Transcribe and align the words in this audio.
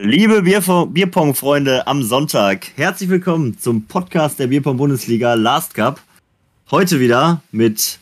Liebe 0.00 0.42
Bierpong-Freunde 0.42 1.86
am 1.88 2.04
Sonntag, 2.04 2.68
herzlich 2.76 3.08
willkommen 3.10 3.58
zum 3.58 3.82
Podcast 3.86 4.38
der 4.38 4.46
Bierpong-Bundesliga 4.46 5.34
Last 5.34 5.74
Cup. 5.74 6.00
Heute 6.70 7.00
wieder 7.00 7.42
mit 7.50 7.98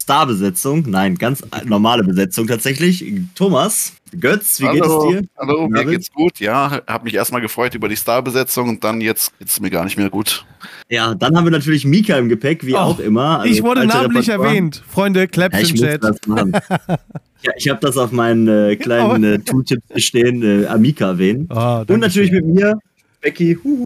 Starbesetzung, 0.00 0.84
nein, 0.88 1.16
ganz 1.16 1.42
normale 1.64 2.04
Besetzung 2.04 2.46
tatsächlich. 2.46 3.04
Thomas, 3.34 3.92
Götz, 4.20 4.60
wie 4.60 4.66
Hallo. 4.68 5.08
geht 5.08 5.16
es 5.16 5.20
dir? 5.22 5.28
Hallo, 5.36 5.68
mir 5.68 5.84
geht's 5.84 6.12
gut. 6.12 6.38
Ja, 6.38 6.80
habe 6.86 7.04
mich 7.04 7.14
erstmal 7.14 7.40
gefreut 7.40 7.74
über 7.74 7.88
die 7.88 7.96
Starbesetzung 7.96 8.68
und 8.68 8.84
dann 8.84 9.00
jetzt 9.00 9.36
geht's 9.40 9.58
mir 9.58 9.70
gar 9.70 9.84
nicht 9.84 9.96
mehr 9.96 10.10
gut. 10.10 10.44
Ja, 10.88 11.14
dann 11.14 11.36
haben 11.36 11.44
wir 11.44 11.50
natürlich 11.50 11.84
Mika 11.84 12.16
im 12.18 12.28
Gepäck, 12.28 12.64
wie 12.64 12.74
Oh, 12.74 12.78
auch 12.78 12.98
immer. 13.00 13.40
Also 13.40 13.52
ich 13.52 13.62
wurde 13.64 13.84
namentlich 13.86 14.28
Repertoire. 14.28 14.48
erwähnt. 14.48 14.82
Freunde, 14.88 15.26
Claps 15.26 15.60
Ja, 15.60 15.68
im 15.68 15.74
Chat. 15.74 16.02
das 17.42 17.44
ja, 17.44 17.52
ich 17.56 17.68
habe 17.68 17.80
das 17.80 17.96
auf 17.96 18.12
meinen 18.12 18.48
äh, 18.48 18.76
kleinen 18.76 19.24
äh, 19.24 19.38
Tooltips 19.38 20.02
stehen, 20.02 20.42
äh, 20.42 20.66
Amika 20.66 21.06
erwähnen. 21.08 21.46
Ah, 21.50 21.80
Und 21.88 22.00
natürlich 22.00 22.30
schön. 22.30 22.46
mit 22.46 22.54
mir, 22.56 22.78
Becky. 23.20 23.58
Huhu. 23.62 23.84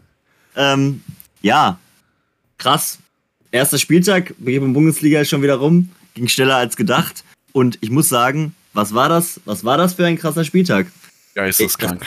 Ähm, 0.55 1.01
ja, 1.41 1.79
krass. 2.57 2.99
Erster 3.51 3.77
Spieltag, 3.77 4.33
wir 4.37 4.57
im 4.57 4.73
Bundesliga 4.73 5.21
ist 5.21 5.29
schon 5.29 5.41
wieder 5.41 5.55
rum. 5.55 5.89
Ging 6.13 6.27
schneller 6.27 6.57
als 6.57 6.75
gedacht. 6.75 7.23
Und 7.53 7.77
ich 7.81 7.89
muss 7.91 8.09
sagen, 8.09 8.53
was 8.73 8.93
war 8.93 9.09
das? 9.09 9.39
Was 9.45 9.63
war 9.63 9.77
das 9.77 9.93
für 9.93 10.05
ein 10.05 10.17
krasser 10.17 10.43
Spieltag? 10.43 10.87
Geisteskrank. 11.35 12.05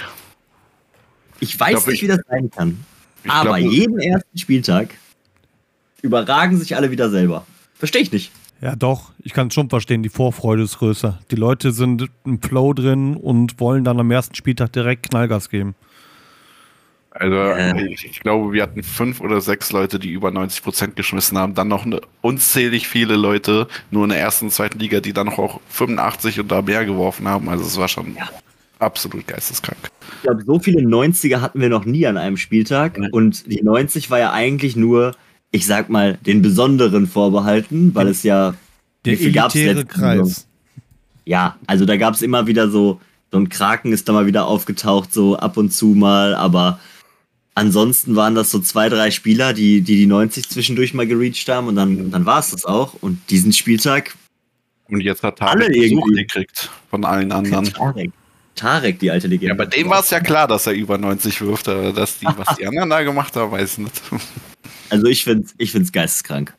Ich 1.40 1.58
weiß 1.58 1.70
glaub, 1.70 1.86
nicht, 1.86 1.96
ich- 1.96 2.02
wie 2.02 2.06
das 2.08 2.20
sein 2.28 2.50
kann. 2.50 2.84
Ich 3.24 3.30
Aber 3.30 3.58
glaub, 3.58 3.72
jeden 3.72 3.98
ersten 4.00 4.38
Spieltag 4.38 4.90
überragen 6.02 6.58
sich 6.58 6.76
alle 6.76 6.90
wieder 6.90 7.10
selber. 7.10 7.46
Verstehe 7.74 8.02
ich 8.02 8.12
nicht. 8.12 8.32
Ja, 8.60 8.76
doch, 8.76 9.12
ich 9.22 9.32
kann 9.32 9.48
es 9.48 9.54
schon 9.54 9.70
verstehen. 9.70 10.02
Die 10.02 10.10
Vorfreude 10.10 10.62
ist 10.62 10.78
größer. 10.78 11.18
Die 11.30 11.36
Leute 11.36 11.72
sind 11.72 12.08
im 12.26 12.42
Flow 12.42 12.74
drin 12.74 13.16
und 13.16 13.58
wollen 13.58 13.84
dann 13.84 13.98
am 13.98 14.10
ersten 14.10 14.34
Spieltag 14.34 14.72
direkt 14.72 15.08
Knallgas 15.08 15.48
geben. 15.48 15.74
Also, 17.12 17.56
ich, 17.88 18.04
ich 18.04 18.20
glaube, 18.20 18.52
wir 18.52 18.62
hatten 18.62 18.82
fünf 18.84 19.20
oder 19.20 19.40
sechs 19.40 19.72
Leute, 19.72 19.98
die 19.98 20.10
über 20.10 20.30
90 20.30 20.62
Prozent 20.62 20.96
geschmissen 20.96 21.36
haben. 21.38 21.54
Dann 21.54 21.66
noch 21.68 21.84
eine, 21.84 22.00
unzählig 22.20 22.86
viele 22.86 23.16
Leute, 23.16 23.66
nur 23.90 24.04
in 24.04 24.10
der 24.10 24.20
ersten 24.20 24.46
und 24.46 24.50
zweiten 24.52 24.78
Liga, 24.78 25.00
die 25.00 25.12
dann 25.12 25.26
noch 25.26 25.38
auch 25.38 25.60
85 25.70 26.38
und 26.40 26.52
da 26.52 26.62
mehr 26.62 26.84
geworfen 26.84 27.26
haben. 27.26 27.48
Also, 27.48 27.64
es 27.64 27.78
war 27.78 27.88
schon 27.88 28.14
Ja. 28.14 28.28
absolut 28.78 29.26
geisteskrank. 29.26 29.90
Ich 30.16 30.22
glaube, 30.22 30.44
so 30.44 30.58
viele 30.60 30.82
90er 30.82 31.40
hatten 31.40 31.60
wir 31.60 31.68
noch 31.68 31.84
nie 31.84 32.06
an 32.06 32.16
einem 32.16 32.36
Spieltag. 32.36 33.00
Und 33.10 33.50
die 33.50 33.62
90 33.62 34.10
war 34.10 34.18
ja 34.20 34.32
eigentlich 34.32 34.76
nur, 34.76 35.16
ich 35.50 35.66
sag 35.66 35.88
mal, 35.90 36.18
den 36.26 36.42
Besonderen 36.42 37.06
vorbehalten, 37.06 37.94
weil 37.94 38.08
es 38.08 38.22
ja. 38.22 38.54
Der 39.04 39.14
wie 39.14 39.16
viel 39.16 39.32
gab's 39.32 39.54
elitäre 39.54 39.84
Kreis. 39.84 40.46
Ja, 41.24 41.56
also 41.66 41.84
da 41.84 41.96
gab 41.96 42.14
es 42.14 42.22
immer 42.22 42.46
wieder 42.46 42.70
so, 42.70 43.00
so 43.30 43.38
ein 43.38 43.48
Kraken 43.48 43.92
ist 43.92 44.08
da 44.08 44.12
mal 44.12 44.26
wieder 44.26 44.46
aufgetaucht, 44.46 45.12
so 45.12 45.36
ab 45.36 45.56
und 45.56 45.70
zu 45.72 45.86
mal, 45.88 46.34
aber 46.34 46.80
ansonsten 47.54 48.16
waren 48.16 48.34
das 48.34 48.50
so 48.50 48.58
zwei, 48.60 48.88
drei 48.88 49.10
Spieler, 49.10 49.52
die 49.52 49.80
die, 49.80 49.96
die 49.96 50.06
90 50.06 50.48
zwischendurch 50.48 50.94
mal 50.94 51.06
gereached 51.06 51.48
haben 51.48 51.68
und 51.68 51.76
dann, 51.76 52.10
dann 52.10 52.26
war 52.26 52.40
es 52.40 52.50
das 52.50 52.64
auch. 52.64 52.94
Und 53.00 53.18
diesen 53.30 53.52
Spieltag, 53.52 54.14
Und 54.88 55.00
jetzt 55.00 55.22
hat 55.22 55.40
Alle 55.42 55.66
Tarek 55.66 55.74
Besuch 55.80 56.06
irgendwie. 56.06 56.22
gekriegt 56.22 56.70
von 56.90 57.04
allen 57.04 57.32
anderen. 57.32 57.64
Tarek, 57.72 58.10
Tarek, 58.54 58.98
die 58.98 59.10
alte 59.10 59.28
Legende. 59.28 59.54
Ja, 59.54 59.54
bei 59.54 59.66
dem 59.66 59.88
war 59.88 60.00
es 60.00 60.10
ja 60.10 60.20
klar, 60.20 60.48
dass 60.48 60.66
er 60.66 60.72
über 60.74 60.98
90 60.98 61.40
wirft, 61.40 61.68
aber 61.68 61.92
dass 61.92 62.18
die, 62.18 62.26
was 62.26 62.56
die 62.56 62.66
anderen 62.66 62.90
da 62.90 63.02
gemacht 63.02 63.34
haben, 63.36 63.52
weiß 63.52 63.72
ich 63.72 63.78
nicht. 63.78 64.02
Also 64.90 65.06
ich 65.06 65.24
finde 65.24 65.44
es 65.44 65.54
ich 65.58 65.72
find's 65.72 65.92
geisteskrank. 65.92 66.54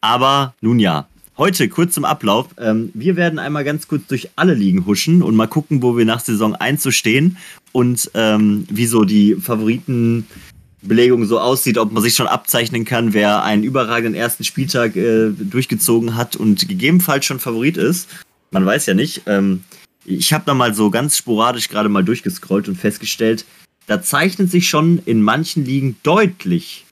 Aber 0.00 0.54
nun 0.60 0.78
ja, 0.78 1.08
heute 1.38 1.68
kurz 1.68 1.94
zum 1.94 2.04
Ablauf. 2.04 2.48
Ähm, 2.58 2.90
wir 2.94 3.16
werden 3.16 3.38
einmal 3.38 3.64
ganz 3.64 3.88
kurz 3.88 4.06
durch 4.08 4.30
alle 4.36 4.54
Ligen 4.54 4.86
huschen 4.86 5.22
und 5.22 5.36
mal 5.36 5.46
gucken, 5.46 5.82
wo 5.82 5.96
wir 5.96 6.04
nach 6.04 6.20
Saison 6.20 6.54
1 6.54 6.82
so 6.82 6.90
stehen 6.90 7.38
und 7.72 8.10
ähm, 8.14 8.66
wie 8.70 8.86
so 8.86 9.04
die 9.04 9.36
Favoritenbelegung 9.36 11.24
so 11.24 11.40
aussieht, 11.40 11.78
ob 11.78 11.92
man 11.92 12.02
sich 12.02 12.14
schon 12.14 12.26
abzeichnen 12.26 12.84
kann, 12.84 13.14
wer 13.14 13.42
einen 13.42 13.62
überragenden 13.62 14.14
ersten 14.14 14.44
Spieltag 14.44 14.96
äh, 14.96 15.30
durchgezogen 15.30 16.16
hat 16.16 16.36
und 16.36 16.68
gegebenenfalls 16.68 17.24
schon 17.24 17.40
Favorit 17.40 17.76
ist. 17.76 18.08
Man 18.50 18.66
weiß 18.66 18.86
ja 18.86 18.94
nicht. 18.94 19.22
Ähm, 19.26 19.64
ich 20.04 20.32
habe 20.32 20.44
da 20.46 20.54
mal 20.54 20.74
so 20.74 20.90
ganz 20.90 21.16
sporadisch 21.16 21.68
gerade 21.68 21.88
mal 21.88 22.04
durchgescrollt 22.04 22.68
und 22.68 22.76
festgestellt, 22.76 23.44
da 23.86 24.02
zeichnet 24.02 24.50
sich 24.50 24.68
schon 24.68 25.00
in 25.04 25.22
manchen 25.22 25.64
Ligen 25.64 25.96
deutlich 26.02 26.84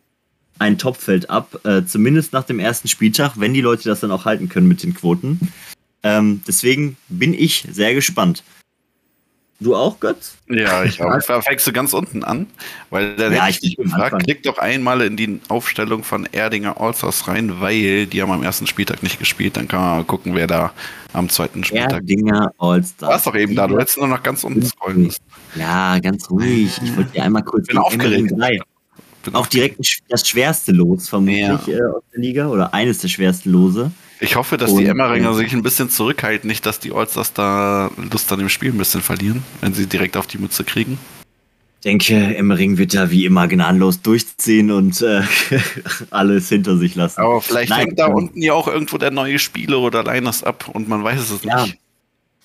ein 0.58 0.78
Topfeld 0.78 1.30
ab, 1.30 1.60
äh, 1.64 1.84
zumindest 1.84 2.32
nach 2.32 2.44
dem 2.44 2.58
ersten 2.58 2.88
Spieltag, 2.88 3.32
wenn 3.36 3.54
die 3.54 3.60
Leute 3.60 3.88
das 3.88 4.00
dann 4.00 4.10
auch 4.10 4.24
halten 4.24 4.48
können 4.48 4.68
mit 4.68 4.82
den 4.82 4.94
Quoten. 4.94 5.52
Ähm, 6.02 6.42
deswegen 6.46 6.96
bin 7.08 7.34
ich 7.34 7.66
sehr 7.70 7.94
gespannt. 7.94 8.42
Du 9.58 9.74
auch, 9.74 9.98
Götz? 10.00 10.36
Ja, 10.48 10.84
ich 10.84 11.02
auch. 11.02 11.18
Fängst 11.42 11.66
du 11.66 11.72
ganz 11.72 11.94
unten 11.94 12.22
an? 12.22 12.46
Weil 12.90 13.16
dann 13.16 13.32
Ja, 13.32 13.44
hätte 13.44 13.50
ich 13.50 13.56
ich 13.56 13.60
dich 13.62 13.76
bin 13.78 13.86
gefragt, 13.86 14.22
klick 14.24 14.42
doch 14.42 14.58
einmal 14.58 15.00
in 15.00 15.16
die 15.16 15.40
Aufstellung 15.48 16.04
von 16.04 16.26
Erdinger 16.30 16.78
Allstars 16.78 17.26
rein, 17.26 17.58
weil 17.58 18.06
die 18.06 18.20
haben 18.20 18.30
am 18.30 18.42
ersten 18.42 18.66
Spieltag 18.66 19.02
nicht 19.02 19.18
gespielt. 19.18 19.56
Dann 19.56 19.66
kann 19.66 19.80
man 19.80 19.96
mal 19.96 20.04
gucken, 20.04 20.34
wer 20.34 20.46
da 20.46 20.72
am 21.14 21.30
zweiten 21.30 21.64
Spieltag. 21.64 21.92
Erdinger 21.92 22.52
All-Stars. 22.58 22.96
Du 22.98 23.06
warst 23.06 23.26
doch 23.26 23.34
eben 23.34 23.54
da, 23.56 23.66
du 23.66 23.78
hättest 23.78 23.96
nur 23.96 24.08
noch 24.08 24.22
ganz 24.22 24.44
unten 24.44 24.62
scrollen 24.62 25.04
müssen. 25.04 25.22
Ja, 25.54 25.98
ganz 26.00 26.30
ruhig. 26.30 26.78
Ich 26.84 26.94
wollte 26.94 27.12
dir 27.12 27.22
einmal 27.22 27.42
kurz 27.42 27.66
Bin 27.66 27.76
gegen 27.76 27.82
aufgeregt. 27.82 28.32
Auch 29.34 29.46
direkt 29.46 29.78
das 30.08 30.26
schwerste 30.28 30.72
Los, 30.72 31.08
vermutlich, 31.08 31.38
Ja. 31.40 31.54
äh, 31.68 31.82
aus 31.96 32.02
der 32.12 32.20
Liga. 32.20 32.48
Oder 32.48 32.72
eines 32.74 32.98
der 32.98 33.08
schwersten 33.08 33.50
Lose. 33.50 33.90
Ich 34.20 34.36
hoffe, 34.36 34.56
dass 34.56 34.70
Und, 34.70 34.78
die 34.80 34.86
Emmeringer 34.86 35.30
äh, 35.30 35.34
sich 35.34 35.52
ein 35.52 35.62
bisschen 35.62 35.90
zurückhalten, 35.90 36.48
nicht, 36.48 36.64
dass 36.64 36.78
die 36.80 36.92
Allstars 36.92 37.32
da 37.32 37.90
Lust 38.10 38.32
an 38.32 38.38
dem 38.38 38.48
Spiel 38.48 38.70
ein 38.72 38.78
bisschen 38.78 39.02
verlieren, 39.02 39.42
wenn 39.60 39.74
sie 39.74 39.86
direkt 39.86 40.16
auf 40.16 40.26
die 40.26 40.38
Mütze 40.38 40.64
kriegen. 40.64 40.98
Ich 41.80 41.82
denke, 41.84 42.14
Emmering 42.36 42.78
wird 42.78 42.94
da 42.94 43.10
wie 43.10 43.26
immer 43.26 43.46
gnadenlos 43.46 44.00
durchziehen 44.00 44.70
und 44.70 45.02
äh, 45.02 45.22
alles 46.10 46.48
hinter 46.48 46.76
sich 46.78 46.94
lassen. 46.94 47.20
Aber 47.20 47.40
vielleicht 47.42 47.70
Nein, 47.70 47.80
hängt 47.88 47.98
da 47.98 48.08
ähm, 48.08 48.14
unten 48.14 48.42
ja 48.42 48.54
auch 48.54 48.66
irgendwo 48.68 48.96
der 48.98 49.10
neue 49.10 49.38
Spieler 49.38 49.78
oder 49.80 50.02
Liners 50.02 50.42
ab 50.42 50.70
und 50.72 50.88
man 50.88 51.04
weiß 51.04 51.30
es 51.30 51.44
Ja. 51.44 51.64
nicht. 51.64 51.78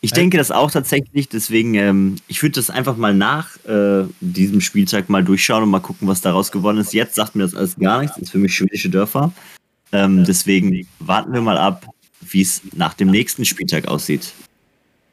Ich 0.03 0.13
denke 0.13 0.38
das 0.38 0.50
auch 0.50 0.72
tatsächlich, 0.72 1.29
deswegen, 1.29 1.75
ähm, 1.75 2.16
ich 2.28 2.41
würde 2.41 2.53
das 2.56 2.72
einfach 2.72 2.97
mal 2.97 3.13
nach 3.13 3.56
äh, 3.66 4.06
diesem 4.19 4.59
Spieltag 4.59 5.09
mal 5.09 5.23
durchschauen 5.23 5.62
und 5.63 5.69
mal 5.69 5.79
gucken, 5.79 6.07
was 6.07 6.22
daraus 6.22 6.51
gewonnen 6.51 6.79
ist. 6.79 6.91
Jetzt 6.94 7.13
sagt 7.13 7.35
mir 7.35 7.44
das 7.44 7.53
alles 7.53 7.75
gar 7.78 8.01
nichts, 8.01 8.17
ist 8.17 8.31
für 8.31 8.40
mich 8.40 8.56
schwedische 8.56 8.90
Dörfer. 8.90 9.31
Ähm, 9.91 10.23
deswegen 10.23 10.88
warten 11.00 11.34
wir 11.34 11.41
mal 11.41 11.57
ab, 11.57 11.85
wie 12.22 12.41
es 12.41 12.61
nach 12.75 12.95
dem 12.95 13.09
nächsten 13.11 13.45
Spieltag 13.45 13.88
aussieht. 13.88 14.34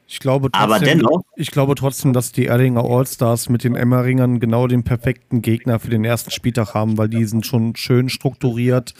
Ich 0.07 0.19
glaube 0.19 0.49
trotzdem, 0.51 0.71
Aber 0.71 0.79
dennoch- 0.79 1.21
ich 1.35 1.51
glaube 1.51 1.75
trotzdem, 1.75 2.11
dass 2.13 2.31
die 2.31 2.47
Erdinger 2.47 2.83
Allstars 2.83 3.47
mit 3.47 3.63
den 3.63 3.75
Emmeringern 3.75 4.39
genau 4.39 4.65
den 4.65 4.83
perfekten 4.83 5.43
Gegner 5.43 5.79
für 5.79 5.91
den 5.91 6.03
ersten 6.03 6.31
Spieltag 6.31 6.73
haben, 6.73 6.97
weil 6.97 7.09
die 7.09 7.25
sind 7.25 7.45
schon 7.45 7.75
schön 7.75 8.09
strukturiert. 8.09 8.95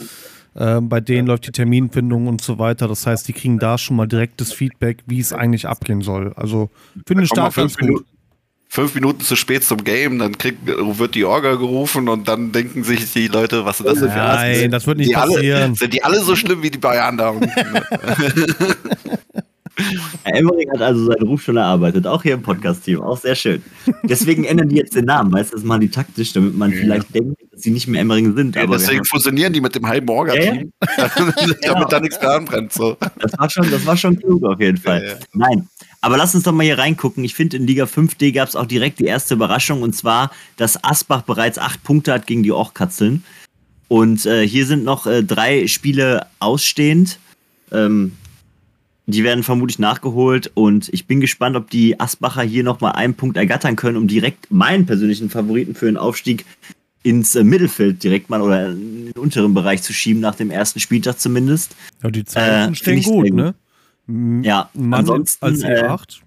Ähm, 0.56 0.90
bei 0.90 1.00
denen 1.00 1.28
läuft 1.28 1.48
die 1.48 1.52
Terminfindung 1.52 2.28
und 2.28 2.42
so 2.42 2.60
weiter. 2.60 2.88
Das 2.88 3.06
heißt, 3.06 3.28
die 3.28 3.34
kriegen 3.34 3.60
da 3.60 3.78
schon 3.78 3.96
mal 3.96 4.08
direktes 4.08 4.52
Feedback, 4.52 5.04
wie 5.06 5.20
es 5.20 5.34
eigentlich 5.34 5.68
abgehen 5.68 6.02
soll. 6.02 6.34
Also 6.36 6.70
finde 7.06 7.24
ich 7.24 7.30
Start 7.30 7.56
ganz 7.56 7.74
fünf 7.74 7.78
gut. 7.78 7.88
Minuten, 7.88 8.06
fünf 8.68 8.96
Minuten 8.96 9.22
zu 9.22 9.36
spät 9.36 9.64
zum 9.64 9.84
Game, 9.84 10.20
dann 10.20 10.38
kriegt, 10.38 10.66
wird 10.66 11.16
die 11.16 11.26
Orga 11.26 11.56
gerufen 11.56 12.10
und 12.10 12.28
dann 12.28 12.52
denken 12.52 12.84
sich 12.84 13.12
die 13.14 13.28
Leute, 13.28 13.66
was 13.66 13.80
ist 13.80 13.86
das 13.88 14.00
denn 14.00 14.12
für 14.12 14.18
Nein, 14.18 14.72
das 14.72 14.88
wird 14.88 14.98
nicht 14.98 15.12
die 15.12 15.16
alle, 15.16 15.36
passieren. 15.36 15.76
Sind 15.76 15.94
die 15.94 16.04
alle 16.04 16.22
so 16.22 16.36
schlimm 16.36 16.62
wie 16.64 16.72
die 16.72 16.78
Bayern 16.78 17.18
da? 17.18 17.34
Herr 20.24 20.36
Emmering 20.36 20.70
hat 20.72 20.82
also 20.82 21.06
seinen 21.06 21.28
Ruf 21.28 21.42
schon 21.42 21.58
erarbeitet, 21.58 22.06
auch 22.08 22.24
hier 22.24 22.34
im 22.34 22.42
Podcast-Team, 22.42 23.02
auch 23.02 23.18
sehr 23.18 23.36
schön. 23.36 23.62
Deswegen 24.04 24.44
ändern 24.44 24.70
die 24.70 24.78
jetzt 24.78 24.96
den 24.96 25.06
Namen, 25.06 25.32
weißt 25.32 25.52
du, 25.52 25.56
das 25.58 25.66
machen 25.66 25.82
die 25.82 25.90
taktisch, 25.90 26.34
damit 26.34 26.56
man 26.58 26.72
Ja. 26.72 26.78
vielleicht 26.78 27.14
denkt, 27.16 27.42
dass 27.52 27.62
sie 27.62 27.72
nicht 27.72 27.88
mehr 27.88 28.02
Emmering 28.02 28.36
sind. 28.36 28.56
ja, 28.56 28.66
deswegen 28.68 29.06
fusionieren 29.06 29.54
die 29.54 29.62
mit 29.62 29.76
dem 29.76 29.88
halben 29.88 30.10
Orga-Team, 30.10 30.72
damit 31.62 31.92
da 31.92 32.00
nichts 32.00 32.20
mehr 32.22 32.32
anbrennt. 32.32 32.74
So. 32.74 32.98
Das 33.20 33.38
war 33.38 33.50
schon, 33.50 33.70
das 33.72 33.86
war 33.86 33.98
schon 33.98 34.18
klug 34.20 34.44
auf 34.44 34.60
jeden 34.60 34.78
Fall. 34.78 35.04
Ja, 35.04 35.10
ja. 35.12 35.16
Nein. 35.34 35.68
Aber 36.02 36.16
lass 36.18 36.34
uns 36.34 36.44
doch 36.46 36.54
mal 36.54 36.64
hier 36.64 36.78
reingucken. 36.78 37.24
Ich 37.26 37.36
finde, 37.36 37.58
in 37.58 37.68
Liga 37.68 37.84
5D 37.86 38.32
gab 38.34 38.48
es 38.48 38.56
auch 38.56 38.66
direkt 38.66 39.00
die 39.00 39.06
erste 39.06 39.34
Überraschung 39.34 39.82
und 39.82 39.94
zwar, 39.96 40.32
dass 40.56 40.82
Asbach 40.84 41.24
bereits 41.24 41.58
acht 41.58 41.84
Punkte 41.84 42.14
hat 42.14 42.26
gegen 42.26 42.42
die 42.44 42.52
Orchkatzeln. 42.54 43.24
Und 43.90 44.26
äh, 44.26 44.48
hier 44.48 44.66
sind 44.66 44.84
noch 44.84 45.08
äh, 45.08 45.24
drei 45.24 45.68
Spiele 45.68 46.28
ausstehend. 46.40 47.20
Ähm, 47.72 48.14
die 49.12 49.24
werden 49.24 49.44
vermutlich 49.44 49.80
nachgeholt 49.80 50.52
und 50.54 50.90
ich 50.94 51.08
bin 51.08 51.20
gespannt, 51.22 51.56
ob 51.56 51.70
die 51.70 52.00
Asbacher 52.00 52.44
hier 52.44 52.64
nochmal 52.64 52.94
einen 52.94 53.14
Punkt 53.16 53.38
ergattern 53.38 53.76
können, 53.76 53.98
um 53.98 54.08
direkt 54.08 54.52
meinen 54.52 54.86
persönlichen 54.86 55.30
Favoriten 55.30 55.76
für 55.76 55.86
den 55.86 55.98
Aufstieg 55.98 56.46
ins 57.04 57.36
äh, 57.36 57.44
Mittelfeld 57.44 58.04
direkt 58.04 58.30
mal 58.30 58.42
oder 58.42 58.70
in 58.70 59.06
den 59.06 59.14
unteren 59.14 59.54
Bereich 59.54 59.82
zu 59.82 59.94
schieben, 59.94 60.22
nach 60.22 60.36
dem 60.36 60.52
ersten 60.52 60.80
Spieltag 60.80 61.20
zumindest. 61.20 61.76
Ja, 62.04 62.12
die 62.12 62.26
Zeichen 62.26 62.74
Äh, 62.74 62.76
stehen 62.76 63.04
gut, 63.04 63.34
ne? 63.34 63.56
Ja, 64.44 64.70
Mann 64.74 65.02
ansonsten, 65.02 65.46
als 65.46 65.62
äh, 65.64 65.84
E8. 65.84 66.20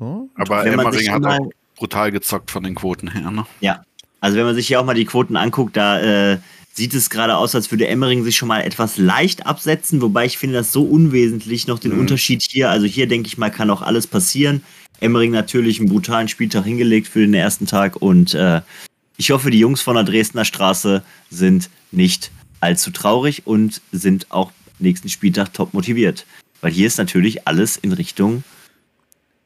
Ja. 0.00 0.24
Aber 0.34 0.66
Emmering 0.66 1.10
hat 1.10 1.24
auch 1.24 1.50
brutal 1.76 2.10
gezockt 2.10 2.50
von 2.50 2.64
den 2.64 2.74
Quoten 2.74 3.10
her. 3.10 3.30
Ne? 3.30 3.46
Ja, 3.60 3.82
also 4.20 4.36
wenn 4.38 4.46
man 4.46 4.54
sich 4.54 4.66
hier 4.66 4.80
auch 4.80 4.84
mal 4.84 4.94
die 4.94 5.04
Quoten 5.04 5.36
anguckt, 5.36 5.76
da 5.76 6.00
äh, 6.00 6.38
sieht 6.76 6.94
es 6.94 7.08
gerade 7.10 7.36
aus, 7.36 7.54
als 7.54 7.70
würde 7.70 7.88
Emmering 7.88 8.22
sich 8.22 8.36
schon 8.36 8.48
mal 8.48 8.60
etwas 8.60 8.98
leicht 8.98 9.46
absetzen, 9.46 10.02
wobei 10.02 10.26
ich 10.26 10.36
finde 10.38 10.56
das 10.56 10.72
so 10.72 10.84
unwesentlich 10.84 11.66
noch 11.66 11.78
den 11.78 11.94
Mhm. 11.94 12.00
Unterschied 12.00 12.42
hier. 12.42 12.70
Also 12.70 12.86
hier 12.86 13.08
denke 13.08 13.28
ich 13.28 13.38
mal, 13.38 13.50
kann 13.50 13.70
auch 13.70 13.82
alles 13.82 14.06
passieren. 14.06 14.62
Emmering 15.00 15.30
natürlich 15.30 15.80
einen 15.80 15.88
brutalen 15.88 16.28
Spieltag 16.28 16.64
hingelegt 16.64 17.08
für 17.08 17.20
den 17.20 17.34
ersten 17.34 17.66
Tag 17.66 17.96
und 17.96 18.34
äh, 18.34 18.60
ich 19.16 19.30
hoffe, 19.30 19.50
die 19.50 19.58
Jungs 19.58 19.80
von 19.80 19.94
der 19.94 20.04
Dresdner 20.04 20.44
Straße 20.44 21.02
sind 21.30 21.70
nicht 21.90 22.30
allzu 22.60 22.90
traurig 22.90 23.46
und 23.46 23.80
sind 23.92 24.30
auch 24.30 24.52
nächsten 24.78 25.08
Spieltag 25.08 25.54
top 25.54 25.72
motiviert. 25.72 26.26
Weil 26.60 26.72
hier 26.72 26.86
ist 26.86 26.98
natürlich 26.98 27.46
alles 27.46 27.78
in 27.78 27.92
Richtung 27.92 28.44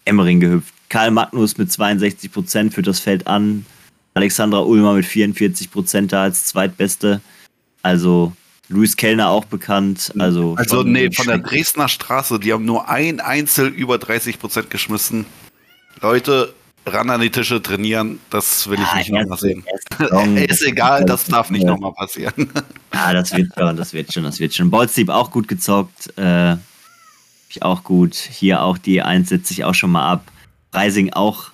Emmering 0.04 0.40
gehüpft. 0.40 0.74
Karl 0.88 1.12
Magnus 1.12 1.56
mit 1.58 1.70
62 1.70 2.32
Prozent 2.32 2.74
führt 2.74 2.88
das 2.88 2.98
Feld 2.98 3.28
an. 3.28 3.64
Alexandra 4.20 4.60
Ulmer 4.60 4.92
mit 4.92 5.06
44 5.06 5.70
Prozent 5.70 6.12
da 6.12 6.24
als 6.24 6.44
zweitbeste. 6.44 7.22
Also 7.80 8.32
Luis 8.68 8.96
Kellner 8.96 9.30
auch 9.30 9.46
bekannt. 9.46 10.12
Also, 10.18 10.54
also 10.56 10.82
nee, 10.82 11.10
von 11.10 11.26
der 11.26 11.38
Dresdner 11.38 11.88
Straße, 11.88 12.38
die 12.38 12.52
haben 12.52 12.66
nur 12.66 12.88
ein 12.88 13.20
Einzel 13.20 13.68
über 13.68 13.96
30 13.96 14.38
Prozent 14.38 14.70
geschmissen. 14.70 15.24
Leute, 16.02 16.54
ran 16.84 17.08
an 17.08 17.22
die 17.22 17.30
Tische 17.30 17.62
trainieren, 17.62 18.20
das 18.28 18.68
will 18.68 18.78
ich 18.78 18.86
ja, 18.92 18.96
nicht 18.98 19.10
nochmal 19.10 19.38
sehen. 19.38 19.64
ist 20.36 20.62
egal, 20.66 21.06
das 21.06 21.24
darf 21.24 21.50
nicht 21.50 21.64
nochmal 21.64 21.92
passieren. 21.92 22.50
Ja, 22.92 23.12
das 23.14 23.32
wird 23.32 23.52
schon, 23.56 23.76
das 23.76 23.92
wird 23.92 24.12
schon, 24.12 24.24
das 24.24 24.40
wird 24.40 24.52
schon. 24.52 24.68
Bolzdieb 24.68 25.10
auch 25.10 25.30
gut 25.30 25.46
gezockt. 25.46 26.12
Äh, 26.18 26.56
ich 27.48 27.62
auch 27.62 27.84
gut. 27.84 28.14
Hier 28.14 28.62
auch 28.62 28.78
die 28.78 29.00
1 29.00 29.28
setze 29.28 29.52
ich 29.52 29.64
auch 29.64 29.74
schon 29.74 29.92
mal 29.92 30.10
ab. 30.10 30.30
Reising 30.72 31.12
auch. 31.12 31.52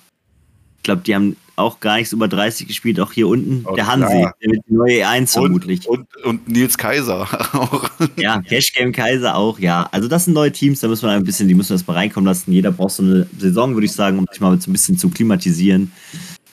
Ich 0.77 0.83
glaube, 0.83 1.03
die 1.03 1.13
haben 1.13 1.37
auch 1.57 1.79
gar 1.79 1.97
nichts 1.97 2.13
über 2.13 2.27
30 2.27 2.67
gespielt, 2.67 2.99
auch 2.99 3.11
hier 3.11 3.27
unten. 3.27 3.65
Oh, 3.65 3.75
der 3.75 3.87
Hansi, 3.87 4.21
ja. 4.21 4.33
der 4.41 4.51
die 4.51 4.73
neue 4.73 5.05
E1 5.05 5.19
und, 5.19 5.27
vermutlich. 5.29 5.87
Und, 5.87 6.07
und 6.23 6.47
Nils 6.47 6.77
Kaiser 6.77 7.21
auch. 7.53 7.89
Ja, 8.15 8.41
Cashgame 8.41 8.91
Kaiser 8.91 9.35
auch, 9.35 9.59
ja. 9.59 9.89
Also 9.91 10.07
das 10.07 10.25
sind 10.25 10.33
neue 10.33 10.51
Teams, 10.51 10.79
da 10.79 10.87
muss 10.87 11.01
man 11.01 11.11
ein 11.11 11.23
bisschen, 11.23 11.47
die 11.47 11.55
müssen 11.55 11.73
das 11.73 11.85
mal 11.87 11.93
reinkommen 11.93 12.27
lassen. 12.27 12.51
Jeder 12.51 12.71
braucht 12.71 12.91
so 12.91 13.03
eine 13.03 13.27
Saison, 13.37 13.73
würde 13.73 13.85
ich 13.85 13.93
sagen, 13.93 14.19
um 14.19 14.25
sich 14.29 14.39
mal 14.39 14.59
so 14.61 14.69
ein 14.69 14.73
bisschen 14.73 14.97
zu 14.97 15.09
klimatisieren. 15.09 15.91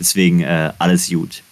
Deswegen 0.01 0.41
äh, 0.41 0.73
alles 0.79 1.09
gut. 1.09 1.43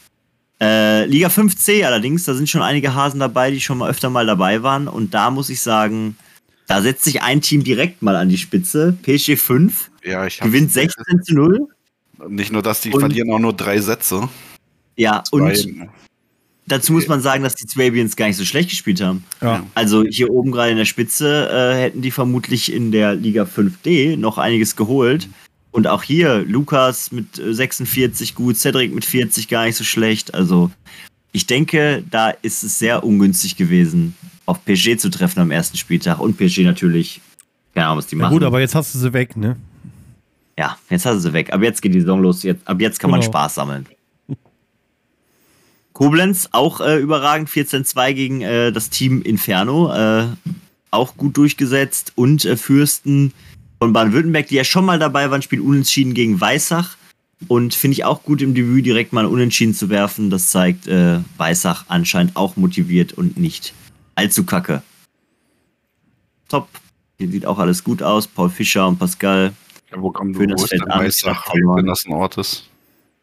Äh, 0.60 1.06
Liga 1.06 1.28
5C 1.28 1.84
allerdings, 1.84 2.24
da 2.24 2.34
sind 2.34 2.48
schon 2.48 2.62
einige 2.62 2.94
Hasen 2.94 3.20
dabei, 3.20 3.50
die 3.50 3.60
schon 3.60 3.78
mal 3.78 3.90
öfter 3.90 4.10
mal 4.10 4.26
dabei 4.26 4.62
waren. 4.62 4.88
Und 4.88 5.12
da 5.12 5.30
muss 5.30 5.50
ich 5.50 5.60
sagen, 5.60 6.16
da 6.68 6.80
setzt 6.80 7.04
sich 7.04 7.20
ein 7.20 7.42
Team 7.42 7.64
direkt 7.64 8.00
mal 8.00 8.16
an 8.16 8.28
die 8.28 8.38
Spitze. 8.38 8.96
PSG 9.02 9.36
5 9.36 9.90
ja, 10.04 10.26
gewinnt 10.40 10.72
16 10.72 11.22
zu 11.24 11.34
0. 11.34 11.68
Nicht 12.28 12.52
nur 12.52 12.62
das, 12.62 12.80
die 12.80 12.90
und, 12.90 13.00
verlieren 13.00 13.32
auch 13.32 13.38
nur 13.38 13.52
drei 13.52 13.80
Sätze. 13.80 14.28
Ja, 14.96 15.22
Zwei. 15.24 15.36
und 15.36 15.88
dazu 16.66 16.92
muss 16.92 17.08
man 17.08 17.20
sagen, 17.20 17.42
dass 17.42 17.54
die 17.54 17.66
Swabians 17.66 18.16
gar 18.16 18.26
nicht 18.26 18.36
so 18.36 18.44
schlecht 18.44 18.70
gespielt 18.70 19.00
haben. 19.00 19.24
Ja. 19.40 19.64
Also 19.74 20.04
hier 20.04 20.30
oben 20.30 20.52
gerade 20.52 20.70
in 20.70 20.76
der 20.76 20.84
Spitze 20.84 21.48
äh, 21.50 21.80
hätten 21.80 22.02
die 22.02 22.10
vermutlich 22.10 22.72
in 22.72 22.92
der 22.92 23.14
Liga 23.14 23.44
5D 23.44 24.16
noch 24.16 24.38
einiges 24.38 24.76
geholt. 24.76 25.28
Und 25.70 25.86
auch 25.86 26.02
hier 26.02 26.44
Lukas 26.46 27.12
mit 27.12 27.26
46 27.36 28.30
äh, 28.30 28.34
gut, 28.34 28.58
Cedric 28.58 28.94
mit 28.94 29.04
40 29.04 29.48
gar 29.48 29.64
nicht 29.64 29.76
so 29.76 29.84
schlecht. 29.84 30.34
Also 30.34 30.70
ich 31.32 31.46
denke, 31.46 32.04
da 32.10 32.30
ist 32.30 32.62
es 32.62 32.78
sehr 32.78 33.04
ungünstig 33.04 33.56
gewesen, 33.56 34.14
auf 34.44 34.62
PSG 34.64 34.98
zu 34.98 35.08
treffen 35.08 35.40
am 35.40 35.50
ersten 35.50 35.78
Spieltag. 35.78 36.20
Und 36.20 36.36
PSG 36.36 36.58
natürlich, 36.60 37.22
keine 37.74 37.86
Ahnung, 37.86 37.98
was 37.98 38.06
die 38.06 38.16
ja, 38.16 38.22
machen. 38.22 38.34
Gut, 38.34 38.42
aber 38.42 38.60
jetzt 38.60 38.74
hast 38.74 38.94
du 38.94 38.98
sie 38.98 39.12
weg, 39.14 39.36
ne? 39.36 39.56
Ja, 40.58 40.76
jetzt 40.90 41.06
hast 41.06 41.16
du 41.16 41.20
sie 41.20 41.32
weg. 41.32 41.52
Aber 41.52 41.64
jetzt 41.64 41.80
geht 41.80 41.94
die 41.94 42.00
Saison 42.00 42.20
los. 42.22 42.42
Jetzt, 42.42 42.66
ab 42.68 42.80
jetzt 42.80 43.00
kann 43.00 43.10
genau. 43.10 43.18
man 43.18 43.26
Spaß 43.26 43.54
sammeln. 43.54 43.86
Koblenz 45.92 46.48
auch 46.52 46.80
äh, 46.80 46.98
überragend. 46.98 47.48
14-2 47.48 48.12
gegen 48.12 48.40
äh, 48.42 48.72
das 48.72 48.90
Team 48.90 49.22
Inferno. 49.22 49.92
Äh, 49.92 50.26
auch 50.90 51.16
gut 51.16 51.36
durchgesetzt. 51.36 52.12
Und 52.16 52.44
äh, 52.44 52.56
Fürsten 52.56 53.32
von 53.78 53.92
Baden-Württemberg, 53.92 54.48
die 54.48 54.56
ja 54.56 54.64
schon 54.64 54.84
mal 54.84 54.98
dabei 54.98 55.30
waren, 55.30 55.42
spielt 55.42 55.62
unentschieden 55.62 56.14
gegen 56.14 56.40
Weissach. 56.40 56.96
Und 57.48 57.74
finde 57.74 57.94
ich 57.94 58.04
auch 58.04 58.22
gut 58.22 58.40
im 58.40 58.54
Debüt 58.54 58.86
direkt 58.86 59.12
mal 59.12 59.26
unentschieden 59.26 59.74
zu 59.74 59.88
werfen. 59.88 60.30
Das 60.30 60.50
zeigt 60.50 60.86
äh, 60.86 61.18
Weissach 61.38 61.86
anscheinend 61.88 62.36
auch 62.36 62.56
motiviert 62.56 63.14
und 63.14 63.36
nicht 63.36 63.74
allzu 64.14 64.44
kacke. 64.44 64.82
Top. 66.48 66.68
Hier 67.18 67.28
sieht 67.28 67.46
auch 67.46 67.58
alles 67.58 67.82
gut 67.82 68.02
aus. 68.02 68.26
Paul 68.26 68.50
Fischer 68.50 68.86
und 68.86 68.98
Pascal 68.98 69.52
ja, 69.92 70.02
wo 70.02 70.10
kommen 70.10 70.32
du 70.32 70.46
das 70.46 70.66
Feld 70.66 70.88
an? 70.90 71.00
Wenn 71.00 71.86
das 71.86 72.06
ein 72.06 72.12
Ort 72.12 72.38
ist. 72.38 72.68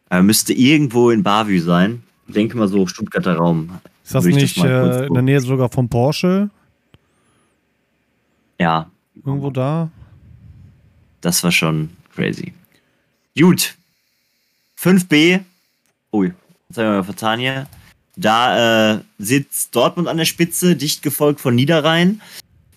Er 0.09 0.23
müsste 0.23 0.53
irgendwo 0.53 1.11
in 1.11 1.23
Bavü 1.23 1.59
sein. 1.59 2.03
Denke 2.27 2.57
mal 2.57 2.67
so, 2.67 2.85
Stuttgarter 2.87 3.35
Raum. 3.35 3.79
Ist 4.03 4.15
das 4.15 4.25
nicht 4.25 4.57
das 4.57 4.63
äh, 4.63 5.05
in 5.05 5.13
der 5.13 5.23
Nähe 5.23 5.41
sogar 5.41 5.69
vom 5.69 5.87
Porsche? 5.87 6.49
Ja. 8.59 8.89
Irgendwo 9.15 9.49
da? 9.49 9.89
Das 11.21 11.43
war 11.43 11.51
schon 11.51 11.89
crazy. 12.15 12.53
Gut. 13.37 13.75
5b. 14.79 15.41
Ui, 16.13 16.33
jetzt 16.69 16.77
haben 16.77 16.85
wir 16.85 16.91
mal 16.91 17.03
vertan 17.03 17.39
hier. 17.39 17.67
Da 18.15 18.93
äh, 18.93 18.99
sitzt 19.17 19.75
Dortmund 19.75 20.07
an 20.07 20.17
der 20.17 20.25
Spitze, 20.25 20.75
dicht 20.75 21.03
gefolgt 21.03 21.39
von 21.39 21.55
Niederrhein 21.55 22.21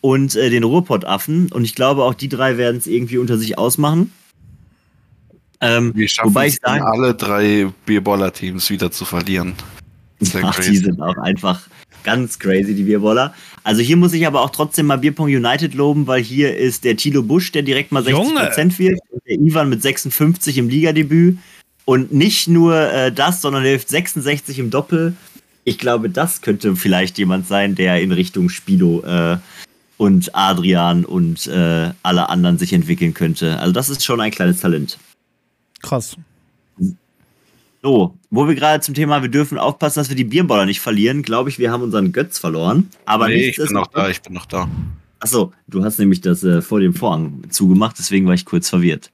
und 0.02 0.34
äh, 0.36 0.50
den 0.50 0.64
Ruhrpottaffen. 0.64 1.50
Und 1.50 1.64
ich 1.64 1.74
glaube, 1.74 2.04
auch 2.04 2.12
die 2.12 2.28
drei 2.28 2.58
werden 2.58 2.76
es 2.76 2.86
irgendwie 2.86 3.16
unter 3.16 3.38
sich 3.38 3.56
ausmachen. 3.56 4.12
Ähm, 5.62 5.92
Wir 5.94 6.08
schaffen 6.08 6.30
wobei 6.30 6.48
ich 6.48 6.56
sagen, 6.56 6.82
alle 6.82 7.14
drei 7.14 7.68
Bierboller-Teams 7.86 8.68
wieder 8.68 8.90
zu 8.90 9.06
verlieren. 9.06 9.54
Ach, 10.42 10.60
die 10.60 10.76
sind 10.76 11.00
auch 11.00 11.16
einfach 11.16 11.62
ganz 12.04 12.38
crazy, 12.38 12.74
die 12.74 12.82
Bierboller. 12.82 13.32
Also 13.62 13.80
hier 13.80 13.96
muss 13.96 14.12
ich 14.12 14.26
aber 14.26 14.40
auch 14.40 14.50
trotzdem 14.50 14.86
mal 14.86 14.96
Bierpong 14.98 15.26
United 15.26 15.74
loben, 15.74 16.08
weil 16.08 16.20
hier 16.20 16.56
ist 16.56 16.84
der 16.84 16.96
Tilo 16.96 17.22
Busch, 17.22 17.52
der 17.52 17.62
direkt 17.62 17.92
mal 17.92 18.02
60 18.02 18.34
Prozent 18.34 18.78
wird, 18.80 18.98
und 19.10 19.22
der 19.26 19.38
Ivan 19.38 19.68
mit 19.68 19.82
56 19.82 20.58
im 20.58 20.68
Ligadebüt. 20.68 21.38
Und 21.84 22.12
nicht 22.12 22.48
nur 22.48 22.76
äh, 22.76 23.12
das, 23.12 23.40
sondern 23.40 23.64
er 23.64 23.70
hilft 23.70 23.88
66 23.88 24.58
im 24.58 24.70
Doppel. 24.70 25.14
Ich 25.64 25.78
glaube, 25.78 26.10
das 26.10 26.40
könnte 26.40 26.74
vielleicht 26.74 27.18
jemand 27.18 27.46
sein, 27.46 27.76
der 27.76 28.00
in 28.00 28.10
Richtung 28.10 28.48
Spido 28.48 29.02
äh, 29.04 29.38
und 29.96 30.34
Adrian 30.34 31.04
und 31.04 31.46
äh, 31.46 31.90
alle 32.02 32.28
anderen 32.28 32.58
sich 32.58 32.72
entwickeln 32.72 33.14
könnte. 33.14 33.58
Also 33.58 33.72
das 33.72 33.88
ist 33.88 34.04
schon 34.04 34.20
ein 34.20 34.30
kleines 34.30 34.60
Talent. 34.60 34.98
Krass. 35.80 36.16
So, 37.82 38.16
wo 38.30 38.46
wir 38.46 38.54
gerade 38.54 38.80
zum 38.80 38.94
Thema, 38.94 39.22
wir 39.22 39.28
dürfen 39.28 39.58
aufpassen, 39.58 39.98
dass 39.98 40.08
wir 40.08 40.16
die 40.16 40.24
Bierballer 40.24 40.66
nicht 40.66 40.80
verlieren, 40.80 41.22
glaube 41.22 41.50
ich, 41.50 41.58
wir 41.58 41.72
haben 41.72 41.82
unseren 41.82 42.12
Götz 42.12 42.38
verloren. 42.38 42.88
Aber 43.06 43.26
nee, 43.26 43.48
ich 43.48 43.56
bin 43.56 43.72
noch 43.72 43.88
da, 43.88 44.08
ich 44.08 44.22
bin 44.22 44.34
noch 44.34 44.46
da. 44.46 44.68
Achso, 45.18 45.52
du 45.66 45.84
hast 45.84 45.98
nämlich 45.98 46.20
das 46.20 46.44
äh, 46.44 46.62
vor 46.62 46.80
dem 46.80 46.94
Vorhang 46.94 47.42
zugemacht, 47.50 47.96
deswegen 47.98 48.26
war 48.26 48.34
ich 48.34 48.44
kurz 48.44 48.68
verwirrt. 48.68 49.10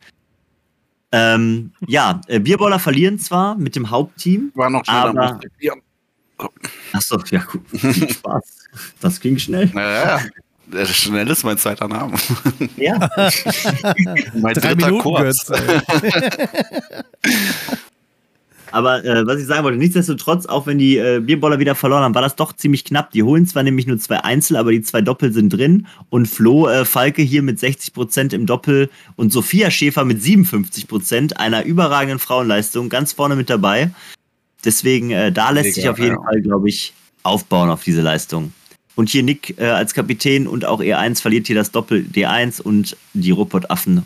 Ähm, 1.13 1.73
ja, 1.87 2.21
äh, 2.27 2.41
Bierballer 2.41 2.79
verlieren 2.79 3.19
zwar 3.19 3.57
mit 3.57 3.75
dem 3.75 3.91
Hauptteam, 3.91 4.53
war 4.55 4.69
noch 4.69 4.87
aber... 4.87 5.41
Achso, 6.93 7.19
ja 7.31 7.43
gut. 7.43 7.63
Spaß. 8.11 8.69
Das 9.01 9.21
ging 9.21 9.39
schnell. 9.39 9.71
Naja, 9.73 10.21
Schnell 10.85 11.29
ist 11.31 11.45
mein 11.45 11.59
zweiter 11.59 11.89
Name. 11.89 12.17
Ja. 12.77 12.99
mein 14.35 14.55
Drei 14.55 14.75
dritter 14.75 14.87
Minuten 14.87 15.03
Kurz. 15.03 15.51
Aber 18.71 19.05
äh, 19.05 19.27
was 19.27 19.41
ich 19.41 19.47
sagen 19.47 19.65
wollte, 19.65 19.79
nichtsdestotrotz, 19.79 20.47
auch 20.47 20.67
wenn 20.67 20.79
die 20.79 20.99
äh, 20.99 21.21
Bierboller 21.21 21.59
wieder 21.59 21.75
verloren 21.75 22.03
haben, 22.03 22.15
war 22.15 22.23
das 22.23 22.37
doch 22.37 22.53
ziemlich 22.53 22.85
knapp. 22.85 23.11
Die 23.13 23.23
holen 23.23 23.47
zwar 23.47 23.63
nämlich 23.63 23.87
nur 23.87 23.99
zwei 23.99 24.19
Einzel, 24.19 24.57
aber 24.57 24.73
die 24.73 24.83
zwei 24.83 25.01
Doppel 25.01 25.33
sind 25.33 25.51
drin. 25.51 25.87
Und 26.11 26.27
Flo 26.27 26.69
äh, 26.69 26.85
Falke 26.85 27.23
hier 27.23 27.43
mit 27.43 27.59
60% 27.59 28.35
im 28.35 28.47
Doppel 28.47 28.91
und 29.17 29.33
Sophia 29.33 29.71
Schäfer 29.71 30.05
mit 30.05 30.21
57% 30.21 31.35
einer 31.37 31.65
überragenden 31.65 32.19
Frauenleistung 32.19 32.89
ganz 32.89 33.13
vorne 33.13 33.37
mit 33.37 33.49
dabei. 33.49 33.91
Deswegen, 34.65 35.11
äh, 35.13 35.33
da 35.33 35.51
lässt 35.51 35.65
Mega, 35.65 35.75
sich 35.75 35.89
auf 35.89 35.99
jeden 35.99 36.17
ja. 36.17 36.23
Fall, 36.23 36.43
glaube 36.43 36.69
ich, 36.69 36.93
aufbauen 37.23 37.71
auf 37.71 37.85
diese 37.85 38.03
Leistung. 38.03 38.53
Und 38.99 39.09
hier 39.09 39.23
Nick 39.23 39.55
äh, 39.61 39.67
als 39.67 39.95
Kapitän 39.95 40.49
und 40.49 40.65
auch 40.65 40.81
E1 40.81 41.21
verliert 41.21 41.47
hier 41.47 41.55
das 41.55 41.71
Doppel 41.71 42.05
D1 42.13 42.61
und 42.61 42.97
die 43.15 43.31
Ruhrpott-Affen 43.31 44.03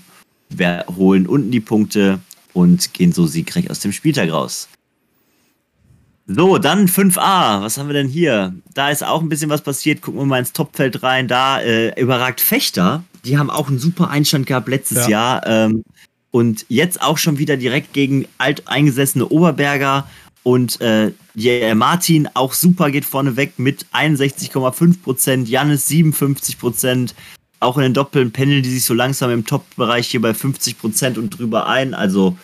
holen 0.98 1.26
unten 1.26 1.50
die 1.50 1.60
Punkte 1.60 2.18
und 2.52 2.92
gehen 2.92 3.10
so 3.10 3.26
siegreich 3.26 3.70
aus 3.70 3.80
dem 3.80 3.92
Spieltag 3.92 4.30
raus. 4.30 4.68
So, 6.26 6.58
dann 6.58 6.88
5a. 6.88 7.62
Was 7.62 7.78
haben 7.78 7.86
wir 7.86 7.94
denn 7.94 8.08
hier? 8.08 8.54
Da 8.74 8.90
ist 8.90 9.02
auch 9.02 9.22
ein 9.22 9.30
bisschen 9.30 9.48
was 9.48 9.62
passiert. 9.62 10.02
Gucken 10.02 10.20
wir 10.20 10.26
mal 10.26 10.40
ins 10.40 10.52
Topfeld 10.52 11.02
rein. 11.02 11.26
Da 11.26 11.62
äh, 11.62 11.98
überragt 11.98 12.42
Fechter. 12.42 13.02
Die 13.24 13.38
haben 13.38 13.48
auch 13.48 13.68
einen 13.68 13.78
super 13.78 14.10
Einstand 14.10 14.46
gehabt 14.46 14.68
letztes 14.68 15.06
ja. 15.06 15.08
Jahr. 15.08 15.46
Ähm, 15.46 15.84
und 16.32 16.66
jetzt 16.68 17.00
auch 17.00 17.16
schon 17.16 17.38
wieder 17.38 17.56
direkt 17.56 17.94
gegen 17.94 18.28
alteingesessene 18.36 19.26
Oberberger. 19.26 20.06
Und 20.42 20.80
äh, 20.80 21.12
yeah, 21.36 21.74
Martin 21.74 22.28
auch 22.34 22.52
super 22.52 22.90
geht 22.90 23.04
vorneweg 23.04 23.58
mit 23.58 23.86
61,5%, 23.92 25.46
Jannis 25.46 25.88
57%, 25.88 27.14
auch 27.60 27.76
in 27.76 27.84
den 27.84 27.94
Doppeln 27.94 28.32
pendeln 28.32 28.62
die 28.62 28.70
sich 28.70 28.84
so 28.84 28.94
langsam 28.94 29.30
im 29.30 29.46
Top-Bereich 29.46 30.08
hier 30.08 30.20
bei 30.20 30.32
50% 30.32 31.16
und 31.16 31.38
drüber 31.38 31.68
ein. 31.68 31.94
Also 31.94 32.36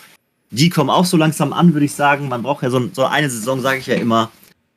die 0.51 0.71
kommen 0.71 0.91
auch 0.91 1.05
so 1.05 1.17
langsam 1.17 1.53
an, 1.53 1.73
würde 1.75 1.87
ich 1.87 1.93
sagen. 1.93 2.29
Man 2.29 2.43
braucht 2.43 2.63
ja 2.63 2.71
so, 2.71 2.89
so 2.93 3.05
eine 3.05 3.29
Saison, 3.29 3.61
sage 3.61 3.81
ich 3.81 3.87
ja 3.87 3.97
immer. 3.97 4.31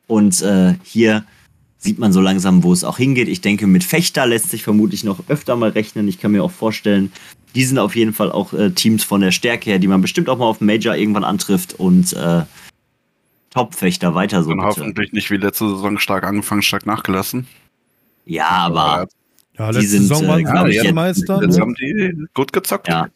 Und 0.07 0.41
äh, 0.41 0.75
hier 0.83 1.23
sieht 1.77 1.99
man 1.99 2.11
so 2.11 2.21
langsam, 2.21 2.63
wo 2.63 2.73
es 2.73 2.83
auch 2.83 2.97
hingeht. 2.97 3.27
Ich 3.27 3.41
denke, 3.41 3.67
mit 3.67 3.83
Fechter 3.83 4.25
lässt 4.25 4.49
sich 4.49 4.63
vermutlich 4.63 5.03
noch 5.03 5.29
öfter 5.29 5.55
mal 5.55 5.69
rechnen. 5.69 6.07
Ich 6.07 6.19
kann 6.19 6.31
mir 6.31 6.43
auch 6.43 6.51
vorstellen, 6.51 7.11
die 7.55 7.63
sind 7.63 7.79
auf 7.79 7.95
jeden 7.95 8.13
Fall 8.13 8.31
auch 8.31 8.53
äh, 8.53 8.71
Teams 8.71 9.03
von 9.03 9.21
der 9.21 9.31
Stärke 9.31 9.69
her, 9.71 9.79
die 9.79 9.87
man 9.87 10.01
bestimmt 10.01 10.29
auch 10.29 10.37
mal 10.37 10.45
auf 10.45 10.59
dem 10.59 10.67
Major 10.67 10.95
irgendwann 10.95 11.23
antrifft 11.23 11.73
und 11.73 12.13
äh, 12.13 12.43
Topfechter 13.51 14.15
weiter 14.15 14.43
so. 14.43 14.51
Und 14.51 14.61
hoffentlich 14.61 15.13
nicht 15.13 15.29
wie 15.29 15.37
letzte 15.37 15.69
Saison 15.69 15.99
stark 15.99 16.23
angefangen, 16.23 16.63
stark 16.63 16.85
nachgelassen. 16.85 17.47
Ja, 18.25 18.47
aber. 18.47 19.07
Ja, 19.57 19.69
letzte 19.69 19.87
sind, 19.87 20.01
Saison 20.03 20.27
waren 20.27 20.71
sie 20.71 20.77
äh, 20.77 20.85
ja, 20.85 20.93
Meister. 20.93 21.41
Jetzt 21.43 21.57
ne? 21.57 21.61
haben 21.61 21.75
die 21.75 22.25
gut 22.33 22.53
gezockt. 22.53 22.87
Ja. 22.87 23.09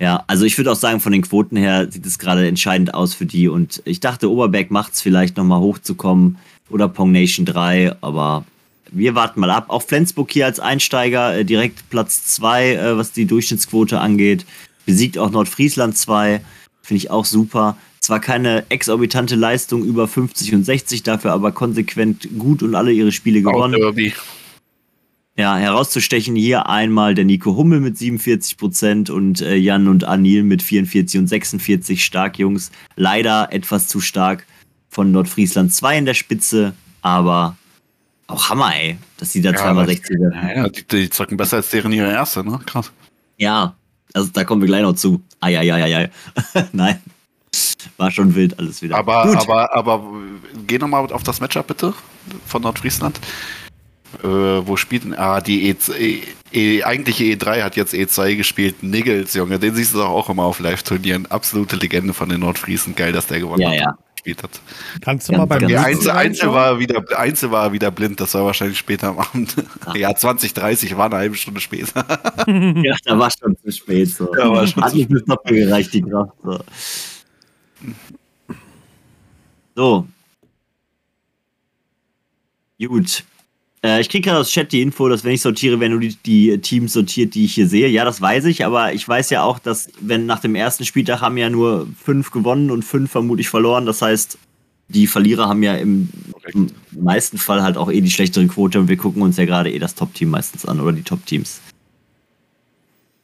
Ja, 0.00 0.24
also 0.26 0.46
ich 0.46 0.56
würde 0.56 0.72
auch 0.72 0.76
sagen, 0.76 0.98
von 0.98 1.12
den 1.12 1.20
Quoten 1.20 1.56
her 1.56 1.86
sieht 1.90 2.06
es 2.06 2.18
gerade 2.18 2.48
entscheidend 2.48 2.94
aus 2.94 3.14
für 3.14 3.26
die. 3.26 3.48
Und 3.48 3.82
ich 3.84 4.00
dachte, 4.00 4.30
Oberberg 4.30 4.70
macht 4.70 4.94
es 4.94 5.02
vielleicht 5.02 5.36
nochmal 5.36 5.60
hochzukommen 5.60 6.38
oder 6.70 6.88
Pong 6.88 7.12
Nation 7.12 7.44
3, 7.44 7.96
aber 8.00 8.44
wir 8.90 9.14
warten 9.14 9.40
mal 9.40 9.50
ab. 9.50 9.66
Auch 9.68 9.82
Flensburg 9.82 10.32
hier 10.32 10.46
als 10.46 10.58
Einsteiger 10.58 11.36
äh, 11.36 11.44
direkt 11.44 11.88
Platz 11.90 12.24
2, 12.28 12.72
äh, 12.72 12.96
was 12.96 13.12
die 13.12 13.26
Durchschnittsquote 13.26 14.00
angeht. 14.00 14.46
Besiegt 14.86 15.18
auch 15.18 15.30
Nordfriesland 15.30 15.96
2. 15.98 16.40
Finde 16.82 16.96
ich 16.96 17.10
auch 17.10 17.26
super. 17.26 17.76
Zwar 18.00 18.20
keine 18.20 18.64
exorbitante 18.70 19.36
Leistung 19.36 19.84
über 19.84 20.08
50 20.08 20.54
und 20.54 20.64
60, 20.64 21.02
dafür 21.02 21.32
aber 21.32 21.52
konsequent 21.52 22.28
gut 22.38 22.62
und 22.62 22.74
alle 22.74 22.92
ihre 22.92 23.12
Spiele 23.12 23.42
gewonnen. 23.42 23.76
Ja, 25.36 25.56
herauszustechen 25.56 26.34
hier 26.34 26.68
einmal 26.68 27.14
der 27.14 27.24
Nico 27.24 27.56
Hummel 27.56 27.80
mit 27.80 27.96
47 27.96 28.58
Prozent 28.58 29.10
und 29.10 29.40
äh, 29.40 29.54
Jan 29.54 29.88
und 29.88 30.04
Anil 30.04 30.42
mit 30.42 30.62
44 30.62 31.20
und 31.20 31.26
46. 31.28 32.04
Stark, 32.04 32.38
Jungs. 32.38 32.70
Leider 32.96 33.52
etwas 33.52 33.88
zu 33.88 34.00
stark 34.00 34.46
von 34.88 35.12
Nordfriesland 35.12 35.72
2 35.72 35.98
in 35.98 36.04
der 36.04 36.14
Spitze, 36.14 36.74
aber 37.00 37.56
auch 38.26 38.50
Hammer, 38.50 38.74
ey, 38.74 38.98
dass 39.18 39.30
die 39.30 39.40
da 39.40 39.50
ja, 39.52 39.56
zweimal 39.56 39.86
60 39.86 40.20
werden. 40.20 40.56
Ja, 40.56 40.68
die, 40.68 40.84
die 40.86 41.10
zocken 41.10 41.36
besser 41.36 41.58
als 41.58 41.70
deren 41.70 41.92
ihre 41.92 42.10
erste, 42.10 42.44
ne? 42.44 42.60
Krass. 42.66 42.92
Ja, 43.38 43.76
also 44.12 44.28
da 44.32 44.44
kommen 44.44 44.60
wir 44.62 44.66
gleich 44.66 44.82
noch 44.82 44.94
zu. 44.94 45.22
Eieieiei. 45.40 46.10
Nein. 46.72 47.00
War 47.96 48.10
schon 48.10 48.34
wild 48.34 48.58
alles 48.58 48.82
wieder. 48.82 48.96
Aber, 48.96 49.26
Gut. 49.26 49.36
aber, 49.36 49.74
aber 49.74 50.02
geh 50.66 50.78
nochmal 50.78 51.12
auf 51.12 51.22
das 51.22 51.40
Matchup 51.40 51.66
bitte 51.66 51.94
von 52.46 52.62
Nordfriesland. 52.62 53.20
Äh, 54.22 54.26
wo 54.26 54.76
spielt 54.76 55.04
denn? 55.04 55.14
Ah, 55.14 55.40
die 55.40 55.68
e, 55.68 55.76
e, 55.98 56.22
e, 56.52 56.82
eigentliche 56.82 57.24
E3 57.24 57.62
hat 57.62 57.76
jetzt 57.76 57.94
E2 57.94 58.36
gespielt. 58.36 58.82
Niggles, 58.82 59.34
Junge, 59.34 59.58
den 59.58 59.74
siehst 59.74 59.94
du 59.94 59.98
doch 59.98 60.08
auch 60.08 60.28
immer 60.28 60.44
auf 60.44 60.58
Live-Turnieren. 60.58 61.26
Absolute 61.26 61.76
Legende 61.76 62.12
von 62.12 62.28
den 62.28 62.40
Nordfriesen. 62.40 62.96
Geil, 62.96 63.12
dass 63.12 63.28
der 63.28 63.40
gewonnen 63.40 63.62
ja, 63.62 63.70
hat. 63.70 63.76
Ja, 63.76 63.98
gespielt 64.14 64.42
hat. 64.42 64.50
Kannst 65.00 65.28
du 65.28 65.32
mal 65.32 65.44
beim 65.44 65.68
ja, 65.68 65.82
Einzel, 65.82 66.10
Einzel, 66.10 66.52
war 66.52 66.78
wieder, 66.78 67.02
Einzel 67.16 67.50
war 67.50 67.72
wieder 67.72 67.90
blind, 67.90 68.20
das 68.20 68.34
war 68.34 68.44
wahrscheinlich 68.44 68.78
später 68.78 69.08
am 69.08 69.18
Abend. 69.18 69.54
Ja, 69.94 70.14
20, 70.14 70.54
30 70.54 70.96
war 70.96 71.06
eine 71.06 71.16
halbe 71.16 71.36
Stunde 71.36 71.60
später. 71.60 72.04
ja, 72.46 72.96
da 73.04 73.18
war 73.18 73.30
schon 73.30 73.56
zu 73.56 73.70
spät. 73.70 74.08
So. 74.08 74.34
Ja, 74.36 74.50
war 74.50 74.66
schon 74.66 74.82
Hat 74.82 74.94
nicht 74.94 75.08
bis 75.08 75.24
Doppel 75.24 75.56
gereicht, 75.56 75.94
die 75.94 76.02
Kraft. 76.02 76.32
So. 76.42 76.58
So. 79.74 80.06
Gut. 82.78 83.24
Äh, 83.82 84.00
ich 84.00 84.08
kriege 84.08 84.28
gerade 84.28 84.40
aus 84.40 84.50
Chat 84.50 84.72
die 84.72 84.82
Info, 84.82 85.08
dass 85.08 85.24
wenn 85.24 85.32
ich 85.32 85.42
sortiere, 85.42 85.80
werden 85.80 85.92
nur 85.92 86.00
die, 86.00 86.16
die, 86.16 86.58
Teams 86.58 86.92
sortiert, 86.92 87.34
die 87.34 87.44
ich 87.44 87.54
hier 87.54 87.66
sehe. 87.66 87.88
Ja, 87.88 88.04
das 88.04 88.20
weiß 88.20 88.44
ich, 88.46 88.64
aber 88.64 88.92
ich 88.92 89.06
weiß 89.06 89.30
ja 89.30 89.42
auch, 89.42 89.58
dass 89.58 89.88
wenn 90.00 90.26
nach 90.26 90.40
dem 90.40 90.54
ersten 90.54 90.84
Spieltag 90.84 91.20
haben 91.20 91.36
ja 91.36 91.50
nur 91.50 91.88
fünf 92.02 92.30
gewonnen 92.30 92.70
und 92.70 92.84
fünf 92.84 93.10
vermutlich 93.10 93.48
verloren. 93.48 93.86
Das 93.86 94.02
heißt, 94.02 94.38
die 94.88 95.06
Verlierer 95.06 95.48
haben 95.48 95.62
ja 95.62 95.74
im, 95.76 96.08
im 96.52 96.70
meisten 96.92 97.38
Fall 97.38 97.62
halt 97.62 97.76
auch 97.76 97.90
eh 97.90 98.00
die 98.00 98.10
schlechtere 98.10 98.46
Quote 98.48 98.80
und 98.80 98.88
wir 98.88 98.96
gucken 98.96 99.22
uns 99.22 99.36
ja 99.36 99.44
gerade 99.44 99.70
eh 99.70 99.78
das 99.78 99.94
Top-Team 99.94 100.30
meistens 100.30 100.66
an 100.66 100.80
oder 100.80 100.92
die 100.92 101.02
Top-Teams. 101.02 101.60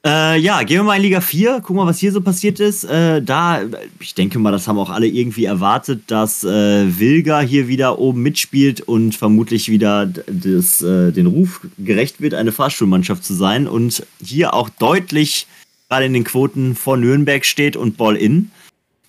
Äh, 0.07 0.39
ja, 0.39 0.63
gehen 0.63 0.77
wir 0.77 0.85
mal 0.85 0.95
in 0.95 1.03
Liga 1.03 1.21
4, 1.21 1.55
gucken 1.63 1.79
mal, 1.79 1.87
was 1.87 1.99
hier 1.99 2.13
so 2.13 2.21
passiert 2.21 2.61
ist. 2.61 2.85
Äh, 2.85 3.21
da, 3.21 3.63
ich 3.99 4.15
denke 4.15 4.39
mal, 4.39 4.53
das 4.53 4.69
haben 4.69 4.79
auch 4.79 4.91
alle 4.91 5.09
irgendwie 5.09 5.47
erwartet, 5.47 6.03
dass 6.07 6.45
äh, 6.45 7.01
Wilga 7.01 7.41
hier 7.41 7.67
wieder 7.67 7.99
oben 7.99 8.23
mitspielt 8.23 8.83
und 8.83 9.17
vermutlich 9.17 9.69
wieder 9.69 10.07
des, 10.07 10.81
äh, 10.81 11.11
den 11.11 11.27
Ruf 11.27 11.67
gerecht 11.77 12.21
wird, 12.21 12.35
eine 12.35 12.53
Fahrstuhlmannschaft 12.53 13.25
zu 13.25 13.35
sein 13.35 13.67
und 13.67 14.07
hier 14.23 14.55
auch 14.55 14.69
deutlich 14.69 15.49
gerade 15.89 16.07
in 16.07 16.13
den 16.13 16.23
Quoten 16.23 16.77
vor 16.77 16.97
Nürnberg 16.97 17.45
steht 17.45 17.75
und 17.75 17.97
Ball-In. 17.97 18.53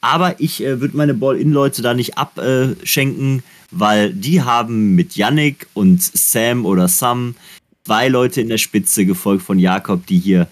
Aber 0.02 0.42
ich 0.42 0.64
äh, 0.64 0.82
würde 0.82 0.98
meine 0.98 1.14
Ball-In-Leute 1.14 1.84
da 1.84 1.94
nicht 1.94 2.18
abschenken, 2.18 3.44
weil 3.70 4.16
die 4.16 4.42
haben 4.42 4.96
mit 4.96 5.16
Yannick 5.16 5.68
und 5.76 6.02
Sam 6.02 6.66
oder 6.66 6.88
Sam 6.88 7.36
zwei 7.86 8.08
Leute 8.08 8.42
in 8.42 8.50
der 8.50 8.58
Spitze, 8.58 9.06
gefolgt 9.06 9.44
von 9.44 9.60
Jakob, 9.60 10.08
die 10.08 10.18
hier 10.18 10.48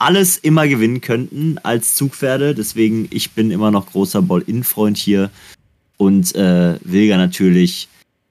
alles 0.00 0.38
immer 0.38 0.66
gewinnen 0.66 1.00
könnten 1.00 1.58
als 1.62 1.94
Zugpferde. 1.94 2.54
Deswegen, 2.54 3.06
ich 3.10 3.32
bin 3.32 3.50
immer 3.50 3.70
noch 3.70 3.86
großer 3.86 4.22
Ball-In-Freund 4.22 4.96
hier. 4.96 5.30
Und 5.96 6.34
äh, 6.34 6.78
Wilga 6.82 7.16
natürlich. 7.18 7.88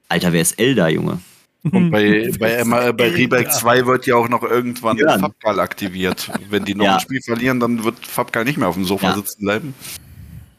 Alter, 0.08 0.32
wer 0.32 0.42
ist 0.42 0.58
Elda, 0.58 0.88
Junge? 0.88 1.20
Und 1.62 1.90
bei, 1.90 2.30
bei, 2.38 2.64
bei, 2.64 2.92
bei 2.92 3.08
Rieberg 3.10 3.52
2 3.52 3.86
wird 3.86 4.06
ja 4.06 4.16
auch 4.16 4.28
noch 4.28 4.42
irgendwann 4.42 4.96
ja. 4.96 5.18
Fabgal 5.18 5.60
aktiviert. 5.60 6.30
Wenn 6.48 6.64
die 6.64 6.74
noch 6.74 6.86
ja. 6.86 6.94
ein 6.94 7.00
Spiel 7.00 7.20
verlieren, 7.22 7.60
dann 7.60 7.84
wird 7.84 8.04
Fabgal 8.04 8.44
nicht 8.44 8.56
mehr 8.56 8.68
auf 8.68 8.74
dem 8.74 8.86
Sofa 8.86 9.08
ja. 9.08 9.14
sitzen 9.14 9.44
bleiben. 9.44 9.74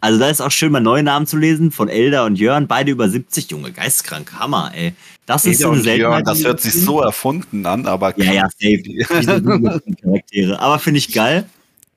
Also 0.02 0.20
da 0.20 0.30
ist 0.30 0.42
auch 0.42 0.52
schön, 0.52 0.72
mal 0.72 0.80
neue 0.80 1.04
Namen 1.04 1.28
zu 1.28 1.38
lesen 1.38 1.70
von 1.70 1.88
Elda 1.88 2.26
und 2.26 2.36
Jörn, 2.36 2.68
beide 2.68 2.92
über 2.92 3.08
70, 3.08 3.52
Junge, 3.52 3.72
geistkrank, 3.72 4.34
Hammer, 4.34 4.72
ey. 4.76 4.94
Das 5.28 5.46
ist 5.46 5.60
Elda 5.60 5.68
so 5.68 5.72
eine 5.74 5.82
Seltenheit. 5.82 6.28
das 6.28 6.44
hört 6.44 6.60
sich 6.60 6.74
so 6.74 7.02
erfunden 7.02 7.66
an, 7.68 7.86
aber 7.86 8.18
Ja, 8.18 8.34
ja, 8.34 8.50
safe. 8.50 9.96
Charaktere. 10.02 10.60
Aber 10.60 10.80
finde 10.80 10.98
ich 10.98 11.14
geil. 11.14 11.46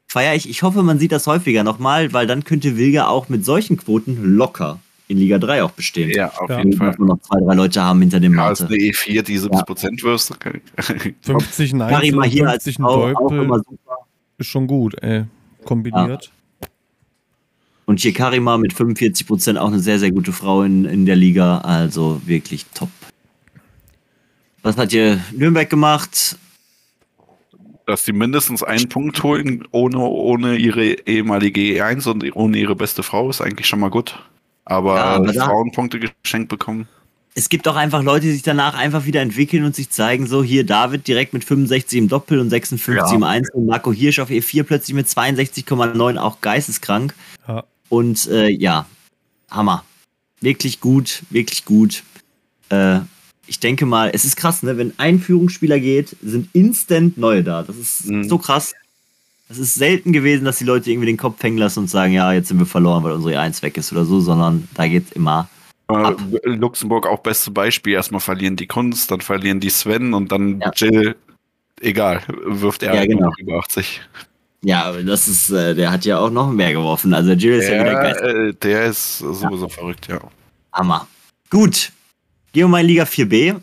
Feier 0.07 0.35
ich. 0.35 0.49
Ich 0.49 0.63
hoffe, 0.63 0.83
man 0.83 0.99
sieht 0.99 1.13
das 1.13 1.27
häufiger 1.27 1.65
nochmal, 1.65 2.13
weil 2.13 2.27
dann 2.27 2.45
könnte 2.45 2.77
Wilga 2.77 3.07
auch 3.07 3.31
mit 3.31 3.45
solchen 3.45 3.79
Quoten 3.79 4.37
locker 4.37 4.79
in 5.09 5.17
Liga 5.17 5.39
3 5.39 5.65
auch 5.65 5.71
bestehen. 5.71 6.11
Ja, 6.11 6.31
auf 6.37 6.51
ja. 6.51 6.59
jeden 6.59 6.75
Fall. 6.75 6.95
Nur 6.99 7.09
noch 7.09 7.21
zwei, 7.21 7.41
drei 7.41 7.55
Leute 7.55 7.83
haben 7.83 8.01
hinter 8.01 8.21
dem 8.21 8.35
Mate. 8.35 8.65
Ja, 8.65 8.69
eine 8.69 8.77
E4, 8.77 9.23
die 9.23 9.41
70% 9.41 9.83
ja. 9.83 10.03
wirst. 10.05 10.31
Okay. 10.31 10.61
50 11.23 11.73
Nein, 11.73 12.13
50 12.13 12.77
Teufel 12.77 13.17
auch 13.17 13.31
immer 13.33 13.59
super. 13.59 13.97
Ist 14.37 14.49
schon 14.49 14.67
gut, 14.67 14.95
ey. 15.03 15.25
Kombiniert. 15.65 16.25
Ja. 16.27 16.31
Und 17.87 18.01
hier 18.01 18.13
Karima 18.13 18.57
mit 18.57 18.73
45 18.73 19.27
Prozent 19.27 19.59
auch 19.59 19.69
eine 19.69 19.81
sehr, 19.81 19.99
sehr 19.99 20.11
gute 20.11 20.33
Frau 20.33 20.63
in, 20.63 20.85
in 20.85 21.07
der 21.07 21.17
Liga. 21.17 21.59
Also 21.59 22.21
wirklich 22.25 22.65
top. 22.75 22.89
Was 24.63 24.77
hat 24.79 24.93
hier 24.93 25.21
Nürnberg 25.33 25.69
gemacht? 25.69 26.39
Dass 27.87 28.07
sie 28.07 28.15
mindestens 28.15 28.63
einen 28.63 28.89
Punkt 28.89 29.23
holen, 29.23 29.69
ohne, 29.71 29.99
ohne 29.99 30.57
ihre 30.57 30.85
ehemalige 31.07 31.61
E1 31.61 32.09
und 32.09 32.35
ohne 32.35 32.57
ihre 32.57 32.75
beste 32.75 33.03
Frau, 33.03 33.29
ist 33.29 33.43
eigentlich 33.43 33.67
schon 33.67 33.81
mal 33.81 33.91
gut. 33.91 34.19
Aber, 34.65 34.95
ja, 34.97 35.05
aber 35.05 35.35
Frauenpunkte 35.35 36.01
geschenkt 36.01 36.49
bekommen. 36.49 36.89
Es 37.35 37.49
gibt 37.51 37.67
auch 37.69 37.77
einfach 37.77 38.03
Leute, 38.03 38.27
die 38.27 38.33
sich 38.33 38.43
danach 38.43 38.75
einfach 38.75 39.05
wieder 39.05 39.21
entwickeln 39.21 39.65
und 39.65 39.75
sich 39.75 39.91
zeigen, 39.91 40.27
so 40.27 40.43
hier 40.43 40.65
David 40.65 41.07
direkt 41.09 41.35
mit 41.35 41.45
65 41.45 41.99
im 41.99 42.09
Doppel 42.09 42.39
und 42.39 42.49
56 42.49 43.11
ja. 43.11 43.15
im 43.15 43.25
Einzel. 43.25 43.61
Marco 43.61 43.93
Hirsch 43.93 44.21
auf 44.21 44.31
E4 44.31 44.63
plötzlich 44.63 44.95
mit 44.95 45.09
62,9, 45.09 46.17
auch 46.17 46.41
geisteskrank. 46.41 47.15
Ja. 47.47 47.65
Und 47.95 48.27
äh, 48.27 48.49
ja, 48.49 48.87
Hammer. 49.51 49.85
Wirklich 50.41 50.81
gut, 50.81 51.23
wirklich 51.31 51.65
gut. 51.65 52.03
Äh, 52.69 52.99
ich 53.47 53.61
denke 53.61 53.87
mal, 53.87 54.11
es 54.13 54.25
ist 54.25 54.35
krass, 54.37 54.65
ne? 54.65 54.77
Wenn 54.77 54.95
ein 54.97 55.21
Führungsspieler 55.21 55.79
geht, 55.79 56.17
sind 56.21 56.49
instant 56.55 57.17
neue 57.19 57.45
da. 57.45 57.63
Das 57.63 57.77
ist 57.77 58.07
mhm. 58.07 58.29
so 58.29 58.39
krass. 58.39 58.75
Es 59.49 59.59
ist 59.59 59.75
selten 59.75 60.13
gewesen, 60.13 60.45
dass 60.45 60.59
die 60.59 60.65
Leute 60.65 60.91
irgendwie 60.91 61.07
den 61.07 61.17
Kopf 61.17 61.41
hängen 61.41 61.59
lassen 61.59 61.81
und 61.81 61.89
sagen, 61.89 62.13
ja, 62.13 62.33
jetzt 62.33 62.49
sind 62.49 62.59
wir 62.59 62.67
verloren, 62.67 63.05
weil 63.05 63.13
unsere 63.13 63.39
Eins 63.39 63.63
weg 63.63 63.77
ist 63.77 63.93
oder 63.93 64.05
so, 64.05 64.19
sondern 64.19 64.67
da 64.75 64.89
geht 64.89 65.07
es 65.07 65.13
immer. 65.13 65.49
Ab. 65.87 66.21
Luxemburg 66.43 67.07
auch 67.07 67.21
beste 67.21 67.53
Beispiel. 67.53 67.93
Erstmal 67.93 68.21
verlieren 68.21 68.57
die 68.57 68.67
Kunst, 68.67 69.13
dann 69.13 69.21
verlieren 69.21 69.61
die 69.61 69.71
Sven 69.71 70.15
und 70.15 70.33
dann 70.33 70.59
ja. 70.61 70.73
Jill. 70.75 71.15
Egal, 71.81 72.23
wirft 72.45 72.83
er 72.83 72.97
ja, 72.97 73.07
genau. 73.07 73.31
über 73.39 73.59
80. 73.59 74.01
Ja, 74.65 74.85
aber 74.85 75.03
das 75.03 75.29
ist, 75.29 75.51
äh, 75.51 75.75
der 75.75 75.93
hat 75.93 76.07
ja 76.07 76.19
auch 76.19 76.31
noch 76.31 76.51
mehr 76.51 76.73
geworfen. 76.73 77.13
Also 77.13 77.33
Jill 77.33 77.59
ist 77.59 77.69
der, 77.69 77.77
ja 77.77 77.83
wieder 77.85 78.03
geil. 78.03 78.49
Äh, 78.49 78.55
der 78.55 78.87
ist 78.87 79.19
sowieso 79.19 79.67
ja. 79.67 79.69
verrückt, 79.69 80.09
ja. 80.09 80.21
Hammer. 80.73 81.07
Gut. 81.51 81.93
Gehen 82.53 82.65
wir 82.65 82.69
mal 82.69 82.81
in 82.81 82.87
Liga 82.87 83.05
4b. 83.05 83.61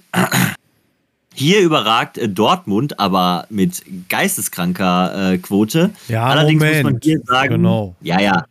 Hier 1.34 1.62
überragt 1.62 2.18
äh, 2.18 2.30
Dortmund, 2.30 3.00
aber 3.00 3.48
mit 3.50 3.84
geisteskranker 4.10 5.34
äh, 5.34 5.38
Quote. 5.40 5.90
Ja, 6.08 6.26
Allerdings 6.26 6.62
Moment. 6.62 6.84
muss 6.84 6.92
man 6.92 7.00
hier 7.02 7.20
sagen, 7.26 7.50
genau. 7.56 7.96
ja, 8.02 8.20
ja, 8.20 8.46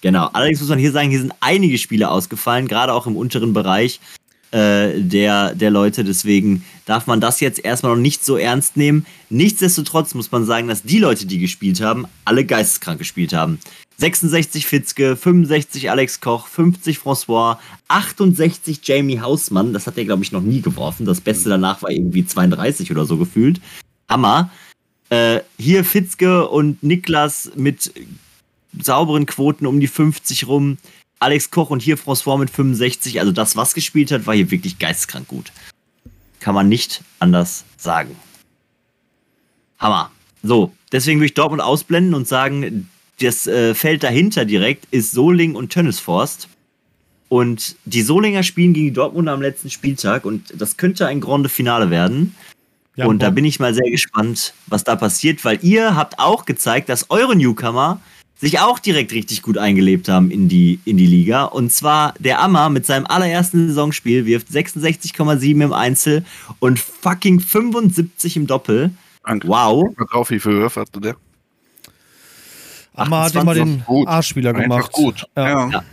genau. 0.00 0.28
Allerdings 0.32 0.60
muss 0.60 0.68
man 0.68 0.78
hier 0.78 0.92
sagen, 0.92 1.10
hier 1.10 1.20
sind 1.20 1.34
einige 1.40 1.78
Spiele 1.78 2.10
ausgefallen, 2.10 2.68
gerade 2.68 2.92
auch 2.92 3.06
im 3.06 3.16
unteren 3.16 3.52
Bereich 3.52 4.00
äh, 4.50 5.00
der, 5.00 5.54
der 5.54 5.70
Leute. 5.70 6.04
Deswegen 6.04 6.64
darf 6.84 7.06
man 7.06 7.20
das 7.20 7.40
jetzt 7.40 7.64
erstmal 7.64 7.94
noch 7.94 8.02
nicht 8.02 8.24
so 8.24 8.36
ernst 8.36 8.76
nehmen. 8.76 9.06
Nichtsdestotrotz 9.28 10.14
muss 10.14 10.30
man 10.30 10.44
sagen, 10.44 10.68
dass 10.68 10.82
die 10.82 10.98
Leute, 10.98 11.26
die 11.26 11.38
gespielt 11.38 11.80
haben, 11.80 12.06
alle 12.24 12.44
geisteskrank 12.44 12.98
gespielt 12.98 13.32
haben. 13.32 13.58
66 13.98 14.66
Fitzke, 14.66 15.16
65 15.16 15.90
Alex 15.90 16.20
Koch, 16.20 16.46
50 16.48 16.98
François, 16.98 17.58
68 17.88 18.80
Jamie 18.82 19.20
Hausmann. 19.20 19.72
Das 19.72 19.86
hat 19.86 19.96
er, 19.96 20.04
glaube 20.04 20.22
ich, 20.22 20.32
noch 20.32 20.42
nie 20.42 20.60
geworfen. 20.60 21.06
Das 21.06 21.20
Beste 21.20 21.48
danach 21.48 21.82
war 21.82 21.90
irgendwie 21.90 22.26
32 22.26 22.90
oder 22.90 23.06
so 23.06 23.16
gefühlt. 23.16 23.60
Hammer. 24.08 24.50
Äh, 25.08 25.40
hier 25.58 25.84
Fitzke 25.84 26.48
und 26.48 26.82
Niklas 26.82 27.52
mit 27.54 27.92
sauberen 28.78 29.24
Quoten 29.24 29.66
um 29.66 29.80
die 29.80 29.86
50 29.86 30.46
rum. 30.46 30.78
Alex 31.18 31.50
Koch 31.50 31.70
und 31.70 31.82
hier 31.82 31.98
François 31.98 32.38
mit 32.38 32.50
65. 32.50 33.20
Also 33.20 33.32
das, 33.32 33.56
was 33.56 33.74
gespielt 33.74 34.10
hat, 34.10 34.26
war 34.26 34.34
hier 34.34 34.50
wirklich 34.50 34.78
geisteskrank 34.78 35.28
gut. 35.28 35.52
Kann 36.40 36.54
man 36.54 36.68
nicht 36.68 37.02
anders 37.18 37.64
sagen. 37.76 38.16
Hammer. 39.78 40.10
So, 40.42 40.72
deswegen 40.92 41.18
würde 41.18 41.26
ich 41.26 41.34
Dortmund 41.34 41.62
ausblenden 41.62 42.14
und 42.14 42.28
sagen, 42.28 42.88
das 43.20 43.46
äh, 43.46 43.74
Feld 43.74 44.02
dahinter 44.02 44.44
direkt 44.44 44.86
ist 44.90 45.12
Soling 45.12 45.54
und 45.54 45.72
Tönnesforst. 45.72 46.48
Und 47.28 47.76
die 47.84 48.02
Solinger 48.02 48.42
spielen 48.42 48.72
gegen 48.72 48.86
die 48.86 48.92
Dortmunder 48.92 49.32
am 49.32 49.42
letzten 49.42 49.70
Spieltag 49.70 50.24
und 50.24 50.52
das 50.54 50.76
könnte 50.76 51.06
ein 51.06 51.20
Grande 51.20 51.48
Finale 51.48 51.90
werden. 51.90 52.36
Ja, 52.94 53.06
und 53.06 53.18
boah. 53.18 53.26
da 53.26 53.30
bin 53.30 53.44
ich 53.44 53.58
mal 53.58 53.74
sehr 53.74 53.90
gespannt, 53.90 54.54
was 54.66 54.84
da 54.84 54.94
passiert, 54.96 55.44
weil 55.44 55.58
ihr 55.62 55.96
habt 55.96 56.18
auch 56.18 56.44
gezeigt, 56.44 56.88
dass 56.88 57.10
eure 57.10 57.34
Newcomer 57.34 58.00
sich 58.38 58.60
auch 58.60 58.78
direkt 58.78 59.12
richtig 59.12 59.42
gut 59.42 59.56
eingelebt 59.58 60.08
haben 60.08 60.30
in 60.30 60.48
die, 60.48 60.78
in 60.84 60.96
die 60.96 61.06
Liga. 61.06 61.44
Und 61.44 61.72
zwar 61.72 62.14
der 62.18 62.40
Ammer 62.40 62.68
mit 62.68 62.84
seinem 62.86 63.06
allerersten 63.06 63.68
Saisonspiel 63.68 64.26
wirft 64.26 64.48
66,7 64.48 65.64
im 65.64 65.72
Einzel 65.72 66.24
und 66.58 66.78
fucking 66.78 67.40
75 67.40 68.36
im 68.36 68.46
Doppel. 68.46 68.90
Danke. 69.24 69.48
Wow. 69.48 69.94
Drauf, 70.10 70.30
wie 70.30 70.38
viel 70.38 70.52
Würfe 70.52 70.80
hatte 70.80 71.00
der? 71.00 71.16
Ammer 72.94 73.24
hat 73.24 73.34
immer 73.34 73.54
den 73.54 73.82
A-Spieler 74.06 74.52
gemacht. 74.52 74.92
gut. 74.92 75.26
Ja. 75.36 75.68
ja. 75.68 75.84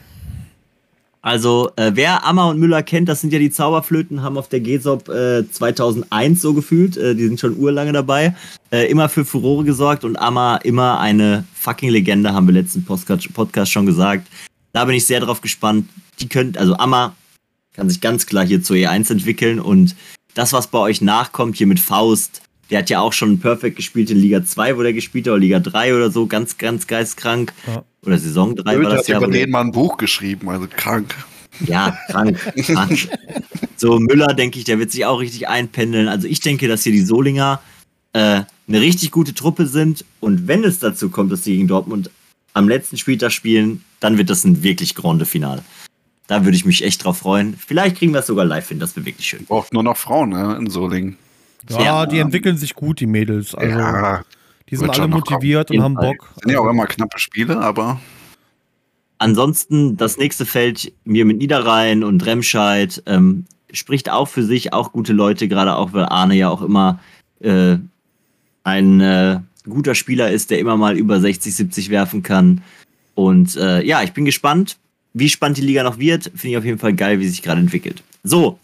Also, 1.23 1.71
äh, 1.77 1.91
wer 1.93 2.25
Ammer 2.25 2.49
und 2.49 2.59
Müller 2.59 2.83
kennt, 2.83 3.07
das 3.07 3.21
sind 3.21 3.31
ja 3.31 3.39
die 3.39 3.49
Zauberflöten, 3.49 4.21
haben 4.23 4.37
auf 4.37 4.49
der 4.49 4.59
GESOP 4.59 5.07
äh, 5.07 5.49
2001 5.49 6.41
so 6.41 6.53
gefühlt, 6.53 6.97
äh, 6.97 7.15
die 7.15 7.25
sind 7.25 7.39
schon 7.39 7.57
urlange 7.57 7.93
dabei, 7.93 8.35
äh, 8.73 8.91
immer 8.91 9.07
für 9.07 9.23
Furore 9.23 9.63
gesorgt 9.63 10.03
und 10.03 10.17
Ammer 10.17 10.59
immer 10.65 10.99
eine 10.99 11.45
fucking 11.53 11.89
Legende, 11.89 12.33
haben 12.33 12.45
wir 12.47 12.53
letzten 12.53 12.83
Podcast, 12.83 13.71
schon 13.71 13.85
gesagt. 13.85 14.27
Da 14.73 14.83
bin 14.83 14.95
ich 14.95 15.05
sehr 15.05 15.21
drauf 15.21 15.39
gespannt. 15.39 15.87
Die 16.19 16.27
könnt, 16.27 16.57
also 16.57 16.75
Ammer 16.75 17.15
kann 17.71 17.89
sich 17.89 18.01
ganz 18.01 18.25
klar 18.25 18.45
hier 18.45 18.61
zu 18.61 18.73
E1 18.73 19.09
entwickeln 19.09 19.61
und 19.61 19.95
das, 20.33 20.51
was 20.51 20.67
bei 20.67 20.79
euch 20.79 20.99
nachkommt, 20.99 21.55
hier 21.55 21.67
mit 21.67 21.79
Faust, 21.79 22.41
der 22.69 22.79
hat 22.79 22.89
ja 22.89 22.99
auch 22.99 23.13
schon 23.13 23.39
Perfect 23.39 23.77
gespielt 23.77 24.11
in 24.11 24.17
Liga 24.17 24.43
2, 24.43 24.77
wo 24.77 24.81
der 24.81 24.91
gespielt 24.91 25.27
hat, 25.27 25.31
oder 25.31 25.39
Liga 25.39 25.61
3 25.61 25.95
oder 25.95 26.11
so, 26.11 26.27
ganz, 26.27 26.57
ganz 26.57 26.85
geistkrank. 26.85 27.53
Ja. 27.65 27.85
Oder 28.05 28.17
Saison 28.17 28.55
3 28.55 28.75
Goethe 28.75 28.83
war 28.83 28.91
das 28.91 29.01
hat 29.01 29.07
ja. 29.07 29.17
über 29.17 29.27
den 29.27 29.49
mal 29.49 29.61
ein 29.61 29.71
Buch 29.71 29.97
geschrieben, 29.97 30.49
also 30.49 30.67
krank. 30.69 31.15
Ja, 31.65 31.97
krank, 32.09 32.37
krank. 32.65 33.09
So, 33.77 33.99
Müller, 33.99 34.33
denke 34.33 34.59
ich, 34.59 34.65
der 34.65 34.79
wird 34.79 34.91
sich 34.91 35.05
auch 35.05 35.19
richtig 35.19 35.47
einpendeln. 35.47 36.07
Also 36.07 36.27
ich 36.27 36.39
denke, 36.39 36.67
dass 36.67 36.83
hier 36.83 36.91
die 36.91 37.01
Solinger 37.01 37.61
äh, 38.13 38.41
eine 38.67 38.81
richtig 38.81 39.11
gute 39.11 39.33
Truppe 39.33 39.67
sind. 39.67 40.05
Und 40.19 40.47
wenn 40.47 40.63
es 40.63 40.79
dazu 40.79 41.09
kommt, 41.09 41.31
dass 41.31 41.43
sie 41.43 41.55
gegen 41.55 41.67
Dortmund 41.67 42.09
am 42.53 42.67
letzten 42.67 42.97
Spieltag 42.97 43.31
spielen, 43.31 43.83
dann 43.99 44.17
wird 44.17 44.29
das 44.29 44.43
ein 44.43 44.63
wirklich 44.63 44.95
grande 44.95 45.25
Finale. 45.25 45.63
Da 46.27 46.45
würde 46.45 46.55
ich 46.55 46.65
mich 46.65 46.83
echt 46.83 47.03
drauf 47.03 47.19
freuen. 47.19 47.55
Vielleicht 47.57 47.97
kriegen 47.97 48.13
wir 48.13 48.19
es 48.19 48.27
sogar 48.27 48.45
live 48.45 48.69
hin, 48.69 48.79
das 48.79 48.95
wäre 48.95 49.05
wirklich 49.05 49.27
schön. 49.27 49.45
Braucht 49.45 49.73
nur 49.73 49.83
noch 49.83 49.97
Frauen 49.97 50.29
ne, 50.29 50.55
in 50.57 50.69
Solingen. 50.69 51.17
Ja, 51.69 51.83
ja, 51.83 52.05
die 52.05 52.19
entwickeln 52.19 52.57
sich 52.57 52.75
gut, 52.75 52.99
die 52.99 53.05
Mädels. 53.05 53.55
Also, 53.55 53.77
ja, 53.77 54.23
die 54.69 54.75
sind 54.75 54.89
alle 54.89 55.07
motiviert 55.07 55.71
und 55.71 55.81
haben 55.81 55.95
Bock. 55.95 56.29
Sind 56.41 56.51
ja 56.51 56.59
auch 56.59 56.69
immer 56.69 56.85
knappe 56.87 57.19
Spiele, 57.19 57.57
aber. 57.59 57.99
Ansonsten 59.17 59.97
das 59.97 60.17
nächste 60.17 60.45
Feld 60.45 60.91
mir 61.05 61.25
mit 61.25 61.37
Niederrhein 61.37 62.03
und 62.03 62.25
Remscheid 62.25 63.01
ähm, 63.05 63.45
spricht 63.71 64.09
auch 64.09 64.27
für 64.27 64.43
sich, 64.43 64.73
auch 64.73 64.91
gute 64.91 65.13
Leute, 65.13 65.47
gerade 65.47 65.75
auch 65.75 65.93
weil 65.93 66.05
Arne 66.05 66.35
ja 66.35 66.49
auch 66.49 66.61
immer 66.61 66.99
äh, 67.39 67.77
ein 68.63 69.01
äh, 69.01 69.39
guter 69.67 69.95
Spieler 69.95 70.31
ist, 70.31 70.49
der 70.49 70.59
immer 70.59 70.77
mal 70.77 70.97
über 70.97 71.19
60, 71.19 71.55
70 71.55 71.89
werfen 71.89 72.23
kann. 72.23 72.63
Und 73.15 73.55
äh, 73.55 73.83
ja, 73.83 74.03
ich 74.03 74.13
bin 74.13 74.25
gespannt, 74.25 74.77
wie 75.13 75.29
spannend 75.29 75.57
die 75.57 75.61
Liga 75.61 75.83
noch 75.83 75.99
wird. 75.99 76.23
Finde 76.23 76.49
ich 76.49 76.57
auf 76.57 76.65
jeden 76.65 76.79
Fall 76.79 76.93
geil, 76.93 77.19
wie 77.19 77.27
sich 77.27 77.41
gerade 77.41 77.61
entwickelt. 77.61 78.03
So, 78.23 78.59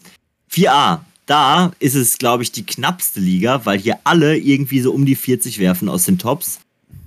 4a 0.52 1.00
da 1.30 1.70
ist 1.78 1.94
es, 1.94 2.18
glaube 2.18 2.42
ich, 2.42 2.50
die 2.50 2.66
knappste 2.66 3.20
Liga, 3.20 3.64
weil 3.64 3.78
hier 3.78 4.00
alle 4.02 4.36
irgendwie 4.36 4.80
so 4.80 4.92
um 4.92 5.06
die 5.06 5.14
40 5.14 5.60
werfen 5.60 5.88
aus 5.88 6.04
den 6.04 6.18
Tops. 6.18 6.58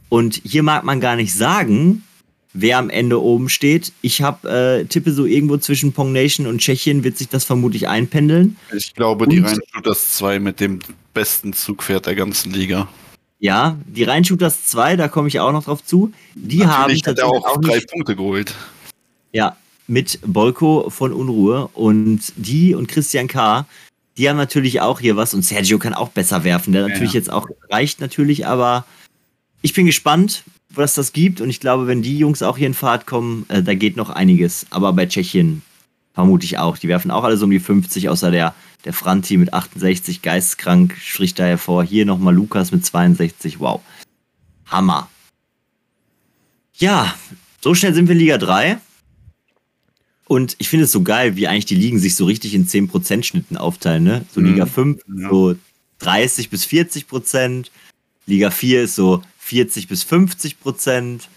Und 0.08 0.42
hier 0.46 0.64
mag 0.64 0.86
man 0.86 1.02
gar 1.02 1.18
nicht 1.18 1.34
sagen, 1.34 2.04
wer 2.54 2.78
am 2.78 2.90
Ende 2.90 3.22
oben 3.22 3.50
steht. 3.50 3.92
Ich 4.02 4.22
habe 4.22 4.50
äh, 4.50 4.86
tippe 4.86 5.12
so 5.12 5.26
irgendwo 5.26 5.58
zwischen 5.58 5.92
Pong 5.92 6.14
Nation 6.14 6.48
und 6.48 6.60
Tschechien 6.60 7.04
wird 7.04 7.18
sich 7.18 7.28
das 7.28 7.44
vermutlich 7.44 7.90
einpendeln. 7.90 8.56
Ich 8.74 8.94
glaube, 8.94 9.28
die 9.28 9.40
Rheinshooters 9.40 10.14
2 10.16 10.40
mit 10.40 10.62
dem 10.62 10.80
besten 11.14 11.52
Zugpferd 11.52 12.06
der 12.06 12.16
ganzen 12.16 12.54
Liga. 12.54 12.88
Ja, 13.40 13.78
die 13.86 14.04
Rheinshooters 14.04 14.68
2, 14.68 14.96
da 14.96 15.10
komme 15.10 15.28
ich 15.28 15.42
auch 15.42 15.52
noch 15.52 15.66
drauf 15.66 15.84
zu. 15.84 16.14
Die 16.34 16.60
Natürlich 16.60 17.04
haben 17.04 17.16
tatsächlich 17.18 17.46
auch, 17.46 17.46
auch 17.46 17.60
drei 17.60 17.82
Punkte 17.82 18.16
geholt. 18.16 18.56
Ja, 19.34 19.58
mit 19.88 20.20
Bolko 20.26 20.90
von 20.90 21.12
Unruhe 21.12 21.68
und 21.74 22.22
die 22.38 22.74
und 22.74 22.88
Christian 22.88 23.28
K 23.28 23.66
die 24.18 24.30
haben 24.30 24.38
natürlich 24.38 24.82
auch 24.82 25.00
hier 25.00 25.16
was 25.16 25.34
und 25.34 25.44
Sergio 25.44 25.80
kann 25.80 25.94
auch 25.94 26.10
besser 26.10 26.44
werfen. 26.44 26.74
Der 26.74 26.88
natürlich 26.88 27.14
ja. 27.14 27.20
jetzt 27.20 27.32
auch 27.32 27.48
reicht 27.70 28.00
natürlich, 28.00 28.46
aber 28.46 28.86
ich 29.62 29.74
bin 29.74 29.86
gespannt, 29.86 30.44
was 30.70 30.96
das 30.96 31.14
gibt 31.14 31.42
und 31.42 31.50
ich 31.50 31.60
glaube, 31.60 31.88
wenn 31.88 32.02
die 32.02 32.18
Jungs 32.18 32.44
auch 32.44 32.58
hier 32.58 32.68
in 32.68 32.74
Fahrt 32.74 33.06
kommen, 33.06 33.46
äh, 33.50 33.64
da 33.64 33.74
geht 33.74 33.96
noch 33.96 34.10
einiges. 34.10 34.66
Aber 34.70 34.94
bei 34.94 35.06
Tschechien 35.06 35.62
vermute 36.14 36.46
ich 36.46 36.58
auch. 36.58 36.78
Die 36.78 36.88
werfen 36.88 37.12
auch 37.12 37.24
alles 37.24 37.42
um 37.42 37.50
die 37.50 37.60
50, 37.60 38.10
außer 38.10 38.32
der, 38.32 38.54
der 38.86 38.94
Franti 38.94 39.38
mit 39.38 39.54
68, 39.54 40.22
geisteskrank, 40.22 40.96
spricht 41.00 41.40
da 41.40 41.46
hervor. 41.46 41.84
Hier 41.84 42.06
nochmal 42.06 42.36
Lukas 42.36 42.72
mit 42.72 42.86
62, 42.86 43.60
wow. 43.60 43.82
Hammer. 44.68 45.10
Ja, 46.76 47.14
so 47.62 47.76
schnell 47.76 47.94
sind 47.94 48.08
wir 48.08 48.14
in 48.14 48.20
Liga 48.20 48.38
3. 48.38 48.78
Und 50.34 50.56
ich 50.58 50.68
finde 50.68 50.86
es 50.86 50.92
so 50.92 51.04
geil, 51.04 51.36
wie 51.36 51.48
eigentlich 51.48 51.68
die 51.68 51.76
Ligen 51.76 52.00
sich 52.00 52.16
so 52.16 52.26
richtig 52.26 52.56
in 52.56 52.66
10% 52.66 53.22
Schnitten 53.22 53.56
aufteilen. 53.56 54.04
Ne? 54.04 54.26
So 54.34 54.42
Liga 54.42 54.66
5 54.66 55.00
mhm. 55.06 55.22
ja. 55.22 55.30
so 55.30 55.56
30 56.00 56.50
bis 56.50 56.66
40 56.66 57.08
Prozent. 57.08 57.70
Liga 58.26 58.50
4 58.50 58.82
ist 58.82 58.96
so 58.96 59.22
40 59.38 59.88
bis 59.88 60.02
50 60.02 60.60
Prozent. 60.60 61.30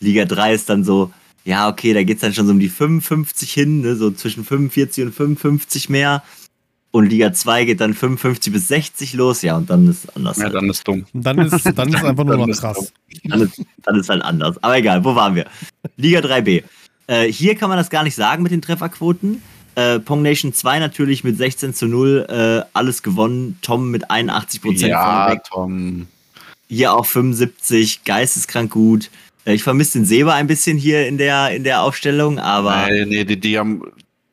Liga 0.00 0.24
3 0.24 0.54
ist 0.54 0.70
dann 0.70 0.84
so, 0.84 1.12
ja, 1.44 1.68
okay, 1.68 1.92
da 1.92 2.02
geht 2.02 2.16
es 2.16 2.22
dann 2.22 2.32
schon 2.32 2.46
so 2.46 2.52
um 2.52 2.60
die 2.60 2.70
55 2.70 3.52
hin, 3.52 3.82
ne? 3.82 3.94
so 3.94 4.10
zwischen 4.10 4.42
45 4.42 5.04
und 5.04 5.12
55 5.12 5.90
mehr. 5.90 6.22
Und 6.92 7.10
Liga 7.10 7.34
2 7.34 7.66
geht 7.66 7.82
dann 7.82 7.92
55 7.92 8.54
bis 8.54 8.68
60 8.68 9.12
los, 9.12 9.42
ja, 9.42 9.58
und 9.58 9.68
dann 9.68 9.86
ist 9.86 10.16
anders. 10.16 10.38
Ja, 10.38 10.44
halt. 10.44 10.54
dann 10.54 10.70
ist 10.70 10.88
dumm. 10.88 11.04
dann 11.12 11.38
ist, 11.40 11.66
dann 11.76 11.92
ist 11.92 12.04
einfach 12.04 12.24
nur 12.24 12.38
noch 12.38 12.56
krass. 12.56 12.90
Dann 13.24 13.42
ist, 13.42 13.62
dann 13.82 14.00
ist 14.00 14.08
halt 14.08 14.22
anders. 14.22 14.56
Aber 14.62 14.78
egal, 14.78 15.04
wo 15.04 15.14
waren 15.14 15.34
wir? 15.34 15.44
Liga 15.98 16.20
3b. 16.20 16.64
Äh, 17.10 17.32
hier 17.32 17.56
kann 17.56 17.68
man 17.68 17.76
das 17.76 17.90
gar 17.90 18.04
nicht 18.04 18.14
sagen 18.14 18.44
mit 18.44 18.52
den 18.52 18.62
Trefferquoten. 18.62 19.42
Äh, 19.74 19.98
Pong 19.98 20.22
Nation 20.22 20.52
2 20.52 20.78
natürlich 20.78 21.24
mit 21.24 21.36
16 21.36 21.74
zu 21.74 21.86
0, 21.86 22.26
äh, 22.28 22.68
alles 22.72 23.02
gewonnen. 23.02 23.58
Tom 23.62 23.90
mit 23.90 24.10
81 24.10 24.62
Prozent. 24.62 24.90
Ja, 24.90 25.34
Tom. 25.36 26.06
Hier 26.68 26.94
auch 26.94 27.06
75, 27.06 28.04
geisteskrank 28.04 28.70
gut. 28.70 29.10
Äh, 29.44 29.54
ich 29.54 29.64
vermisse 29.64 29.98
den 29.98 30.04
Seba 30.04 30.34
ein 30.34 30.46
bisschen 30.46 30.78
hier 30.78 31.08
in 31.08 31.18
der, 31.18 31.50
in 31.50 31.64
der 31.64 31.82
Aufstellung, 31.82 32.38
aber. 32.38 32.86
Nee, 32.88 33.04
nee, 33.06 33.24
die, 33.24 33.40
die 33.40 33.58
haben. 33.58 33.82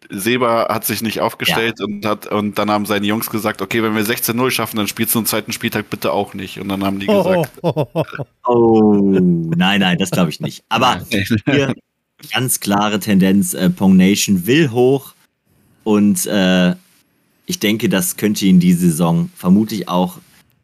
Seba 0.09 0.67
hat 0.69 0.85
sich 0.85 1.01
nicht 1.01 1.19
aufgestellt 1.19 1.79
ja. 1.79 1.85
und 1.85 2.05
hat 2.05 2.27
und 2.27 2.57
dann 2.57 2.71
haben 2.71 2.85
seine 2.85 3.05
Jungs 3.05 3.29
gesagt, 3.29 3.61
okay, 3.61 3.83
wenn 3.83 3.93
wir 3.93 4.03
16-0 4.03 4.51
schaffen, 4.51 4.77
dann 4.77 4.87
spielst 4.87 5.13
du 5.13 5.19
einen 5.19 5.25
zweiten 5.25 5.51
Spieltag 5.51 5.89
bitte 5.89 6.13
auch 6.13 6.33
nicht. 6.33 6.61
Und 6.61 6.69
dann 6.69 6.85
haben 6.85 6.99
die 6.99 7.07
gesagt. 7.07 7.51
Oh, 7.61 7.71
oh, 7.73 7.87
oh, 7.93 8.25
oh 8.45 9.01
nein, 9.03 9.81
nein, 9.81 9.97
das 9.97 10.11
glaube 10.11 10.29
ich 10.29 10.39
nicht. 10.39 10.63
Aber 10.69 11.01
hier, 11.45 11.73
ganz 12.31 12.59
klare 12.59 12.99
Tendenz, 12.99 13.53
äh, 13.53 13.69
Pong 13.69 13.95
Nation 13.95 14.45
will 14.45 14.71
hoch 14.71 15.13
und 15.83 16.25
äh, 16.25 16.75
ich 17.45 17.59
denke, 17.59 17.87
das 17.89 18.17
könnte 18.17 18.45
ihnen 18.45 18.59
diese 18.59 18.89
Saison 18.89 19.29
vermutlich 19.35 19.87
auch 19.87 20.17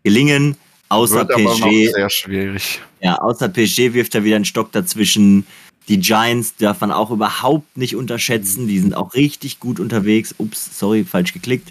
gelingen. 0.03 0.57
Außer 0.89 1.27
Wird 1.27 1.29
PSG. 1.29 1.93
sehr 1.93 2.09
schwierig. 2.09 2.81
Ja, 3.01 3.15
außer 3.15 3.49
PSG 3.49 3.93
wirft 3.93 4.13
er 4.15 4.23
wieder 4.23 4.35
einen 4.35 4.45
Stock 4.45 4.71
dazwischen. 4.73 5.45
Die 5.87 5.99
Giants 5.99 6.55
darf 6.57 6.81
man 6.81 6.91
auch 6.91 7.09
überhaupt 7.09 7.77
nicht 7.77 7.95
unterschätzen. 7.95 8.67
Die 8.67 8.79
sind 8.79 8.95
auch 8.95 9.13
richtig 9.13 9.59
gut 9.59 9.79
unterwegs. 9.79 10.35
Ups, 10.37 10.77
sorry, 10.77 11.03
falsch 11.03 11.33
geklickt. 11.33 11.69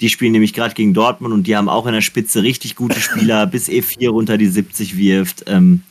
Die 0.00 0.08
spielen 0.08 0.32
nämlich 0.32 0.52
gerade 0.52 0.74
gegen 0.74 0.92
Dortmund 0.92 1.32
und 1.32 1.46
die 1.46 1.56
haben 1.56 1.68
auch 1.68 1.86
in 1.86 1.94
der 1.94 2.00
Spitze 2.00 2.42
richtig 2.42 2.76
gute 2.76 3.00
Spieler, 3.00 3.46
bis 3.48 3.68
E4 3.68 4.10
runter 4.10 4.38
die 4.38 4.48
70 4.48 4.96
wirft. 4.96 5.44
Ähm, 5.46 5.82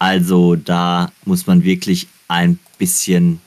also 0.00 0.56
da 0.56 1.12
muss 1.26 1.46
man 1.46 1.62
wirklich 1.62 2.08
ein 2.26 2.58
bisschen 2.78 3.38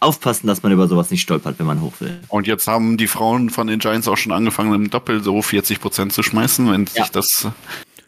aufpassen, 0.00 0.46
dass 0.46 0.62
man 0.62 0.72
über 0.72 0.88
sowas 0.88 1.10
nicht 1.10 1.20
stolpert, 1.20 1.58
wenn 1.58 1.66
man 1.66 1.82
hoch 1.82 1.92
will. 2.00 2.18
Und 2.28 2.46
jetzt 2.46 2.66
haben 2.66 2.96
die 2.96 3.06
Frauen 3.06 3.50
von 3.50 3.66
den 3.66 3.78
Giants 3.78 4.08
auch 4.08 4.16
schon 4.16 4.32
angefangen, 4.32 4.72
im 4.72 4.88
Doppel 4.88 5.22
so 5.22 5.42
40 5.42 5.80
Prozent 5.80 6.12
zu 6.14 6.22
schmeißen. 6.22 6.70
Wenn 6.70 6.86
ja. 6.94 7.02
sich 7.02 7.10
das, 7.10 7.48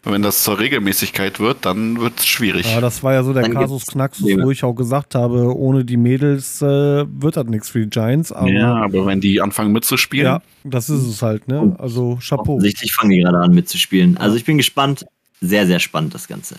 wenn 0.03 0.23
das 0.23 0.43
zur 0.43 0.57
Regelmäßigkeit 0.57 1.39
wird, 1.39 1.63
dann 1.63 1.99
wird 1.99 2.17
es 2.17 2.25
schwierig. 2.25 2.65
Ja, 2.73 2.81
das 2.81 3.03
war 3.03 3.13
ja 3.13 3.23
so 3.23 3.33
der 3.33 3.43
dann 3.43 3.53
Kasus 3.53 3.85
Knaxus, 3.85 4.31
wo 4.41 4.49
ich 4.49 4.63
auch 4.63 4.73
gesagt 4.73 5.13
habe, 5.13 5.55
ohne 5.55 5.85
die 5.85 5.97
Mädels 5.97 6.59
äh, 6.63 6.65
wird 6.65 7.37
das 7.37 7.45
nichts 7.45 7.69
für 7.69 7.81
die 7.81 7.89
Giants. 7.89 8.31
Aber 8.31 8.49
ja, 8.49 8.77
aber 8.77 9.05
wenn 9.05 9.21
die 9.21 9.41
anfangen 9.41 9.73
mitzuspielen. 9.73 10.25
Ja, 10.25 10.41
das 10.63 10.89
ist 10.89 11.05
es 11.05 11.21
halt, 11.21 11.47
ne? 11.47 11.75
Also 11.77 12.17
Chapeau. 12.19 12.53
Offensichtlich 12.53 12.93
fangen 12.93 13.11
die 13.11 13.19
gerade 13.19 13.37
an 13.37 13.53
mitzuspielen. 13.53 14.17
Also 14.17 14.37
ich 14.37 14.45
bin 14.45 14.57
gespannt. 14.57 15.05
sehr, 15.39 15.67
sehr 15.67 15.79
spannend, 15.79 16.15
das 16.15 16.27
Ganze. 16.27 16.55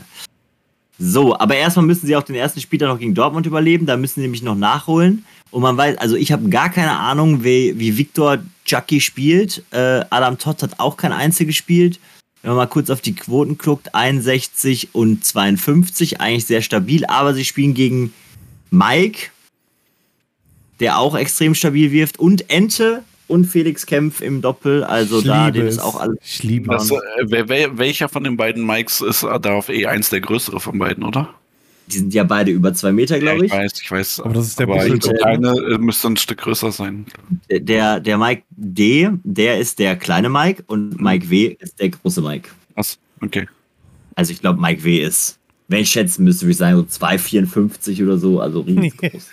So, 1.05 1.37
aber 1.37 1.57
erstmal 1.57 1.85
müssen 1.85 2.07
sie 2.07 2.15
auch 2.15 2.23
den 2.23 2.37
ersten 2.37 2.61
Spieltag 2.61 2.89
noch 2.89 2.99
gegen 3.01 3.13
Dortmund 3.13 3.45
überleben. 3.45 3.87
Da 3.87 3.97
müssen 3.97 4.15
sie 4.15 4.21
nämlich 4.21 4.45
noch 4.45 4.55
nachholen. 4.55 5.25
Und 5.51 5.63
man 5.63 5.77
weiß, 5.77 5.99
also 5.99 6.15
ich 6.15 6.31
habe 6.31 6.49
gar 6.49 6.71
keine 6.71 6.97
Ahnung, 6.97 7.43
wie, 7.43 7.77
wie 7.77 7.99
Victor 7.99 8.39
Chucky 8.65 9.01
spielt. 9.01 9.65
Äh, 9.73 10.05
Adam 10.11 10.39
Todd 10.39 10.63
hat 10.63 10.79
auch 10.79 10.97
kein 10.97 11.11
Einzel 11.11 11.47
gespielt. 11.47 11.99
Wenn 12.43 12.51
man 12.51 12.59
mal 12.59 12.67
kurz 12.67 12.89
auf 12.89 13.01
die 13.01 13.17
Quoten 13.17 13.59
guckt, 13.59 13.97
61 13.97 14.91
und 14.93 15.25
52, 15.25 16.21
eigentlich 16.21 16.47
sehr 16.47 16.63
stabil, 16.63 17.05
aber 17.07 17.35
sie 17.35 17.45
spielen 17.45 17.75
gegen 17.75 18.13
Mike, 18.71 19.31
der 20.79 20.99
auch 20.99 21.17
extrem 21.17 21.57
stabil 21.57 21.91
wirft, 21.91 22.21
und 22.21 22.49
Ente 22.49 23.03
und 23.33 23.47
Felix 23.47 23.87
Kempf 23.87 24.21
im 24.21 24.43
Doppel. 24.43 24.85
Also 24.85 25.21
ich 25.21 25.25
da, 25.25 25.51
dem 25.51 25.67
ist 25.67 25.79
auch 25.79 25.99
alles. 25.99 26.19
Ich 26.23 26.43
liebe 26.43 26.69
das, 26.69 26.91
äh, 26.91 26.99
Welcher 27.79 28.11
von 28.11 28.25
den 28.25 28.37
beiden 28.37 28.67
Mikes 28.67 29.01
ist 29.01 29.23
da 29.23 29.55
auf 29.55 29.71
E1 29.71 30.11
der 30.11 30.21
größere 30.21 30.61
von 30.61 30.79
beiden, 30.79 31.03
oder? 31.03 31.31
Die 31.87 31.99
sind 31.99 32.13
ja 32.13 32.25
beide 32.25 32.51
über 32.51 32.75
zwei 32.75 32.93
Meter, 32.93 33.19
glaube 33.19 33.47
ich. 33.47 33.53
Ja, 33.53 33.65
ich 33.65 33.73
weiß, 33.73 33.83
ich 33.83 33.91
weiß. 33.91 34.21
Aber 34.21 34.35
das 34.35 34.49
ist 34.49 34.61
der 34.61 34.69
aber 34.69 34.87
der 34.87 34.99
kleine 34.99 35.51
äh, 35.51 35.79
müsste 35.79 36.09
ein 36.09 36.17
Stück 36.19 36.39
größer 36.39 36.71
sein. 36.71 37.07
Der, 37.51 38.01
der 38.01 38.19
Mike 38.19 38.43
D, 38.51 39.09
der 39.25 39.59
ist 39.59 39.79
der 39.79 39.97
kleine 39.97 40.29
Mike 40.29 40.63
und. 40.67 41.01
Mike 41.01 41.31
W 41.31 41.57
ist 41.59 41.81
der 41.81 41.89
große 41.89 42.21
Mike. 42.21 42.51
Was? 42.75 42.99
Okay. 43.23 43.49
Also 44.15 44.33
ich 44.33 44.41
glaube, 44.41 44.61
Mike 44.61 44.85
W 44.85 44.99
ist, 44.99 45.39
wenn 45.69 45.81
ich 45.81 45.91
schätzen 45.91 46.25
müsste, 46.25 46.43
würde 46.43 46.53
ich 46.53 46.59
sagen, 46.59 46.77
so 46.77 47.07
2,54 47.07 48.03
oder 48.05 48.19
so, 48.19 48.41
also 48.41 48.61
riesig 48.67 48.97
groß. 48.99 49.27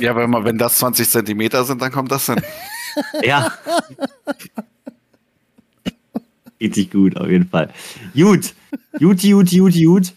Ja, 0.00 0.16
wenn, 0.16 0.30
man, 0.30 0.44
wenn 0.44 0.58
das 0.58 0.78
20 0.78 1.08
Zentimeter 1.08 1.64
sind, 1.64 1.80
dann 1.80 1.92
kommt 1.92 2.10
das 2.10 2.26
hin. 2.26 2.40
ja. 3.22 3.52
Richtig 6.60 6.90
gut, 6.90 7.16
auf 7.16 7.28
jeden 7.28 7.48
Fall. 7.48 7.70
Gut. 8.14 8.54
Gut, 8.98 9.22
gut, 9.22 9.50
gut, 9.50 9.74
gut. 9.74 10.12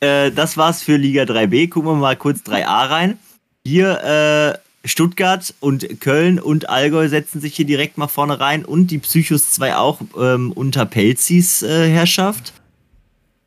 Äh, 0.00 0.30
das 0.30 0.56
war's 0.56 0.82
für 0.82 0.96
Liga 0.96 1.24
3b. 1.24 1.68
Gucken 1.68 1.90
wir 1.90 1.96
mal 1.96 2.16
kurz 2.16 2.40
3a 2.40 2.90
rein. 2.90 3.18
Hier 3.64 4.02
äh, 4.02 4.88
Stuttgart 4.88 5.54
und 5.60 6.00
Köln 6.00 6.38
und 6.38 6.68
Allgäu 6.68 7.08
setzen 7.08 7.40
sich 7.40 7.54
hier 7.54 7.66
direkt 7.66 7.98
mal 7.98 8.08
vorne 8.08 8.40
rein 8.40 8.64
und 8.64 8.88
die 8.88 8.98
Psychos 8.98 9.50
2 9.52 9.76
auch 9.76 10.00
ähm, 10.18 10.52
unter 10.52 10.86
Pelzis 10.86 11.62
äh, 11.62 11.88
Herrschaft. 11.90 12.52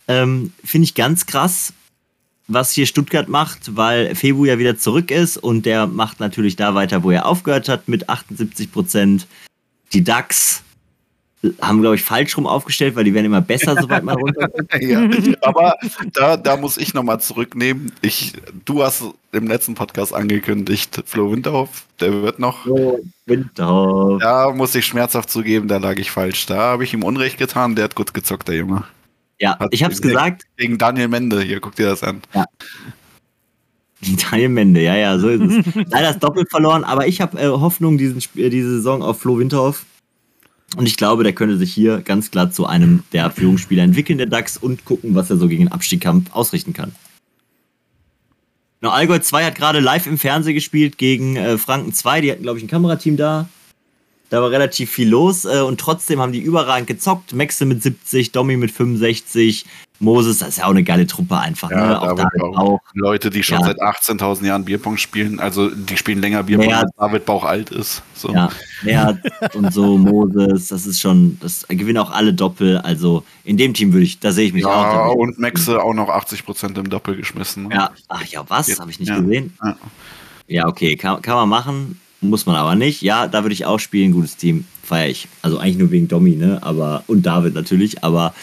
Ähm, 0.08 0.54
Finde 0.64 0.86
ich 0.86 0.94
ganz 0.94 1.26
krass, 1.26 1.74
was 2.54 2.72
hier 2.72 2.86
Stuttgart 2.86 3.28
macht, 3.28 3.76
weil 3.76 4.16
Febu 4.16 4.46
ja 4.46 4.58
wieder 4.60 4.78
zurück 4.78 5.12
ist 5.12 5.38
und 5.38 5.66
der 5.66 5.88
macht 5.88 6.20
natürlich 6.20 6.56
da 6.56 6.76
weiter, 6.76 7.04
wo 7.04 7.12
er 7.12 7.26
aufgehört 7.26 7.70
hat 7.70 7.88
mit 7.88 8.10
78 8.10 8.72
Prozent. 8.72 9.28
Die 9.94 10.04
DAX 10.04 10.64
haben, 11.60 11.82
glaube 11.82 11.96
ich, 11.96 12.04
falsch 12.04 12.38
rum 12.38 12.46
aufgestellt, 12.46 12.96
weil 12.96 13.04
die 13.04 13.14
werden 13.14 13.26
immer 13.26 13.42
besser, 13.42 13.76
sobald 13.80 14.04
man 14.04 14.18
runterkommt. 14.18 14.72
ja, 14.80 15.10
aber 15.42 15.76
da, 16.14 16.38
da 16.38 16.58
muss 16.58 16.78
ich 16.78 16.94
nochmal 16.94 17.20
zurücknehmen. 17.20 17.92
Ich, 18.02 18.34
du 18.66 18.84
hast 18.84 19.04
im 19.32 19.48
letzten 19.48 19.74
Podcast 19.74 20.14
angekündigt, 20.14 21.04
Flo 21.06 21.32
Winterhoff, 21.32 21.86
der 22.00 22.22
wird 22.22 22.40
noch. 22.40 22.64
Flo 22.64 23.00
Winterhoff. 23.26 24.22
Da 24.22 24.52
muss 24.52 24.76
ich 24.76 24.86
schmerzhaft 24.86 25.30
zugeben, 25.30 25.68
da 25.68 25.78
lag 25.78 25.98
ich 25.98 26.12
falsch. 26.12 26.46
Da 26.46 26.58
habe 26.58 26.84
ich 26.84 26.94
ihm 26.94 27.04
Unrecht 27.04 27.38
getan, 27.38 27.76
der 27.76 27.86
hat 27.86 27.96
gut 27.96 28.14
gezockt, 28.14 28.48
der 28.48 28.56
Junge. 28.56 28.84
Ja, 29.42 29.58
hat 29.58 29.74
ich 29.74 29.84
habe 29.84 29.92
es 29.92 30.02
gesagt. 30.02 30.44
Gegen 30.56 30.78
Daniel 30.78 31.08
Mende, 31.08 31.42
hier, 31.42 31.60
guck 31.60 31.76
dir 31.76 31.88
das 31.88 32.04
an. 32.04 32.22
Ja. 32.36 32.46
Daniel 34.30 34.50
Mende, 34.50 34.84
ja, 34.84 34.96
ja, 34.96 35.18
so 35.18 35.30
ist 35.30 35.42
es. 35.42 35.76
Leider 35.90 36.12
ist 36.12 36.20
doppelt 36.20 36.50
verloren, 36.52 36.84
aber 36.84 37.08
ich 37.08 37.22
habe 37.22 37.40
äh, 37.40 37.48
Hoffnung 37.48 37.98
diesen, 37.98 38.22
diese 38.36 38.70
Saison 38.70 39.02
auf 39.02 39.20
Flo 39.20 39.40
Winterhoff. 39.40 39.86
Und 40.78 40.86
ich 40.86 40.96
glaube, 40.96 41.24
der 41.24 41.34
könnte 41.34 41.58
sich 41.58 41.74
hier 41.74 42.02
ganz 42.02 42.30
klar 42.30 42.52
zu 42.52 42.68
einem 42.68 43.04
der 43.14 43.32
Führungsspieler 43.32 43.84
entwickeln, 43.84 44.20
der 44.20 44.28
DAX, 44.28 44.58
und 44.58 44.86
gucken, 44.86 45.16
was 45.16 45.32
er 45.32 45.38
so 45.38 45.48
gegen 45.48 45.66
den 45.66 45.72
Abstiegskampf 45.72 46.32
ausrichten 46.34 46.74
kann. 46.74 46.94
Na, 48.80 48.92
Allgäu 48.92 49.20
2 49.20 49.46
hat 49.46 49.56
gerade 49.56 49.80
live 49.80 50.06
im 50.06 50.20
Fernsehen 50.20 50.54
gespielt 50.54 51.00
gegen 51.00 51.36
äh, 51.36 51.58
Franken 51.58 51.94
2. 51.94 52.22
Die 52.22 52.32
hatten, 52.32 52.44
glaube 52.44 52.60
ich, 52.60 52.64
ein 52.64 52.70
Kamerateam 52.70 53.18
da. 53.18 53.50
Da 54.32 54.42
war 54.42 54.50
relativ 54.50 54.90
viel 54.90 55.10
los 55.10 55.44
äh, 55.44 55.60
und 55.60 55.78
trotzdem 55.78 56.22
haben 56.22 56.32
die 56.32 56.40
überragend 56.40 56.88
gezockt. 56.88 57.34
Maxe 57.34 57.66
mit 57.66 57.84
70, 57.84 58.32
Domi 58.32 58.56
mit 58.56 58.72
65, 58.72 59.66
Moses, 60.00 60.40
das 60.40 60.48
ist 60.50 60.58
ja 60.60 60.66
auch 60.66 60.72
eine 60.72 60.84
geile 60.84 61.06
Truppe 61.06 61.38
einfach. 61.38 61.70
Ja, 61.70 61.88
ne? 61.88 62.02
auch, 62.02 62.16
David 62.16 62.42
auch 62.42 62.80
Leute, 62.94 63.30
die 63.30 63.44
schon 63.44 63.60
ja. 63.60 63.66
seit 63.66 63.82
18.000 63.82 64.46
Jahren 64.46 64.64
Bierpong 64.64 64.96
spielen, 64.96 65.42
also 65.42 65.70
die 65.70 65.98
spielen 65.98 66.22
länger 66.22 66.44
Bierpong, 66.44 66.66
Mehr, 66.66 66.80
als 66.80 66.92
David 66.98 67.26
Bauch 67.26 67.44
alt 67.44 67.72
ist. 67.72 68.04
So. 68.14 68.34
Ja, 68.34 68.50
Mert 68.84 69.20
und 69.54 69.74
so, 69.74 69.98
Moses, 69.98 70.70
das 70.70 70.88
ist 70.88 71.02
schon, 71.02 71.38
das 71.42 71.68
gewinnen 71.68 71.98
auch 71.98 72.12
alle 72.12 72.34
Doppel. 72.34 72.78
Also 72.78 73.24
in 73.44 73.58
dem 73.58 73.74
Team 73.74 73.92
würde 73.92 74.06
ich, 74.06 74.20
da 74.20 74.32
sehe 74.32 74.48
ich 74.48 74.54
mich 74.54 74.64
ja, 74.64 75.08
auch. 75.10 75.14
Und 75.14 75.40
Maxe 75.40 75.84
auch 75.84 75.94
noch 75.94 76.08
80 76.08 76.46
Prozent 76.46 76.78
im 76.78 76.90
Doppel 76.90 77.18
geschmissen. 77.18 77.68
Ne? 77.68 77.76
Ja, 77.76 77.92
ach 78.08 78.26
ja, 78.26 78.44
was? 78.48 78.80
Habe 78.80 78.90
ich 78.92 79.00
nicht 79.00 79.14
gesehen. 79.14 79.58
Ja. 80.48 80.68
okay, 80.68 80.96
kann, 80.96 81.22
kann 81.22 81.36
man 81.36 81.50
machen. 81.50 82.01
Muss 82.22 82.46
man 82.46 82.56
aber 82.56 82.76
nicht. 82.76 83.02
Ja, 83.02 83.28
da 83.28 83.44
würde 83.44 83.54
ich 83.54 83.66
auch 83.66 83.80
spielen. 83.80 84.12
Gutes 84.12 84.38
Team. 84.38 84.66
Feier 84.84 85.10
ich. 85.10 85.28
Also 85.42 85.58
eigentlich 85.58 85.78
nur 85.78 85.90
wegen 85.90 86.08
Domi, 86.08 86.36
ne? 86.36 86.60
Aber, 86.62 87.04
und 87.08 87.26
David 87.26 87.56
natürlich. 87.56 88.04
Aber 88.04 88.36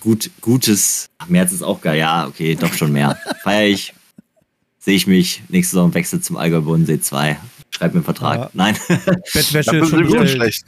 gut, 0.00 0.30
gutes. 0.40 1.10
Ach, 1.18 1.28
März 1.28 1.52
ist 1.52 1.62
auch 1.62 1.82
geil. 1.82 1.98
Ja, 1.98 2.26
okay, 2.26 2.54
doch 2.54 2.72
schon 2.72 2.92
mehr. 2.92 3.18
Feier 3.42 3.66
ich. 3.68 3.92
Sehe 4.78 4.96
ich 4.96 5.06
mich. 5.06 5.42
Nächste 5.48 5.72
Saison 5.72 5.92
wechselt 5.92 6.24
zum 6.24 6.38
Allgäu 6.38 6.62
Bodensee 6.62 7.00
2. 7.00 7.38
Schreib 7.70 7.92
mir 7.92 7.98
einen 7.98 8.04
Vertrag. 8.04 8.38
Ja. 8.38 8.50
Nein. 8.54 8.76
Bettwäsche 9.34 9.76
ist 9.76 9.90
schon 9.90 10.26
schlecht. 10.26 10.64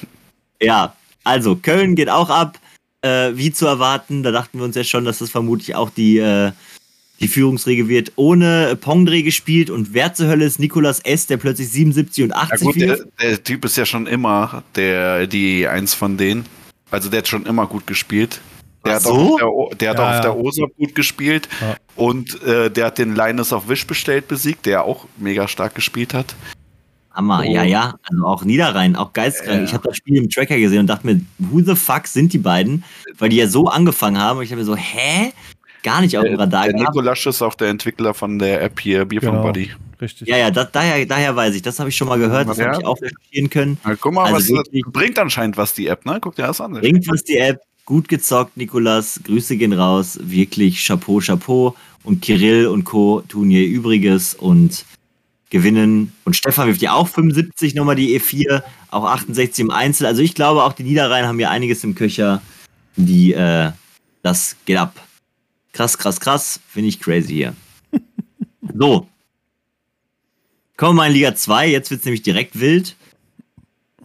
ja, 0.62 0.94
also 1.24 1.56
Köln 1.56 1.94
geht 1.94 2.08
auch 2.08 2.30
ab. 2.30 2.58
Äh, 3.02 3.36
wie 3.36 3.52
zu 3.52 3.66
erwarten. 3.66 4.22
Da 4.22 4.32
dachten 4.32 4.58
wir 4.58 4.64
uns 4.64 4.74
ja 4.74 4.82
schon, 4.82 5.04
dass 5.04 5.18
das 5.18 5.30
vermutlich 5.30 5.74
auch 5.74 5.90
die. 5.90 6.18
Äh, 6.18 6.52
die 7.20 7.28
Führungsregel 7.28 7.88
wird 7.88 8.12
ohne 8.16 8.76
Pongdreh 8.76 9.22
gespielt 9.22 9.70
und 9.70 9.92
wer 9.92 10.14
zur 10.14 10.28
Hölle 10.28 10.44
ist 10.44 10.60
Nikolas 10.60 11.00
S., 11.00 11.26
der 11.26 11.36
plötzlich 11.36 11.68
77 11.70 12.24
und 12.24 12.32
80 12.32 12.60
ja 12.60 12.66
gut, 12.66 12.80
der, 12.80 12.98
der, 13.20 13.44
Typ 13.44 13.64
ist 13.64 13.76
ja 13.76 13.84
schon 13.84 14.06
immer 14.06 14.62
der, 14.76 15.26
die 15.26 15.66
eins 15.66 15.94
von 15.94 16.16
denen. 16.16 16.44
Also 16.90 17.10
der 17.10 17.18
hat 17.18 17.28
schon 17.28 17.44
immer 17.46 17.66
gut 17.66 17.86
gespielt. 17.86 18.40
Der 18.84 18.94
hat, 18.94 19.02
so? 19.02 19.36
der, 19.36 19.76
der 19.76 19.90
hat 19.90 19.98
ja, 19.98 20.04
auch 20.04 20.14
auf 20.14 20.20
der 20.20 20.36
OSA 20.36 20.66
gut 20.78 20.94
gespielt 20.94 21.48
ja. 21.60 21.76
und 21.96 22.40
äh, 22.44 22.70
der 22.70 22.86
hat 22.86 22.98
den 22.98 23.16
Linus 23.16 23.52
auf 23.52 23.68
Wish 23.68 23.86
bestellt 23.86 24.28
besiegt, 24.28 24.66
der 24.66 24.84
auch 24.84 25.06
mega 25.16 25.48
stark 25.48 25.74
gespielt 25.74 26.14
hat. 26.14 26.34
Hammer, 27.12 27.42
oh. 27.44 27.50
ja, 27.50 27.64
ja. 27.64 27.94
Also 28.08 28.24
auch 28.24 28.44
Niederrhein, 28.44 28.94
auch 28.94 29.12
geistkrank. 29.12 29.58
Ja. 29.58 29.64
Ich 29.64 29.74
habe 29.74 29.88
das 29.88 29.96
Spiel 29.96 30.16
im 30.16 30.30
Tracker 30.30 30.56
gesehen 30.56 30.80
und 30.80 30.86
dachte 30.86 31.04
mir, 31.04 31.20
who 31.38 31.60
the 31.60 31.74
fuck 31.74 32.06
sind 32.06 32.32
die 32.32 32.38
beiden? 32.38 32.84
Weil 33.18 33.30
die 33.30 33.36
ja 33.36 33.48
so 33.48 33.66
angefangen 33.66 34.18
haben. 34.18 34.38
Und 34.38 34.44
ich 34.44 34.52
habe 34.52 34.60
mir 34.60 34.64
so, 34.64 34.76
hä? 34.76 35.32
Gar 35.82 36.00
nicht 36.00 36.16
auf 36.16 36.24
dem 36.24 36.34
Radar 36.36 36.64
der 36.64 36.72
gehabt. 36.74 36.94
Nikolasch 36.94 37.26
ist 37.26 37.42
auch 37.42 37.54
der 37.54 37.68
Entwickler 37.68 38.14
von 38.14 38.38
der 38.38 38.62
App 38.62 38.80
hier, 38.80 39.04
Beer 39.04 39.20
genau, 39.20 39.42
Buddy. 39.42 39.70
Richtig. 40.00 40.28
Ja, 40.28 40.36
ja, 40.36 40.50
das, 40.50 40.70
daher, 40.70 41.04
daher 41.06 41.34
weiß 41.34 41.54
ich. 41.54 41.62
Das 41.62 41.78
habe 41.78 41.88
ich 41.88 41.96
schon 41.96 42.08
mal 42.08 42.18
gehört, 42.18 42.48
das 42.48 42.58
ja. 42.58 42.66
habe 42.66 42.80
ich 42.80 42.86
auch 42.86 43.00
recherchieren 43.00 43.50
können. 43.50 43.78
Na, 43.84 43.96
guck 43.96 44.12
mal, 44.12 44.32
also 44.32 44.54
was 44.54 44.68
bringt 44.92 45.18
anscheinend 45.18 45.56
was 45.56 45.74
die 45.74 45.88
App, 45.88 46.06
ne? 46.06 46.18
Guck 46.20 46.36
dir 46.36 46.46
das 46.46 46.60
an. 46.60 46.72
Bringt 46.74 47.08
was 47.08 47.24
die 47.24 47.36
App. 47.36 47.60
Gut 47.84 48.08
gezockt, 48.08 48.56
Nikolas. 48.56 49.20
Grüße 49.24 49.56
gehen 49.56 49.72
raus. 49.72 50.18
Wirklich 50.22 50.84
Chapeau, 50.86 51.20
Chapeau. 51.20 51.74
Und 52.04 52.22
Kirill 52.22 52.66
und 52.66 52.84
Co. 52.84 53.22
tun 53.26 53.50
ihr 53.50 53.66
Übriges 53.66 54.34
und 54.34 54.84
gewinnen. 55.50 56.12
Und 56.24 56.36
Stefan 56.36 56.68
wirft 56.68 56.82
ja 56.82 56.92
auch 56.92 57.08
75 57.08 57.74
nochmal 57.74 57.96
die 57.96 58.18
E4, 58.18 58.62
auch 58.90 59.04
68 59.04 59.64
im 59.64 59.70
Einzel. 59.70 60.06
Also 60.06 60.22
ich 60.22 60.34
glaube, 60.34 60.62
auch 60.64 60.74
die 60.74 60.84
Niederrhein 60.84 61.26
haben 61.26 61.40
ja 61.40 61.50
einiges 61.50 61.82
im 61.84 61.94
Köcher. 61.94 62.42
Die, 62.96 63.32
äh, 63.32 63.72
das 64.22 64.56
geht 64.64 64.76
ab. 64.76 64.94
Krass, 65.78 65.96
krass, 65.96 66.18
krass. 66.18 66.60
Finde 66.66 66.88
ich 66.88 66.98
crazy 66.98 67.34
hier. 67.34 67.54
so. 68.76 69.06
Kommen 70.76 70.96
wir 70.96 71.02
mal 71.02 71.06
in 71.06 71.12
Liga 71.12 71.36
2. 71.36 71.68
Jetzt 71.68 71.92
wird 71.92 72.00
es 72.00 72.04
nämlich 72.04 72.22
direkt 72.22 72.58
wild. 72.58 72.96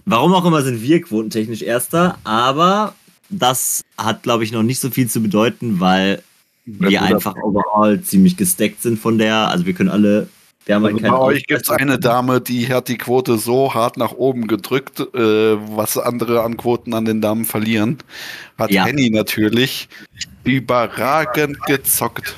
Warum 0.05 0.35
auch 0.35 0.45
immer 0.45 0.61
sind 0.61 0.83
wir 0.83 1.01
quotentechnisch 1.01 1.63
Erster, 1.63 2.19
aber 2.25 2.93
das 3.31 3.81
hat, 3.97 4.21
glaube 4.21 4.43
ich, 4.43 4.51
noch 4.51 4.61
nicht 4.61 4.79
so 4.79 4.91
viel 4.91 5.09
zu 5.09 5.23
bedeuten, 5.23 5.79
weil 5.79 6.21
wir 6.65 7.01
einfach 7.01 7.35
overall 7.37 7.99
ziemlich 8.01 8.37
gesteckt 8.37 8.83
sind 8.83 8.99
von 8.99 9.17
der. 9.17 9.49
Also 9.49 9.65
wir 9.65 9.73
können 9.73 9.89
alle. 9.89 10.29
Wir 10.67 10.75
haben 10.75 10.83
halt 10.83 11.03
also 11.03 11.07
bei 11.07 11.17
euch 11.17 11.43
gibt 11.47 11.63
es 11.63 11.71
eine 11.71 11.97
Dame, 11.97 12.39
die 12.39 12.67
hat 12.71 12.87
die 12.87 12.99
Quote 12.99 13.39
so 13.39 13.73
hart 13.73 13.97
nach 13.97 14.11
oben 14.11 14.45
gedrückt, 14.45 14.99
äh, 14.99 15.57
was 15.75 15.97
andere 15.97 16.43
an 16.43 16.55
Quoten 16.55 16.93
an 16.93 17.05
den 17.05 17.19
Damen 17.19 17.45
verlieren. 17.45 17.97
Hat 18.59 18.69
ja. 18.69 18.85
Henny 18.85 19.09
natürlich. 19.09 19.89
Überragend 20.43 21.61
gezockt. 21.65 22.35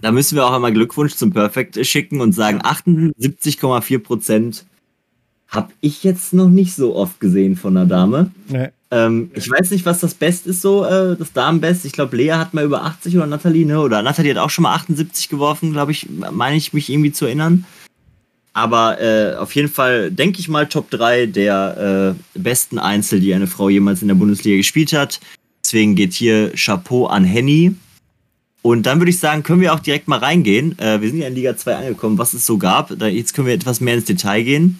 Da 0.00 0.10
müssen 0.10 0.36
wir 0.36 0.46
auch 0.46 0.52
einmal 0.52 0.72
Glückwunsch 0.72 1.14
zum 1.14 1.32
Perfect 1.32 1.84
schicken 1.86 2.20
und 2.20 2.32
sagen, 2.32 2.60
78,4 2.60 3.98
Prozent 4.00 4.64
habe 5.48 5.70
ich 5.80 6.02
jetzt 6.02 6.32
noch 6.32 6.48
nicht 6.48 6.74
so 6.74 6.96
oft 6.96 7.20
gesehen 7.20 7.56
von 7.56 7.76
einer 7.76 7.86
Dame. 7.86 8.30
Nee. 8.48 8.68
Ähm, 8.90 9.30
ich 9.34 9.50
weiß 9.50 9.70
nicht, 9.70 9.86
was 9.86 10.00
das 10.00 10.14
Best 10.14 10.46
ist, 10.46 10.60
so 10.60 10.84
äh, 10.84 11.16
das 11.16 11.32
Damenbest. 11.32 11.84
Ich 11.84 11.92
glaube, 11.92 12.16
Lea 12.16 12.32
hat 12.32 12.52
mal 12.52 12.64
über 12.64 12.84
80 12.84 13.16
oder 13.16 13.26
Nathalie, 13.26 13.66
ne? 13.66 13.80
Oder 13.80 14.02
Nathalie 14.02 14.34
hat 14.34 14.38
auch 14.38 14.50
schon 14.50 14.64
mal 14.64 14.74
78 14.74 15.28
geworfen, 15.28 15.72
glaube 15.72 15.92
ich, 15.92 16.08
meine 16.10 16.56
ich 16.56 16.72
mich 16.72 16.90
irgendwie 16.90 17.12
zu 17.12 17.26
erinnern. 17.26 17.64
Aber 18.54 19.00
äh, 19.00 19.36
auf 19.36 19.54
jeden 19.54 19.68
Fall 19.68 20.10
denke 20.10 20.40
ich 20.40 20.48
mal 20.48 20.66
Top 20.66 20.90
3 20.90 21.26
der 21.26 22.16
äh, 22.34 22.38
besten 22.38 22.78
Einzel, 22.78 23.20
die 23.20 23.32
eine 23.32 23.46
Frau 23.46 23.68
jemals 23.68 24.02
in 24.02 24.08
der 24.08 24.14
Bundesliga 24.14 24.56
gespielt 24.56 24.92
hat. 24.92 25.20
Deswegen 25.72 25.94
geht 25.94 26.12
hier 26.12 26.52
Chapeau 26.54 27.06
an 27.06 27.24
Henny. 27.24 27.74
Und 28.60 28.82
dann 28.84 29.00
würde 29.00 29.08
ich 29.08 29.18
sagen, 29.18 29.42
können 29.42 29.62
wir 29.62 29.72
auch 29.72 29.80
direkt 29.80 30.06
mal 30.06 30.18
reingehen. 30.18 30.78
Äh, 30.78 31.00
wir 31.00 31.08
sind 31.08 31.18
ja 31.18 31.28
in 31.28 31.34
Liga 31.34 31.56
2 31.56 31.76
angekommen, 31.76 32.18
was 32.18 32.34
es 32.34 32.44
so 32.44 32.58
gab. 32.58 32.92
Da, 32.98 33.06
jetzt 33.06 33.32
können 33.32 33.46
wir 33.46 33.54
etwas 33.54 33.80
mehr 33.80 33.94
ins 33.94 34.04
Detail 34.04 34.42
gehen. 34.42 34.78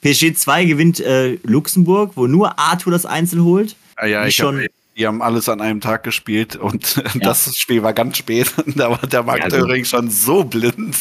PSG 0.00 0.34
2 0.34 0.64
gewinnt 0.64 0.98
äh, 0.98 1.38
Luxemburg, 1.44 2.16
wo 2.16 2.26
nur 2.26 2.58
Arthur 2.58 2.90
das 2.90 3.06
Einzel 3.06 3.44
holt. 3.44 3.76
Ah, 3.94 4.06
ja, 4.06 4.26
ich 4.26 4.34
schon. 4.34 4.62
Hab, 4.62 4.66
die 4.96 5.06
haben 5.06 5.22
alles 5.22 5.48
an 5.48 5.60
einem 5.60 5.80
Tag 5.80 6.02
gespielt 6.02 6.56
und 6.56 6.96
ja. 7.14 7.20
das 7.20 7.54
Spiel 7.56 7.84
war 7.84 7.92
ganz 7.92 8.16
spät. 8.16 8.52
da 8.74 8.90
war 8.90 9.06
der 9.06 9.22
Markt 9.22 9.52
ja, 9.52 9.60
also. 9.60 9.84
schon 9.84 10.10
so 10.10 10.42
blind. 10.42 10.96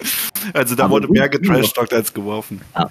also 0.52 0.76
da 0.76 0.84
Aber 0.84 0.92
wurde 0.92 1.08
mehr 1.08 1.28
getrashtalkt 1.28 1.92
als 1.92 2.14
geworfen. 2.14 2.60
Ja. 2.76 2.88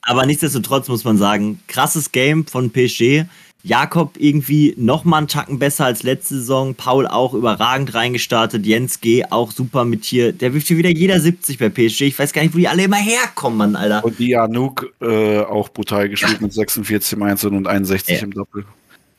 Aber 0.00 0.24
nichtsdestotrotz 0.24 0.88
muss 0.88 1.04
man 1.04 1.18
sagen, 1.18 1.60
krasses 1.68 2.10
Game 2.10 2.46
von 2.46 2.70
PSG. 2.70 3.26
Jakob 3.62 4.14
irgendwie 4.18 4.74
noch 4.76 5.04
mal 5.04 5.18
einen 5.18 5.28
Tacken 5.28 5.58
besser 5.58 5.84
als 5.84 6.02
letzte 6.02 6.36
Saison. 6.36 6.74
Paul 6.74 7.06
auch 7.06 7.34
überragend 7.34 7.94
reingestartet. 7.94 8.64
Jens 8.64 9.00
G. 9.00 9.24
auch 9.28 9.52
super 9.52 9.84
mit 9.84 10.04
hier. 10.04 10.32
Der 10.32 10.54
wirft 10.54 10.68
hier 10.68 10.78
wieder 10.78 10.90
jeder 10.90 11.20
70 11.20 11.58
bei 11.58 11.68
PSG. 11.68 12.02
Ich 12.02 12.18
weiß 12.18 12.32
gar 12.32 12.42
nicht, 12.42 12.54
wo 12.54 12.58
die 12.58 12.68
alle 12.68 12.84
immer 12.84 12.96
herkommen, 12.96 13.58
Mann, 13.58 13.76
Alter. 13.76 14.04
Und 14.04 14.18
die 14.18 14.34
Anouk 14.36 14.92
äh, 15.00 15.40
auch 15.40 15.68
brutal 15.68 16.08
gespielt 16.08 16.38
ja. 16.40 16.42
mit 16.42 16.52
46 16.52 17.14
im 17.14 17.22
Einzel 17.22 17.54
und 17.54 17.66
61 17.66 18.16
ja. 18.16 18.24
im 18.24 18.32
Doppel. 18.32 18.64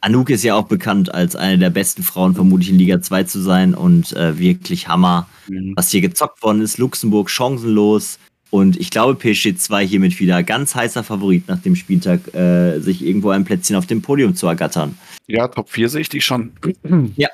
Anouk 0.02 0.32
ist 0.32 0.44
ja 0.44 0.56
auch 0.56 0.66
bekannt 0.66 1.14
als 1.14 1.36
eine 1.36 1.60
der 1.60 1.70
besten 1.70 2.02
Frauen 2.02 2.34
vermutlich 2.34 2.72
in 2.72 2.80
Liga 2.80 3.02
2 3.02 3.24
zu 3.26 3.40
sein 3.40 3.76
und 3.76 4.14
äh, 4.14 4.40
wirklich 4.40 4.88
Hammer, 4.88 5.30
mhm. 5.48 5.74
was 5.76 5.92
hier 5.92 6.02
gezockt 6.02 6.42
worden 6.42 6.62
ist. 6.62 6.80
Luxemburg 6.80 7.30
chancenlos. 7.30 8.18
Und 8.52 8.78
ich 8.78 8.92
glaube, 8.92 9.16
PSG 9.16 9.56
2 9.56 9.88
hiermit 9.88 10.20
wieder 10.20 10.44
ganz 10.44 10.76
heißer 10.76 11.04
Favorit 11.04 11.48
nach 11.48 11.62
dem 11.62 11.76
Spieltag, 11.76 12.34
äh, 12.36 12.80
sich 12.80 13.04
irgendwo 13.04 13.30
ein 13.30 13.46
Plätzchen 13.46 13.78
auf 13.78 13.88
dem 13.88 14.02
Podium 14.02 14.36
zu 14.36 14.46
ergattern. 14.46 14.98
Ja, 15.26 15.48
Top 15.48 15.70
4 15.70 15.90
sehe 15.90 16.02
ich 16.02 16.10
die 16.10 16.22
schon. 16.22 16.52
Ja, 17.16 17.30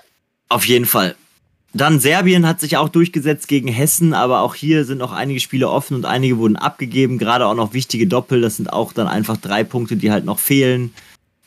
auf 0.47 0.65
jeden 0.65 0.85
Fall. 0.85 1.15
Dann 1.73 1.99
Serbien 1.99 2.47
hat 2.47 2.59
sich 2.59 2.77
auch 2.77 2.89
durchgesetzt 2.89 3.47
gegen 3.47 3.67
Hessen, 3.67 4.13
aber 4.13 4.41
auch 4.41 4.55
hier 4.55 4.85
sind 4.85 4.99
noch 4.99 5.11
einige 5.11 5.39
Spiele 5.39 5.69
offen 5.69 5.95
und 5.95 6.05
einige 6.05 6.37
wurden 6.37 6.55
abgegeben. 6.55 7.17
Gerade 7.17 7.45
auch 7.47 7.55
noch 7.55 7.73
wichtige 7.73 8.07
Doppel. 8.07 8.41
Das 8.41 8.57
sind 8.57 8.71
auch 8.71 8.93
dann 8.93 9.07
einfach 9.07 9.37
drei 9.37 9.63
Punkte, 9.63 9.97
die 9.97 10.11
halt 10.11 10.23
noch 10.23 10.39
fehlen. 10.39 10.93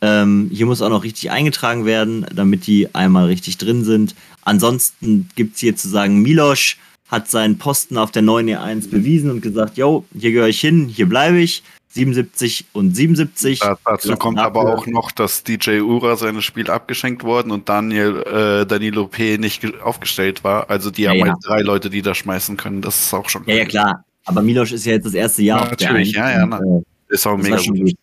Ähm, 0.02 0.50
hier 0.52 0.66
muss 0.66 0.82
auch 0.82 0.88
noch 0.88 1.04
richtig 1.04 1.30
eingetragen 1.30 1.84
werden, 1.84 2.26
damit 2.34 2.66
die 2.66 2.94
einmal 2.94 3.26
richtig 3.26 3.58
drin 3.58 3.84
sind. 3.84 4.14
Ansonsten 4.42 5.28
gibt 5.36 5.54
es 5.54 5.60
hier 5.60 5.76
zu 5.76 5.88
sagen, 5.88 6.22
Milosch 6.22 6.78
hat 7.10 7.28
seinen 7.28 7.58
Posten 7.58 7.98
auf 7.98 8.10
der 8.10 8.22
neuen 8.22 8.48
E1 8.48 8.90
bewiesen 8.90 9.30
und 9.30 9.40
gesagt, 9.40 9.76
yo, 9.76 10.04
hier 10.18 10.32
gehöre 10.32 10.48
ich 10.48 10.60
hin, 10.60 10.86
hier 10.88 11.08
bleibe 11.08 11.38
ich. 11.38 11.62
77 11.92 12.66
und 12.72 12.94
77. 12.94 13.58
Da, 13.58 13.76
dazu 13.84 14.14
kommt 14.14 14.38
aber 14.38 14.76
auch 14.76 14.86
noch, 14.86 15.10
dass 15.10 15.42
DJ 15.42 15.80
Ura 15.80 16.14
seines 16.14 16.44
Spiel 16.44 16.70
abgeschenkt 16.70 17.24
worden 17.24 17.50
und 17.50 17.68
Daniel 17.68 18.22
äh, 18.22 18.64
Danilo 18.64 19.08
P. 19.08 19.38
nicht 19.38 19.80
aufgestellt 19.82 20.44
war. 20.44 20.70
Also 20.70 20.92
die 20.92 21.02
ja, 21.02 21.10
haben 21.10 21.18
ja. 21.18 21.26
halt 21.26 21.38
drei 21.44 21.62
Leute, 21.62 21.90
die 21.90 22.02
da 22.02 22.14
schmeißen 22.14 22.56
können. 22.56 22.80
Das 22.80 23.00
ist 23.00 23.12
auch 23.12 23.28
schon. 23.28 23.42
Ja, 23.46 23.56
ja, 23.56 23.64
klar. 23.64 24.04
Aber 24.24 24.42
Milos 24.42 24.70
ist 24.70 24.86
ja 24.86 24.92
jetzt 24.92 25.06
das 25.06 25.14
erste 25.14 25.42
Jahr. 25.42 25.64
Ja, 25.64 25.70
natürlich, 25.70 26.12
ja, 26.12 26.30
ja. 26.30 26.44
Und, 26.44 26.52
äh, 26.52 27.14
ist 27.14 27.26
auch 27.26 27.36
mega 27.36 27.56
gut. 27.56 27.76
gut. 27.76 27.94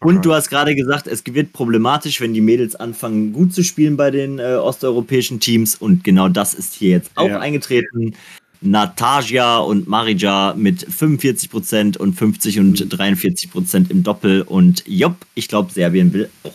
Und 0.00 0.24
du 0.24 0.34
hast 0.34 0.50
gerade 0.50 0.74
gesagt, 0.74 1.06
es 1.06 1.22
wird 1.24 1.52
problematisch, 1.52 2.20
wenn 2.20 2.34
die 2.34 2.40
Mädels 2.40 2.74
anfangen, 2.76 3.32
gut 3.32 3.54
zu 3.54 3.62
spielen 3.62 3.96
bei 3.96 4.10
den 4.10 4.38
äh, 4.38 4.54
osteuropäischen 4.54 5.40
Teams. 5.40 5.76
Und 5.76 6.04
genau 6.04 6.28
das 6.28 6.52
ist 6.52 6.74
hier 6.74 6.90
jetzt 6.90 7.12
auch 7.14 7.28
ja. 7.28 7.38
eingetreten. 7.38 8.14
Nataja 8.60 9.58
und 9.58 9.88
Marija 9.88 10.54
mit 10.56 10.86
45% 10.86 11.98
und 11.98 12.14
50 12.14 12.60
und 12.60 12.78
43% 12.78 13.90
im 13.90 14.02
Doppel. 14.02 14.42
Und 14.42 14.84
jopp, 14.86 15.16
ich 15.34 15.48
glaube, 15.48 15.72
Serbien 15.72 16.12
will 16.12 16.30
auch. 16.42 16.52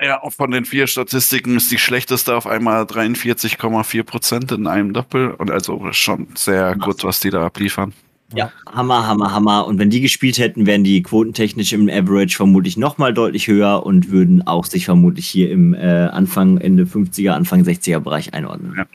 Ja, 0.00 0.20
von 0.28 0.50
den 0.50 0.64
vier 0.64 0.86
Statistiken 0.86 1.56
ist 1.56 1.70
die 1.70 1.78
schlechteste 1.78 2.36
auf 2.36 2.46
einmal 2.46 2.82
43,4% 2.82 4.54
in 4.54 4.66
einem 4.66 4.92
Doppel. 4.92 5.30
Und 5.30 5.50
also 5.50 5.88
schon 5.92 6.28
sehr 6.34 6.76
gut, 6.76 7.04
was 7.04 7.20
die 7.20 7.30
da 7.30 7.46
abliefern. 7.46 7.92
Ja, 8.34 8.50
Hammer, 8.72 9.06
Hammer, 9.06 9.32
Hammer. 9.32 9.66
Und 9.66 9.78
wenn 9.78 9.90
die 9.90 10.00
gespielt 10.00 10.38
hätten, 10.38 10.66
wären 10.66 10.82
die 10.82 11.02
quotentechnisch 11.02 11.72
im 11.72 11.88
Average 11.88 12.36
vermutlich 12.36 12.76
nochmal 12.76 13.14
deutlich 13.14 13.46
höher 13.46 13.86
und 13.86 14.10
würden 14.10 14.46
auch 14.46 14.64
sich 14.64 14.84
vermutlich 14.84 15.26
hier 15.28 15.50
im 15.50 15.74
äh, 15.74 15.78
Anfang, 15.78 16.58
Ende 16.58 16.84
50er, 16.84 17.30
Anfang 17.30 17.62
60er 17.62 18.00
Bereich 18.00 18.34
einordnen. 18.34 18.74
Ja. 18.76 18.86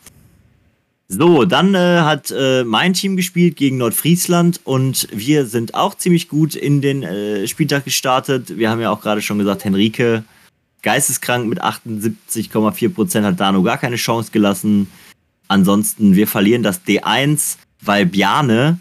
So, 1.11 1.43
dann 1.43 1.73
äh, 1.73 2.01
hat 2.01 2.29
äh, 2.29 2.63
mein 2.63 2.93
Team 2.93 3.15
gespielt 3.15 3.55
gegen 3.55 3.77
Nordfriesland 3.77 4.61
und 4.63 5.07
wir 5.11 5.47
sind 5.47 5.73
auch 5.73 5.95
ziemlich 5.95 6.29
gut 6.29 6.53
in 6.53 6.81
den 6.81 7.01
äh, 7.01 7.47
Spieltag 7.47 7.83
gestartet. 7.83 8.59
Wir 8.59 8.69
haben 8.69 8.79
ja 8.79 8.91
auch 8.91 9.01
gerade 9.01 9.23
schon 9.23 9.39
gesagt, 9.39 9.65
Henrike 9.65 10.23
geisteskrank 10.83 11.47
mit 11.47 11.63
78,4 11.63 12.89
Prozent 12.89 13.25
hat 13.25 13.39
Dano 13.39 13.63
gar 13.63 13.79
keine 13.79 13.95
Chance 13.95 14.29
gelassen. 14.31 14.87
Ansonsten, 15.47 16.15
wir 16.15 16.27
verlieren 16.27 16.61
das 16.61 16.85
D1, 16.85 17.57
weil 17.81 18.05
Bjane, 18.05 18.79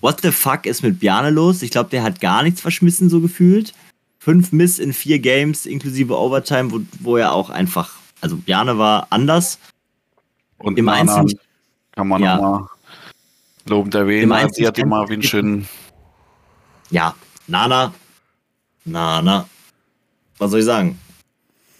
what 0.00 0.22
the 0.22 0.32
fuck 0.32 0.66
ist 0.66 0.82
mit 0.82 0.98
Bjane 0.98 1.30
los? 1.30 1.62
Ich 1.62 1.70
glaube, 1.70 1.90
der 1.90 2.02
hat 2.02 2.20
gar 2.20 2.42
nichts 2.42 2.60
verschmissen, 2.60 3.08
so 3.08 3.20
gefühlt. 3.20 3.74
Fünf 4.18 4.50
Miss 4.50 4.80
in 4.80 4.92
vier 4.92 5.20
Games, 5.20 5.66
inklusive 5.66 6.18
Overtime, 6.18 6.72
wo, 6.72 6.80
wo 6.98 7.16
er 7.16 7.32
auch 7.32 7.48
einfach, 7.48 7.92
also 8.20 8.36
Bjane 8.36 8.76
war 8.76 9.06
anders. 9.10 9.60
Und 10.58 10.80
im 10.80 10.88
Einzelnen 10.88 11.38
kann 12.00 12.08
man 12.08 12.22
ja. 12.22 12.36
nochmal 12.36 12.66
lobend 13.68 13.94
erwähnen. 13.94 14.32
Sie 14.52 14.66
hat 14.66 14.78
immer 14.78 15.06
wie 15.10 15.12
einen 15.12 15.22
schönen. 15.22 15.68
Ja, 16.90 17.14
Nana. 17.46 17.92
Nana. 18.86 19.46
Was 20.38 20.50
soll 20.50 20.60
ich 20.60 20.64
sagen? 20.64 20.98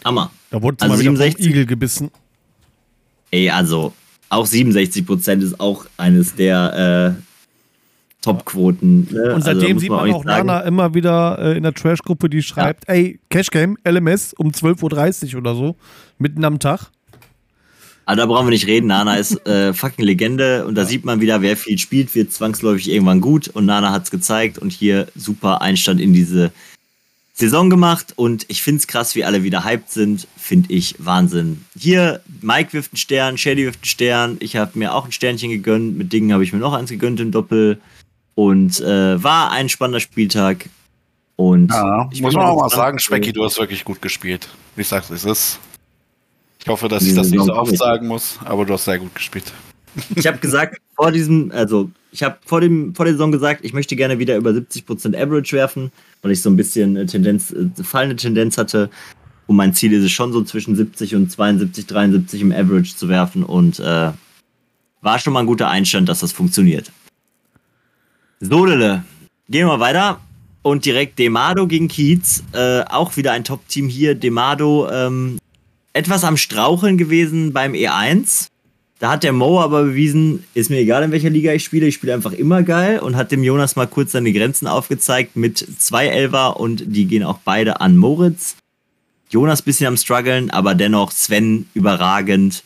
Hammer. 0.05 0.31
Da 0.51 0.61
wurde 0.61 0.77
also 0.83 0.95
mal 0.95 0.99
67 1.01 1.47
Igel 1.47 1.65
gebissen. 1.65 2.11
Ey, 3.31 3.49
also 3.49 3.95
auch 4.29 4.45
67 4.45 5.07
Prozent 5.07 5.43
ist 5.43 5.59
auch 5.59 5.87
eines 5.97 6.35
der 6.35 7.17
äh, 7.17 7.23
Top-Quoten. 8.21 9.09
Ne? 9.11 9.35
Und 9.35 9.43
seitdem 9.43 9.69
also, 9.69 9.79
sieht 9.79 9.91
man, 9.91 10.07
man 10.07 10.17
auch 10.17 10.25
sagen, 10.25 10.47
Nana 10.49 10.61
immer 10.61 10.93
wieder 10.93 11.39
äh, 11.39 11.57
in 11.57 11.63
der 11.63 11.73
Trash-Gruppe, 11.73 12.29
die 12.29 12.43
schreibt, 12.43 12.89
ja. 12.89 12.95
ey, 12.95 13.21
Cashgame, 13.31 13.77
LMS 13.89 14.35
um 14.35 14.51
12.30 14.51 15.33
Uhr 15.33 15.39
oder 15.39 15.55
so, 15.55 15.77
mitten 16.19 16.45
am 16.45 16.59
Tag. 16.59 16.91
Aber 18.11 18.17
da 18.17 18.27
brauchen 18.27 18.47
wir 18.47 18.51
nicht 18.51 18.67
reden. 18.67 18.89
Nana 18.89 19.19
ist 19.19 19.47
äh, 19.47 19.73
fucking 19.73 20.05
Legende 20.05 20.67
und 20.67 20.75
da 20.75 20.85
sieht 20.85 21.05
man 21.05 21.21
wieder, 21.21 21.43
wer 21.43 21.57
viel 21.57 21.79
spielt, 21.79 22.13
wird 22.17 22.33
zwangsläufig 22.33 22.91
irgendwann 22.91 23.21
gut 23.21 23.47
und 23.47 23.67
Nana 23.67 23.93
hat 23.93 24.03
es 24.03 24.11
gezeigt 24.11 24.59
und 24.59 24.73
hier 24.73 25.07
super 25.15 25.63
Einstand 25.63 26.01
in 26.01 26.13
diese 26.13 26.51
Saison 27.35 27.71
gemacht 27.71 28.15
und 28.17 28.47
ich 28.49 28.65
finde 28.65 28.81
es 28.81 28.89
krass, 28.89 29.15
wie 29.15 29.23
alle 29.23 29.45
wieder 29.45 29.65
hyped 29.65 29.93
sind. 29.93 30.27
Finde 30.37 30.73
ich 30.73 30.97
Wahnsinn. 30.99 31.65
Hier, 31.79 32.21
Mike 32.41 32.73
wirft 32.73 32.95
einen 32.95 32.99
Stern, 32.99 33.39
Shady 33.39 33.65
wirft 33.65 33.79
einen 33.79 33.85
Stern. 33.85 34.37
Ich 34.41 34.57
habe 34.57 34.77
mir 34.77 34.93
auch 34.93 35.05
ein 35.05 35.13
Sternchen 35.13 35.51
gegönnt. 35.51 35.97
Mit 35.97 36.13
Dingen 36.13 36.33
habe 36.33 36.43
ich 36.43 36.53
mir 36.53 36.59
noch 36.59 36.73
eins 36.73 36.91
gegönnt 36.91 37.21
im 37.21 37.31
Doppel. 37.31 37.81
Und 38.35 38.81
äh, 38.81 39.23
war 39.23 39.53
ein 39.53 39.69
spannender 39.69 40.01
Spieltag. 40.01 40.69
Und 41.37 41.71
ja, 41.71 42.11
muss 42.21 42.35
man 42.35 42.45
auch 42.45 42.61
mal 42.61 42.71
sagen, 42.71 42.99
Specky, 42.99 43.33
du 43.33 43.45
hast 43.45 43.57
wirklich 43.61 43.85
gut 43.85 44.03
gespielt. 44.03 44.49
Ich 44.77 44.89
sag's, 44.89 45.11
es 45.11 45.25
ist. 45.25 45.61
Ich 46.63 46.69
hoffe, 46.69 46.89
dass 46.89 47.05
ich 47.05 47.15
das 47.15 47.31
nicht 47.31 47.43
so 47.43 47.55
oft 47.55 47.77
sagen 47.77 48.07
muss, 48.07 48.39
aber 48.45 48.67
du 48.67 48.75
hast 48.75 48.85
sehr 48.85 48.99
gut 48.99 49.15
gespielt. 49.15 49.53
Ich 50.15 50.27
habe 50.27 50.39
gesagt, 50.39 50.79
vor 50.95 51.11
diesem, 51.11 51.51
also 51.53 51.91
ich 52.13 52.23
habe 52.23 52.39
vor, 52.45 52.61
vor 52.95 53.05
der 53.05 53.15
Saison 53.15 53.33
gesagt, 53.33 53.65
ich 53.65 53.73
möchte 53.73 53.97
gerne 53.97 54.19
wieder 54.19 54.37
über 54.37 54.51
70% 54.51 55.17
Average 55.17 55.57
werfen, 55.57 55.91
weil 56.23 56.33
ich 56.33 56.43
so 56.43 56.51
ein 56.51 56.57
bisschen 56.57 57.07
Tendenz, 57.07 57.51
äh, 57.51 57.83
fallende 57.83 58.17
Tendenz 58.17 58.59
hatte. 58.59 58.91
Und 59.47 59.57
mein 59.57 59.75
Ziel 59.75 59.93
ist 59.93 60.05
es 60.05 60.13
schon 60.13 60.33
so 60.33 60.45
zwischen 60.45 60.77
70 60.77 61.17
und 61.17 61.31
72, 61.33 61.87
73 61.87 62.41
im 62.43 62.53
Average 62.53 62.95
zu 62.95 63.09
werfen 63.09 63.43
und 63.43 63.81
äh, 63.81 64.13
war 65.03 65.19
schon 65.19 65.33
mal 65.33 65.41
ein 65.41 65.47
guter 65.47 65.69
Einstand, 65.69 66.09
dass 66.09 66.21
das 66.21 66.33
funktioniert. 66.33 66.93
So, 68.39 68.65
Lille, 68.65 69.05
gehen 69.49 69.67
wir 69.67 69.81
weiter. 69.81 70.21
Und 70.63 70.85
direkt 70.85 71.19
Demado 71.19 71.67
gegen 71.67 71.89
Kiez. 71.89 72.45
Äh, 72.53 72.83
auch 72.83 73.17
wieder 73.17 73.33
ein 73.33 73.45
Top-Team 73.45 73.89
hier. 73.89 74.15
Demado 74.15 74.91
ähm, 74.91 75.39
etwas 76.01 76.25
am 76.25 76.39
Straucheln 76.39 76.97
gewesen 76.97 77.53
beim 77.53 77.75
E1. 77.75 78.49
Da 79.01 79.13
hat 79.13 79.23
der 79.23 79.35
Mo 79.35 79.61
aber 79.61 79.85
bewiesen, 79.85 80.45
ist 80.55 80.71
mir 80.71 80.79
egal, 80.79 81.03
in 81.03 81.13
welcher 81.13 81.29
Liga 81.29 81.53
ich 81.53 81.63
spiele, 81.63 81.87
ich 81.87 81.95
spiele 81.95 82.15
einfach 82.15 82.33
immer 82.33 82.63
geil 82.63 83.01
und 83.01 83.17
hat 83.17 83.33
dem 83.33 83.43
Jonas 83.43 83.77
mal 83.77 83.87
kurz 83.87 84.13
seine 84.13 84.33
Grenzen 84.33 84.67
aufgezeigt 84.67 85.37
mit 85.37 85.59
zwei 85.79 86.07
Elfer 86.07 86.59
und 86.59 86.85
die 86.87 87.05
gehen 87.07 87.23
auch 87.23 87.39
beide 87.45 87.83
an 87.83 87.99
Moritz. 87.99 88.57
Jonas 89.29 89.61
bisschen 89.61 89.89
am 89.89 89.99
struggeln, 89.99 90.51
aber 90.51 90.75
dennoch 90.75 91.13
Sven 91.13 91.67
überragend. 91.75 92.65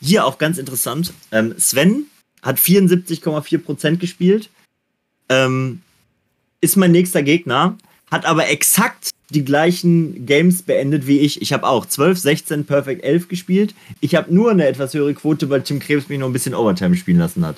Hier 0.00 0.24
auch 0.24 0.38
ganz 0.38 0.58
interessant. 0.58 1.12
Ähm, 1.32 1.54
Sven 1.58 2.06
hat 2.42 2.58
74,4% 2.58 3.96
gespielt. 3.96 4.48
Ähm, 5.28 5.82
ist 6.60 6.76
mein 6.76 6.92
nächster 6.92 7.22
Gegner, 7.22 7.76
hat 8.12 8.26
aber 8.26 8.48
exakt 8.48 9.10
die 9.30 9.44
gleichen 9.44 10.26
Games 10.26 10.62
beendet 10.62 11.06
wie 11.06 11.18
ich. 11.18 11.42
Ich 11.42 11.52
habe 11.52 11.66
auch 11.66 11.86
12, 11.86 12.18
16, 12.18 12.64
Perfect 12.64 13.04
11 13.04 13.28
gespielt. 13.28 13.74
Ich 14.00 14.14
habe 14.14 14.32
nur 14.32 14.50
eine 14.50 14.66
etwas 14.66 14.94
höhere 14.94 15.14
Quote, 15.14 15.50
weil 15.50 15.62
Tim 15.62 15.80
Krebs 15.80 16.08
mich 16.08 16.18
noch 16.18 16.26
ein 16.26 16.32
bisschen 16.32 16.54
Overtime 16.54 16.96
spielen 16.96 17.18
lassen 17.18 17.44
hat. 17.44 17.56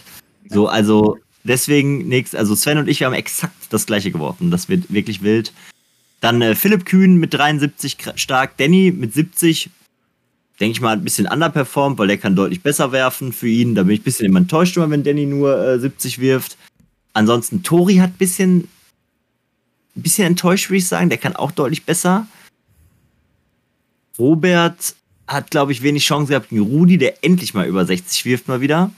So, 0.48 0.66
also 0.66 1.18
deswegen 1.44 2.08
nichts. 2.08 2.34
Also 2.34 2.54
Sven 2.54 2.78
und 2.78 2.88
ich, 2.88 3.00
wir 3.00 3.06
haben 3.06 3.14
exakt 3.14 3.54
das 3.70 3.86
gleiche 3.86 4.10
geworfen. 4.10 4.50
Das 4.50 4.68
wird 4.68 4.92
wirklich 4.92 5.22
wild. 5.22 5.52
Dann 6.20 6.40
äh, 6.40 6.54
Philipp 6.54 6.86
Kühn 6.86 7.16
mit 7.16 7.34
73 7.34 7.96
stark, 8.16 8.56
Danny 8.56 8.92
mit 8.96 9.14
70 9.14 9.70
denke 10.60 10.72
ich 10.72 10.80
mal, 10.80 10.92
ein 10.92 11.04
bisschen 11.04 11.28
underperformt, 11.28 11.98
weil 11.98 12.08
der 12.08 12.18
kann 12.18 12.34
deutlich 12.34 12.62
besser 12.62 12.92
werfen 12.92 13.32
für 13.32 13.48
ihn. 13.48 13.74
Da 13.74 13.84
bin 13.84 13.94
ich 13.94 14.00
ein 14.00 14.04
bisschen 14.04 14.26
immer 14.26 14.40
enttäuscht, 14.40 14.76
wenn 14.76 15.04
Danny 15.04 15.26
nur 15.26 15.56
äh, 15.56 15.78
70 15.78 16.18
wirft. 16.18 16.56
Ansonsten, 17.12 17.62
Tori 17.62 17.96
hat 17.96 18.10
ein 18.10 18.18
bisschen, 18.18 18.68
ein 19.98 20.02
bisschen 20.02 20.26
enttäuscht, 20.26 20.70
würde 20.70 20.78
ich 20.78 20.88
sagen. 20.88 21.08
Der 21.10 21.18
kann 21.18 21.36
auch 21.36 21.50
deutlich 21.50 21.84
besser. 21.84 22.26
Robert 24.18 24.94
hat, 25.26 25.50
glaube 25.50 25.72
ich, 25.72 25.82
wenig 25.82 26.04
Chance 26.04 26.30
gehabt 26.30 26.48
gegen 26.48 26.62
Rudi, 26.62 26.98
der 26.98 27.24
endlich 27.24 27.54
mal 27.54 27.66
über 27.66 27.84
60 27.84 28.24
wirft 28.24 28.48
mal 28.48 28.60
wieder. 28.60 28.90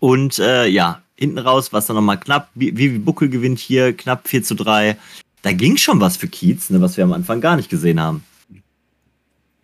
Und 0.00 0.38
äh, 0.38 0.66
ja, 0.66 1.02
hinten 1.14 1.38
raus 1.38 1.72
war 1.72 1.78
es 1.78 1.86
dann 1.86 1.96
nochmal 1.96 2.18
knapp. 2.18 2.48
Vivi 2.54 2.98
Buckel 2.98 3.28
gewinnt 3.28 3.58
hier 3.58 3.96
knapp 3.96 4.26
4 4.26 4.42
zu 4.42 4.54
3. 4.54 4.96
Da 5.42 5.52
ging 5.52 5.76
schon 5.76 6.00
was 6.00 6.16
für 6.16 6.28
Kiez, 6.28 6.70
ne, 6.70 6.80
was 6.80 6.96
wir 6.96 7.04
am 7.04 7.12
Anfang 7.12 7.40
gar 7.40 7.56
nicht 7.56 7.68
gesehen 7.68 8.00
haben. 8.00 8.24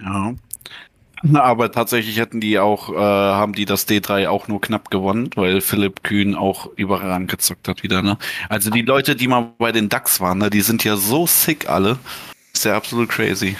Ja. 0.01 0.35
Aber 1.35 1.73
tatsächlich 1.73 2.19
hätten 2.19 2.41
die 2.41 2.59
auch, 2.59 2.93
äh, 2.93 2.97
haben 2.97 3.53
die 3.53 3.65
das 3.65 3.89
D3 3.89 4.29
auch 4.29 4.49
nur 4.49 4.61
knapp 4.61 4.91
gewonnen, 4.91 5.31
weil 5.35 5.61
Philipp 5.61 6.03
Kühn 6.03 6.35
auch 6.35 6.71
überragend 6.77 7.31
gezockt 7.31 7.69
hat 7.69 7.83
wieder, 7.83 8.03
ne? 8.03 8.19
Also 8.49 8.71
die 8.71 8.83
Leute, 8.83 9.17
die 9.17 9.29
mal 9.29 9.53
bei 9.59 9.73
den 9.73 9.89
DAX 9.89 10.21
waren, 10.21 10.39
ne, 10.39 10.51
die 10.51 10.61
sind 10.61 10.85
ja 10.85 10.97
so 10.97 11.27
sick 11.27 11.69
alle. 11.69 11.99
Ist 12.53 12.65
ja 12.65 12.77
absolut 12.77 13.09
crazy. 13.09 13.57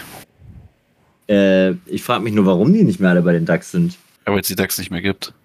Äh, 1.29 1.73
ich 1.87 2.03
frage 2.03 2.25
mich 2.25 2.33
nur, 2.33 2.47
warum 2.47 2.73
die 2.73 2.85
nicht 2.85 3.01
mehr 3.01 3.11
alle 3.11 3.23
bei 3.23 3.33
den 3.33 3.45
DAX 3.45 3.71
sind. 3.71 3.99
Ja, 4.27 4.33
weil 4.33 4.41
es 4.41 4.49
die 4.49 4.57
DAX 4.57 4.79
nicht 4.79 4.91
mehr 4.91 5.03
gibt. 5.03 5.33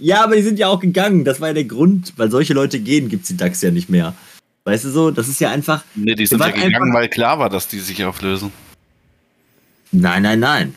Ja, 0.00 0.24
aber 0.24 0.34
die 0.34 0.42
sind 0.42 0.58
ja 0.58 0.66
auch 0.66 0.80
gegangen. 0.80 1.24
Das 1.24 1.40
war 1.40 1.48
ja 1.48 1.54
der 1.54 1.64
Grund, 1.64 2.14
weil 2.16 2.28
solche 2.28 2.54
Leute 2.54 2.80
gehen, 2.80 3.08
gibt 3.08 3.22
es 3.22 3.28
die 3.28 3.36
DAX 3.36 3.62
ja 3.62 3.70
nicht 3.70 3.88
mehr. 3.88 4.14
Weißt 4.64 4.84
du 4.84 4.90
so, 4.90 5.12
das 5.12 5.28
ist 5.28 5.40
ja 5.40 5.50
einfach. 5.50 5.84
Nee, 5.94 6.16
die 6.16 6.26
sind 6.26 6.40
ja 6.40 6.50
gegangen, 6.50 6.92
weil 6.92 7.08
klar 7.08 7.38
war, 7.38 7.48
dass 7.48 7.68
die 7.68 7.78
sich 7.78 8.04
auflösen. 8.04 8.50
Nein, 9.92 10.22
nein, 10.24 10.40
nein. 10.40 10.74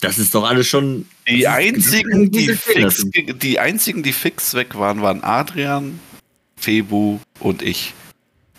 Das 0.00 0.18
ist 0.18 0.34
doch 0.34 0.48
alles 0.48 0.66
schon. 0.66 1.06
Die 1.28 1.46
einzigen, 1.46 2.30
die 2.30 2.48
fix, 2.48 3.06
die 3.12 3.58
einzigen, 3.58 4.02
die 4.02 4.12
fix 4.12 4.54
weg 4.54 4.78
waren, 4.78 5.02
waren 5.02 5.22
Adrian, 5.22 6.00
Febu 6.56 7.18
und 7.40 7.62
ich. 7.62 7.92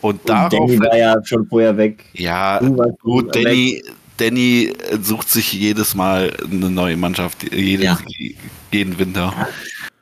Und, 0.01 0.19
und 0.19 0.29
darauf. 0.29 0.49
Danny 0.51 0.79
war 0.79 0.97
ja 0.97 1.15
schon 1.23 1.47
vorher 1.47 1.75
weg. 1.77 2.05
Ja, 2.13 2.59
gut, 3.01 3.35
Danny, 3.35 3.83
Danny 4.17 4.73
sucht 5.01 5.29
sich 5.29 5.53
jedes 5.53 5.95
Mal 5.95 6.35
eine 6.43 6.69
neue 6.69 6.97
Mannschaft, 6.97 7.51
jedes, 7.53 7.85
ja. 7.85 7.99
jeden 8.71 8.97
Winter. 8.97 9.47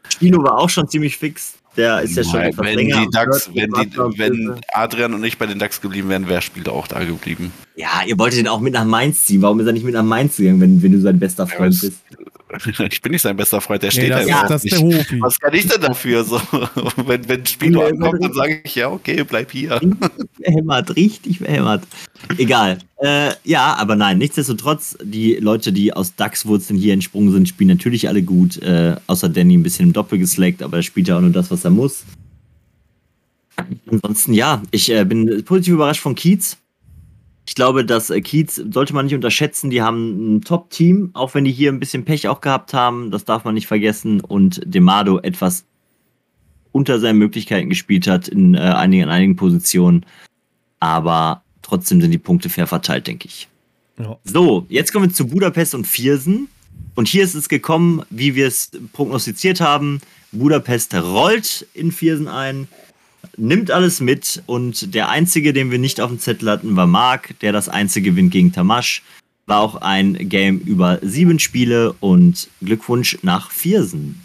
Stino 0.09 0.43
war 0.43 0.57
auch 0.57 0.69
schon 0.69 0.87
ziemlich 0.89 1.17
fix. 1.17 1.58
Der 1.77 2.01
ist 2.01 2.15
ja 2.15 2.23
schon 2.23 2.41
etwas 2.41 2.65
wenn 2.65 2.75
länger. 2.75 3.01
Die 3.01 3.09
DAX, 3.09 3.49
wenn, 3.53 3.71
die, 3.71 3.97
wenn 4.17 4.59
Adrian 4.73 5.13
und 5.13 5.23
ich 5.23 5.37
bei 5.37 5.45
den 5.45 5.59
DAX 5.59 5.81
geblieben 5.81 6.09
wären, 6.09 6.27
wäre 6.27 6.41
Spieler 6.41 6.73
auch 6.73 6.87
da 6.87 7.03
geblieben. 7.03 7.51
Ja, 7.75 8.01
ihr 8.05 8.17
wolltet 8.17 8.39
ihn 8.39 8.47
auch 8.47 8.59
mit 8.59 8.73
nach 8.73 8.85
Mainz 8.85 9.25
ziehen. 9.25 9.41
Warum 9.41 9.59
ist 9.59 9.67
er 9.67 9.73
nicht 9.73 9.85
mit 9.85 9.93
nach 9.93 10.03
Mainz 10.03 10.37
gegangen, 10.37 10.59
wenn, 10.59 10.81
wenn 10.81 10.91
du 10.91 10.99
sein 10.99 11.19
bester 11.19 11.47
Freund 11.47 11.81
ja, 11.81 11.89
bist? 11.89 12.01
Ich 12.91 13.01
bin 13.01 13.11
nicht 13.11 13.21
sein 13.21 13.37
bester 13.37 13.61
Freund, 13.61 13.83
der 13.83 13.91
steht 13.91 14.05
nee, 14.05 14.09
das, 14.09 14.25
da. 14.25 14.31
Ja, 14.31 14.47
das 14.47 14.63
ist 14.63 14.73
der 14.73 14.81
Hofi. 14.81 15.21
Was 15.21 15.39
kann 15.39 15.53
ich 15.53 15.67
denn 15.67 15.81
dafür? 15.81 16.23
So, 16.23 16.41
wenn, 17.05 17.27
wenn 17.27 17.45
Spieler 17.45 17.87
ankommt, 17.87 18.23
dann 18.23 18.33
sage 18.33 18.61
ich, 18.63 18.75
ja, 18.75 18.89
okay, 18.89 19.23
bleib 19.23 19.51
hier. 19.51 19.79
Behämmert, 20.37 20.95
richtig 20.95 21.39
behämmert. 21.39 21.83
Egal. 22.37 22.79
Äh, 22.97 23.31
ja, 23.43 23.75
aber 23.75 23.95
nein, 23.95 24.17
nichtsdestotrotz, 24.17 24.97
die 25.01 25.35
Leute, 25.35 25.71
die 25.71 25.93
aus 25.93 26.15
DAX-Wurzeln 26.15 26.79
hier 26.79 26.93
entsprungen 26.93 27.31
sind, 27.31 27.47
spielen 27.47 27.69
natürlich 27.69 28.07
alle 28.07 28.23
gut. 28.23 28.57
Äh, 28.61 28.95
außer 29.07 29.29
Danny 29.29 29.57
ein 29.57 29.63
bisschen 29.63 29.87
im 29.87 29.93
Doppel 29.93 30.19
geslackt, 30.19 30.63
aber 30.63 30.77
er 30.77 30.83
spielt 30.83 31.07
ja 31.07 31.17
auch 31.17 31.21
nur 31.21 31.31
das, 31.31 31.51
was 31.51 31.63
er 31.63 31.71
muss. 31.71 32.03
Ansonsten, 33.91 34.33
ja, 34.33 34.61
ich 34.71 34.91
äh, 34.91 35.03
bin 35.05 35.43
positiv 35.43 35.75
überrascht 35.75 36.01
von 36.01 36.15
Kiez. 36.15 36.57
Ich 37.49 37.55
glaube, 37.55 37.83
dass 37.83 38.11
äh, 38.11 38.21
Kiez 38.21 38.61
sollte 38.71 38.93
man 38.93 39.05
nicht 39.05 39.15
unterschätzen. 39.15 39.71
Die 39.71 39.81
haben 39.81 40.35
ein 40.35 40.41
Top-Team, 40.41 41.09
auch 41.13 41.33
wenn 41.33 41.45
die 41.45 41.51
hier 41.51 41.71
ein 41.71 41.79
bisschen 41.79 42.05
Pech 42.05 42.27
auch 42.27 42.41
gehabt 42.41 42.75
haben. 42.75 43.09
Das 43.09 43.25
darf 43.25 43.43
man 43.43 43.55
nicht 43.55 43.65
vergessen. 43.65 44.21
Und 44.21 44.61
Demado 44.65 45.17
etwas 45.17 45.65
unter 46.71 46.99
seinen 46.99 47.17
Möglichkeiten 47.17 47.67
gespielt 47.69 48.05
hat 48.05 48.27
in, 48.27 48.53
äh, 48.53 48.59
einigen, 48.59 49.01
in 49.01 49.09
einigen 49.09 49.35
Positionen. 49.35 50.05
Aber 50.79 51.41
trotzdem 51.63 51.99
sind 52.01 52.11
die 52.11 52.19
Punkte 52.19 52.49
fair 52.49 52.67
verteilt, 52.67 53.07
denke 53.07 53.27
ich. 53.27 53.47
Ja. 53.97 54.19
So, 54.23 54.67
jetzt 54.69 54.93
kommen 54.93 55.09
wir 55.09 55.13
zu 55.15 55.25
Budapest 55.25 55.73
und 55.73 55.87
Viersen. 55.87 56.49
Und 56.93 57.07
hier 57.07 57.23
ist 57.23 57.33
es 57.33 57.49
gekommen, 57.49 58.03
wie 58.11 58.35
wir 58.35 58.45
es 58.45 58.69
prognostiziert 58.93 59.59
haben. 59.59 60.01
Budapest 60.31 60.93
rollt 60.93 61.65
in 61.73 61.91
Viersen 61.91 62.27
ein 62.27 62.67
nimmt 63.37 63.71
alles 63.71 63.99
mit 63.99 64.43
und 64.45 64.93
der 64.93 65.09
einzige, 65.09 65.53
den 65.53 65.71
wir 65.71 65.79
nicht 65.79 66.01
auf 66.01 66.09
dem 66.09 66.19
Zettel 66.19 66.49
hatten, 66.49 66.75
war 66.75 66.87
Marc, 66.87 67.39
der 67.39 67.51
das 67.51 67.69
einzige 67.69 68.11
gewinnt 68.11 68.31
gegen 68.31 68.51
Tamasch. 68.51 69.01
War 69.45 69.61
auch 69.61 69.81
ein 69.81 70.29
Game 70.29 70.59
über 70.59 70.99
sieben 71.01 71.39
Spiele 71.39 71.93
und 71.99 72.49
Glückwunsch 72.61 73.17
nach 73.23 73.49
Viersen. 73.51 74.21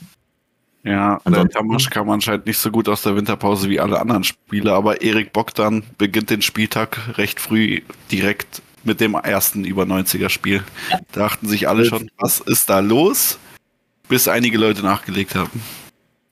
Ja, 0.82 1.18
der 1.26 1.48
Tamasch 1.48 1.88
kam 1.88 2.10
anscheinend 2.10 2.44
nicht 2.44 2.58
so 2.58 2.70
gut 2.70 2.90
aus 2.90 3.00
der 3.00 3.16
Winterpause 3.16 3.70
wie 3.70 3.80
alle 3.80 3.98
anderen 3.98 4.22
Spiele, 4.22 4.74
aber 4.74 5.00
Erik 5.00 5.32
Bogdan 5.32 5.82
beginnt 5.96 6.28
den 6.28 6.42
Spieltag 6.42 7.16
recht 7.16 7.40
früh 7.40 7.80
direkt 8.12 8.60
mit 8.84 9.00
dem 9.00 9.14
ersten 9.14 9.64
über 9.64 9.84
90er 9.84 10.28
Spiel. 10.28 10.62
Ja. 10.90 10.98
Da 11.12 11.20
dachten 11.20 11.48
sich 11.48 11.68
alle 11.68 11.86
schon, 11.86 12.10
was 12.18 12.40
ist 12.40 12.68
da 12.68 12.80
los? 12.80 13.38
Bis 14.08 14.28
einige 14.28 14.58
Leute 14.58 14.82
nachgelegt 14.82 15.34
haben. 15.34 15.62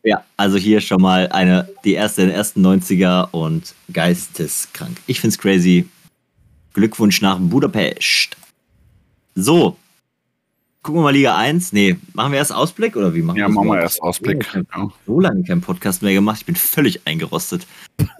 Ja, 0.05 0.25
also 0.37 0.57
hier 0.57 0.81
schon 0.81 1.01
mal 1.01 1.29
eine, 1.29 1.69
die 1.85 1.93
erste 1.93 2.23
in 2.23 2.29
den 2.29 2.37
ersten 2.37 2.65
90er 2.67 3.31
und 3.31 3.75
geisteskrank. 3.93 4.99
Ich 5.07 5.21
find's 5.21 5.38
crazy. 5.38 5.88
Glückwunsch 6.73 7.21
nach 7.21 7.38
Budapest. 7.38 8.37
So. 9.35 9.77
Gucken 10.83 11.01
wir 11.01 11.05
mal 11.05 11.11
Liga 11.11 11.37
1. 11.37 11.73
Nee, 11.73 11.97
machen 12.15 12.33
wir 12.33 12.38
erst 12.38 12.53
Ausblick 12.53 12.97
oder 12.97 13.15
wie 13.15 13.23
machen 13.23 13.37
wir 13.37 13.43
Ja, 13.43 13.49
machen 13.49 13.69
wir 13.69 13.81
erst 13.81 14.03
Ausblick. 14.03 14.45
Ich 14.45 14.55
habe 14.73 14.93
so 15.07 15.21
lange 15.21 15.45
keinen 15.45 15.61
Podcast 15.61 16.03
mehr 16.03 16.12
gemacht. 16.12 16.38
Ich 16.41 16.47
bin 16.47 16.57
völlig 16.57 17.07
eingerostet. 17.07 17.69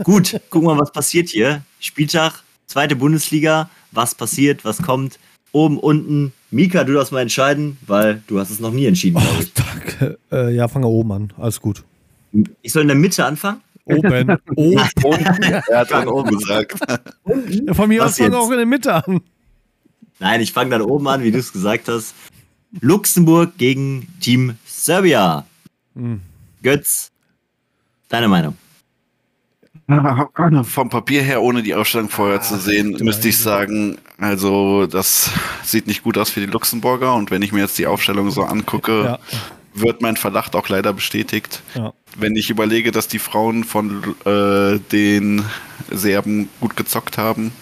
Gut, 0.05 0.41
gucken 0.51 0.69
wir 0.69 0.75
mal, 0.77 0.81
was 0.81 0.93
passiert 0.93 1.29
hier. 1.29 1.63
Spieltag, 1.81 2.45
zweite 2.67 2.95
Bundesliga. 2.95 3.69
Was 3.91 4.15
passiert, 4.15 4.65
was 4.65 4.81
kommt? 4.81 5.19
Oben, 5.51 5.79
unten, 5.79 6.33
Mika, 6.53 6.85
du 6.85 6.93
darfst 6.93 7.13
mal 7.13 7.23
entscheiden, 7.23 7.79
weil 7.87 8.23
du 8.27 8.39
hast 8.39 8.51
es 8.51 8.61
noch 8.61 8.73
nie 8.73 8.85
entschieden, 8.85 9.21
ich. 9.41 9.53
danke. 9.55 10.19
Äh, 10.31 10.55
ja, 10.55 10.69
fange 10.69 10.87
oben 10.87 11.13
an. 11.13 11.33
Alles 11.39 11.61
gut. 11.61 11.83
Ich 12.61 12.73
soll 12.73 12.83
in 12.83 12.89
der 12.89 12.97
Mitte 12.97 13.25
anfangen? 13.25 13.63
Oben. 13.87 14.37
oben. 14.57 15.43
er 15.43 15.79
hat 15.79 15.91
dann 15.91 16.09
oben 16.09 16.37
gesagt. 16.37 16.79
Ja, 17.49 17.73
von 17.73 17.89
mir 17.89 18.05
aus 18.05 18.19
fange 18.19 18.37
auch 18.37 18.51
in 18.51 18.59
der 18.59 18.67
Mitte 18.67 18.93
an. 18.93 19.23
Nein, 20.19 20.43
ich 20.43 20.53
fange 20.53 20.71
dann 20.71 20.83
oben 20.83 21.09
an, 21.09 21.23
wie 21.23 21.31
du 21.31 21.39
es 21.39 21.53
gesagt 21.53 21.89
hast. 21.89 22.15
Luxemburg 22.81 23.57
gegen 23.57 24.09
Team 24.21 24.57
Serbia. 24.67 25.47
Hm. 25.95 26.21
Götz, 26.63 27.11
deine 28.11 28.29
Meinung? 28.29 28.57
Vom 30.65 30.89
Papier 30.89 31.23
her, 31.23 31.43
ohne 31.43 31.63
die 31.63 31.75
Aufstellung 31.75 32.09
vorher 32.09 32.39
ah, 32.39 32.43
zu 32.43 32.57
sehen, 32.57 32.97
müsste 33.01 33.29
ich 33.29 33.39
sagen, 33.39 33.99
also 34.19 34.87
das 34.87 35.31
sieht 35.65 35.87
nicht 35.87 36.03
gut 36.03 36.17
aus 36.19 36.31
für 36.31 36.41
die 36.41 36.47
Luxemburger. 36.47 37.15
Und 37.15 37.31
wenn 37.31 37.43
ich 37.43 37.53
mir 37.53 37.61
jetzt 37.61 37.79
die 37.79 37.87
Aufstellung 37.87 38.31
so 38.31 38.45
angucke, 38.45 39.05
ja. 39.05 39.19
wird 39.75 40.01
mein 40.01 40.17
Verdacht 40.17 40.55
auch 40.55 40.69
leider 40.69 40.93
bestätigt. 40.93 41.63
Ja. 41.75 41.93
Wenn 42.17 42.37
ich 42.37 42.49
überlege, 42.51 42.93
dass 42.93 43.09
die 43.09 43.19
Frauen 43.19 43.65
von 43.65 44.15
äh, 44.25 44.79
den 44.93 45.45
Serben 45.91 46.49
gut 46.61 46.77
gezockt 46.77 47.19
haben, 47.19 47.53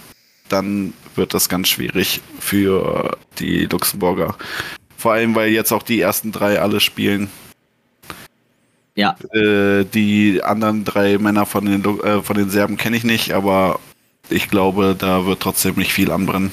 dann 0.48 0.92
wird 1.14 1.34
das 1.34 1.48
ganz 1.48 1.68
schwierig 1.68 2.20
für 2.38 3.16
die 3.38 3.66
Luxemburger. 3.66 4.36
Vor 4.96 5.12
allem, 5.12 5.34
weil 5.34 5.50
jetzt 5.50 5.72
auch 5.72 5.82
die 5.82 6.00
ersten 6.00 6.32
drei 6.32 6.60
alle 6.60 6.80
spielen. 6.80 7.30
Ja. 9.00 9.16
Äh, 9.32 9.86
die 9.86 10.42
anderen 10.42 10.84
drei 10.84 11.16
Männer 11.16 11.46
von 11.46 11.64
den, 11.64 11.82
äh, 11.82 12.20
von 12.20 12.36
den 12.36 12.50
Serben 12.50 12.76
kenne 12.76 12.98
ich 12.98 13.04
nicht, 13.04 13.32
aber 13.32 13.80
ich 14.28 14.50
glaube, 14.50 14.94
da 14.98 15.24
wird 15.24 15.40
trotzdem 15.40 15.76
nicht 15.76 15.94
viel 15.94 16.10
anbrennen. 16.10 16.52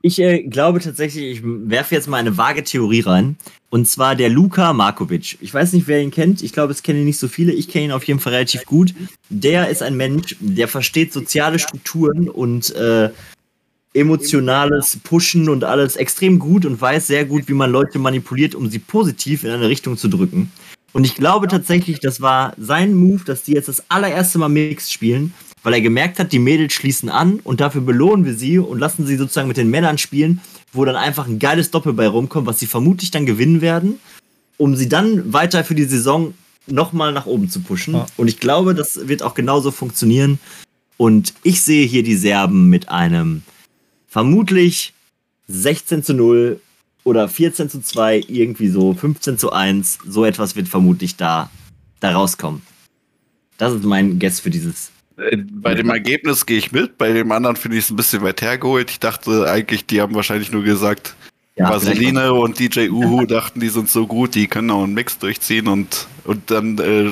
Ich 0.00 0.18
äh, 0.18 0.44
glaube 0.44 0.80
tatsächlich, 0.80 1.24
ich 1.24 1.40
werfe 1.44 1.94
jetzt 1.94 2.08
mal 2.08 2.16
eine 2.16 2.38
vage 2.38 2.64
Theorie 2.64 3.00
rein. 3.00 3.36
Und 3.68 3.86
zwar 3.86 4.16
der 4.16 4.30
Luka 4.30 4.72
Markovic. 4.72 5.36
Ich 5.42 5.52
weiß 5.52 5.74
nicht, 5.74 5.88
wer 5.88 6.00
ihn 6.00 6.10
kennt. 6.10 6.42
Ich 6.42 6.54
glaube, 6.54 6.72
es 6.72 6.82
kennen 6.82 7.04
nicht 7.04 7.18
so 7.18 7.28
viele. 7.28 7.52
Ich 7.52 7.68
kenne 7.68 7.86
ihn 7.86 7.92
auf 7.92 8.04
jeden 8.04 8.20
Fall 8.20 8.32
relativ 8.32 8.64
gut. 8.64 8.94
Der 9.28 9.68
ist 9.68 9.82
ein 9.82 9.96
Mensch, 9.96 10.36
der 10.40 10.68
versteht 10.68 11.12
soziale 11.12 11.58
Strukturen 11.58 12.30
und 12.30 12.74
äh, 12.76 13.10
emotionales 13.92 14.98
Pushen 15.02 15.50
und 15.50 15.64
alles 15.64 15.96
extrem 15.96 16.38
gut 16.38 16.64
und 16.64 16.80
weiß 16.80 17.08
sehr 17.08 17.26
gut, 17.26 17.48
wie 17.48 17.54
man 17.54 17.70
Leute 17.70 17.98
manipuliert, 17.98 18.54
um 18.54 18.70
sie 18.70 18.78
positiv 18.78 19.44
in 19.44 19.50
eine 19.50 19.68
Richtung 19.68 19.98
zu 19.98 20.08
drücken. 20.08 20.50
Und 20.96 21.04
ich 21.04 21.14
glaube 21.14 21.46
tatsächlich, 21.46 22.00
das 22.00 22.22
war 22.22 22.54
sein 22.56 22.94
Move, 22.94 23.22
dass 23.22 23.42
die 23.42 23.52
jetzt 23.52 23.68
das 23.68 23.84
allererste 23.90 24.38
Mal 24.38 24.48
Mixed 24.48 24.90
spielen, 24.90 25.34
weil 25.62 25.74
er 25.74 25.82
gemerkt 25.82 26.18
hat, 26.18 26.32
die 26.32 26.38
Mädels 26.38 26.72
schließen 26.72 27.10
an 27.10 27.40
und 27.44 27.60
dafür 27.60 27.82
belohnen 27.82 28.24
wir 28.24 28.32
sie 28.32 28.58
und 28.58 28.78
lassen 28.78 29.06
sie 29.06 29.16
sozusagen 29.16 29.46
mit 29.46 29.58
den 29.58 29.68
Männern 29.68 29.98
spielen, 29.98 30.40
wo 30.72 30.86
dann 30.86 30.96
einfach 30.96 31.26
ein 31.26 31.38
geiles 31.38 31.70
Doppel 31.70 31.92
bei 31.92 32.08
rumkommt, 32.08 32.46
was 32.46 32.60
sie 32.60 32.66
vermutlich 32.66 33.10
dann 33.10 33.26
gewinnen 33.26 33.60
werden, 33.60 34.00
um 34.56 34.74
sie 34.74 34.88
dann 34.88 35.34
weiter 35.34 35.64
für 35.64 35.74
die 35.74 35.84
Saison 35.84 36.32
nochmal 36.66 37.12
nach 37.12 37.26
oben 37.26 37.50
zu 37.50 37.60
pushen. 37.60 37.92
Ja. 37.92 38.06
Und 38.16 38.28
ich 38.28 38.40
glaube, 38.40 38.74
das 38.74 39.06
wird 39.06 39.22
auch 39.22 39.34
genauso 39.34 39.72
funktionieren. 39.72 40.38
Und 40.96 41.34
ich 41.42 41.60
sehe 41.60 41.86
hier 41.86 42.04
die 42.04 42.16
Serben 42.16 42.70
mit 42.70 42.88
einem 42.88 43.42
vermutlich 44.08 44.94
16 45.48 46.02
zu 46.02 46.14
0 46.14 46.58
oder 47.06 47.28
14 47.28 47.70
zu 47.70 47.80
2, 47.80 48.24
irgendwie 48.26 48.68
so 48.68 48.92
15 48.92 49.38
zu 49.38 49.52
1. 49.52 50.00
So 50.08 50.24
etwas 50.24 50.56
wird 50.56 50.66
vermutlich 50.66 51.14
da, 51.16 51.50
da 52.00 52.10
rauskommen. 52.10 52.62
Das 53.58 53.72
ist 53.72 53.84
mein 53.84 54.18
Guess 54.18 54.40
für 54.40 54.50
dieses. 54.50 54.90
Äh, 55.16 55.36
bei 55.36 55.74
dem 55.74 55.88
Ergebnis 55.88 56.44
gehe 56.44 56.58
ich 56.58 56.72
mit, 56.72 56.98
bei 56.98 57.12
dem 57.12 57.30
anderen 57.30 57.54
finde 57.54 57.78
ich 57.78 57.84
es 57.84 57.90
ein 57.90 57.96
bisschen 57.96 58.22
weit 58.22 58.42
hergeholt. 58.42 58.90
Ich 58.90 58.98
dachte 58.98 59.48
eigentlich, 59.48 59.86
die 59.86 60.00
haben 60.00 60.16
wahrscheinlich 60.16 60.50
nur 60.50 60.64
gesagt, 60.64 61.14
ja, 61.54 61.70
Vaseline 61.70 62.32
und 62.32 62.58
DJ 62.58 62.88
Uhu 62.88 63.24
dachten, 63.26 63.60
die 63.60 63.68
sind 63.68 63.88
so 63.88 64.08
gut, 64.08 64.34
die 64.34 64.48
können 64.48 64.70
auch 64.72 64.82
einen 64.82 64.94
Mix 64.94 65.16
durchziehen 65.16 65.68
und, 65.68 66.08
und 66.24 66.50
dann 66.50 66.76
äh, 66.78 67.08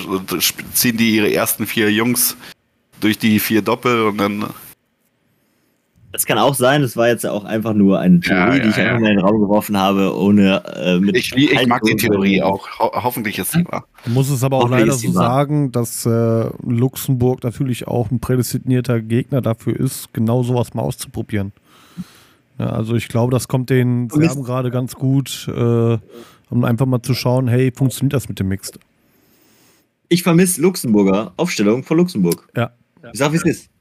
ziehen 0.75 0.97
die 0.97 1.15
ihre 1.15 1.33
ersten 1.33 1.69
vier 1.69 1.93
Jungs 1.93 2.37
durch 3.01 3.17
die 3.17 3.39
vier 3.39 3.63
Doppel 3.63 4.03
und 4.03 4.19
dann 4.19 4.51
das 6.15 6.27
kann 6.27 6.39
auch 6.39 6.55
sein, 6.55 6.85
es 6.85 6.97
war 6.97 7.09
jetzt 7.09 7.25
ja 7.25 7.33
auch 7.33 7.45
einfach 7.45 7.75
nur 7.75 7.99
eine 7.99 8.21
Theorie, 8.21 8.39
ja, 8.39 8.55
ja, 8.55 8.63
die 8.63 8.69
ich 8.69 8.77
einfach 8.77 9.01
mal 9.01 9.11
in 9.11 9.17
den 9.17 9.19
Raum 9.19 9.41
geworfen 9.41 9.77
habe, 9.77 10.17
ohne 10.17 10.63
äh, 10.77 11.01
mit. 11.01 11.17
Ich, 11.17 11.35
ich 11.35 11.67
mag 11.67 11.83
die 11.83 11.97
Theorie 11.97 12.41
auch. 12.41 12.69
Ho 12.79 12.93
hoffentlich 13.03 13.37
ist 13.41 13.51
sie 13.51 13.65
wahr. 13.67 13.89
Muss 14.07 14.31
es 14.31 14.45
aber 14.45 14.59
auch 14.59 14.69
leider 14.69 14.93
so 14.93 15.11
sagen, 15.11 15.73
dass 15.73 16.07
äh, 16.07 16.51
Luxemburg 16.63 17.43
natürlich 17.43 17.89
auch 17.89 18.13
ein 18.13 18.21
prädestinierter 18.21 19.01
Gegner 19.01 19.41
dafür 19.41 19.75
ist, 19.75 20.15
genau 20.15 20.45
sowas 20.45 20.73
mal 20.73 20.83
auszuprobieren. 20.83 21.51
Ja, 22.61 22.67
also 22.67 22.95
ich 22.95 23.09
glaube, 23.09 23.33
das 23.33 23.49
kommt 23.49 23.71
den 23.71 24.09
Serben 24.09 24.45
gerade 24.45 24.71
ganz 24.71 24.95
gut, 24.95 25.49
äh, 25.49 25.99
um 26.49 26.65
einfach 26.65 26.87
mal 26.87 27.03
zu 27.03 27.15
schauen, 27.15 27.49
hey, 27.49 27.73
funktioniert 27.75 28.13
das 28.13 28.29
mit 28.29 28.39
dem 28.39 28.47
Mixed? 28.47 28.79
Ich 30.11 30.23
vermisse 30.23 30.63
Luxemburger 30.63 31.33
Aufstellung 31.37 31.83
von 31.83 31.97
Luxemburg. 31.97 32.49
Ja. 32.57 32.71
Ich 33.13 33.19
sag, 33.19 33.33
wie 33.33 33.37
es 33.37 33.45
ist 33.45 33.74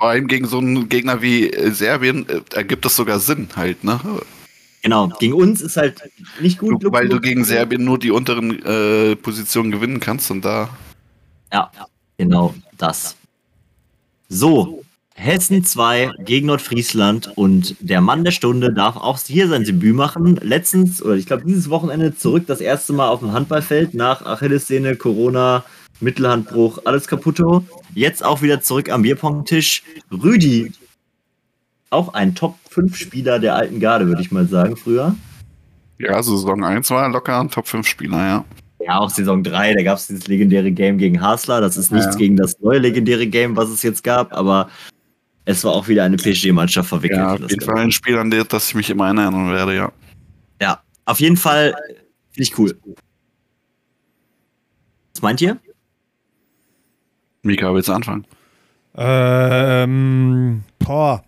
vor 0.00 0.08
allem 0.08 0.28
gegen 0.28 0.46
so 0.46 0.58
einen 0.58 0.88
Gegner 0.88 1.20
wie 1.20 1.50
äh, 1.50 1.72
Serbien 1.72 2.26
äh, 2.26 2.40
ergibt 2.54 2.86
das 2.86 2.96
sogar 2.96 3.20
Sinn 3.20 3.48
halt, 3.54 3.84
ne? 3.84 4.00
Genau, 4.82 5.08
gegen 5.18 5.34
uns 5.34 5.60
ist 5.60 5.76
halt 5.76 6.00
nicht 6.40 6.58
gut. 6.58 6.82
Du, 6.82 6.90
weil 6.90 7.06
du 7.06 7.20
gegen 7.20 7.44
Serbien 7.44 7.84
nur 7.84 7.98
die 7.98 8.10
unteren 8.10 8.64
äh, 8.64 9.14
Positionen 9.16 9.70
gewinnen 9.70 10.00
kannst 10.00 10.30
und 10.30 10.42
da. 10.42 10.70
Ja, 11.52 11.70
genau 12.16 12.54
das. 12.78 13.14
So, 14.30 14.82
Hessen 15.14 15.64
2 15.64 16.12
gegen 16.24 16.46
Nordfriesland 16.46 17.36
und 17.36 17.76
der 17.80 18.00
Mann 18.00 18.24
der 18.24 18.30
Stunde 18.30 18.72
darf 18.72 18.96
auch 18.96 19.18
hier 19.18 19.48
sein 19.48 19.64
Debüt 19.64 19.94
machen. 19.94 20.36
Letztens, 20.36 21.02
oder 21.02 21.16
ich 21.16 21.26
glaube 21.26 21.44
dieses 21.46 21.68
Wochenende 21.68 22.16
zurück 22.16 22.44
das 22.46 22.62
erste 22.62 22.94
Mal 22.94 23.08
auf 23.08 23.20
dem 23.20 23.32
Handballfeld 23.32 23.92
nach 23.92 24.24
Achillessehne, 24.24 24.96
Corona, 24.96 25.62
Mittelhandbruch, 26.00 26.80
alles 26.84 27.06
kaputto. 27.06 27.64
Jetzt 27.94 28.24
auch 28.24 28.42
wieder 28.42 28.60
zurück 28.60 28.90
am 28.90 29.02
Bierpong-Tisch. 29.02 29.82
Rüdi, 30.10 30.72
auch 31.90 32.14
ein 32.14 32.34
Top-5-Spieler 32.34 33.38
der 33.38 33.54
alten 33.54 33.80
Garde, 33.80 34.06
würde 34.06 34.22
ich 34.22 34.30
mal 34.30 34.46
sagen, 34.46 34.76
früher. 34.76 35.14
Ja, 35.98 36.22
Saison 36.22 36.64
1 36.64 36.90
war 36.90 37.08
locker 37.10 37.40
ein 37.40 37.50
Top-5-Spieler, 37.50 38.18
ja. 38.18 38.44
Ja, 38.80 38.98
auch 38.98 39.10
Saison 39.10 39.42
3, 39.42 39.74
da 39.74 39.82
gab 39.82 39.98
es 39.98 40.06
dieses 40.06 40.26
legendäre 40.26 40.70
Game 40.72 40.96
gegen 40.96 41.20
Hasler. 41.20 41.60
Das 41.60 41.76
ist 41.76 41.92
nichts 41.92 42.14
ja. 42.14 42.18
gegen 42.18 42.36
das 42.36 42.58
neue 42.60 42.78
legendäre 42.78 43.26
Game, 43.26 43.56
was 43.56 43.68
es 43.68 43.82
jetzt 43.82 44.02
gab, 44.02 44.32
aber 44.32 44.70
es 45.44 45.64
war 45.64 45.72
auch 45.72 45.88
wieder 45.88 46.04
eine 46.04 46.16
PSG-Mannschaft 46.16 46.88
verwickelt. 46.88 47.18
Ja, 47.20 47.34
auf 47.34 47.50
jeden 47.50 47.64
Fall 47.64 47.78
ein 47.78 47.92
Spiel, 47.92 48.16
an 48.16 48.30
das 48.30 48.68
ich 48.68 48.74
mich 48.74 48.88
immer 48.88 49.06
erinnern 49.06 49.52
werde, 49.52 49.76
ja. 49.76 49.92
Ja, 50.62 50.82
auf 51.04 51.20
jeden 51.20 51.36
Fall 51.36 51.74
finde 52.30 52.42
ich 52.42 52.58
cool. 52.58 52.78
Was 55.12 55.22
meint 55.22 55.40
ihr? 55.42 55.58
Mika, 57.42 57.72
willst 57.72 57.88
du 57.88 57.92
anfangen? 57.92 58.26
Ähm, 58.96 60.62
boah. 60.78 61.22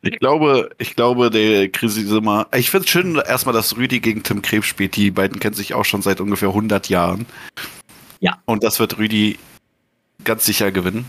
Ich 0.00 0.18
glaube, 0.20 0.70
ich 0.78 0.94
glaube, 0.94 1.28
der 1.28 1.68
Chris 1.68 1.96
immer. 1.98 2.46
Ich 2.54 2.70
finde 2.70 2.84
es 2.84 2.90
schön, 2.90 3.16
erstmal, 3.16 3.52
dass 3.52 3.76
Rüdi 3.76 4.00
gegen 4.00 4.22
Tim 4.22 4.42
Krebs 4.42 4.66
spielt. 4.66 4.96
Die 4.96 5.10
beiden 5.10 5.40
kennen 5.40 5.54
sich 5.54 5.74
auch 5.74 5.84
schon 5.84 6.02
seit 6.02 6.20
ungefähr 6.20 6.48
100 6.48 6.88
Jahren. 6.88 7.26
Ja. 8.20 8.38
Und 8.46 8.62
das 8.62 8.78
wird 8.78 8.98
Rüdi 8.98 9.38
ganz 10.24 10.46
sicher 10.46 10.70
gewinnen. 10.70 11.04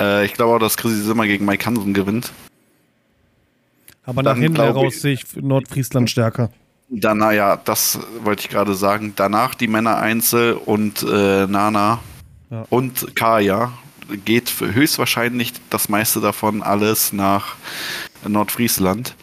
Äh, 0.00 0.26
ich 0.26 0.34
glaube 0.34 0.54
auch, 0.54 0.58
dass 0.58 0.76
Chris 0.76 0.92
Simmer 1.04 1.26
gegen 1.26 1.44
Mike 1.44 1.64
Hansen 1.64 1.94
gewinnt. 1.94 2.32
Aber 4.04 4.22
nach 4.22 4.36
hinten 4.36 4.60
heraus 4.60 5.00
sehe 5.00 5.12
ich 5.14 5.36
Nordfriesland 5.36 6.10
stärker. 6.10 6.50
Dann, 6.90 7.18
naja, 7.18 7.56
das 7.56 7.98
wollte 8.22 8.42
ich 8.42 8.48
gerade 8.48 8.74
sagen. 8.74 9.12
Danach 9.14 9.54
die 9.54 9.68
Männer 9.68 9.98
Einzel 9.98 10.54
und 10.54 11.02
äh, 11.02 11.46
Nana 11.46 12.00
ja. 12.50 12.64
und 12.70 13.14
Kaya 13.14 13.72
geht 14.24 14.52
höchstwahrscheinlich 14.60 15.52
das 15.68 15.88
meiste 15.88 16.20
davon 16.20 16.62
alles 16.62 17.12
nach 17.12 17.56
Nordfriesland. 18.26 19.14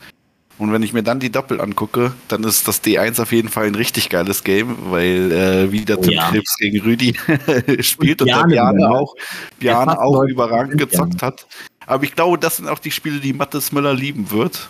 Und 0.57 0.71
wenn 0.71 0.83
ich 0.83 0.93
mir 0.93 1.03
dann 1.03 1.19
die 1.19 1.31
Doppel 1.31 1.59
angucke, 1.59 2.13
dann 2.29 2.43
ist 2.45 2.67
das 2.67 2.81
D1 2.81 3.21
auf 3.21 3.33
jeden 3.33 3.49
Fall 3.49 3.65
ein 3.65 3.75
richtig 3.75 4.09
geiles 4.09 4.43
Game, 4.43 4.77
weil 4.89 5.31
äh, 5.31 5.71
wieder 5.71 5.99
Tim 5.99 6.13
ja. 6.13 6.29
Krebs 6.29 6.55
gegen 6.57 6.79
Rüdi 6.79 7.13
spielt 7.81 8.21
und, 8.21 8.33
und 8.33 8.47
Bjane 8.49 8.89
auch, 8.89 9.15
Bjane 9.59 9.99
auch 9.99 10.23
überragend 10.23 10.77
gezockt 10.77 11.21
hat. 11.21 11.45
Aber 11.87 12.03
ich 12.05 12.15
glaube, 12.15 12.37
das 12.37 12.57
sind 12.57 12.69
auch 12.69 12.79
die 12.79 12.91
Spiele, 12.91 13.19
die 13.19 13.33
Mattes 13.33 13.73
Müller 13.73 13.93
lieben 13.93 14.31
wird. 14.31 14.69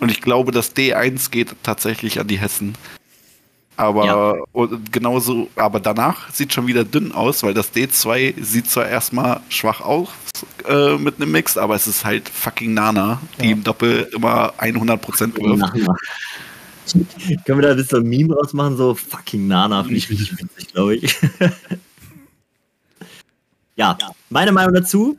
Und 0.00 0.10
ich 0.10 0.20
glaube, 0.20 0.52
das 0.52 0.74
D1 0.74 1.30
geht 1.30 1.54
tatsächlich 1.62 2.20
an 2.20 2.28
die 2.28 2.38
Hessen. 2.38 2.74
Aber 3.76 4.06
ja. 4.54 4.68
genauso, 4.92 5.48
aber 5.56 5.80
danach 5.80 6.30
sieht 6.32 6.52
schon 6.52 6.66
wieder 6.68 6.84
dünn 6.84 7.10
aus, 7.10 7.42
weil 7.42 7.54
das 7.54 7.74
D2 7.74 8.40
sieht 8.40 8.70
zwar 8.70 8.88
erstmal 8.88 9.40
schwach 9.48 9.80
aus 9.80 10.08
äh, 10.68 10.96
mit 10.96 11.16
einem 11.16 11.32
Mix, 11.32 11.56
aber 11.58 11.74
es 11.74 11.88
ist 11.88 12.04
halt 12.04 12.28
fucking 12.28 12.72
Nana, 12.72 13.20
die 13.40 13.46
ja. 13.46 13.52
im 13.52 13.64
Doppel 13.64 14.08
immer 14.14 14.54
100% 14.58 15.34
wirft. 15.34 15.88
Können 17.44 17.58
wir 17.58 17.62
da 17.62 17.70
ein 17.70 17.76
bisschen 17.76 18.08
Meme 18.08 18.34
rausmachen? 18.34 18.76
So 18.76 18.94
fucking 18.94 19.48
Nana, 19.48 19.82
finde 19.82 19.96
ich 19.96 20.10
richtig 20.10 20.38
witzig, 20.38 20.72
glaube 20.72 20.96
ich. 20.96 21.16
ja, 23.76 23.98
meine 24.30 24.52
Meinung 24.52 24.74
dazu. 24.74 25.18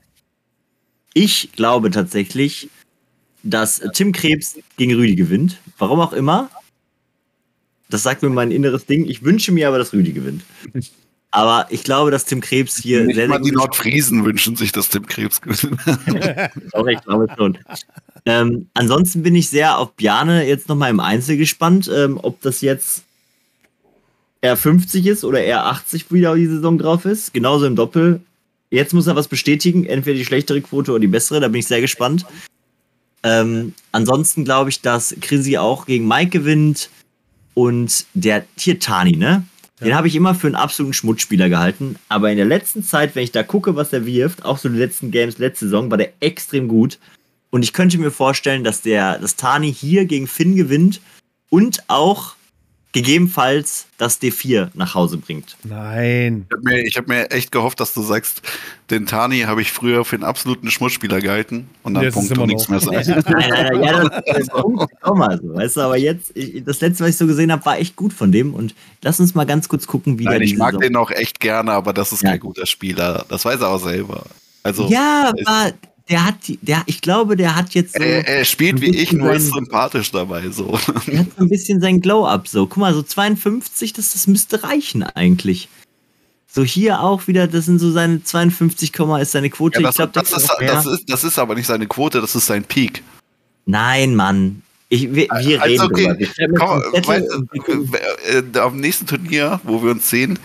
Ich 1.14 1.52
glaube 1.54 1.92
tatsächlich, 1.92 2.70
dass 3.46 3.82
Tim 3.94 4.12
Krebs 4.12 4.58
gegen 4.76 4.96
Rüdi 4.96 5.16
gewinnt. 5.16 5.62
Warum 5.78 6.00
auch 6.00 6.14
immer. 6.14 6.50
Das 7.90 8.04
sagt 8.04 8.24
mir 8.24 8.30
mein 8.30 8.52
inneres 8.52 8.88
Ding. 8.88 9.06
Ich 9.06 9.24
wünsche 9.24 9.52
mir 9.52 9.68
aber, 9.68 9.78
dass 9.78 9.94
Rüdi 9.94 10.12
gewinnt. 10.12 10.44
Aber 11.30 11.68
ich 11.70 11.84
glaube, 11.84 12.10
dass 12.12 12.26
Tim 12.26 12.42
Krebs 12.42 12.78
hier 12.78 13.04
Nicht 13.04 13.16
sehr, 13.16 13.28
sehr 13.28 13.40
die 13.40 13.52
Nordfriesen 13.52 14.26
wünschen 14.26 14.56
sich, 14.56 14.72
dass 14.72 14.90
Tim 14.90 15.06
Krebs 15.06 15.42
gewinnt. 15.42 15.80
Doch, 16.74 16.88
ich 16.88 17.02
glaube 17.02 17.28
schon. 17.38 17.58
Ähm, 18.26 18.68
ansonsten 18.74 19.22
bin 19.22 19.36
ich 19.36 19.50
sehr 19.50 19.78
auf 19.78 19.94
Bjane 19.94 20.48
jetzt 20.48 20.68
nochmal 20.68 20.90
im 20.90 21.00
Einzel 21.00 21.38
gespannt, 21.38 21.92
ähm, 21.94 22.20
ob 22.22 22.42
das 22.42 22.62
jetzt 22.62 23.04
R50 24.42 25.08
ist 25.08 25.24
oder 25.24 25.40
R80 25.40 26.06
wieder 26.10 26.36
die 26.36 26.48
Saison 26.48 26.80
drauf 26.80 27.06
ist. 27.06 27.34
Genauso 27.34 27.68
im 27.68 27.76
Doppel. 27.76 28.22
Jetzt 28.72 28.94
muss 28.94 29.06
er 29.06 29.16
was 29.16 29.28
bestätigen, 29.28 29.86
entweder 29.86 30.18
die 30.18 30.26
schlechtere 30.26 30.62
Quote 30.62 30.92
oder 30.92 31.00
die 31.00 31.08
bessere, 31.08 31.40
da 31.40 31.48
bin 31.48 31.60
ich 31.60 31.68
sehr 31.68 31.82
gespannt. 31.82 32.26
Ähm, 33.26 33.74
ansonsten 33.92 34.46
glaube 34.46 34.70
ich, 34.70 34.82
dass 34.82 35.16
Chrissy 35.20 35.58
auch 35.58 35.88
gegen 35.88 36.08
Mike 36.08 36.30
gewinnt 36.30 36.92
und 37.56 38.06
der 38.14 38.46
Tiertani, 38.56 39.18
ne? 39.18 39.44
Ja. 39.80 39.88
Den 39.88 39.96
habe 39.96 40.08
ich 40.08 40.16
immer 40.16 40.36
für 40.36 40.48
einen 40.48 40.56
absoluten 40.56 40.94
Schmutzspieler 40.94 41.50
gehalten. 41.50 41.98
Aber 42.08 42.30
in 42.30 42.38
der 42.38 42.46
letzten 42.46 42.84
Zeit, 42.84 43.16
wenn 43.16 43.24
ich 43.24 43.32
da 43.32 43.44
gucke, 43.44 43.76
was 43.76 43.92
er 43.92 44.06
wirft, 44.06 44.46
auch 44.46 44.60
so 44.60 44.70
die 44.70 44.78
letzten 44.78 45.12
Games, 45.12 45.40
letzte 45.40 45.66
Saison, 45.66 45.90
war 45.90 45.98
der 45.98 46.14
extrem 46.20 46.68
gut. 46.68 47.00
Und 47.50 47.64
ich 47.64 47.74
könnte 47.74 47.98
mir 47.98 48.12
vorstellen, 48.12 48.64
dass 48.64 48.82
der 48.82 49.18
dass 49.18 49.36
Tani 49.36 49.74
hier 49.74 50.06
gegen 50.06 50.28
Finn 50.28 50.56
gewinnt 50.56 51.02
und 51.50 51.84
auch 51.88 52.35
gegebenenfalls 52.96 53.88
das 53.98 54.22
D4 54.22 54.70
nach 54.74 54.96
Hause 54.96 55.18
bringt. 55.18 55.58
Nein. 55.66 56.48
Ich 56.50 56.56
habe 56.56 56.64
mir, 56.64 56.90
hab 56.90 57.08
mir, 57.10 57.32
echt 57.32 57.52
gehofft, 57.52 57.82
dass 57.82 57.94
du 57.94 58.02
sagst, 58.02 58.42
den 58.90 59.06
Tani 59.06 59.42
habe 59.42 59.62
ich 59.62 59.74
früher 59.74 60.06
für 60.06 60.16
einen 60.16 60.24
absoluten 60.24 60.72
Schmutzspieler 60.72 61.20
gehalten 61.20 61.70
und 61.84 61.96
dann 61.96 62.10
Punkt 62.14 62.38
und 62.38 62.48
nichts 62.48 62.70
mehr 62.70 62.80
sagen. 62.80 62.96
nein, 63.28 63.50
nein, 63.50 63.50
nein, 63.50 63.84
ja, 63.84 64.08
das, 64.08 64.24
das 64.38 64.48
Punkt 64.48 64.94
auch 65.02 65.16
mal 65.16 65.38
so, 65.42 65.54
weißt 65.54 65.76
du, 65.76 65.82
aber 65.82 65.98
jetzt, 65.98 66.32
ich, 66.36 66.64
das 66.64 66.80
letzte, 66.80 67.04
was 67.04 67.10
ich 67.10 67.18
so 67.18 67.28
gesehen 67.28 67.52
habe, 67.52 67.66
war 67.66 67.78
echt 67.78 67.98
gut 67.98 68.14
von 68.14 68.32
dem 68.32 68.54
und 68.54 68.74
lass 69.02 69.20
uns 69.20 69.36
mal 69.36 69.46
ganz 69.46 69.68
kurz 69.68 69.88
gucken, 69.88 70.18
wie 70.18 70.24
nein, 70.24 70.40
der 70.40 70.42
Ich 70.44 70.56
mag 70.56 70.72
Saison 70.72 70.82
den 70.82 70.96
auch 70.96 71.12
echt 71.12 71.42
gerne, 71.42 71.74
aber 71.74 71.92
das 71.92 72.14
ist 72.14 72.24
ja. 72.24 72.30
kein 72.30 72.40
guter 72.40 72.66
Spieler. 72.66 73.26
Das 73.28 73.44
weiß 73.44 73.60
er 73.60 73.68
auch 73.72 73.84
selber. 73.84 74.24
Also, 74.64 74.88
ja, 74.88 75.34
aber 75.46 75.74
der 76.10 76.26
hat, 76.26 76.36
der, 76.62 76.84
ich 76.86 77.02
glaube, 77.02 77.36
der 77.36 77.56
hat 77.56 77.74
jetzt 77.74 77.96
so. 77.96 78.04
Er, 78.04 78.28
er 78.28 78.46
spielt 78.46 78.80
wie 78.82 78.96
ich, 78.96 79.12
nur 79.12 79.34
ist 79.34 79.52
sympathisch 79.52 80.12
dabei, 80.12 80.50
so. 80.50 80.78
Er 81.08 81.20
hat 81.20 81.28
so 81.36 81.44
ein 81.44 81.50
bisschen 81.50 81.82
sein 81.82 82.00
Glow-Up, 82.00 82.48
so. 82.48 82.68
Guck 82.68 82.78
mal, 82.78 82.94
so 82.94 83.02
52, 83.02 83.94
das, 83.94 84.14
das 84.14 84.28
müsste 84.28 84.64
reichen 84.64 85.04
eigentlich. 85.04 85.68
So 86.48 86.64
hier 86.64 87.02
auch 87.02 87.28
wieder, 87.28 87.48
das 87.48 87.66
sind 87.66 87.80
so 87.80 87.92
seine 87.92 88.24
52, 88.24 88.94
ist 89.20 89.32
seine 89.32 89.50
Quote. 89.50 89.82
Ja, 89.82 89.88
das, 89.88 89.96
ich 89.96 89.98
glaub, 89.98 90.14
das, 90.14 90.32
ist, 90.32 90.50
das, 90.62 90.86
ist, 90.86 91.10
das 91.10 91.24
ist 91.24 91.40
aber 91.40 91.56
nicht 91.56 91.66
seine 91.66 91.88
Quote, 91.88 92.22
das 92.22 92.36
ist 92.36 92.46
sein 92.46 92.64
Peak. 92.64 93.04
Nein, 93.66 94.16
Mann. 94.16 94.62
Ich, 94.90 95.14
wir, 95.14 95.28
wir 95.28 95.62
also, 95.62 95.88
reden 95.88 96.18
okay. 96.18 96.30
Komm, 96.58 96.80
weißt, 97.08 97.28
äh, 98.30 98.38
äh, 98.38 98.60
auf 98.60 98.72
dem 98.72 98.82
nächsten 98.82 99.08
Turnier, 99.08 99.60
wo 99.64 99.84
wir 99.84 99.92
uns 99.92 100.10
sehen, 100.10 100.38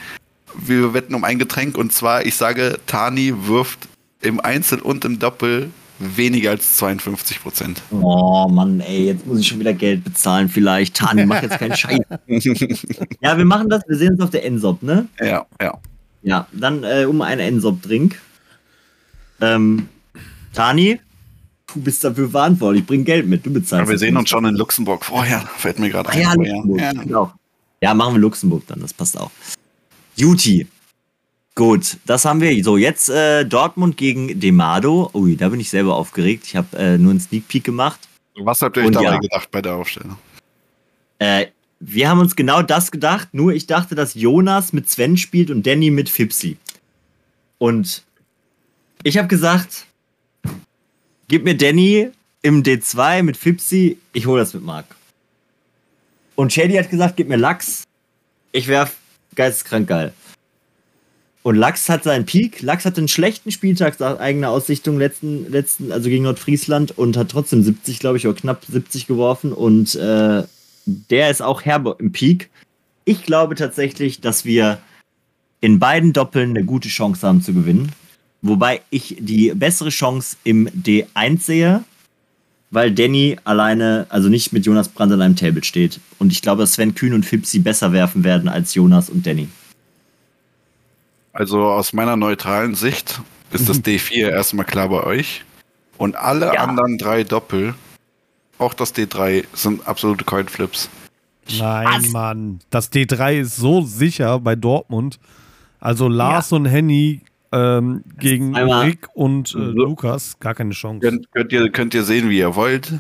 wir 0.57 0.95
wetten 0.95 1.15
um 1.15 1.25
ein 1.25 1.39
Getränk 1.39 1.77
und 1.77 1.93
zwar, 1.93 2.25
ich 2.25 2.35
sage, 2.35 2.79
Tani 2.87 3.35
wirft 3.47 3.90
im 4.21 4.41
Einzel 4.41 4.81
und 4.81 5.05
im 5.05 5.19
Doppel 5.19 5.71
weniger 5.99 6.51
als 6.51 6.77
52 6.77 7.43
Prozent. 7.43 7.83
Oh 7.91 8.49
Mann, 8.51 8.81
ey, 8.81 9.07
jetzt 9.07 9.27
muss 9.27 9.41
ich 9.41 9.49
schon 9.49 9.61
wieder 9.61 9.75
Geld 9.75 10.03
bezahlen 10.03 10.49
vielleicht. 10.49 10.97
Tani, 10.97 11.27
mach 11.27 11.43
jetzt 11.43 11.59
keinen 11.59 11.77
Scheiß. 11.77 12.01
ja, 13.21 13.37
wir 13.37 13.45
machen 13.45 13.69
das, 13.69 13.83
wir 13.87 13.97
sehen 13.97 14.13
uns 14.13 14.21
auf 14.21 14.31
der 14.31 14.45
Ensop, 14.45 14.83
ne? 14.83 15.07
Ja, 15.21 15.47
ja. 15.61 15.79
Ja, 16.23 16.47
dann 16.53 16.85
äh, 16.85 17.07
um 17.07 17.23
einen 17.23 17.41
Ensop-Drink. 17.41 18.21
Ähm, 19.41 19.89
Tani, 20.53 21.01
du 21.75 21.81
bist 21.81 22.05
dafür 22.05 22.29
verantwortlich, 22.29 22.83
ich 22.83 22.87
bring 22.87 23.05
Geld 23.05 23.27
mit, 23.27 23.45
du 23.45 23.53
bezahlst. 23.53 23.87
Ja, 23.87 23.89
wir 23.89 23.99
sehen 23.99 24.17
uns 24.17 24.29
schon 24.29 24.45
in 24.45 24.55
Luxemburg 24.55 25.05
vorher, 25.05 25.41
fällt 25.57 25.79
mir 25.79 25.91
gerade 25.91 26.09
ah, 26.11 26.13
ein. 26.13 26.21
Ja, 26.21 26.35
Luxemburg, 26.35 26.81
ja. 26.81 26.93
Genau. 26.93 27.33
ja, 27.83 27.95
machen 27.95 28.15
wir 28.15 28.21
Luxemburg 28.21 28.67
dann, 28.67 28.81
das 28.81 28.93
passt 28.93 29.19
auch. 29.19 29.31
Juti, 30.17 30.67
Gut, 31.61 31.99
das 32.07 32.25
haben 32.25 32.41
wir. 32.41 32.65
So, 32.65 32.79
jetzt 32.79 33.11
äh, 33.11 33.45
Dortmund 33.45 33.99
gegen 33.99 34.41
Demado. 34.41 35.11
Ui, 35.13 35.37
da 35.37 35.51
bin 35.51 35.61
ich 35.61 35.69
selber 35.69 35.95
aufgeregt. 35.95 36.45
Ich 36.47 36.57
habe 36.57 36.75
äh, 36.75 36.97
nur 36.97 37.11
einen 37.11 37.21
Sneak 37.21 37.49
Peek 37.49 37.65
gemacht. 37.65 38.01
Was 38.37 38.63
habt 38.63 38.79
ihr 38.79 38.85
euch 38.85 38.93
dabei 38.93 39.05
ja, 39.05 39.19
gedacht 39.19 39.51
bei 39.51 39.61
der 39.61 39.75
Aufstellung? 39.75 40.17
Äh, 41.19 41.49
wir 41.79 42.09
haben 42.09 42.19
uns 42.19 42.35
genau 42.35 42.63
das 42.63 42.91
gedacht, 42.91 43.29
nur 43.33 43.53
ich 43.53 43.67
dachte, 43.67 43.95
dass 43.95 44.15
Jonas 44.15 44.73
mit 44.73 44.89
Sven 44.89 45.19
spielt 45.19 45.51
und 45.51 45.67
Danny 45.67 45.91
mit 45.91 46.09
Fipsi. 46.09 46.57
Und 47.59 48.05
ich 49.03 49.19
habe 49.19 49.29
gesagt, 49.29 49.85
gib 51.29 51.45
mir 51.45 51.59
Danny 51.59 52.09
im 52.41 52.63
D2 52.63 53.23
mit 53.23 53.37
Fipsi, 53.37 53.99
ich 54.15 54.25
hole 54.25 54.41
das 54.41 54.55
mit 54.55 54.65
Marc. 54.65 54.87
Und 56.37 56.55
Shady 56.55 56.77
hat 56.77 56.89
gesagt, 56.89 57.19
gib 57.19 57.29
mir 57.29 57.37
Lachs, 57.37 57.83
ich 58.51 58.67
werf 58.67 58.97
geisteskrank 59.35 59.87
geil. 59.87 60.15
Und 61.43 61.57
Lachs 61.57 61.89
hat 61.89 62.05
seinen 62.05 62.27
Peak. 62.27 62.61
Lachs 62.61 62.85
hatte 62.85 62.99
einen 62.99 63.09
schlechten 63.09 63.51
Spieltag 63.51 63.99
nach 63.99 64.19
eigener 64.19 64.51
Aussichtung 64.51 64.99
letzten, 64.99 65.51
letzten, 65.51 65.91
also 65.91 66.11
gegen 66.11 66.25
Nordfriesland 66.25 66.97
und 66.99 67.17
hat 67.17 67.31
trotzdem 67.31 67.63
70, 67.63 67.99
glaube 67.99 68.19
ich, 68.19 68.27
oder 68.27 68.39
knapp 68.39 68.65
70 68.69 69.07
geworfen. 69.07 69.53
Und 69.53 69.95
äh, 69.95 70.43
der 70.85 71.31
ist 71.31 71.41
auch 71.41 71.65
herbe 71.65 71.97
im 71.99 72.13
Peak. 72.13 72.51
Ich 73.07 73.25
glaube 73.25 73.55
tatsächlich, 73.55 74.21
dass 74.21 74.45
wir 74.45 74.79
in 75.63 75.79
beiden 75.79 76.13
Doppeln 76.13 76.51
eine 76.51 76.65
gute 76.65 76.89
Chance 76.89 77.27
haben 77.27 77.41
zu 77.41 77.55
gewinnen. 77.55 77.93
Wobei 78.43 78.83
ich 78.91 79.17
die 79.19 79.53
bessere 79.55 79.91
Chance 79.91 80.37
im 80.45 80.69
D1 80.69 81.41
sehe, 81.41 81.85
weil 82.71 82.93
Danny 82.93 83.37
alleine, 83.45 84.07
also 84.09 84.29
nicht 84.29 84.53
mit 84.53 84.65
Jonas 84.65 84.89
Brandt 84.89 85.13
an 85.13 85.23
einem 85.23 85.37
Table 85.37 85.65
steht. 85.65 86.01
Und 86.19 86.33
ich 86.33 86.41
glaube, 86.43 86.63
dass 86.63 86.75
Sven 86.75 86.95
Kühn 86.95 87.13
und 87.15 87.25
Fipsi 87.25 87.59
besser 87.59 87.93
werfen 87.93 88.25
werden 88.25 88.49
als 88.49 88.75
Jonas 88.75 89.11
und 89.11 89.27
Danny. 89.27 89.49
Also 91.33 91.65
aus 91.65 91.93
meiner 91.93 92.17
neutralen 92.17 92.75
Sicht 92.75 93.21
ist 93.53 93.69
das 93.69 93.79
mhm. 93.79 93.83
D4 93.83 94.31
erstmal 94.31 94.67
klar 94.67 94.89
bei 94.89 95.03
euch. 95.05 95.45
Und 95.97 96.17
alle 96.17 96.47
ja. 96.47 96.63
anderen 96.63 96.99
drei 96.99 97.25
Doppel, 97.25 97.75
auch 98.59 98.75
das 98.75 98.95
D3, 98.95 99.45
sind 99.53 99.87
absolute 99.87 100.25
Coinflips. 100.25 100.89
Nein, 101.59 101.87
Was? 101.89 102.09
Mann. 102.09 102.61
Das 102.71 102.93
D3 102.93 103.41
ist 103.41 103.57
so 103.57 103.83
sicher 103.83 104.39
bei 104.41 104.57
Dortmund. 104.57 105.19
Also 105.79 106.09
Lars 106.09 106.51
ja. 106.51 106.57
und 106.57 106.67
Henny 106.67 107.23
ähm, 107.53 108.05
gegen 108.19 108.57
Rick 108.57 109.09
und 109.15 109.55
äh, 109.55 109.59
Lukas, 109.59 110.39
gar 110.39 110.55
keine 110.55 110.73
Chance. 110.73 111.01
Könnt, 111.01 111.33
könnt, 111.33 111.53
ihr, 111.53 111.71
könnt 111.71 111.95
ihr 111.95 112.05
sehen, 112.05 112.29
wie 112.31 112.39
ihr 112.39 112.55
wollt. 112.55 112.93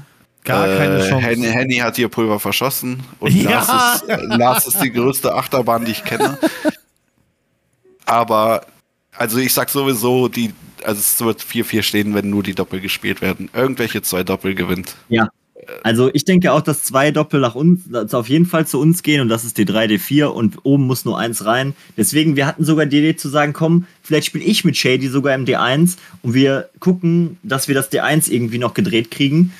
Gar 0.44 0.68
äh, 0.68 0.76
keine 0.76 0.98
Chance. 1.08 1.26
Henny, 1.26 1.46
Henny, 1.46 1.76
hat 1.76 1.96
hier 1.96 2.08
Pulver 2.08 2.40
verschossen 2.40 3.02
und 3.20 3.32
ja. 3.42 3.50
Lars, 3.50 4.02
ist, 4.02 4.22
Lars 4.24 4.66
ist 4.66 4.82
die 4.82 4.90
größte 4.90 5.34
Achterbahn, 5.34 5.84
die 5.84 5.92
ich 5.92 6.04
kenne. 6.04 6.38
Aber, 8.10 8.66
also 9.16 9.38
ich 9.38 9.54
sag 9.54 9.68
sowieso, 9.68 10.26
die, 10.26 10.52
also 10.82 10.98
es 10.98 11.20
wird 11.20 11.42
4-4 11.42 11.82
stehen, 11.82 12.12
wenn 12.12 12.28
nur 12.28 12.42
die 12.42 12.56
Doppel 12.56 12.80
gespielt 12.80 13.22
werden. 13.22 13.48
Irgendwelche 13.54 14.02
zwei 14.02 14.24
Doppel 14.24 14.56
gewinnt. 14.56 14.96
Ja. 15.08 15.28
Also 15.84 16.10
ich 16.12 16.24
denke 16.24 16.50
auch, 16.52 16.62
dass 16.62 16.82
zwei 16.82 17.12
Doppel 17.12 17.38
nach 17.40 17.54
uns, 17.54 17.82
auf 18.12 18.28
jeden 18.28 18.46
Fall 18.46 18.66
zu 18.66 18.80
uns 18.80 19.04
gehen 19.04 19.20
und 19.20 19.28
das 19.28 19.44
ist 19.44 19.56
D3, 19.56 19.86
D4 19.86 20.24
und 20.24 20.58
oben 20.64 20.86
muss 20.86 21.04
nur 21.04 21.20
eins 21.20 21.44
rein. 21.44 21.74
Deswegen, 21.96 22.34
wir 22.34 22.46
hatten 22.46 22.64
sogar 22.64 22.86
die 22.86 22.98
Idee 22.98 23.14
zu 23.14 23.28
sagen, 23.28 23.52
komm, 23.52 23.86
vielleicht 24.02 24.26
spiele 24.26 24.44
ich 24.44 24.64
mit 24.64 24.76
Shady 24.76 25.06
sogar 25.06 25.34
im 25.34 25.44
D1 25.44 25.96
und 26.22 26.34
wir 26.34 26.70
gucken, 26.80 27.38
dass 27.44 27.68
wir 27.68 27.76
das 27.76 27.92
D1 27.92 28.28
irgendwie 28.28 28.58
noch 28.58 28.74
gedreht 28.74 29.12
kriegen 29.12 29.52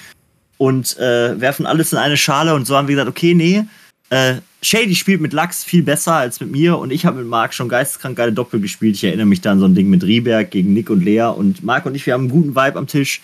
und 0.57 0.99
äh, 0.99 1.41
werfen 1.41 1.67
alles 1.67 1.93
in 1.93 1.99
eine 1.99 2.17
Schale 2.17 2.55
und 2.55 2.67
so 2.67 2.77
haben 2.77 2.89
wir 2.89 2.97
gesagt, 2.97 3.11
okay, 3.11 3.35
nee, 3.35 3.65
äh, 4.11 4.37
Shady 4.63 4.95
spielt 4.95 5.21
mit 5.21 5.33
Lachs 5.33 5.65
viel 5.65 5.83
besser 5.83 6.15
als 6.15 6.41
mit 6.41 6.51
mir 6.51 6.77
und 6.79 6.93
ich 6.93 7.07
habe 7.07 7.21
mit 7.21 7.29
Marc 7.29 7.55
schon 7.55 7.69
geisteskrank 7.69 8.17
geile 8.17 8.33
Doppel 8.33 8.61
gespielt. 8.61 8.97
Ich 8.97 9.05
erinnere 9.05 9.27
mich 9.27 9.41
da 9.41 9.53
an 9.53 9.61
so 9.61 9.65
ein 9.65 9.75
Ding 9.75 9.89
mit 9.89 10.05
Rieberg 10.05 10.51
gegen 10.51 10.75
Nick 10.75 10.91
und 10.91 11.03
Lea 11.03 11.33
und 11.35 11.65
Marc 11.65 11.87
und 11.87 11.95
ich, 11.95 12.05
wir 12.05 12.13
haben 12.13 12.23
einen 12.23 12.31
guten 12.31 12.55
Vibe 12.55 12.79
am 12.79 12.87
Tisch. 12.87 13.23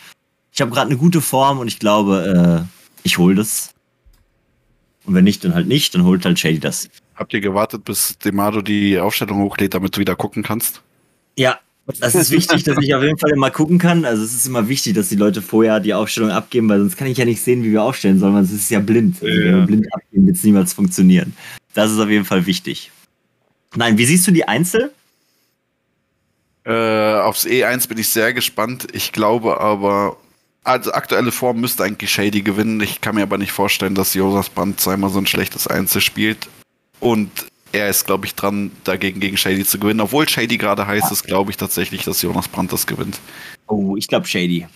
Ich 0.52 0.60
habe 0.60 0.70
gerade 0.70 0.86
eine 0.86 0.96
gute 0.96 1.20
Form 1.20 1.58
und 1.58 1.68
ich 1.68 1.78
glaube, 1.78 2.64
äh, 2.64 2.86
ich 3.02 3.18
hole 3.18 3.34
das. 3.34 3.74
Und 5.04 5.14
wenn 5.14 5.24
nicht, 5.24 5.44
dann 5.44 5.54
halt 5.54 5.68
nicht, 5.68 5.94
dann 5.94 6.04
holt 6.04 6.24
halt 6.24 6.38
Shady 6.38 6.58
das. 6.58 6.88
Habt 7.14 7.34
ihr 7.34 7.40
gewartet, 7.40 7.84
bis 7.84 8.16
Demado 8.18 8.62
die 8.62 8.98
Aufstellung 8.98 9.42
hochlädt, 9.42 9.74
damit 9.74 9.96
du 9.96 10.00
wieder 10.00 10.16
gucken 10.16 10.42
kannst? 10.42 10.82
Ja, 11.36 11.58
das 12.00 12.14
ist 12.16 12.30
wichtig, 12.32 12.64
dass 12.64 12.76
ich 12.80 12.94
auf 12.94 13.02
jeden 13.02 13.18
Fall 13.18 13.30
immer 13.30 13.50
gucken 13.50 13.78
kann. 13.78 14.04
Also 14.04 14.24
es 14.24 14.34
ist 14.34 14.46
immer 14.46 14.68
wichtig, 14.68 14.94
dass 14.94 15.08
die 15.08 15.16
Leute 15.16 15.40
vorher 15.40 15.78
die 15.78 15.94
Aufstellung 15.94 16.30
abgeben, 16.30 16.68
weil 16.68 16.80
sonst 16.80 16.96
kann 16.96 17.06
ich 17.06 17.18
ja 17.18 17.24
nicht 17.24 17.40
sehen, 17.40 17.62
wie 17.62 17.70
wir 17.70 17.82
aufstellen 17.82 18.18
sollen, 18.18 18.34
weil 18.34 18.42
es 18.42 18.52
ist 18.52 18.70
ja 18.70 18.80
blind. 18.80 19.16
Also 19.22 19.28
ja. 19.28 19.44
wenn 19.44 19.58
wir 19.60 19.66
blind 19.66 19.94
abgeben, 19.94 20.26
wird 20.26 20.36
es 20.36 20.42
niemals 20.42 20.72
funktionieren. 20.72 21.34
Das 21.74 21.92
ist 21.92 21.98
auf 21.98 22.08
jeden 22.08 22.24
Fall 22.24 22.46
wichtig. 22.46 22.90
Nein, 23.76 23.98
wie 23.98 24.06
siehst 24.06 24.26
du 24.26 24.32
die 24.32 24.48
Einzel? 24.48 24.90
Äh, 26.64 27.20
aufs 27.20 27.46
E1 27.46 27.88
bin 27.88 27.98
ich 27.98 28.08
sehr 28.08 28.32
gespannt. 28.32 28.88
Ich 28.92 29.12
glaube 29.12 29.60
aber, 29.60 30.16
also 30.64 30.92
aktuelle 30.92 31.30
Form 31.30 31.60
müsste 31.60 31.84
eigentlich 31.84 32.10
Shady 32.10 32.42
gewinnen. 32.42 32.80
Ich 32.80 33.00
kann 33.00 33.14
mir 33.14 33.22
aber 33.22 33.38
nicht 33.38 33.52
vorstellen, 33.52 33.94
dass 33.94 34.14
Jonas 34.14 34.48
Band 34.48 34.80
zweimal 34.80 35.10
so 35.10 35.20
ein 35.20 35.26
schlechtes 35.26 35.68
Einzel 35.68 36.00
spielt. 36.00 36.48
Und 36.98 37.30
er 37.72 37.88
ist, 37.88 38.06
glaube 38.06 38.26
ich, 38.26 38.34
dran, 38.34 38.70
dagegen 38.84 39.20
gegen 39.20 39.36
Shady 39.36 39.64
zu 39.64 39.78
gewinnen. 39.78 40.00
Obwohl 40.00 40.28
Shady 40.28 40.56
gerade 40.56 40.86
heißt, 40.86 41.10
ist, 41.12 41.24
glaube 41.24 41.50
ich 41.50 41.56
tatsächlich, 41.56 42.04
dass 42.04 42.22
Jonas 42.22 42.48
Brandt 42.48 42.72
das 42.72 42.86
gewinnt. 42.86 43.20
Oh, 43.66 43.96
ich 43.96 44.08
glaube 44.08 44.26
Shady. 44.26 44.66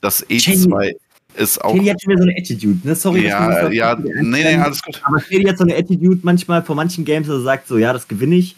Das 0.00 0.26
E2 0.26 0.40
Shady. 0.40 0.96
ist 1.36 1.64
auch. 1.64 1.74
Shady 1.74 1.86
hat 1.86 2.02
schon 2.02 2.12
wieder 2.12 2.22
so 2.22 2.28
eine 2.28 2.38
Attitude, 2.38 2.86
ne? 2.86 2.94
Sorry. 2.94 3.26
Ja, 3.26 3.68
ja, 3.70 3.96
nee, 3.96 4.22
nee, 4.22 4.56
alles 4.56 4.82
gut. 4.82 5.00
Aber 5.04 5.20
Shady 5.20 5.44
hat 5.44 5.58
so 5.58 5.64
eine 5.64 5.76
Attitude 5.76 6.20
manchmal 6.22 6.62
vor 6.62 6.76
manchen 6.76 7.04
Games, 7.04 7.26
dass 7.26 7.36
er 7.36 7.42
sagt 7.42 7.68
so, 7.68 7.78
ja, 7.78 7.92
das 7.92 8.08
gewinne 8.08 8.36
ich. 8.36 8.56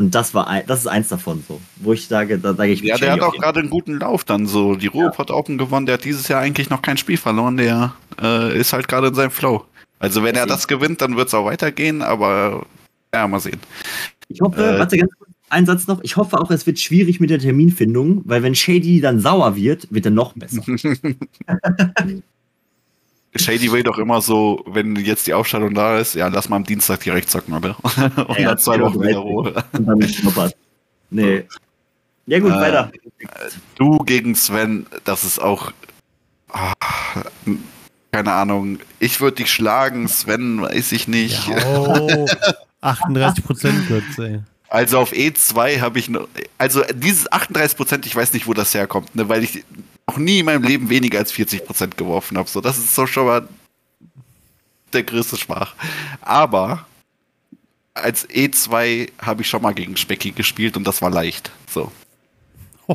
Und 0.00 0.14
das 0.14 0.32
war 0.32 0.48
ein, 0.48 0.62
das 0.66 0.80
ist 0.80 0.86
eins 0.86 1.08
davon 1.08 1.44
so, 1.46 1.60
wo 1.76 1.92
ich 1.92 2.06
sage, 2.06 2.38
da 2.38 2.54
sage 2.54 2.72
ich. 2.72 2.80
Ja, 2.80 2.96
der 2.96 3.12
hat 3.12 3.20
auch 3.20 3.34
gerade 3.34 3.60
einen 3.60 3.68
guten 3.68 3.98
Lauf 3.98 4.24
dann 4.24 4.46
so. 4.46 4.74
Die 4.74 4.86
Ruhrpott 4.86 5.28
ja. 5.28 5.36
Open 5.36 5.58
gewonnen, 5.58 5.84
der 5.84 5.94
hat 5.94 6.04
dieses 6.04 6.26
Jahr 6.28 6.40
eigentlich 6.40 6.70
noch 6.70 6.80
kein 6.80 6.96
Spiel 6.96 7.18
verloren, 7.18 7.58
der 7.58 7.92
äh, 8.22 8.58
ist 8.58 8.72
halt 8.72 8.88
gerade 8.88 9.08
in 9.08 9.14
seinem 9.14 9.30
Flow. 9.30 9.66
Also 9.98 10.24
wenn 10.24 10.36
er 10.36 10.46
das 10.46 10.66
gewinnt, 10.66 11.02
dann 11.02 11.18
wird 11.18 11.28
es 11.28 11.34
auch 11.34 11.44
weitergehen, 11.44 12.00
aber 12.00 12.64
ja, 13.14 13.26
mal 13.28 13.40
sehen. 13.40 13.60
Ich 14.28 14.40
hoffe, 14.40 14.62
äh, 14.62 14.78
warte 14.78 14.96
ganz 14.96 15.12
kurz, 15.18 15.30
ein 15.48 15.66
Satz 15.66 15.86
noch. 15.86 16.00
Ich 16.02 16.16
hoffe 16.16 16.38
auch, 16.38 16.50
es 16.50 16.66
wird 16.66 16.78
schwierig 16.78 17.20
mit 17.20 17.30
der 17.30 17.38
Terminfindung, 17.38 18.22
weil 18.24 18.42
wenn 18.42 18.54
Shady 18.54 19.00
dann 19.00 19.20
sauer 19.20 19.56
wird, 19.56 19.88
wird 19.90 20.04
er 20.06 20.12
noch 20.12 20.34
besser. 20.34 20.62
Shady 23.36 23.70
will 23.70 23.82
doch 23.82 23.98
immer 23.98 24.20
so, 24.20 24.64
wenn 24.66 24.96
jetzt 24.96 25.26
die 25.26 25.34
Aufstellung 25.34 25.74
da 25.74 25.98
ist, 25.98 26.14
ja, 26.14 26.28
lass 26.28 26.48
mal 26.48 26.56
am 26.56 26.64
Dienstag 26.64 27.00
direkt 27.00 27.30
zocken, 27.30 27.54
oder? 27.54 27.76
Und 28.28 28.38
ja, 28.38 28.48
dann 28.48 28.58
zwei 28.58 28.80
Wochen 28.80 29.00
wieder 29.00 29.18
Ruhe. 29.18 29.54
Und 29.72 29.86
dann 29.86 30.02
schnuppert. 30.02 30.56
Nee. 31.10 31.44
Ja, 32.26 32.38
gut, 32.38 32.52
äh, 32.52 32.60
weiter. 32.60 32.92
Du 33.76 33.98
gegen 33.98 34.34
Sven, 34.34 34.86
das 35.04 35.24
ist 35.24 35.40
auch. 35.40 35.72
Ah, 36.48 36.72
keine 38.12 38.32
Ahnung. 38.32 38.78
Ich 38.98 39.20
würde 39.20 39.36
dich 39.36 39.52
schlagen, 39.52 40.08
Sven, 40.08 40.62
weiß 40.62 40.92
ich 40.92 41.06
nicht. 41.06 41.48
Ja, 41.48 41.78
oh. 41.78 42.26
38 42.80 43.44
Prozent 43.44 43.86
Kürze. 43.86 44.44
Also 44.68 44.98
auf 44.98 45.12
E2 45.12 45.80
habe 45.80 45.98
ich 45.98 46.08
noch, 46.08 46.28
also 46.56 46.82
dieses 46.94 47.30
38 47.30 47.76
Prozent, 47.76 48.06
ich 48.06 48.14
weiß 48.14 48.32
nicht, 48.32 48.46
wo 48.46 48.54
das 48.54 48.72
herkommt, 48.72 49.14
ne, 49.16 49.28
weil 49.28 49.42
ich 49.42 49.64
noch 50.08 50.16
nie 50.16 50.38
in 50.38 50.46
meinem 50.46 50.62
Leben 50.62 50.88
weniger 50.90 51.18
als 51.18 51.32
40 51.32 51.64
Prozent 51.64 51.96
geworfen 51.96 52.38
habe. 52.38 52.48
So, 52.48 52.60
das 52.60 52.78
ist 52.78 52.94
so 52.94 53.06
schon 53.06 53.26
mal 53.26 53.48
der 54.92 55.02
größte 55.02 55.36
Schmach. 55.36 55.74
Aber 56.20 56.86
als 57.94 58.28
E2 58.28 59.10
habe 59.20 59.42
ich 59.42 59.48
schon 59.48 59.62
mal 59.62 59.74
gegen 59.74 59.96
Specky 59.96 60.30
gespielt 60.30 60.76
und 60.76 60.84
das 60.84 61.02
war 61.02 61.10
leicht. 61.10 61.50
So. 61.68 61.90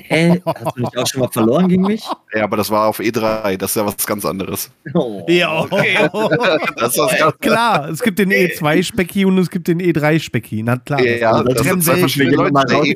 Hä? 0.04 0.42
Hast 0.46 0.78
du 0.78 0.82
nicht 0.82 0.98
auch 0.98 1.08
schon 1.08 1.22
mal 1.22 1.30
verloren 1.32 1.68
gegen 1.68 1.84
mich? 1.84 2.04
Ja, 2.34 2.44
aber 2.44 2.58
das 2.58 2.70
war 2.70 2.88
auf 2.88 3.00
E3, 3.00 3.58
das 3.58 3.72
ist 3.72 3.76
ja 3.76 3.86
was 3.86 4.06
ganz 4.06 4.26
anderes. 4.26 4.70
Oh, 4.94 5.26
ja, 5.28 5.62
okay. 5.62 6.10
das 6.78 6.98
ist 6.98 7.18
ganz 7.18 7.38
klar, 7.40 7.90
es 7.90 8.02
gibt 8.02 8.20
den 8.20 8.32
E2-Specki 8.32 9.26
und 9.26 9.38
es 9.38 9.50
gibt 9.50 9.68
den 9.68 9.82
E3-Specki. 9.82 10.64
Na 10.64 10.78
klar. 10.78 11.02
Ja, 11.02 11.44
das, 11.44 11.56
das 11.56 11.68
sind 11.68 11.84
zwei 11.84 11.98
verschiedene 11.98 12.36
Leute. 12.36 12.66
Der, 12.70 12.84
e, 12.84 12.96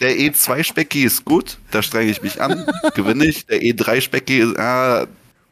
der 0.00 0.32
E2-Specki 0.32 1.04
ist 1.04 1.24
gut, 1.24 1.58
da 1.70 1.82
strenge 1.82 2.10
ich 2.10 2.22
mich 2.22 2.40
an, 2.40 2.66
gewinne 2.94 3.26
ich. 3.26 3.46
Der 3.46 3.60
E3-Specki 3.60 4.38
ist, 4.38 4.58
ah, 4.58 5.06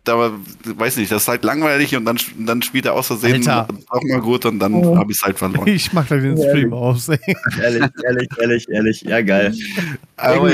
da 0.05 0.33
weiß 0.65 0.97
nicht, 0.99 1.11
das 1.11 1.23
ist 1.23 1.29
halt 1.29 1.45
langweilig 1.45 1.97
und 1.97 2.05
dann, 2.05 2.19
dann 2.39 2.63
spielt 2.63 2.87
er 2.87 2.95
aus 2.95 3.07
Versehen 3.07 3.49
auch 3.49 4.03
mal 4.03 4.21
gut 4.21 4.45
und 4.47 4.59
dann 4.59 4.75
oh. 4.75 4.97
habe 4.97 5.11
ich 5.11 5.19
es 5.19 5.25
halt 5.25 5.39
verloren. 5.39 5.67
Ich 5.67 5.93
mache 5.93 6.09
da 6.11 6.17
den 6.17 6.37
Stream 6.37 6.73
aus. 6.73 7.09
ehrlich, 7.09 7.91
ehrlich, 8.05 8.29
ehrlich, 8.39 8.69
ehrlich, 8.69 9.03
ja 9.03 9.23
geil. 9.23 9.55
Aber 10.17 10.51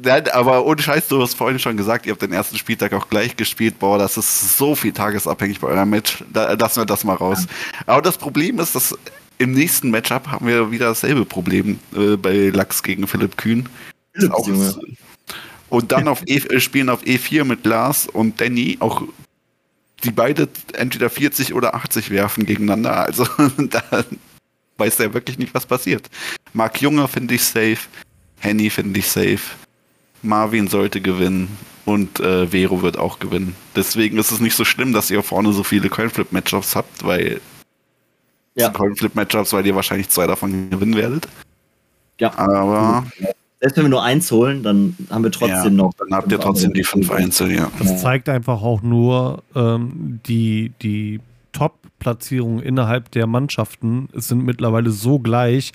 Nein, 0.00 0.28
aber 0.32 0.64
ohne 0.64 0.80
Scheiß, 0.80 1.08
du 1.08 1.20
hast 1.20 1.34
vorhin 1.34 1.58
schon 1.58 1.76
gesagt, 1.76 2.06
ihr 2.06 2.12
habt 2.12 2.22
den 2.22 2.32
ersten 2.32 2.56
Spieltag 2.56 2.92
auch 2.92 3.08
gleich 3.08 3.36
gespielt. 3.36 3.80
Boah, 3.80 3.98
das 3.98 4.16
ist 4.16 4.56
so 4.56 4.76
viel 4.76 4.92
tagesabhängig 4.92 5.58
bei 5.58 5.68
eurem 5.68 5.90
Match. 5.90 6.22
Da, 6.32 6.52
lassen 6.52 6.80
wir 6.80 6.86
das 6.86 7.02
mal 7.02 7.16
raus. 7.16 7.46
Aber 7.84 8.00
das 8.00 8.16
Problem 8.16 8.60
ist, 8.60 8.76
dass 8.76 8.96
im 9.38 9.52
nächsten 9.52 9.90
Matchup 9.90 10.28
haben 10.28 10.46
wir 10.46 10.70
wieder 10.70 10.86
dasselbe 10.86 11.24
Problem 11.24 11.80
äh, 11.96 12.16
bei 12.16 12.50
Lachs 12.50 12.82
gegen 12.82 13.08
Philipp 13.08 13.36
Kühn. 13.36 13.68
Philipp, 14.12 14.32
und 15.68 15.92
dann 15.92 16.08
auf 16.08 16.22
e, 16.26 16.36
äh, 16.36 16.60
spielen 16.60 16.88
auf 16.88 17.02
E4 17.02 17.44
mit 17.44 17.64
Lars 17.64 18.06
und 18.06 18.40
Danny 18.40 18.76
auch 18.80 19.02
die 20.04 20.10
beide 20.10 20.48
entweder 20.74 21.10
40 21.10 21.54
oder 21.54 21.74
80 21.74 22.10
werfen 22.10 22.46
gegeneinander. 22.46 22.98
Also 22.98 23.26
da 23.58 23.82
weiß 24.76 24.96
der 24.96 25.14
wirklich 25.14 25.38
nicht, 25.38 25.54
was 25.54 25.66
passiert. 25.66 26.08
Marc 26.52 26.80
Junge 26.80 27.08
finde 27.08 27.34
ich 27.34 27.44
safe. 27.44 27.78
Henny 28.40 28.70
finde 28.70 29.00
ich 29.00 29.08
safe. 29.08 29.40
Marvin 30.22 30.68
sollte 30.68 31.00
gewinnen. 31.00 31.48
Und 31.84 32.20
äh, 32.20 32.48
Vero 32.48 32.82
wird 32.82 32.98
auch 32.98 33.18
gewinnen. 33.18 33.56
Deswegen 33.74 34.18
ist 34.18 34.30
es 34.30 34.40
nicht 34.40 34.54
so 34.54 34.66
schlimm, 34.66 34.92
dass 34.92 35.10
ihr 35.10 35.22
vorne 35.22 35.54
so 35.54 35.64
viele 35.64 35.88
Coinflip-Matchups 35.88 36.76
habt, 36.76 37.02
weil 37.02 37.40
ja. 38.56 38.68
Coinflip-Matchups, 38.68 39.54
weil 39.54 39.66
ihr 39.66 39.74
wahrscheinlich 39.74 40.10
zwei 40.10 40.26
davon 40.26 40.68
gewinnen 40.68 40.96
werdet. 40.96 41.26
Ja. 42.20 42.36
Aber 42.36 43.06
selbst 43.60 43.76
wenn 43.76 43.84
wir 43.84 43.90
nur 43.90 44.02
eins 44.02 44.30
holen, 44.30 44.62
dann 44.62 44.96
haben 45.10 45.24
wir 45.24 45.32
trotzdem 45.32 45.76
ja, 45.76 45.82
noch. 45.82 45.92
Dann 45.94 46.12
habt 46.12 46.30
ihr 46.30 46.38
trotzdem 46.38 46.72
die 46.72 46.84
fünf 46.84 47.10
Einzel, 47.10 47.52
ja. 47.52 47.70
Das 47.78 48.00
zeigt 48.00 48.28
einfach 48.28 48.62
auch 48.62 48.82
nur 48.82 49.42
ähm, 49.54 50.20
die, 50.26 50.72
die 50.80 51.20
Top-Platzierungen 51.52 52.62
innerhalb 52.62 53.10
der 53.10 53.26
Mannschaften 53.26 54.08
sind 54.14 54.44
mittlerweile 54.44 54.90
so 54.90 55.18
gleich, 55.18 55.72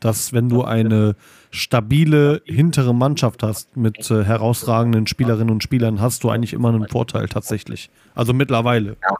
dass 0.00 0.32
wenn 0.32 0.48
du 0.48 0.62
eine 0.62 1.14
stabile 1.50 2.42
hintere 2.44 2.94
Mannschaft 2.94 3.42
hast 3.42 3.76
mit 3.76 4.10
äh, 4.10 4.24
herausragenden 4.24 5.06
Spielerinnen 5.06 5.50
und 5.50 5.62
Spielern, 5.62 6.00
hast 6.00 6.24
du 6.24 6.30
eigentlich 6.30 6.52
immer 6.52 6.68
einen 6.68 6.88
Vorteil 6.88 7.28
tatsächlich. 7.28 7.90
Also 8.14 8.32
mittlerweile. 8.32 8.96
Ja. 9.02 9.16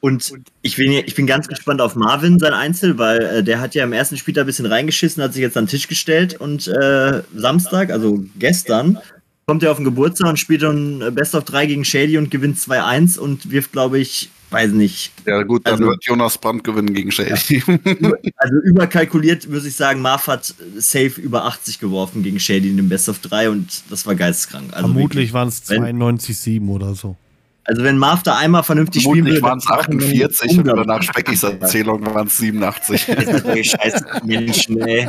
Und 0.00 0.32
ich 0.62 0.76
bin, 0.76 0.92
ich 0.92 1.14
bin 1.14 1.26
ganz 1.26 1.46
gespannt 1.46 1.80
auf 1.80 1.94
Marvin, 1.94 2.38
sein 2.38 2.54
Einzel, 2.54 2.96
weil 2.96 3.20
äh, 3.20 3.44
der 3.44 3.60
hat 3.60 3.74
ja 3.74 3.84
im 3.84 3.92
ersten 3.92 4.16
Spiel 4.16 4.32
da 4.32 4.42
ein 4.42 4.46
bisschen 4.46 4.66
reingeschissen, 4.66 5.22
hat 5.22 5.34
sich 5.34 5.42
jetzt 5.42 5.56
an 5.56 5.64
den 5.64 5.70
Tisch 5.70 5.88
gestellt 5.88 6.40
und 6.40 6.66
äh, 6.68 7.22
Samstag, 7.34 7.90
also 7.90 8.24
gestern, 8.38 8.98
kommt 9.46 9.62
er 9.62 9.72
auf 9.72 9.78
den 9.78 9.84
Geburtstag 9.84 10.28
und 10.28 10.38
spielt 10.38 10.62
dann 10.62 11.02
äh, 11.02 11.10
Best 11.10 11.34
of 11.34 11.44
3 11.44 11.66
gegen 11.66 11.84
Shady 11.84 12.16
und 12.16 12.30
gewinnt 12.30 12.56
2-1 12.56 13.18
und 13.18 13.50
wirft, 13.50 13.72
glaube 13.72 13.98
ich, 13.98 14.30
weiß 14.50 14.72
nicht. 14.72 15.12
Ja, 15.26 15.42
gut, 15.42 15.66
dann 15.66 15.74
also, 15.74 15.86
wird 15.86 16.04
Jonas 16.04 16.38
Brandt 16.38 16.64
gewinnen 16.64 16.94
gegen 16.94 17.10
Shady. 17.10 17.62
also 18.36 18.54
überkalkuliert, 18.64 19.50
würde 19.50 19.68
ich 19.68 19.76
sagen, 19.76 20.00
Marv 20.00 20.28
hat 20.28 20.54
safe 20.76 21.20
über 21.20 21.44
80 21.44 21.78
geworfen 21.78 22.22
gegen 22.22 22.40
Shady 22.40 22.70
in 22.70 22.76
dem 22.76 22.88
Best 22.88 23.08
of 23.08 23.18
3 23.18 23.50
und 23.50 23.82
das 23.90 24.06
war 24.06 24.14
geisteskrank. 24.14 24.72
Also 24.72 24.88
Vermutlich 24.88 25.32
waren 25.32 25.48
es 25.48 25.68
92,7 25.68 26.68
oder 26.68 26.94
so. 26.94 27.16
Also 27.64 27.84
wenn 27.84 27.98
Marv 27.98 28.22
da 28.22 28.36
einmal 28.36 28.62
vernünftig 28.62 29.02
spielen 29.02 29.26
würde... 29.26 29.42
waren 29.42 29.58
es 29.58 29.66
48 29.66 30.58
und 30.58 30.86
nach 30.86 31.02
Speckys 31.02 31.42
Erzählung 31.42 32.04
waren 32.06 32.26
es 32.26 32.38
87. 32.38 33.02
Scheiße, 33.02 34.04
Menschen, 34.24 34.80
ey. 34.80 35.08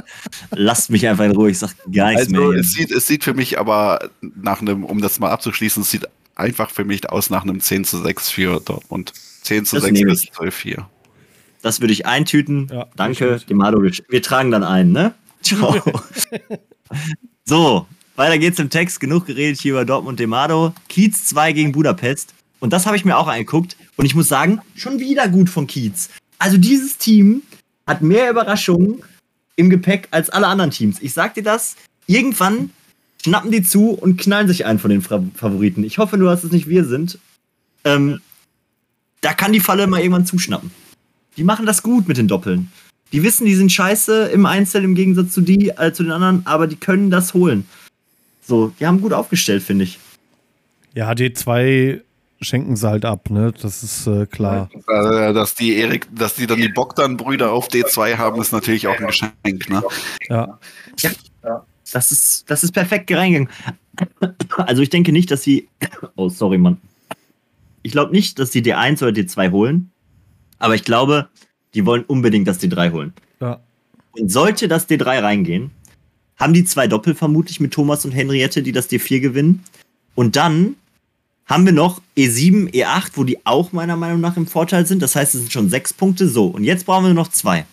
Lasst 0.52 0.90
mich 0.90 1.08
einfach 1.08 1.26
in 1.26 1.32
Ruhe, 1.32 1.52
ich 1.52 1.60
sag 1.60 1.72
gar 1.92 2.10
nichts 2.10 2.28
also, 2.28 2.52
mehr. 2.52 2.60
Es 2.60 2.74
sieht, 2.74 2.92
es 2.92 3.08
sieht 3.08 3.24
für 3.24 3.34
mich 3.34 3.58
aber 3.58 4.10
nach 4.22 4.62
einem, 4.62 4.84
um 4.84 5.02
das 5.02 5.20
mal 5.20 5.32
abzuschließen, 5.32 5.82
es 5.84 5.92
sieht 5.92 6.08
einfach 6.36 6.70
für 6.70 6.84
mich 6.84 7.10
aus 7.10 7.30
nach 7.30 7.44
einem 7.44 7.62
10 7.62 7.86
zu 7.86 8.02
6 8.02 8.30
für 8.30 8.60
Dortmund. 8.60 9.14
10 9.44 9.66
zu 9.66 9.78
das 9.78 9.86
6 9.86 10.02
bis 10.02 10.22
12 10.34 10.56
4. 10.56 10.90
Das 11.62 11.80
würde 11.80 11.94
ich 11.94 12.06
eintüten. 12.06 12.68
Ja, 12.72 12.88
Danke, 12.96 13.40
Demado. 13.48 13.82
Wir 13.82 14.22
tragen 14.22 14.52
dann 14.52 14.64
ein, 14.64 14.92
ne? 14.92 15.14
Ciao. 15.42 15.82
so, 17.46 17.88
weiter 18.16 18.38
geht's 18.38 18.60
im 18.60 18.70
Text. 18.70 19.00
Genug 19.00 19.26
geredet 19.26 19.60
hier 19.62 19.74
über 19.74 19.86
Dortmund 19.86 20.20
Demado. 20.20 20.74
Kiez 20.90 21.26
2 21.26 21.54
gegen 21.54 21.72
Budapest. 21.72 22.34
Und 22.62 22.72
das 22.72 22.86
habe 22.86 22.96
ich 22.96 23.04
mir 23.04 23.18
auch 23.18 23.28
angeguckt. 23.28 23.76
Und 23.98 24.06
ich 24.06 24.16
muss 24.16 24.30
sagen, 24.30 24.62
schon 24.76 25.00
wieder 25.00 25.28
gut 25.28 25.50
von 25.50 25.68
Kiez. 25.68 26.10
Also 26.40 26.58
dieses 26.58 26.98
Team 26.98 27.42
hat 27.86 28.02
mehr 28.02 28.30
Überraschungen 28.30 29.04
im 29.58 29.70
Gepäck 29.70 30.08
als 30.12 30.30
alle 30.30 30.48
anderen 30.48 30.72
Teams. 30.72 31.02
Ich 31.02 31.14
sag 31.14 31.34
dir 31.34 31.44
das, 31.44 31.76
irgendwann 32.08 32.70
schnappen 33.24 33.52
die 33.52 33.64
zu 33.64 33.90
und 33.90 34.18
knallen 34.18 34.48
sich 34.48 34.66
einen 34.66 34.80
von 34.80 34.92
den 34.92 35.02
Favoriten. 35.02 35.84
Ich 35.84 35.98
hoffe 35.98 36.18
nur, 36.18 36.32
dass 36.32 36.44
es 36.44 36.52
nicht 36.52 36.70
wir 36.70 36.86
sind. 36.86 37.20
Ähm, 37.84 38.22
da 39.22 39.34
kann 39.34 39.54
die 39.54 39.60
Falle 39.60 39.88
mal 39.88 40.00
irgendwann 40.00 40.26
zuschnappen. 40.26 40.72
Die 41.38 41.44
machen 41.44 41.66
das 41.66 41.84
gut 41.84 42.08
mit 42.08 42.18
den 42.18 42.28
Doppeln. 42.28 42.72
Die 43.12 43.24
wissen, 43.24 43.46
die 43.46 43.56
sind 43.56 43.72
scheiße 43.72 44.30
im 44.30 44.46
Einzel 44.46 44.84
im 44.84 44.96
Gegensatz 44.96 45.34
zu, 45.34 45.42
die, 45.42 45.70
äh, 45.70 45.92
zu 45.94 46.04
den 46.04 46.12
anderen, 46.12 46.46
aber 46.46 46.68
die 46.68 46.76
können 46.76 47.12
das 47.12 47.34
holen. 47.34 47.66
So, 48.42 48.74
die 48.80 48.86
haben 48.86 49.02
gut 49.02 49.14
aufgestellt, 49.14 49.64
finde 49.64 49.84
ich. 49.84 50.00
Ja, 50.94 51.14
die 51.14 51.34
zwei 51.34 52.02
schenken 52.42 52.76
sie 52.76 52.88
halt 52.88 53.06
ab, 53.06 53.30
ne? 53.30 53.54
Das 53.62 53.84
ist 53.84 54.08
äh, 54.08 54.26
klar. 54.26 54.70
Äh, 54.88 55.34
dass 55.34 55.56
die 55.56 55.76
Erik, 55.76 56.08
dass 56.14 56.36
die 56.36 56.48
dann 56.48 56.60
die 56.60 56.70
Bogdan-Brüder 56.70 57.52
auf 57.52 57.68
D2 57.70 58.18
haben, 58.18 58.42
ist 58.42 58.52
natürlich 58.52 58.88
auch 58.88 59.00
ein 59.00 59.08
Geschenk, 59.08 59.70
ne? 59.70 59.84
Ja. 60.30 60.60
Ja, 61.44 61.66
das 61.92 62.12
ist, 62.12 62.50
das 62.50 62.64
ist 62.64 62.72
perfekt 62.72 63.12
reingegangen. 63.12 63.50
Also 64.58 64.82
ich 64.82 64.90
denke 64.90 65.12
nicht, 65.12 65.30
dass 65.32 65.44
sie. 65.44 65.68
Oh, 66.16 66.30
sorry, 66.30 66.58
Mann. 66.58 66.78
Ich 67.84 67.92
glaube 67.92 68.12
nicht, 68.12 68.40
dass 68.40 68.52
die 68.52 68.62
D1 68.62 69.04
oder 69.04 69.12
D2 69.12 69.52
holen. 69.52 69.92
Aber 70.60 70.76
ich 70.76 70.84
glaube, 70.84 71.30
die 71.74 71.86
wollen 71.86 72.04
unbedingt 72.04 72.48
das 72.48 72.60
D3 72.62 72.92
holen. 72.92 73.14
Ja. 73.40 73.60
Und 74.12 74.32
sollte 74.32 74.68
das 74.68 74.88
D3 74.88 75.24
reingehen, 75.24 75.72
haben 76.38 76.54
die 76.54 76.64
zwei 76.64 76.88
Doppel 76.88 77.16
vermutlich 77.16 77.60
mit 77.60 77.74
Thomas 77.74 78.06
und 78.06 78.12
Henriette, 78.12 78.62
die 78.62 78.72
das 78.72 78.90
D4 78.90 79.20
gewinnen. 79.20 79.64
Und 80.16 80.36
dann 80.36 80.76
haben 81.52 81.66
wir 81.66 81.74
noch 81.74 82.02
E7, 82.18 82.72
E8, 82.72 83.12
wo 83.16 83.24
die 83.24 83.46
auch 83.46 83.74
meiner 83.74 83.98
Meinung 83.98 84.22
nach 84.22 84.38
im 84.38 84.48
Vorteil 84.48 84.86
sind. 84.86 85.02
Das 85.02 85.16
heißt, 85.16 85.36
es 85.36 85.42
sind 85.42 85.52
schon 85.52 85.70
sechs 85.70 85.94
Punkte. 85.94 86.28
So, 86.28 86.48
und 86.48 86.64
jetzt 86.64 86.86
brauchen 86.86 87.06
wir 87.06 87.14
noch 87.14 87.28
zwei. 87.28 87.66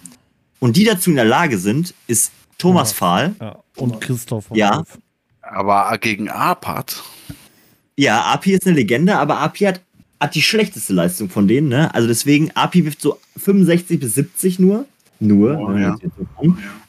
Und 0.59 0.77
die 0.77 0.85
dazu 0.85 1.11
in 1.11 1.17
der 1.17 1.25
Lage 1.25 1.59
sind, 1.59 1.95
ist 2.09 2.33
Thomas 2.59 2.91
ja, 2.91 2.97
Fahl. 2.97 3.35
Ja. 3.41 3.59
Und 3.77 4.01
Christoph. 4.01 4.47
Ja. 4.53 4.83
Aber 5.43 5.97
gegen 5.99 6.29
Apat. 6.29 7.03
Ja, 7.97 8.23
Api 8.23 8.53
ist 8.53 8.67
eine 8.67 8.77
Legende, 8.77 9.17
aber 9.17 9.39
Api 9.39 9.65
hat, 9.65 9.81
hat 10.21 10.35
die 10.35 10.43
schlechteste 10.43 10.93
Leistung 10.93 11.31
von 11.31 11.47
denen. 11.47 11.69
Ne? 11.69 11.95
Also 11.95 12.09
deswegen, 12.09 12.51
Api 12.53 12.85
wirft 12.85 13.01
so 13.01 13.19
65 13.37 14.01
bis 14.01 14.15
70 14.15 14.59
nur. 14.59 14.87
Nur. 15.21 15.59
Oh, 15.59 15.73
ja. 15.73 15.97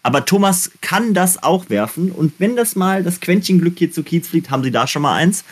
Aber 0.04 0.26
Thomas 0.26 0.72
kann 0.82 1.14
das 1.14 1.42
auch 1.42 1.70
werfen. 1.70 2.12
Und 2.12 2.34
wenn 2.40 2.56
das 2.56 2.76
mal 2.76 3.04
das 3.04 3.20
Quäntchen 3.20 3.60
Glück 3.60 3.78
hier 3.78 3.92
zu 3.92 4.04
Kiez 4.04 4.28
fliegt, 4.28 4.52
haben 4.52 4.64
sie 4.64 4.72
da 4.72 4.88
schon 4.88 5.02
mal 5.02 5.16
eins. 5.16 5.44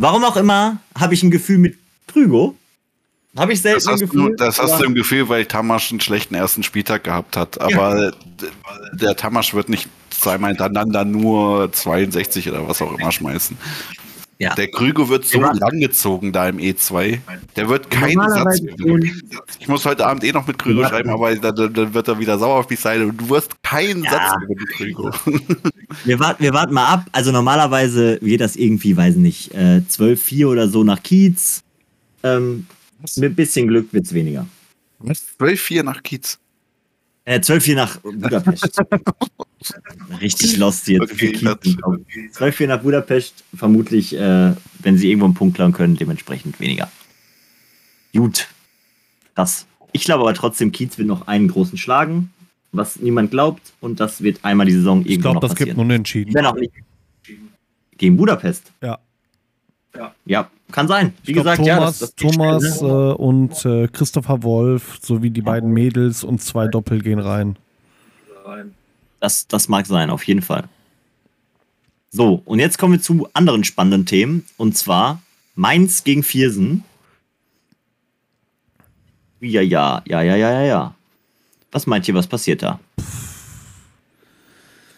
Warum 0.00 0.24
auch 0.24 0.36
immer, 0.36 0.78
habe 0.98 1.12
ich 1.12 1.22
ein 1.22 1.30
Gefühl 1.30 1.58
mit 1.58 1.76
Krügo. 2.06 2.56
Habe 3.36 3.52
ich 3.52 3.60
selten 3.60 3.84
das 3.84 3.86
hast 3.86 4.00
Gefühl. 4.00 4.30
Du, 4.30 4.36
das 4.36 4.58
hast 4.58 4.80
du 4.80 4.84
im 4.84 4.94
Gefühl, 4.94 5.28
weil 5.28 5.44
Tamasch 5.44 5.90
einen 5.90 6.00
schlechten 6.00 6.34
ersten 6.34 6.62
Spieltag 6.62 7.04
gehabt 7.04 7.36
hat. 7.36 7.60
Aber 7.60 8.04
ja. 8.04 8.10
der 8.94 9.14
Tamasch 9.14 9.52
wird 9.52 9.68
nicht 9.68 9.90
zweimal 10.08 10.52
hintereinander 10.52 11.04
nur 11.04 11.70
62 11.70 12.48
oder 12.48 12.66
was 12.66 12.80
auch 12.80 12.98
immer 12.98 13.12
schmeißen. 13.12 13.58
Ja. 14.40 14.54
Der 14.54 14.68
Krüger 14.68 15.10
wird 15.10 15.26
so 15.26 15.38
ja. 15.38 15.52
langgezogen 15.52 16.32
da 16.32 16.48
im 16.48 16.56
E2. 16.56 17.18
Der 17.56 17.68
wird 17.68 17.90
keinen 17.90 18.26
Satz. 18.26 18.62
Ich 19.58 19.68
muss 19.68 19.84
heute 19.84 20.06
Abend 20.06 20.24
eh 20.24 20.32
noch 20.32 20.46
mit 20.46 20.58
Krüger 20.58 20.88
schreiben, 20.88 21.10
aber 21.10 21.36
dann, 21.36 21.74
dann, 21.74 21.92
wird 21.92 22.08
er 22.08 22.18
wieder 22.18 22.38
sauer 22.38 22.60
auf 22.60 22.70
mich 22.70 22.80
sein 22.80 23.02
und 23.02 23.20
du 23.20 23.28
wirst 23.28 23.62
keinen 23.62 24.02
ja. 24.02 24.12
Satz 24.12 24.42
über 24.42 24.54
die 24.54 24.64
Krüger. 24.64 25.12
Wir 26.04 26.18
warten, 26.20 26.42
wir 26.42 26.54
warten 26.54 26.72
mal 26.72 26.86
ab. 26.86 27.06
Also 27.10 27.32
normalerweise 27.32 28.18
geht 28.22 28.40
das 28.40 28.54
irgendwie, 28.54 28.96
weiß 28.96 29.16
nicht, 29.16 29.52
äh, 29.54 29.82
12-4 29.88 30.46
oder 30.46 30.68
so 30.68 30.84
nach 30.84 31.02
Kiez. 31.02 31.62
Ähm, 32.22 32.66
mit 33.16 33.32
ein 33.32 33.34
bisschen 33.34 33.66
Glück 33.66 33.92
wird 33.92 34.06
es 34.06 34.14
weniger. 34.14 34.46
Was? 35.00 35.24
12-4 35.38 35.82
nach 35.82 36.02
Kiez? 36.02 36.38
Äh, 37.24 37.40
12 37.40 37.68
nach 37.74 37.98
Budapest. 37.98 38.80
Richtig 40.20 40.56
lost 40.56 40.88
jetzt. 40.88 41.12
Okay, 41.12 41.32
12 42.32 42.60
nach 42.60 42.80
Budapest, 42.80 43.44
vermutlich, 43.54 44.14
äh, 44.16 44.54
wenn 44.78 44.96
sie 44.96 45.08
irgendwo 45.10 45.26
einen 45.26 45.34
Punkt 45.34 45.56
klauen 45.56 45.72
können, 45.72 45.96
dementsprechend 45.96 46.58
weniger. 46.60 46.90
Gut. 48.14 48.48
Krass. 49.34 49.66
Ich 49.92 50.04
glaube 50.04 50.22
aber 50.22 50.34
trotzdem, 50.34 50.72
Kiez 50.72 50.96
wird 50.98 51.08
noch 51.08 51.26
einen 51.26 51.48
großen 51.48 51.76
schlagen, 51.76 52.32
was 52.72 53.00
niemand 53.00 53.30
glaubt, 53.30 53.72
und 53.80 54.00
das 54.00 54.22
wird 54.22 54.44
einmal 54.44 54.66
die 54.66 54.72
Saison 54.72 54.98
irgendwo 54.98 55.12
ich 55.12 55.20
glaub, 55.20 55.34
noch 55.34 55.40
passieren. 55.42 55.68
Ich 55.68 55.74
glaube, 55.74 55.76
das 55.76 55.76
gibt 55.76 55.92
unentschieden. 55.92 56.34
Wenn 56.34 56.46
auch 56.46 56.54
nicht. 56.54 56.72
Gegen 57.96 58.16
Budapest. 58.16 58.72
Ja. 58.82 58.98
Ja. 59.96 60.14
ja, 60.24 60.50
kann 60.70 60.86
sein. 60.86 61.14
Wie 61.24 61.32
glaub, 61.32 61.44
gesagt, 61.44 61.58
Thomas, 61.58 61.68
ja, 61.68 61.80
das, 61.80 61.98
das 61.98 62.14
Thomas 62.14 62.78
schnell, 62.78 62.88
ne? 62.88 63.10
äh, 63.10 63.14
und 63.14 63.64
äh, 63.64 63.88
Christopher 63.88 64.42
Wolf 64.42 64.98
sowie 65.02 65.30
die 65.30 65.42
beiden 65.42 65.72
Mädels 65.72 66.22
und 66.22 66.40
zwei 66.42 66.68
Doppel 66.68 67.00
gehen 67.00 67.18
rein. 67.18 67.56
Das, 69.18 69.46
das 69.46 69.68
mag 69.68 69.86
sein, 69.86 70.10
auf 70.10 70.24
jeden 70.24 70.42
Fall. 70.42 70.64
So, 72.10 72.42
und 72.44 72.58
jetzt 72.58 72.78
kommen 72.78 72.94
wir 72.94 73.00
zu 73.00 73.28
anderen 73.34 73.64
spannenden 73.64 74.06
Themen. 74.06 74.44
Und 74.56 74.76
zwar 74.76 75.22
Mainz 75.54 76.04
gegen 76.04 76.22
Viersen. 76.22 76.84
Ja, 79.40 79.60
ja, 79.60 80.02
ja, 80.06 80.22
ja, 80.22 80.36
ja, 80.36 80.62
ja. 80.62 80.94
Was 81.70 81.86
meint 81.86 82.08
ihr, 82.08 82.14
was 82.14 82.26
passiert 82.26 82.62
da? 82.62 82.80
Ich 82.96 83.29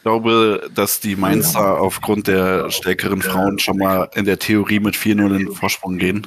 glaube, 0.03 0.71
dass 0.75 1.01
die 1.01 1.17
Mainzer 1.17 1.81
aufgrund 1.81 2.27
der 2.27 2.71
stärkeren 2.71 3.23
Frauen 3.23 3.59
schon 3.59 3.79
mal 3.79 4.09
in 4.15 4.25
der 4.25 4.39
Theorie 4.39 4.81
mit 4.81 4.97
4-0 4.97 5.11
in 5.11 5.39
den 5.47 5.53
Vorsprung 5.53 5.99
gehen. 5.99 6.27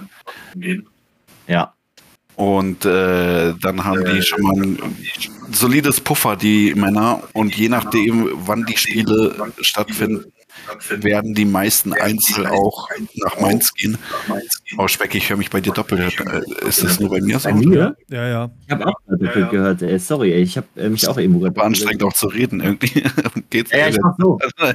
Ja. 1.48 1.74
Und 2.36 2.84
äh, 2.84 3.54
dann 3.62 3.86
haben 3.86 4.04
die 4.04 4.22
schon 4.22 4.42
mal 4.42 4.62
ein 4.62 4.78
solides 5.52 6.02
Puffer, 6.02 6.36
die 6.36 6.74
Männer. 6.76 7.24
Und 7.34 7.56
je 7.56 7.70
nachdem, 7.70 8.30
wann 8.34 8.66
die 8.66 8.78
Spiele 8.78 9.54
stattfinden, 9.62 10.32
werden 10.90 11.34
die 11.34 11.46
meisten 11.46 11.94
Einzel 11.94 12.48
auch 12.48 12.90
nach 13.16 13.40
Mainz 13.40 13.74
gehen. 13.74 13.98
Oh, 14.78 14.88
Speck, 14.88 15.16
ich 15.16 15.30
höre 15.30 15.38
mich 15.38 15.50
bei 15.50 15.62
dir 15.62 15.74
doppelt. 15.74 16.20
Äh, 16.20 16.68
ist 16.68 16.84
das 16.84 17.00
nur 17.00 17.10
bei 17.10 17.22
mir 17.22 17.40
so? 17.40 17.50
Bei 17.50 17.56
mir? 17.56 17.96
Ja, 18.10 18.28
ja. 18.28 18.52
Ich 18.66 18.72
habe 18.72 18.88
auch 18.88 18.96
doppelt 19.08 19.36
ja, 19.36 19.48
gehört. 19.48 19.82
Ey, 19.82 20.00
sorry, 20.00 20.34
ey, 20.34 20.42
ich 20.42 20.58
habe 20.58 20.68
äh, 20.76 20.90
mich 20.90 21.08
auch 21.08 21.16
gerade. 21.16 21.56
War 21.56 21.66
anstrengend 21.66 22.04
auch 22.04 22.14
zu 22.14 22.28
reden 22.28 22.62
irgendwie. 22.62 23.04
Geht's 23.50 23.72
ja, 23.72 23.88
ich 23.88 24.00
mach 24.00 24.16
so. 24.18 24.40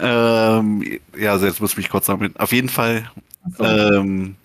ähm, 0.00 1.00
ja, 1.18 1.32
also 1.32 1.46
jetzt 1.46 1.60
muss 1.60 1.72
ich 1.72 1.76
mich 1.78 1.88
kurz 1.88 2.06
sammeln. 2.06 2.34
Auf 2.36 2.52
jeden 2.52 2.68
Fall. 2.68 3.10
Ähm, 3.58 4.36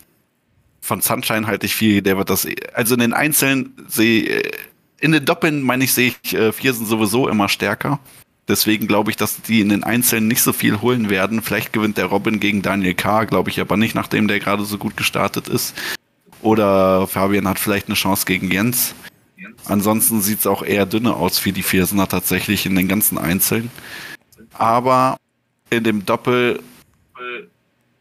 von 0.82 1.02
Sunshine 1.02 1.48
halte 1.48 1.66
ich 1.66 1.76
viel. 1.76 2.02
Der 2.02 2.18
wird 2.18 2.30
das. 2.30 2.48
Also 2.74 2.94
in 2.94 3.02
den 3.02 3.14
Einzelnen 3.14 3.74
sehe 3.88 4.42
in 5.00 5.12
den 5.12 5.26
Doppeln 5.26 5.62
meine 5.62 5.84
ich, 5.84 5.94
sehe 5.94 6.14
ich 6.24 6.34
äh, 6.34 6.52
Viersen 6.52 6.86
sowieso 6.86 7.28
immer 7.28 7.50
stärker. 7.50 8.00
Deswegen 8.48 8.88
glaube 8.88 9.10
ich, 9.10 9.18
dass 9.18 9.42
die 9.42 9.62
in 9.62 9.70
den 9.70 9.84
Einzelnen 9.84 10.28
nicht 10.28 10.44
so 10.44 10.54
viel 10.54 10.82
holen 10.82 11.10
werden. 11.10 11.42
Vielleicht 11.42 11.74
gewinnt 11.74 11.98
der 11.98 12.06
Robin 12.06 12.40
gegen 12.40 12.62
Daniel 12.62 12.94
K., 12.94 13.26
glaube 13.26 13.50
ich 13.50 13.60
aber 13.60 13.76
nicht, 13.76 13.96
nachdem 13.96 14.28
der 14.28 14.40
gerade 14.40 14.66
so 14.66 14.78
gut 14.78 14.96
gestartet 14.98 15.48
ist. 15.48 15.76
Oder 16.42 17.08
Fabian 17.08 17.48
hat 17.48 17.58
vielleicht 17.58 17.88
eine 17.88 17.96
Chance 17.96 18.26
gegen 18.26 18.52
Jens. 18.52 18.94
Ansonsten 19.66 20.22
sieht 20.22 20.40
es 20.40 20.48
auch 20.48 20.64
eher 20.64 20.86
dünne 20.86 21.16
aus 21.16 21.40
für 21.40 21.52
die 21.52 21.64
Viersener 21.64 22.08
tatsächlich 22.08 22.66
in 22.68 22.76
den 22.76 22.88
ganzen 22.88 23.18
Einzelnen. 23.18 23.72
Aber 24.54 25.18
in 25.72 25.84
dem 25.84 26.06
Doppel 26.06 26.62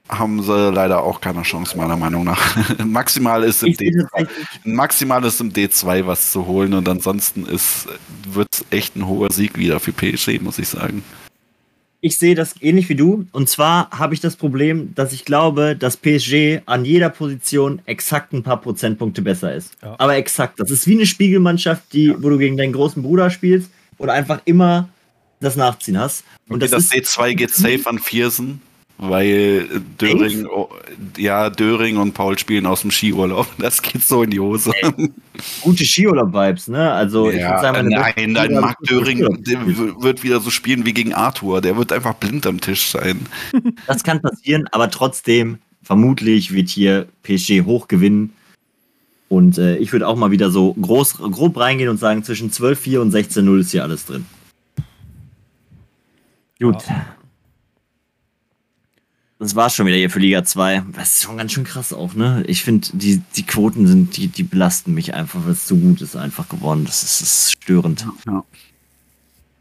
haben 0.08 0.42
sie 0.42 0.70
leider 0.70 1.02
auch 1.02 1.20
keine 1.20 1.42
Chance, 1.42 1.76
meiner 1.76 1.96
Meinung 1.96 2.24
nach. 2.24 2.56
maximal, 2.84 3.42
ist 3.42 3.62
im 3.62 3.72
D2, 3.72 4.28
maximal 4.64 5.24
ist 5.24 5.40
im 5.40 5.52
D2 5.52 6.06
was 6.06 6.32
zu 6.32 6.46
holen 6.46 6.74
und 6.74 6.88
ansonsten 6.88 7.46
wird 7.46 8.48
es 8.52 8.64
echt 8.70 8.96
ein 8.96 9.06
hoher 9.06 9.32
Sieg 9.32 9.56
wieder 9.58 9.80
für 9.80 9.92
PSG, 9.92 10.40
muss 10.40 10.58
ich 10.58 10.68
sagen. 10.68 11.02
Ich 12.02 12.18
sehe 12.18 12.34
das 12.34 12.54
ähnlich 12.60 12.90
wie 12.90 12.96
du. 12.96 13.26
Und 13.32 13.48
zwar 13.48 13.88
habe 13.90 14.12
ich 14.12 14.20
das 14.20 14.36
Problem, 14.36 14.94
dass 14.94 15.14
ich 15.14 15.24
glaube, 15.24 15.74
dass 15.74 15.96
PSG 15.96 16.60
an 16.66 16.84
jeder 16.84 17.08
Position 17.08 17.80
exakt 17.86 18.34
ein 18.34 18.42
paar 18.42 18.60
Prozentpunkte 18.60 19.22
besser 19.22 19.54
ist. 19.54 19.72
Ja. 19.82 19.94
Aber 19.96 20.14
exakt. 20.14 20.60
Das 20.60 20.70
ist 20.70 20.86
wie 20.86 20.96
eine 20.96 21.06
Spiegelmannschaft, 21.06 21.94
die, 21.94 22.14
wo 22.22 22.28
du 22.28 22.36
gegen 22.36 22.58
deinen 22.58 22.74
großen 22.74 23.02
Bruder 23.02 23.30
spielst 23.30 23.70
oder 23.96 24.12
einfach 24.12 24.42
immer 24.44 24.90
das 25.40 25.56
Nachziehen 25.56 25.98
hast. 25.98 26.24
Und 26.46 26.62
okay, 26.62 26.70
das, 26.70 26.88
das 26.88 26.92
D2 26.92 27.34
geht 27.36 27.54
safe 27.54 27.82
an 27.86 27.98
Viersen. 27.98 28.60
Weil 28.96 29.82
Döring, 30.00 30.46
oh, 30.46 30.68
ja, 31.16 31.50
Döring 31.50 31.96
und 31.96 32.14
Paul 32.14 32.38
spielen 32.38 32.64
aus 32.64 32.82
dem 32.82 32.92
Skiurlaub. 32.92 33.46
Das 33.58 33.82
geht 33.82 34.02
so 34.02 34.22
in 34.22 34.30
die 34.30 34.38
Hose. 34.38 34.70
Ey, 34.72 35.10
gute 35.62 35.84
Skiurlaub-Vibes, 35.84 36.68
ne? 36.68 36.92
Also, 36.92 37.30
ja, 37.30 37.56
ich 37.56 37.60
sagen, 37.60 37.88
nein, 37.88 38.32
nein, 38.32 38.52
Marc 38.52 38.78
Döring 38.88 39.20
wird 39.20 40.22
wieder 40.22 40.40
so 40.40 40.50
spielen 40.50 40.86
wie 40.86 40.92
gegen 40.92 41.12
Arthur. 41.12 41.60
Der 41.60 41.76
wird 41.76 41.92
einfach 41.92 42.14
blind 42.14 42.46
am 42.46 42.60
Tisch 42.60 42.90
sein. 42.90 43.26
Das 43.86 44.04
kann 44.04 44.22
passieren, 44.22 44.68
aber 44.72 44.90
trotzdem, 44.90 45.58
vermutlich 45.82 46.52
wird 46.52 46.68
hier 46.68 47.06
PSG 47.22 47.62
hoch 47.64 47.88
gewinnen. 47.88 48.32
Und 49.28 49.58
äh, 49.58 49.76
ich 49.76 49.92
würde 49.92 50.06
auch 50.06 50.16
mal 50.16 50.30
wieder 50.30 50.50
so 50.50 50.74
groß, 50.74 51.18
grob 51.18 51.58
reingehen 51.58 51.90
und 51.90 51.98
sagen, 51.98 52.22
zwischen 52.22 52.50
12-4 52.50 52.98
und 52.98 53.12
16-0 53.12 53.58
ist 53.58 53.70
hier 53.72 53.82
alles 53.82 54.06
drin. 54.06 54.26
Gut. 56.60 56.86
Ja. 56.86 57.06
Das 59.44 59.54
war 59.54 59.68
schon 59.68 59.84
wieder 59.84 59.98
hier 59.98 60.08
für 60.08 60.20
Liga 60.20 60.42
2. 60.42 60.84
Das 60.96 61.16
ist 61.16 61.22
schon 61.24 61.36
ganz 61.36 61.52
schön 61.52 61.64
krass 61.64 61.92
auch, 61.92 62.14
ne? 62.14 62.42
Ich 62.46 62.62
finde, 62.62 62.88
die, 62.94 63.20
die 63.36 63.42
Quoten 63.42 63.86
sind, 63.86 64.16
die, 64.16 64.28
die 64.28 64.42
belasten 64.42 64.94
mich 64.94 65.12
einfach, 65.12 65.44
weil 65.44 65.52
es 65.52 65.68
so 65.68 65.76
gut 65.76 66.00
ist 66.00 66.16
einfach 66.16 66.48
geworden. 66.48 66.86
Das 66.86 67.02
ist, 67.02 67.20
das 67.20 67.28
ist 67.28 67.52
störend. 67.62 68.06
Ja. 68.26 68.42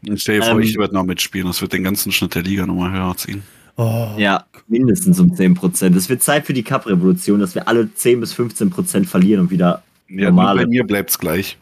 Ich 0.00 0.22
stell 0.22 0.40
dir 0.40 0.46
vor, 0.46 0.54
ähm, 0.54 0.62
ich 0.62 0.78
werde 0.78 0.94
noch 0.94 1.04
mitspielen. 1.04 1.46
Das 1.46 1.60
wird 1.60 1.74
den 1.74 1.84
ganzen 1.84 2.12
Schnitt 2.12 2.34
der 2.34 2.40
Liga 2.40 2.64
nochmal 2.64 2.92
höher 2.92 3.14
ziehen. 3.18 3.42
Oh. 3.76 4.14
Ja, 4.16 4.46
mindestens 4.68 5.20
um 5.20 5.32
10%. 5.34 5.94
Es 5.94 6.08
wird 6.08 6.22
Zeit 6.22 6.46
für 6.46 6.54
die 6.54 6.62
Cup-Revolution, 6.62 7.40
dass 7.40 7.54
wir 7.54 7.68
alle 7.68 7.92
10 7.92 8.20
bis 8.20 8.34
15% 8.34 9.04
verlieren 9.04 9.42
und 9.42 9.50
wieder 9.50 9.82
ja, 10.08 10.30
normale. 10.30 10.60
Nur 10.60 10.64
bei 10.64 10.70
mir 10.70 10.84
bleibt 10.84 11.10
es 11.10 11.18
gleich. 11.18 11.58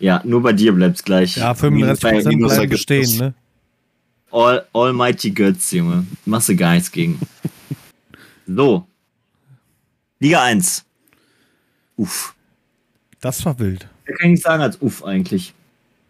Ja, 0.00 0.20
nur 0.24 0.42
bei 0.42 0.52
dir 0.52 0.72
bleibt 0.72 0.96
es 0.96 1.04
gleich. 1.04 1.36
Ja, 1.36 1.52
35% 1.52 2.38
bleiben 2.38 2.76
stehen, 2.76 3.18
ne? 3.18 3.34
All, 4.32 4.66
Almighty 4.72 5.30
Götz, 5.30 5.72
Junge. 5.72 6.06
Machst 6.24 6.48
du 6.48 6.56
gar 6.56 6.74
nichts 6.74 6.90
gegen. 6.90 7.18
So. 8.46 8.86
Liga 10.18 10.42
1. 10.42 10.84
Uff. 11.96 12.34
Das 13.20 13.44
war 13.44 13.58
wild. 13.58 13.88
Da 14.06 14.12
kann 14.14 14.26
ich 14.26 14.32
nicht 14.32 14.42
sagen 14.42 14.62
als 14.62 14.80
Uff 14.80 15.04
eigentlich. 15.04 15.54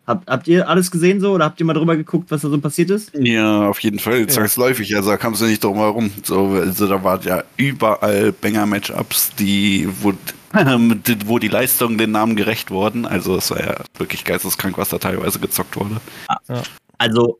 Habt, 0.07 0.29
habt 0.29 0.49
ihr 0.49 0.69
alles 0.69 0.91
gesehen 0.91 1.21
so 1.21 1.33
oder 1.33 1.45
habt 1.45 1.61
ihr 1.61 1.67
mal 1.67 1.75
drüber 1.75 1.97
geguckt, 1.97 2.31
was 2.31 2.41
da 2.43 2.49
so 2.49 2.59
passiert 2.59 2.91
ist? 2.91 3.13
Ja, 3.15 3.69
auf 3.69 3.79
jeden 3.81 3.99
Fall, 3.99 4.27
zwangsläufig. 4.27 4.97
Also 4.97 5.11
da 5.11 5.17
kamst 5.17 5.41
du 5.41 5.47
nicht 5.47 5.63
drum 5.63 5.77
herum. 5.77 6.11
So, 6.25 6.49
also 6.49 6.89
da 6.89 7.05
waren 7.05 7.23
ja 7.23 7.45
überall 7.57 8.33
Banger-Matchups, 8.33 9.37
die, 9.37 9.89
wo, 10.01 10.13
wo 11.27 11.39
die 11.39 11.49
Leistungen 11.49 11.99
den 11.99 12.11
Namen 12.11 12.35
gerecht 12.35 12.71
wurden. 12.71 13.07
Also 13.07 13.37
es 13.37 13.51
war 13.51 13.61
ja 13.61 13.77
wirklich 13.99 14.25
geisteskrank, 14.25 14.79
was 14.79 14.89
da 14.89 14.99
teilweise 14.99 15.39
gezockt 15.39 15.77
wurde. 15.77 16.01
Ja. 16.49 16.63
Also 16.99 17.39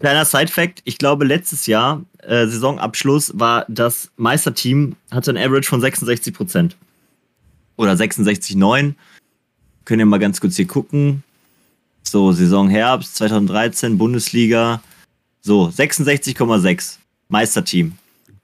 Kleiner 0.00 0.24
Side-Fact: 0.24 0.82
Ich 0.84 0.98
glaube, 0.98 1.24
letztes 1.24 1.66
Jahr, 1.66 2.04
äh, 2.22 2.46
Saisonabschluss, 2.46 3.32
war 3.38 3.64
das 3.68 4.10
Meisterteam, 4.16 4.96
hatte 5.10 5.32
ein 5.32 5.36
Average 5.36 5.68
von 5.68 5.80
66 5.80 6.32
Prozent. 6.32 6.76
Oder 7.76 7.92
66,9. 7.92 8.94
Können 9.84 9.98
wir 9.98 10.06
mal 10.06 10.18
ganz 10.18 10.40
kurz 10.40 10.56
hier 10.56 10.66
gucken. 10.66 11.22
So, 12.02 12.32
Saison 12.32 12.68
Herbst 12.68 13.16
2013, 13.16 13.98
Bundesliga. 13.98 14.82
So, 15.40 15.68
66,6. 15.68 16.98
Meisterteam. 17.28 17.92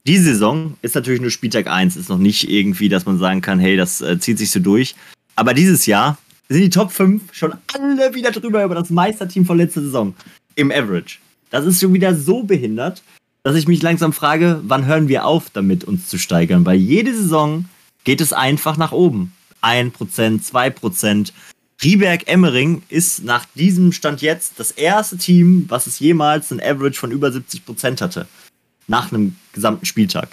Die 0.07 0.19
Saison 0.19 0.77
ist 0.83 0.95
natürlich 0.95 1.21
nur 1.21 1.31
Spieltag 1.31 1.67
1. 1.67 1.97
Ist 1.97 2.11
noch 2.11 2.19
nicht 2.19 2.51
irgendwie, 2.51 2.89
dass 2.89 3.07
man 3.07 3.19
sagen 3.19 3.41
kann, 3.41 3.59
hey, 3.59 3.77
das 3.77 4.03
äh, 4.03 4.19
zieht 4.19 4.39
sich 4.39 4.51
so 4.51 4.61
durch. 4.61 4.95
Aber 5.35 5.55
dieses 5.55 5.87
Jahr 5.87 6.19
sind 6.49 6.61
die 6.61 6.71
Top 6.71 6.93
5 6.93 7.35
schon 7.35 7.55
alle 7.73 8.15
wieder 8.15 8.31
drüber 8.31 8.65
über 8.65 8.75
das 8.75 8.91
Meisterteam 8.91 9.47
von 9.47 9.57
letzter 9.57 9.81
Saison. 9.81 10.15
Im 10.57 10.71
Average. 10.71 11.19
Das 11.55 11.67
ist 11.67 11.81
schon 11.81 11.95
wieder 11.95 12.17
so 12.17 12.43
behindert, 12.43 13.05
dass 13.45 13.55
ich 13.55 13.69
mich 13.69 13.81
langsam 13.81 14.13
frage, 14.13 14.61
wann 14.65 14.87
hören 14.87 15.07
wir 15.07 15.25
auf 15.25 15.51
damit, 15.51 15.85
uns 15.85 16.09
zu 16.09 16.19
steigern? 16.19 16.67
Weil 16.67 16.79
jede 16.79 17.15
Saison 17.15 17.67
geht 18.03 18.21
es 18.21 18.33
einfach 18.33 18.77
nach 18.77 18.91
oben. 18.91 19.33
1%, 19.63 19.93
2%. 19.93 21.31
Rieberg-Emmering 21.81 22.83
ist 22.89 23.23
nach 23.23 23.47
diesem 23.55 23.93
Stand 23.93 24.21
jetzt 24.21 24.59
das 24.59 24.73
erste 24.73 25.17
Team, 25.17 25.67
was 25.69 25.87
es 25.87 26.01
jemals 26.01 26.51
ein 26.51 26.61
Average 26.61 26.99
von 26.99 27.13
über 27.13 27.29
70% 27.29 28.01
hatte. 28.01 28.27
Nach 28.89 29.13
einem 29.13 29.37
gesamten 29.53 29.87
Spieltag. 29.87 30.31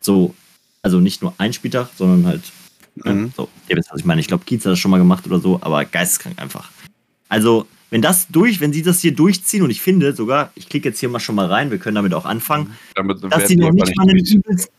So, 0.00 0.36
also 0.82 1.00
nicht 1.00 1.20
nur 1.20 1.34
ein 1.38 1.52
Spieltag, 1.52 1.88
sondern 1.98 2.26
halt. 2.26 2.42
Mhm. 2.94 3.32
So, 3.36 3.48
ihr 3.66 3.76
wisst, 3.76 3.90
was 3.90 3.98
ich 3.98 4.06
meine. 4.06 4.20
Ich 4.20 4.28
glaube, 4.28 4.44
Kiez 4.44 4.64
hat 4.64 4.70
das 4.70 4.78
schon 4.78 4.92
mal 4.92 4.98
gemacht 4.98 5.26
oder 5.26 5.40
so, 5.40 5.58
aber 5.62 5.84
geisteskrank 5.84 6.40
einfach. 6.40 6.70
Also, 7.28 7.66
wenn 7.90 8.02
das 8.02 8.28
durch, 8.28 8.60
wenn 8.60 8.72
sie 8.72 8.82
das 8.82 9.00
hier 9.00 9.14
durchziehen, 9.14 9.62
und 9.62 9.70
ich 9.70 9.80
finde 9.80 10.14
sogar, 10.14 10.52
ich 10.54 10.68
klicke 10.68 10.88
jetzt 10.88 11.00
hier 11.00 11.08
mal 11.08 11.20
schon 11.20 11.34
mal 11.34 11.46
rein, 11.46 11.70
wir 11.70 11.78
können 11.78 11.96
damit 11.96 12.14
auch 12.14 12.24
anfangen, 12.24 12.76
damit 12.94 13.18
dass, 13.28 13.48
sie 13.48 13.56
noch 13.56 13.72
nicht 13.72 13.96
mal 13.96 14.08
einen 14.08 14.18
übelst, 14.18 14.70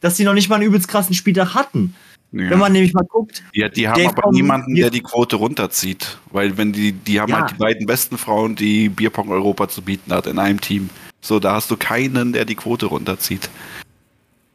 dass 0.00 0.16
sie 0.16 0.24
noch 0.24 0.34
nicht 0.34 0.48
mal 0.48 0.56
einen 0.56 0.64
übelst 0.64 0.88
krassen 0.88 1.14
Spieltag 1.14 1.54
hatten. 1.54 1.94
Ja. 2.32 2.48
Wenn 2.48 2.58
man 2.58 2.72
nämlich 2.72 2.94
mal 2.94 3.04
guckt. 3.04 3.42
Ja, 3.52 3.68
die 3.68 3.86
haben 3.86 4.06
aber 4.06 4.22
Pong, 4.22 4.32
niemanden, 4.32 4.74
der 4.74 4.88
die 4.88 5.02
Quote 5.02 5.36
runterzieht. 5.36 6.16
Weil 6.30 6.56
wenn 6.56 6.72
die, 6.72 6.92
die 6.92 7.20
haben 7.20 7.30
ja. 7.30 7.40
halt 7.40 7.50
die 7.50 7.56
beiden 7.56 7.86
besten 7.86 8.16
Frauen, 8.16 8.56
die 8.56 8.88
Bierpong 8.88 9.28
Europa 9.28 9.68
zu 9.68 9.82
bieten 9.82 10.12
hat 10.14 10.26
in 10.26 10.38
einem 10.38 10.58
Team. 10.58 10.88
So, 11.20 11.38
da 11.38 11.54
hast 11.54 11.70
du 11.70 11.76
keinen, 11.76 12.32
der 12.32 12.46
die 12.46 12.54
Quote 12.54 12.86
runterzieht. 12.86 13.50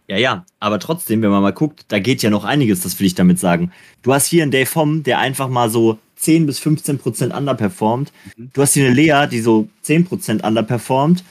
Ja, 0.07 0.17
ja, 0.17 0.45
aber 0.59 0.79
trotzdem, 0.79 1.21
wenn 1.21 1.29
man 1.29 1.43
mal 1.43 1.53
guckt, 1.53 1.85
da 1.89 1.99
geht 1.99 2.23
ja 2.23 2.29
noch 2.29 2.45
einiges, 2.45 2.81
das 2.81 2.99
will 2.99 3.05
ich 3.05 3.15
damit 3.15 3.39
sagen. 3.39 3.71
Du 4.01 4.13
hast 4.13 4.25
hier 4.25 4.41
einen 4.41 4.51
Dave 4.51 4.73
Hom, 4.73 5.03
der 5.03 5.19
einfach 5.19 5.47
mal 5.49 5.69
so 5.69 5.99
10 6.17 6.45
bis 6.45 6.59
15 6.59 6.97
Prozent 6.97 7.33
underperformt. 7.33 8.11
Mhm. 8.35 8.49
Du 8.53 8.61
hast 8.61 8.73
hier 8.73 8.85
eine 8.85 8.95
Lea, 8.95 9.27
die 9.29 9.41
so 9.41 9.69
10 9.83 10.05
Prozent 10.05 10.43
underperformt. 10.43 11.23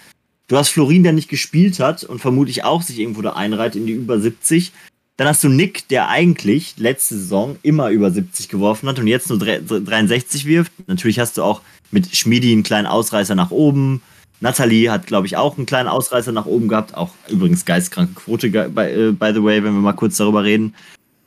Du 0.48 0.56
hast 0.56 0.68
Florin, 0.68 1.02
der 1.02 1.12
nicht 1.12 1.28
gespielt 1.28 1.80
hat 1.80 2.04
und 2.04 2.20
vermutlich 2.20 2.64
auch 2.64 2.82
sich 2.82 2.98
irgendwo 3.00 3.22
da 3.22 3.32
einreiht 3.32 3.74
in 3.74 3.86
die 3.86 3.92
über 3.92 4.18
70. 4.20 4.72
Dann 5.16 5.28
hast 5.28 5.42
du 5.42 5.48
Nick, 5.48 5.88
der 5.88 6.08
eigentlich 6.08 6.74
letzte 6.76 7.16
Saison 7.16 7.56
immer 7.62 7.90
über 7.90 8.10
70 8.10 8.48
geworfen 8.48 8.88
hat 8.88 8.98
und 8.98 9.06
jetzt 9.06 9.28
nur 9.30 9.38
63 9.38 10.44
wirft. 10.46 10.72
Natürlich 10.86 11.18
hast 11.18 11.36
du 11.36 11.42
auch 11.42 11.62
mit 11.90 12.14
Schmidi 12.14 12.52
einen 12.52 12.62
kleinen 12.62 12.86
Ausreißer 12.86 13.34
nach 13.34 13.50
oben. 13.50 14.02
Nathalie 14.40 14.90
hat, 14.90 15.06
glaube 15.06 15.26
ich, 15.26 15.36
auch 15.36 15.56
einen 15.56 15.66
kleinen 15.66 15.88
Ausreißer 15.88 16.32
nach 16.32 16.46
oben 16.46 16.68
gehabt. 16.68 16.94
Auch 16.94 17.10
übrigens 17.28 17.64
geistkranke 17.64 18.14
Quote, 18.14 18.48
äh, 18.48 19.12
by 19.12 19.32
the 19.32 19.42
way, 19.42 19.64
wenn 19.64 19.72
wir 19.72 19.80
mal 19.80 19.94
kurz 19.94 20.18
darüber 20.18 20.44
reden. 20.44 20.74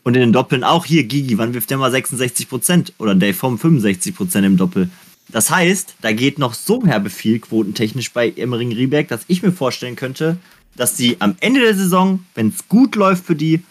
Und 0.03 0.15
in 0.15 0.21
den 0.21 0.33
Doppeln 0.33 0.63
auch 0.63 0.85
hier 0.85 1.03
Gigi, 1.03 1.37
wann 1.37 1.53
wirft 1.53 1.69
der 1.69 1.77
mal 1.77 1.93
66% 1.93 2.93
Oder 2.97 3.15
Dave 3.15 3.33
Form 3.33 3.55
65% 3.57 4.45
im 4.45 4.57
Doppel. 4.57 4.89
Das 5.27 5.51
heißt, 5.51 5.95
da 6.01 6.11
geht 6.11 6.39
noch 6.39 6.53
so 6.53 6.85
herbe 6.85 7.09
viel 7.09 7.39
quotentechnisch 7.39 8.11
bei 8.11 8.31
Emmering 8.31 8.71
Rieberg, 8.71 9.07
dass 9.09 9.21
ich 9.27 9.43
mir 9.43 9.51
vorstellen 9.51 9.95
könnte, 9.95 10.37
dass 10.75 10.97
sie 10.97 11.17
am 11.19 11.35
Ende 11.39 11.61
der 11.61 11.75
Saison, 11.75 12.25
wenn 12.33 12.47
es 12.47 12.67
gut 12.67 12.95
läuft 12.95 13.25
für 13.25 13.35
die, 13.35 13.61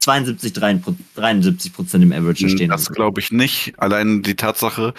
72, 0.00 0.54
73 1.14 1.72
Prozent 1.74 2.04
im 2.04 2.12
Average 2.12 2.48
stehen. 2.48 2.70
Das 2.70 2.90
glaube 2.90 3.20
ich 3.20 3.32
nicht. 3.32 3.74
Allein 3.76 4.22
die 4.22 4.34
Tatsache, 4.34 4.94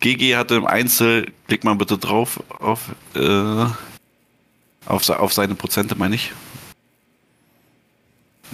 GG 0.00 0.36
hatte 0.36 0.54
im 0.54 0.66
Einzel, 0.66 1.26
klick 1.46 1.64
mal 1.64 1.74
bitte 1.74 1.98
drauf, 1.98 2.42
auf, 2.58 2.94
äh, 3.14 3.66
auf, 4.86 5.08
auf 5.10 5.32
seine 5.32 5.54
Prozente, 5.56 5.94
meine 5.96 6.14
ich. 6.14 6.32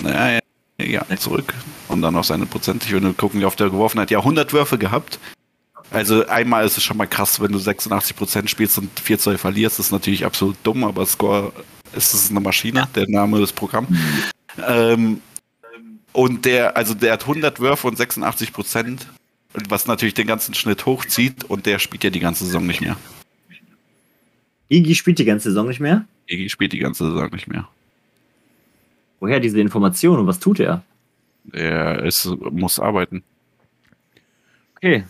Naja, 0.03 0.42
ja, 0.85 1.05
zurück. 1.17 1.55
Und 1.89 2.03
dann 2.03 2.17
auf 2.17 2.27
seine 2.27 2.47
Prozente. 2.47 2.87
Ich 2.87 2.93
würde 2.93 3.13
gucken, 3.13 3.41
wie 3.41 3.45
oft 3.45 3.61
er 3.61 3.71
geworfen 3.71 4.01
hat. 4.01 4.11
Ja, 4.11 4.19
100 4.19 4.53
Würfe 4.53 4.79
gehabt. 4.79 5.19
Also 5.91 6.27
einmal 6.27 6.65
ist 6.65 6.79
es 6.79 6.85
schon 6.85 6.97
mal 6.97 7.07
krass, 7.07 7.41
wenn 7.41 7.53
du 7.53 7.59
86% 7.59 8.49
spielst 8.49 8.79
und 8.79 8.99
4 8.99 9.19
2 9.19 9.39
verlierst, 9.39 9.79
das 9.79 9.87
ist 9.87 9.93
natürlich 9.93 10.25
absolut 10.25 10.57
dumm, 10.63 10.85
aber 10.85 11.05
Score 11.05 11.53
ist 11.95 12.15
es 12.15 12.31
eine 12.31 12.41
Maschine, 12.41 12.89
der 12.95 13.07
Name 13.09 13.41
des 13.41 13.53
Programms. 13.53 13.89
Ähm, 14.67 15.21
und 16.13 16.45
der, 16.47 16.77
also 16.77 16.95
der 16.95 17.13
hat 17.13 17.23
100 17.23 17.61
Würfe 17.61 17.87
und 17.89 17.97
86 17.97 18.53
Prozent, 18.53 19.07
was 19.69 19.87
natürlich 19.87 20.15
den 20.15 20.27
ganzen 20.27 20.55
Schnitt 20.55 20.87
hochzieht 20.87 21.45
und 21.45 21.67
der 21.67 21.79
spielt 21.79 22.05
ja 22.05 22.11
die 22.11 22.21
ganze 22.21 22.47
Saison 22.47 22.67
nicht 22.67 22.81
mehr. 22.81 22.97
Iggy 24.69 24.95
spielt 24.95 25.19
die 25.19 25.27
ganze 25.27 25.51
Saison 25.51 25.69
nicht 25.69 25.81
mehr? 25.81 26.07
Iggy 26.27 26.49
spielt 26.49 26.73
die 26.73 26.79
ganze 26.79 27.05
Saison 27.05 27.29
nicht 27.31 27.49
mehr. 27.49 27.69
Woher 29.23 29.39
diese 29.39 29.61
Information 29.61 30.19
und 30.19 30.27
was 30.27 30.41
tut 30.41 30.59
er? 30.59 30.83
Er 31.53 32.03
ist, 32.03 32.29
muss 32.51 32.81
arbeiten. 32.81 33.23
Okay. 34.77 35.05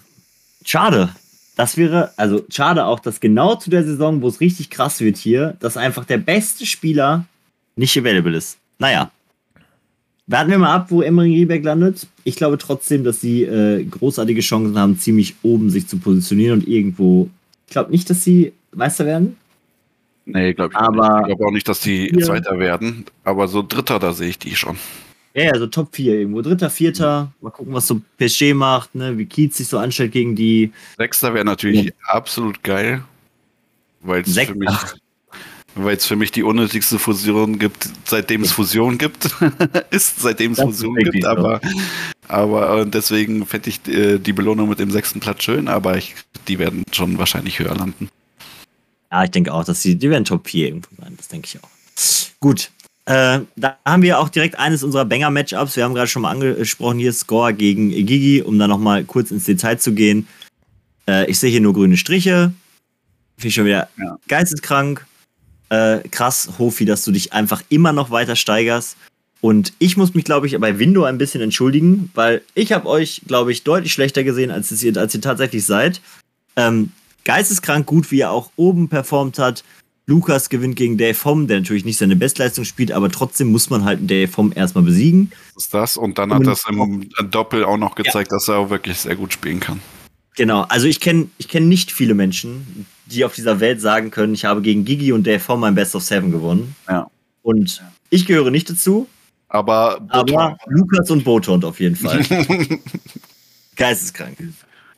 Schade. 0.67 1.09
Das 1.57 1.79
wäre, 1.79 2.11
also 2.19 2.45
schade 2.51 2.85
auch, 2.85 3.01
dass 3.01 3.21
genau 3.21 3.55
zu 3.55 3.71
der 3.71 3.85
Saison, 3.85 4.21
wo 4.21 4.29
es 4.29 4.41
richtig 4.41 4.69
krass 4.69 5.01
wird 5.01 5.17
hier, 5.17 5.57
dass 5.61 5.79
einfach 5.79 6.05
der 6.05 6.19
beste 6.19 6.67
Spieler 6.67 7.25
nicht 7.75 7.97
available 7.97 8.37
ist. 8.37 8.59
Naja, 8.79 9.11
Warten 10.27 10.51
wir 10.51 10.59
mal 10.59 10.75
ab, 10.75 10.91
wo 10.91 11.01
Emery 11.01 11.35
Riebeck 11.35 11.65
landet. 11.65 12.07
Ich 12.23 12.37
glaube 12.37 12.59
trotzdem, 12.59 13.05
dass 13.05 13.23
sie 13.23 13.45
äh, 13.45 13.83
großartige 13.83 14.43
Chancen 14.43 14.79
haben, 14.79 14.99
ziemlich 14.99 15.37
oben 15.43 15.71
sich 15.71 15.89
zu 15.89 15.99
positionieren 15.99 16.61
und 16.61 16.69
irgendwo. 16.69 17.31
Ich 17.67 17.73
glaube 17.73 17.91
nicht, 17.91 18.09
dass 18.11 18.23
sie 18.23 18.53
Meister 18.75 19.07
werden. 19.07 19.37
Nee, 20.25 20.55
glaube 20.55 20.73
ich 20.73 20.79
aber 20.79 21.17
nicht. 21.17 21.21
Ich 21.21 21.27
glaube 21.27 21.47
auch 21.47 21.53
nicht, 21.53 21.69
dass 21.69 21.81
die 21.81 22.09
vier. 22.09 22.25
Zweiter 22.25 22.59
werden. 22.59 23.05
Aber 23.25 23.49
so 23.49 23.63
Dritter, 23.63 23.99
da 23.99 24.13
sehe 24.13 24.29
ich 24.29 24.39
die 24.39 24.55
schon. 24.55 24.79
Ja, 25.35 25.45
ja, 25.45 25.59
so 25.59 25.67
Top 25.67 25.95
4 25.95 26.15
irgendwo. 26.15 26.43
Dritter, 26.43 26.69
Vierter. 26.69 27.33
Mal 27.41 27.51
gucken, 27.51 27.73
was 27.73 27.87
so 27.87 28.01
PSG 28.19 28.53
macht, 28.55 28.95
ne? 28.95 29.17
wie 29.17 29.27
Kiez 29.27 29.57
sich 29.57 29.69
so 29.69 29.79
anstellt 29.79 30.13
gegen 30.13 30.37
die. 30.37 30.73
Sechster 30.99 31.33
wäre 31.33 31.45
natürlich 31.45 31.87
ja. 31.87 31.93
absolut 32.09 32.63
geil. 32.63 33.03
Weil 34.03 34.23
es 34.23 34.37
für 34.37 34.55
mich 34.55 34.71
weil 35.75 35.97
es 35.97 36.07
für 36.07 36.17
mich 36.17 36.31
die 36.31 36.43
unnötigste 36.43 36.99
Fusion 36.99 37.59
gibt, 37.59 37.89
seitdem 38.05 38.43
es 38.43 38.53
Fusion 38.53 38.99
gibt. 38.99 39.31
ist, 39.91 40.21
seitdem 40.21 40.53
es 40.53 40.61
Fusion 40.61 40.97
gibt, 40.97 41.25
aber, 41.25 41.61
aber 42.29 42.81
äh, 42.81 42.87
deswegen 42.87 43.47
fände 43.47 43.71
ich 43.71 43.89
äh, 43.89 44.19
die 44.19 44.33
Belohnung 44.33 44.69
mit 44.69 44.81
dem 44.81 44.91
sechsten 44.91 45.21
Platz 45.21 45.43
schön, 45.43 45.69
aber 45.69 45.97
ich, 45.97 46.15
die 46.49 46.59
werden 46.59 46.85
schon 46.93 47.19
wahrscheinlich 47.19 47.59
höher 47.59 47.75
landen. 47.75 48.09
Ja, 49.13 49.25
ich 49.25 49.31
denke 49.31 49.53
auch, 49.53 49.65
dass 49.65 49.83
die, 49.83 49.95
die 49.95 50.11
werden 50.11 50.25
Top 50.25 50.49
4 50.49 50.67
irgendwo 50.69 50.89
sein. 50.99 51.15
Das 51.17 51.29
denke 51.29 51.47
ich 51.47 51.63
auch. 51.63 51.69
Gut. 52.41 52.71
Äh, 53.05 53.41
da 53.57 53.79
haben 53.85 54.03
wir 54.03 54.19
auch 54.19 54.29
direkt 54.29 54.59
eines 54.59 54.83
unserer 54.83 55.05
Banger-Matchups. 55.05 55.77
Wir 55.77 55.85
haben 55.85 55.95
gerade 55.95 56.09
schon 56.09 56.23
mal 56.23 56.31
angesprochen, 56.31 56.99
hier 56.99 57.13
Score 57.13 57.53
gegen 57.53 57.91
Gigi, 57.91 58.43
um 58.43 58.59
da 58.59 58.67
nochmal 58.67 59.05
kurz 59.05 59.31
ins 59.31 59.45
Detail 59.45 59.77
zu 59.77 59.93
gehen. 59.93 60.27
Äh, 61.07 61.31
ich 61.31 61.39
sehe 61.39 61.51
hier 61.51 61.61
nur 61.61 61.75
grüne 61.75 61.97
Striche. 61.97 62.53
Finde 63.37 63.49
ich 63.49 63.55
schon 63.55 63.67
wieder 63.67 63.89
ja. 63.99 64.19
geisteskrank 64.29 65.05
äh, 65.73 66.07
krass, 66.11 66.51
Hofi, 66.59 66.85
dass 66.85 67.03
du 67.03 67.13
dich 67.13 67.33
einfach 67.33 67.63
immer 67.71 67.93
noch 67.93 68.11
weiter 68.11 68.37
steigerst. 68.37 68.97
Und 69.41 69.73
ich 69.79 69.97
muss 69.97 70.13
mich, 70.13 70.25
glaube 70.25 70.47
ich, 70.47 70.57
bei 70.61 70.79
Window 70.79 71.05
ein 71.05 71.17
bisschen 71.17 71.41
entschuldigen, 71.41 72.11
weil 72.15 72.43
ich 72.55 72.73
habe 72.73 72.87
euch, 72.87 73.23
glaube 73.27 73.53
ich, 73.53 73.65
deutlich 73.65 73.93
schlechter 73.93 74.23
gesehen, 74.23 74.51
als 74.51 74.71
ihr, 74.83 74.97
als 74.99 75.15
ihr 75.15 75.23
tatsächlich 75.23 75.65
seid. 75.65 76.03
Ähm, 76.57 76.93
geisteskrank 77.25 77.87
gut, 77.87 78.11
wie 78.11 78.21
er 78.21 78.31
auch 78.31 78.51
oben 78.57 78.89
performt 78.89 79.39
hat. 79.39 79.65
Lukas 80.07 80.49
gewinnt 80.49 80.77
gegen 80.77 80.99
Dave 80.99 81.17
Homm, 81.25 81.47
der 81.47 81.61
natürlich 81.61 81.85
nicht 81.85 81.97
seine 81.97 82.17
Bestleistung 82.17 82.65
spielt, 82.65 82.91
aber 82.91 83.09
trotzdem 83.09 83.53
muss 83.53 83.71
man 83.71 83.85
halt 83.85 84.11
Dave 84.11 84.37
Homm 84.37 84.53
erstmal 84.55 84.85
besiegen. 84.85 85.31
Das 85.55 85.65
ist 85.65 85.75
das 85.75 85.97
und 85.97 86.19
dann 86.19 86.35
hat 86.35 86.47
das 86.47 86.65
im 86.69 87.09
Doppel 87.31 87.65
auch 87.65 87.77
noch 87.77 87.95
gezeigt, 87.95 88.33
ja. 88.33 88.37
dass 88.37 88.49
er 88.49 88.57
auch 88.57 88.71
wirklich 88.71 88.99
sehr 88.99 89.15
gut 89.15 89.33
spielen 89.33 89.61
kann. 89.61 89.81
Genau, 90.37 90.63
also 90.63 90.87
ich 90.87 90.99
kenne 91.01 91.29
ich 91.39 91.49
kenn 91.49 91.69
nicht 91.69 91.93
viele 91.93 92.15
Menschen, 92.15 92.87
die 93.07 93.25
auf 93.25 93.35
dieser 93.35 93.61
Welt 93.61 93.81
sagen 93.81 94.11
können, 94.11 94.35
ich 94.35 94.45
habe 94.45 94.63
gegen 94.63 94.85
Gigi 94.85 95.13
und 95.13 95.27
Dave 95.27 95.41
Form 95.41 95.61
mein 95.61 95.75
Best 95.75 95.95
of 95.95 96.03
Seven 96.03 96.33
gewonnen. 96.33 96.75
Ja. 96.89 97.07
Und 97.43 97.83
ich 98.11 98.27
gehöre 98.27 98.51
nicht 98.51 98.71
dazu. 98.71 99.09
Aber, 99.49 100.01
aber 100.09 100.57
Lukas 100.67 101.11
und 101.11 101.25
Botond 101.25 101.65
auf 101.65 101.79
jeden 101.79 101.97
Fall. 101.97 102.25
Geisteskrank. 103.77 104.39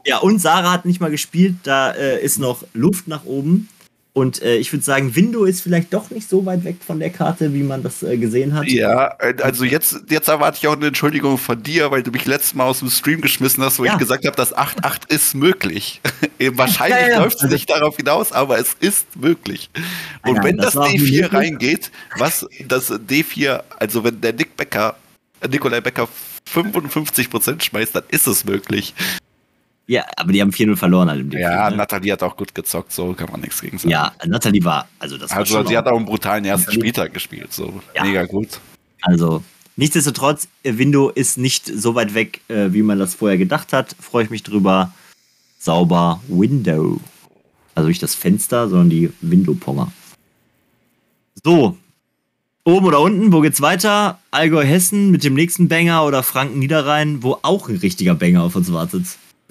Ja, 0.06 0.18
und 0.18 0.40
Sarah 0.40 0.72
hat 0.72 0.84
nicht 0.84 1.00
mal 1.00 1.10
gespielt, 1.10 1.56
da 1.62 1.90
äh, 1.92 2.22
ist 2.22 2.38
noch 2.38 2.64
Luft 2.74 3.08
nach 3.08 3.24
oben. 3.24 3.68
Und 4.14 4.42
äh, 4.42 4.58
ich 4.58 4.72
würde 4.72 4.84
sagen, 4.84 5.16
Window 5.16 5.44
ist 5.44 5.60
vielleicht 5.60 5.92
doch 5.92 6.08
nicht 6.10 6.28
so 6.28 6.46
weit 6.46 6.62
weg 6.62 6.76
von 6.86 7.00
der 7.00 7.10
Karte, 7.10 7.52
wie 7.52 7.64
man 7.64 7.82
das 7.82 8.04
äh, 8.04 8.16
gesehen 8.16 8.54
hat. 8.54 8.68
Ja, 8.68 9.12
äh, 9.18 9.34
also 9.42 9.64
jetzt, 9.64 10.02
jetzt 10.08 10.28
erwarte 10.28 10.56
ich 10.56 10.68
auch 10.68 10.76
eine 10.76 10.86
Entschuldigung 10.86 11.36
von 11.36 11.60
dir, 11.60 11.90
weil 11.90 12.04
du 12.04 12.12
mich 12.12 12.24
letztes 12.24 12.54
Mal 12.54 12.62
aus 12.62 12.78
dem 12.78 12.90
Stream 12.90 13.20
geschmissen 13.22 13.64
hast, 13.64 13.80
wo 13.80 13.84
ja. 13.84 13.92
ich 13.92 13.98
gesagt 13.98 14.24
habe, 14.24 14.36
das 14.36 14.54
8-8 14.56 15.12
ist 15.12 15.34
möglich. 15.34 16.00
Wahrscheinlich 16.38 17.08
ja, 17.08 17.14
ja, 17.14 17.22
läuft 17.24 17.42
es 17.42 17.50
nicht 17.50 17.68
darauf 17.68 17.96
hinaus, 17.96 18.30
aber 18.30 18.56
es 18.60 18.74
ist 18.78 19.16
möglich. 19.16 19.68
Und 20.24 20.34
nein, 20.34 20.44
wenn 20.44 20.56
das, 20.58 20.74
das 20.74 20.86
D4 20.90 21.32
reingeht, 21.32 21.90
was 22.16 22.46
das 22.68 22.92
D4, 22.92 23.64
also 23.80 24.04
wenn 24.04 24.20
der 24.20 24.32
Nick 24.32 24.56
Becker, 24.56 24.94
Nikolai 25.50 25.80
Becker 25.80 26.08
55% 26.54 27.62
schmeißt, 27.62 27.96
dann 27.96 28.04
ist 28.10 28.28
es 28.28 28.44
möglich. 28.44 28.94
Ja, 29.86 30.04
aber 30.16 30.32
die 30.32 30.40
haben 30.40 30.50
4-0 30.50 30.76
verloren 30.76 31.10
halt 31.10 31.20
im 31.20 31.30
Ding. 31.30 31.40
Ja, 31.40 31.70
ne? 31.70 31.76
Nathalie 31.76 32.12
hat 32.12 32.22
auch 32.22 32.36
gut 32.36 32.54
gezockt, 32.54 32.92
so 32.92 33.12
kann 33.12 33.30
man 33.30 33.40
nichts 33.40 33.60
gegen 33.60 33.76
sagen. 33.76 33.90
Ja, 33.90 34.12
Nathalie 34.26 34.64
war, 34.64 34.88
also 34.98 35.18
das 35.18 35.30
Also 35.30 35.62
sie 35.66 35.76
hat 35.76 35.86
auch 35.86 35.96
einen 35.96 36.06
brutalen 36.06 36.44
ersten. 36.44 36.72
Spieltag 36.72 37.12
gespielt, 37.12 37.52
so 37.52 37.82
ja. 37.94 38.04
mega 38.04 38.24
gut. 38.24 38.60
Also, 39.02 39.42
nichtsdestotrotz, 39.76 40.48
Window 40.62 41.10
ist 41.10 41.36
nicht 41.36 41.66
so 41.66 41.94
weit 41.94 42.14
weg, 42.14 42.40
äh, 42.48 42.72
wie 42.72 42.82
man 42.82 42.98
das 42.98 43.14
vorher 43.14 43.36
gedacht 43.36 43.74
hat. 43.74 43.94
Freue 44.00 44.24
ich 44.24 44.30
mich 44.30 44.42
drüber. 44.42 44.92
Sauber 45.58 46.22
Window. 46.28 47.00
Also 47.74 47.88
nicht 47.88 48.02
das 48.02 48.14
Fenster, 48.14 48.68
sondern 48.68 48.90
die 48.90 49.12
Window-Ponger. 49.20 49.92
So. 51.42 51.76
Oben 52.66 52.86
oder 52.86 53.00
unten, 53.00 53.32
wo 53.32 53.40
geht's 53.40 53.60
weiter? 53.60 54.18
Allgäu 54.30 54.64
Hessen 54.64 55.10
mit 55.10 55.22
dem 55.24 55.34
nächsten 55.34 55.68
Banger 55.68 56.04
oder 56.06 56.22
Franken 56.22 56.60
Niederrhein, 56.60 57.22
wo 57.22 57.38
auch 57.42 57.68
ein 57.68 57.76
richtiger 57.76 58.14
Banger 58.14 58.42
auf 58.42 58.56
uns 58.56 58.72
wartet. 58.72 59.04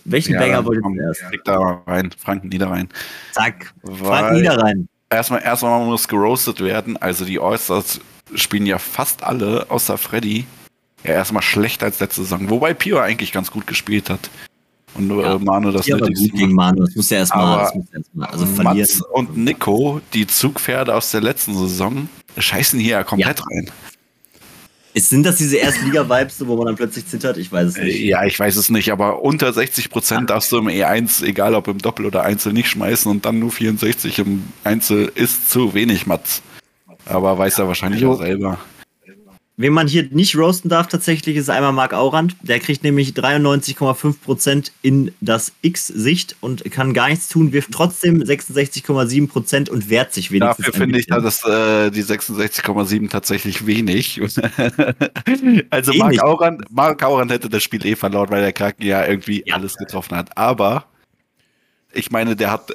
Welchen 0.05 0.33
ja, 0.33 0.39
Banger 0.39 0.65
wollt 0.65 0.81
ihr 0.95 1.03
erst? 1.03 1.27
Klick 1.29 1.43
da 1.45 1.81
rein, 1.87 2.11
Franken 2.17 2.49
Niederrhein. 2.49 2.89
Zack, 3.31 3.73
Franken 3.83 4.35
Niederrhein. 4.35 4.87
Erstmal, 5.09 5.41
erstmal 5.43 5.85
muss 5.85 6.07
geroastet 6.07 6.59
werden. 6.59 6.97
Also 6.97 7.23
die 7.23 7.39
Allstars 7.39 7.99
spielen 8.35 8.65
ja 8.65 8.79
fast 8.79 9.23
alle, 9.23 9.69
außer 9.69 9.97
Freddy. 9.97 10.45
Ja, 11.03 11.11
erstmal 11.11 11.43
schlechter 11.43 11.85
als 11.85 11.99
letzte 11.99 12.21
Saison. 12.23 12.49
Wobei 12.49 12.73
Pio 12.73 12.99
eigentlich 12.99 13.31
ganz 13.31 13.51
gut 13.51 13.67
gespielt 13.67 14.09
hat. 14.09 14.29
Und 14.95 15.07
nur 15.07 15.23
ja, 15.23 15.35
äh, 15.35 15.39
Manu 15.39 15.71
das 15.71 15.87
ja, 15.87 15.97
gut 15.97 16.13
gegen 16.13 16.53
Manu, 16.53 16.85
das 16.85 16.95
muss 16.95 17.09
ja 17.09 17.17
erstmal 17.19 17.59
erst 17.59 17.75
also 18.19 18.45
verlieren. 18.45 18.77
Mats 18.77 19.01
und 19.01 19.37
Nico, 19.37 20.01
die 20.13 20.27
Zugpferde 20.27 20.93
aus 20.93 21.11
der 21.11 21.21
letzten 21.21 21.57
Saison, 21.57 22.07
scheißen 22.37 22.79
hier 22.79 22.91
ja 22.91 23.03
komplett 23.03 23.39
ja. 23.39 23.45
rein. 23.45 23.71
Sind 24.95 25.25
das 25.25 25.37
diese 25.37 25.57
Erstliga-Vibes, 25.57 26.45
wo 26.45 26.55
man 26.55 26.67
dann 26.67 26.75
plötzlich 26.75 27.07
zittert? 27.07 27.37
Ich 27.37 27.51
weiß 27.51 27.69
es 27.69 27.77
nicht. 27.77 27.99
Ja, 28.01 28.25
ich 28.25 28.39
weiß 28.39 28.55
es 28.55 28.69
nicht, 28.69 28.91
aber 28.91 29.23
unter 29.23 29.51
60 29.51 29.89
Prozent 29.89 30.29
darfst 30.29 30.51
du 30.51 30.57
im 30.57 30.67
E1, 30.67 31.23
egal 31.23 31.55
ob 31.55 31.67
im 31.67 31.79
Doppel 31.79 32.05
oder 32.05 32.23
Einzel, 32.23 32.53
nicht 32.53 32.69
schmeißen 32.69 33.09
und 33.09 33.25
dann 33.25 33.39
nur 33.39 33.51
64 33.51 34.19
im 34.19 34.43
Einzel 34.63 35.11
ist 35.15 35.49
zu 35.49 35.73
wenig, 35.73 36.05
Mats. 36.05 36.43
Aber 37.05 37.37
weiß 37.37 37.59
er 37.59 37.67
wahrscheinlich 37.67 38.03
also, 38.03 38.13
auch 38.13 38.19
selber. 38.19 38.59
Wen 39.55 39.71
man 39.71 39.87
hier 39.87 40.07
nicht 40.09 40.35
roasten 40.35 40.67
darf 40.67 40.87
tatsächlich 40.87 41.37
ist 41.37 41.47
einmal 41.47 41.73
Marc 41.73 41.93
Aurand. 41.93 42.35
Der 42.41 42.59
kriegt 42.59 42.83
nämlich 42.83 43.09
93,5% 43.09 44.71
in 44.81 45.11
das 45.21 45.51
X-Sicht 45.61 46.35
und 46.41 46.63
kann 46.71 46.95
gar 46.95 47.09
nichts 47.09 47.27
tun, 47.27 47.53
wirft 47.53 47.71
trotzdem 47.71 48.23
66,7% 48.23 49.69
und 49.69 49.91
wehrt 49.91 50.11
sich 50.11 50.31
wenigstens. 50.31 50.65
Dafür 50.65 50.73
finde 50.73 50.97
ich 50.97 51.05
da 51.05 51.19
dass 51.19 51.45
äh, 51.45 51.91
die 51.91 52.03
66,7 52.03 53.09
tatsächlich 53.11 53.67
wenig. 53.67 54.19
also 55.69 55.93
Marc 55.93 56.23
Aurand, 56.23 56.63
Marc 56.71 57.03
Aurand 57.03 57.31
hätte 57.31 57.47
das 57.47 57.61
Spiel 57.61 57.85
eh 57.85 57.95
verloren, 57.95 58.31
weil 58.31 58.41
der 58.41 58.53
Kraken 58.53 58.83
ja 58.83 59.05
irgendwie 59.05 59.43
ja. 59.45 59.55
alles 59.55 59.75
getroffen 59.75 60.17
hat. 60.17 60.35
Aber 60.35 60.85
ich 61.93 62.09
meine, 62.09 62.35
der 62.35 62.49
hat 62.49 62.73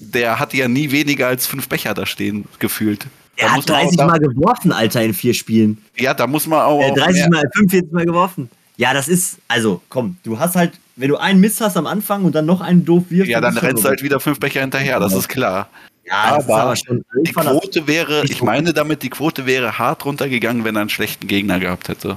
der 0.00 0.38
hat 0.38 0.52
ja 0.52 0.68
nie 0.68 0.90
weniger 0.90 1.28
als 1.28 1.46
fünf 1.46 1.68
Becher 1.68 1.94
da 1.94 2.06
stehen, 2.06 2.46
gefühlt. 2.58 3.06
Er 3.36 3.52
hat 3.52 3.68
30 3.68 3.98
Mal 3.98 4.18
geworfen, 4.18 4.72
Alter, 4.72 5.02
in 5.02 5.14
vier 5.14 5.34
Spielen. 5.34 5.82
Ja, 5.96 6.14
da 6.14 6.26
muss 6.26 6.46
man 6.46 6.60
auch. 6.60 6.80
Äh, 6.80 6.94
30 6.94 7.28
Mal, 7.28 7.44
45 7.54 7.92
Mal 7.92 8.06
geworfen. 8.06 8.50
Ja, 8.76 8.94
das 8.94 9.08
ist, 9.08 9.38
also 9.48 9.80
komm, 9.88 10.16
du 10.22 10.38
hast 10.38 10.56
halt 10.56 10.72
wenn 10.96 11.10
du 11.10 11.16
einen 11.16 11.40
Miss 11.40 11.60
hast 11.60 11.76
am 11.76 11.86
Anfang 11.86 12.24
und 12.24 12.34
dann 12.34 12.46
noch 12.46 12.60
einen 12.60 12.84
doof 12.84 13.04
wirfst. 13.10 13.30
Ja, 13.30 13.40
dann 13.40 13.56
rennst 13.56 13.84
du 13.84 13.88
halt 13.88 14.02
wieder 14.02 14.18
fünf 14.18 14.40
Becher 14.40 14.62
hinterher, 14.62 14.98
das 14.98 15.12
ist 15.12 15.28
klar. 15.28 15.68
Ja, 16.06 16.36
aber, 16.36 16.56
aber 16.56 16.76
schon, 16.76 17.04
die 17.24 17.32
Quote 17.32 17.86
wäre, 17.86 18.24
ich 18.24 18.40
meine 18.40 18.72
damit, 18.72 19.02
die 19.02 19.10
Quote 19.10 19.44
wäre 19.44 19.78
hart 19.78 20.04
runtergegangen, 20.04 20.64
wenn 20.64 20.76
er 20.76 20.82
einen 20.82 20.90
schlechten 20.90 21.26
Gegner 21.26 21.58
gehabt 21.58 21.88
hätte. 21.88 22.16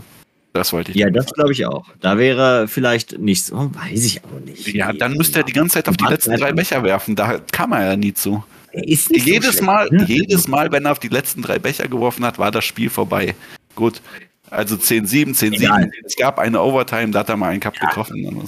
Das 0.53 0.73
wollte 0.73 0.91
ich. 0.91 0.97
Ja, 0.97 1.09
das 1.09 1.27
glaube 1.27 1.51
ich 1.51 1.65
auch. 1.65 1.85
Da 1.99 2.17
wäre 2.17 2.67
vielleicht 2.67 3.19
nicht 3.19 3.45
so, 3.45 3.71
weiß 3.73 4.05
ich 4.05 4.23
aber 4.23 4.39
nicht. 4.39 4.67
Ja, 4.67 4.93
dann 4.93 5.13
müsste 5.13 5.39
er 5.39 5.43
die 5.43 5.53
ganze 5.53 5.75
Zeit 5.75 5.89
auf 5.89 5.97
die 5.97 6.05
letzten 6.05 6.35
drei 6.37 6.53
Becher 6.53 6.83
werfen. 6.83 7.15
Da 7.15 7.39
kam 7.51 7.71
er 7.71 7.85
ja 7.85 7.95
nie 7.95 8.13
zu. 8.13 8.43
Jedes 8.73 9.57
so 9.57 9.63
Mal, 9.63 9.89
jedes 10.07 10.47
Mal, 10.47 10.71
wenn 10.71 10.85
er 10.85 10.91
auf 10.91 10.99
die 10.99 11.07
letzten 11.07 11.41
drei 11.41 11.59
Becher 11.59 11.87
geworfen 11.87 12.25
hat, 12.25 12.39
war 12.39 12.51
das 12.51 12.65
Spiel 12.65 12.89
vorbei. 12.89 13.35
Gut. 13.75 14.01
Also 14.49 14.75
10-7, 14.75 15.35
10-7. 15.35 15.91
Es 16.05 16.15
gab 16.15 16.39
eine 16.39 16.61
Overtime, 16.61 17.11
da 17.11 17.19
hat 17.19 17.29
er 17.29 17.37
mal 17.37 17.49
einen 17.49 17.59
Cup 17.59 17.75
ja. 17.79 17.87
getroffen. 17.87 18.41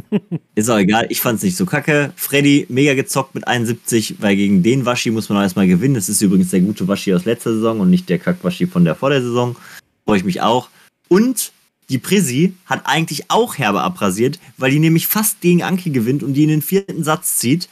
Ist, 0.54 0.70
auch 0.70 0.78
egal, 0.78 1.06
ich 1.08 1.20
fand 1.20 1.38
es 1.38 1.44
nicht 1.44 1.56
so 1.56 1.66
kacke. 1.66 2.12
Freddy 2.16 2.66
mega 2.68 2.94
gezockt 2.94 3.34
mit 3.34 3.46
71, 3.46 4.16
weil 4.20 4.36
gegen 4.36 4.62
den 4.62 4.86
Waschi 4.86 5.10
muss 5.10 5.28
man 5.28 5.42
erstmal 5.42 5.66
gewinnen. 5.66 5.94
Das 5.94 6.08
ist 6.08 6.20
übrigens 6.20 6.50
der 6.50 6.60
gute 6.60 6.88
Waschi 6.88 7.14
aus 7.14 7.24
letzter 7.24 7.54
Saison 7.54 7.80
und 7.80 7.90
nicht 7.90 8.08
der 8.08 8.18
Kack-Waschi 8.18 8.66
von 8.66 8.84
der 8.84 8.96
vor 8.96 9.10
der 9.10 9.22
Saison. 9.22 9.56
Freue 10.04 10.18
ich 10.18 10.24
mich 10.24 10.40
auch. 10.40 10.68
Und 11.08 11.52
die 11.90 11.98
Prisi 11.98 12.54
hat 12.66 12.82
eigentlich 12.86 13.30
auch 13.30 13.58
herbe 13.58 13.82
abrasiert, 13.82 14.38
weil 14.56 14.70
die 14.70 14.78
nämlich 14.78 15.06
fast 15.06 15.40
gegen 15.40 15.62
Anki 15.62 15.90
gewinnt 15.90 16.22
und 16.22 16.34
die 16.34 16.44
in 16.44 16.48
den 16.48 16.62
vierten 16.62 17.04
Satz 17.04 17.36
zieht 17.36 17.68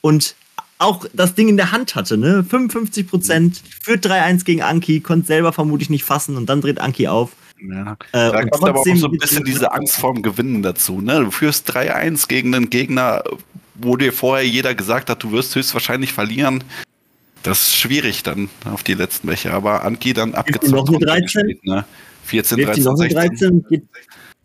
und 0.00 0.34
auch 0.78 1.06
das 1.12 1.34
Ding 1.34 1.48
in 1.48 1.56
der 1.56 1.72
Hand 1.72 1.94
hatte, 1.94 2.18
ne? 2.18 2.44
55 2.44 3.08
Prozent, 3.08 3.62
führt 3.82 4.06
3-1 4.06 4.44
gegen 4.44 4.62
Anki, 4.62 5.00
konnte 5.00 5.26
selber 5.26 5.52
vermutlich 5.52 5.90
nicht 5.90 6.04
fassen 6.04 6.36
und 6.36 6.46
dann 6.46 6.60
dreht 6.60 6.80
Anki 6.80 7.08
auf. 7.08 7.30
Ja. 7.60 7.96
Äh, 8.12 8.32
da 8.32 8.44
kommt 8.44 8.68
aber 8.68 8.80
auch 8.80 8.84
so 8.84 9.06
ein 9.06 9.18
bisschen 9.18 9.44
diese 9.44 9.72
Angst 9.72 9.96
vorm 9.96 10.22
Gewinnen 10.22 10.62
dazu, 10.62 11.00
ne? 11.00 11.20
Du 11.20 11.30
führst 11.30 11.70
3-1 11.70 12.28
gegen 12.28 12.54
einen 12.54 12.68
Gegner, 12.68 13.24
wo 13.74 13.96
dir 13.96 14.12
vorher 14.12 14.46
jeder 14.46 14.74
gesagt 14.74 15.08
hat, 15.08 15.22
du 15.22 15.32
wirst 15.32 15.54
höchstwahrscheinlich 15.54 16.12
verlieren. 16.12 16.62
Das 17.42 17.62
ist 17.62 17.76
schwierig 17.76 18.22
dann 18.22 18.50
auf 18.64 18.82
die 18.82 18.94
letzten 18.94 19.28
Becher, 19.28 19.54
aber 19.54 19.84
Anki 19.84 20.12
dann 20.12 20.34
abgezogen. 20.34 20.76
Noch 20.76 20.88
eine 20.88 20.98
13? 20.98 21.22
Gespielt, 21.22 21.64
ne? 21.64 21.84
14, 22.24 22.64
13, 22.64 22.84
noch 22.84 22.96
16. 22.96 23.16
13 23.16 23.64
geht 23.70 23.84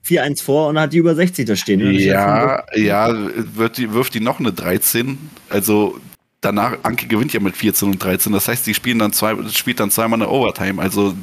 4-1 0.05 0.43
vor 0.43 0.67
und 0.69 0.79
hat 0.79 0.93
die 0.93 0.97
über 0.97 1.15
60 1.15 1.45
da 1.47 1.55
stehen. 1.55 1.79
Ne? 1.79 1.91
Ja, 1.93 2.63
ja, 2.75 3.13
wird 3.55 3.77
die, 3.77 3.91
wirft 3.91 4.13
die 4.13 4.19
noch 4.19 4.39
eine 4.39 4.53
13. 4.53 5.17
Also 5.49 5.99
danach, 6.41 6.77
Anke 6.83 7.07
gewinnt 7.07 7.33
ja 7.33 7.39
mit 7.39 7.55
14 7.55 7.89
und 7.89 8.03
13. 8.03 8.33
Das 8.33 8.47
heißt, 8.47 8.67
die 8.67 8.73
spielen 8.73 8.99
dann 8.99 9.13
zwei, 9.13 9.35
spielt 9.49 9.79
dann 9.79 9.91
zweimal 9.91 10.21
eine 10.21 10.29
Overtime. 10.29 10.81
Also 10.81 11.13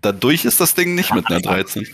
dadurch 0.00 0.44
ist 0.44 0.60
das 0.60 0.74
Ding 0.74 0.94
nicht 0.94 1.14
mit 1.14 1.26
einer 1.28 1.40
13. 1.40 1.86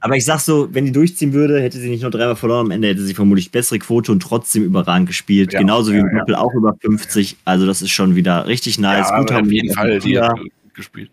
Aber 0.00 0.16
ich 0.16 0.24
sag 0.24 0.40
so, 0.40 0.68
wenn 0.72 0.84
die 0.84 0.92
durchziehen 0.92 1.32
würde, 1.32 1.62
hätte 1.62 1.78
sie 1.78 1.88
nicht 1.88 2.02
nur 2.02 2.10
dreimal 2.10 2.36
verloren. 2.36 2.66
Am 2.66 2.70
Ende 2.72 2.88
hätte 2.88 3.02
sie 3.02 3.14
vermutlich 3.14 3.50
bessere 3.50 3.78
Quote 3.78 4.12
und 4.12 4.20
trotzdem 4.20 4.62
überragend 4.64 5.08
gespielt. 5.08 5.52
Ja, 5.52 5.60
Genauso 5.60 5.92
wie 5.92 5.96
ja, 5.96 6.18
Doppel 6.18 6.34
auch 6.34 6.52
über 6.52 6.76
50. 6.78 7.36
Also 7.46 7.64
das 7.64 7.80
ist 7.80 7.90
schon 7.90 8.14
wieder 8.14 8.46
richtig 8.46 8.78
nice. 8.78 9.08
Ja, 9.08 9.20
Gut 9.20 9.32
auf 9.32 9.50
jeden 9.50 9.72
Fall, 9.72 10.00
die 10.00 10.20
hat 10.20 10.38
gespielt. 10.74 11.10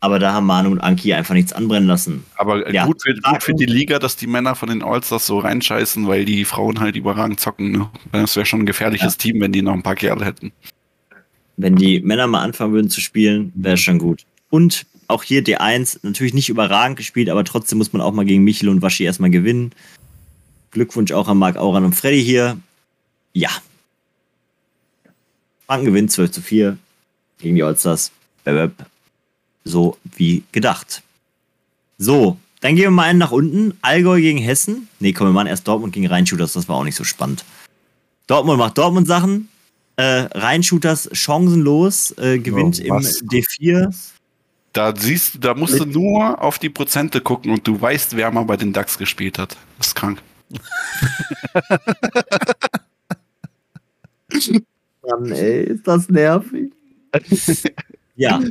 Aber 0.00 0.18
da 0.18 0.32
haben 0.32 0.46
Manu 0.46 0.70
und 0.70 0.80
Anki 0.80 1.14
einfach 1.14 1.34
nichts 1.34 1.52
anbrennen 1.52 1.88
lassen. 1.88 2.24
Aber 2.36 2.70
ja. 2.72 2.84
gut, 2.84 3.02
für, 3.02 3.14
gut 3.14 3.42
für 3.42 3.54
die 3.54 3.64
Liga, 3.64 3.98
dass 3.98 4.16
die 4.16 4.26
Männer 4.26 4.54
von 4.54 4.68
den 4.68 4.82
Allstars 4.82 5.26
so 5.26 5.38
reinscheißen, 5.38 6.06
weil 6.06 6.24
die 6.24 6.44
Frauen 6.44 6.80
halt 6.80 6.96
überragend 6.96 7.40
zocken. 7.40 7.72
Ne? 7.72 7.90
Das 8.12 8.36
wäre 8.36 8.46
schon 8.46 8.60
ein 8.60 8.66
gefährliches 8.66 9.14
ja. 9.14 9.18
Team, 9.18 9.40
wenn 9.40 9.52
die 9.52 9.62
noch 9.62 9.72
ein 9.72 9.82
paar 9.82 9.94
Kerle 9.94 10.24
hätten. 10.24 10.52
Wenn 11.56 11.76
die 11.76 12.00
Männer 12.00 12.26
mal 12.26 12.42
anfangen 12.42 12.74
würden 12.74 12.90
zu 12.90 13.00
spielen, 13.00 13.52
wäre 13.54 13.78
schon 13.78 13.98
gut. 13.98 14.24
Und 14.50 14.84
auch 15.08 15.22
hier 15.22 15.42
D1, 15.42 16.00
natürlich 16.02 16.34
nicht 16.34 16.48
überragend 16.48 16.98
gespielt, 16.98 17.30
aber 17.30 17.44
trotzdem 17.44 17.78
muss 17.78 17.92
man 17.92 18.02
auch 18.02 18.12
mal 18.12 18.26
gegen 18.26 18.44
Michel 18.44 18.68
und 18.68 18.82
Waschi 18.82 19.04
erstmal 19.04 19.30
gewinnen. 19.30 19.72
Glückwunsch 20.72 21.12
auch 21.12 21.28
an 21.28 21.38
Marc 21.38 21.56
Auran 21.56 21.84
und 21.84 21.94
Freddy 21.94 22.22
hier. 22.22 22.58
Ja. 23.32 23.50
Franken 25.66 25.86
gewinnt 25.86 26.12
12 26.12 26.30
zu 26.30 26.42
4 26.42 26.76
gegen 27.38 27.54
die 27.54 27.62
Allstars. 27.62 28.12
Bäb, 28.44 28.72
so 29.66 29.98
wie 30.16 30.44
gedacht. 30.52 31.02
So, 31.98 32.38
dann 32.60 32.76
gehen 32.76 32.84
wir 32.84 32.90
mal 32.90 33.04
einen 33.04 33.18
nach 33.18 33.32
unten. 33.32 33.74
Allgäu 33.82 34.20
gegen 34.20 34.38
Hessen. 34.38 34.88
Ne, 35.00 35.12
komm, 35.12 35.28
wir 35.28 35.32
machen 35.32 35.48
erst 35.48 35.68
Dortmund 35.68 35.92
gegen 35.92 36.06
Rheinshooters. 36.06 36.54
Das 36.54 36.68
war 36.68 36.76
auch 36.76 36.84
nicht 36.84 36.96
so 36.96 37.04
spannend. 37.04 37.44
Dortmund 38.26 38.58
macht 38.58 38.78
Dortmund-Sachen. 38.78 39.48
Äh, 39.96 40.28
Rheinshooters 40.34 41.08
chancenlos, 41.12 42.12
äh, 42.18 42.38
gewinnt 42.38 42.80
oh, 42.82 42.86
im 42.86 42.94
D4. 42.96 43.94
Da 44.72 44.94
siehst 44.94 45.34
du, 45.34 45.38
da 45.38 45.54
musst 45.54 45.80
du 45.80 45.86
nur 45.86 46.42
auf 46.42 46.58
die 46.58 46.68
Prozente 46.68 47.22
gucken 47.22 47.50
und 47.50 47.66
du 47.66 47.80
weißt, 47.80 48.14
wer 48.14 48.30
mal 48.30 48.44
bei 48.44 48.58
den 48.58 48.74
DAX 48.74 48.98
gespielt 48.98 49.38
hat. 49.38 49.56
Das 49.78 49.86
ist 49.88 49.94
krank. 49.94 50.20
Mann, 55.02 55.32
ey, 55.32 55.62
ist 55.62 55.86
das 55.86 56.10
nervig. 56.10 56.72
ja, 58.16 58.42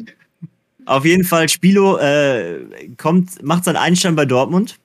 auf 0.85 1.05
jeden 1.05 1.23
Fall, 1.23 1.49
Spilo 1.49 1.97
äh, 1.97 2.65
kommt, 2.97 3.43
macht 3.43 3.65
seinen 3.65 3.77
Einstand 3.77 4.15
bei 4.15 4.25
Dortmund 4.25 4.77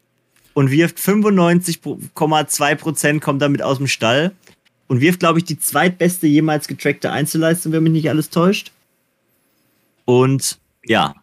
und 0.54 0.70
wirft 0.70 0.98
95,2 0.98 2.74
Prozent, 2.76 3.22
kommt 3.22 3.42
damit 3.42 3.62
aus 3.62 3.78
dem 3.78 3.86
Stall 3.86 4.32
und 4.88 5.00
wirft, 5.00 5.20
glaube 5.20 5.38
ich, 5.38 5.44
die 5.44 5.58
zweitbeste 5.58 6.26
jemals 6.26 6.66
getrackte 6.68 7.12
Einzelleistung, 7.12 7.72
wenn 7.72 7.82
mich 7.82 7.92
nicht 7.92 8.08
alles 8.08 8.30
täuscht. 8.30 8.72
Und 10.04 10.58
ja, 10.84 11.14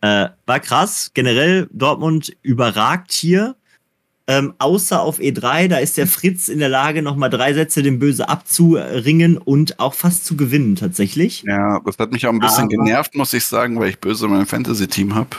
äh, 0.00 0.28
war 0.46 0.60
krass. 0.60 1.10
Generell 1.14 1.68
Dortmund 1.72 2.36
überragt 2.42 3.12
hier. 3.12 3.56
Ähm, 4.26 4.54
außer 4.58 5.02
auf 5.02 5.18
E3, 5.18 5.68
da 5.68 5.76
ist 5.76 5.98
der 5.98 6.06
Fritz 6.06 6.48
in 6.48 6.58
der 6.58 6.70
Lage, 6.70 7.02
nochmal 7.02 7.28
drei 7.28 7.52
Sätze 7.52 7.82
dem 7.82 7.98
Böse 7.98 8.28
abzuringen 8.28 9.36
und 9.36 9.78
auch 9.78 9.92
fast 9.92 10.24
zu 10.24 10.34
gewinnen, 10.34 10.76
tatsächlich. 10.76 11.42
Ja, 11.42 11.80
das 11.84 11.98
hat 11.98 12.10
mich 12.10 12.26
auch 12.26 12.32
ein 12.32 12.38
bisschen 12.38 12.64
Aber 12.64 12.68
genervt, 12.68 13.14
muss 13.14 13.34
ich 13.34 13.44
sagen, 13.44 13.78
weil 13.78 13.90
ich 13.90 13.98
Böse 13.98 14.26
mein 14.26 14.46
Fantasy-Team 14.46 15.14
habe. 15.14 15.36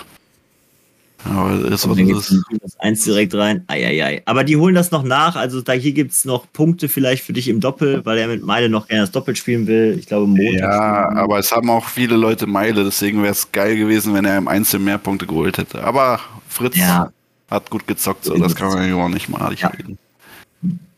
Aber 1.27 1.57
das 1.57 1.83
ist 1.83 1.89
was 1.89 1.97
das 1.97 2.43
Das 2.61 2.79
eins 2.79 3.03
direkt 3.03 3.33
rein. 3.33 3.63
Eieiei. 3.65 4.21
Aber 4.25 4.43
die 4.43 4.57
holen 4.57 4.75
das 4.75 4.91
noch 4.91 5.01
nach. 5.01 5.35
Also 5.35 5.61
da 5.61 5.71
hier 5.71 5.93
gibt 5.93 6.11
es 6.11 6.23
noch 6.23 6.45
Punkte 6.53 6.87
vielleicht 6.87 7.23
für 7.23 7.33
dich 7.33 7.47
im 7.47 7.61
Doppel, 7.61 8.05
weil 8.05 8.19
er 8.19 8.27
mit 8.27 8.43
Meile 8.43 8.69
noch 8.69 8.87
gerne 8.87 9.01
das 9.01 9.11
Doppel 9.11 9.35
spielen 9.35 9.65
will. 9.65 9.95
Ich 9.97 10.05
glaube, 10.05 10.27
Montag. 10.27 10.59
Ja, 10.59 11.09
aber 11.15 11.39
es 11.39 11.51
haben 11.51 11.71
auch 11.71 11.89
viele 11.89 12.15
Leute 12.15 12.45
Meile. 12.45 12.83
Deswegen 12.83 13.23
wäre 13.23 13.31
es 13.31 13.51
geil 13.51 13.75
gewesen, 13.75 14.13
wenn 14.13 14.25
er 14.25 14.37
im 14.37 14.47
Einzel 14.47 14.79
mehr 14.79 14.99
Punkte 14.99 15.25
geholt 15.25 15.57
hätte. 15.57 15.83
Aber 15.83 16.19
Fritz 16.47 16.77
ja 16.77 17.11
hat 17.49 17.69
gut 17.69 17.87
gezockt, 17.87 18.25
so, 18.25 18.35
das 18.37 18.55
kann 18.55 18.69
man 18.69 18.87
ja 18.87 18.95
auch 18.95 19.09
nicht 19.09 19.29
mal 19.29 19.53
ja. 19.53 19.67
reden. 19.67 19.97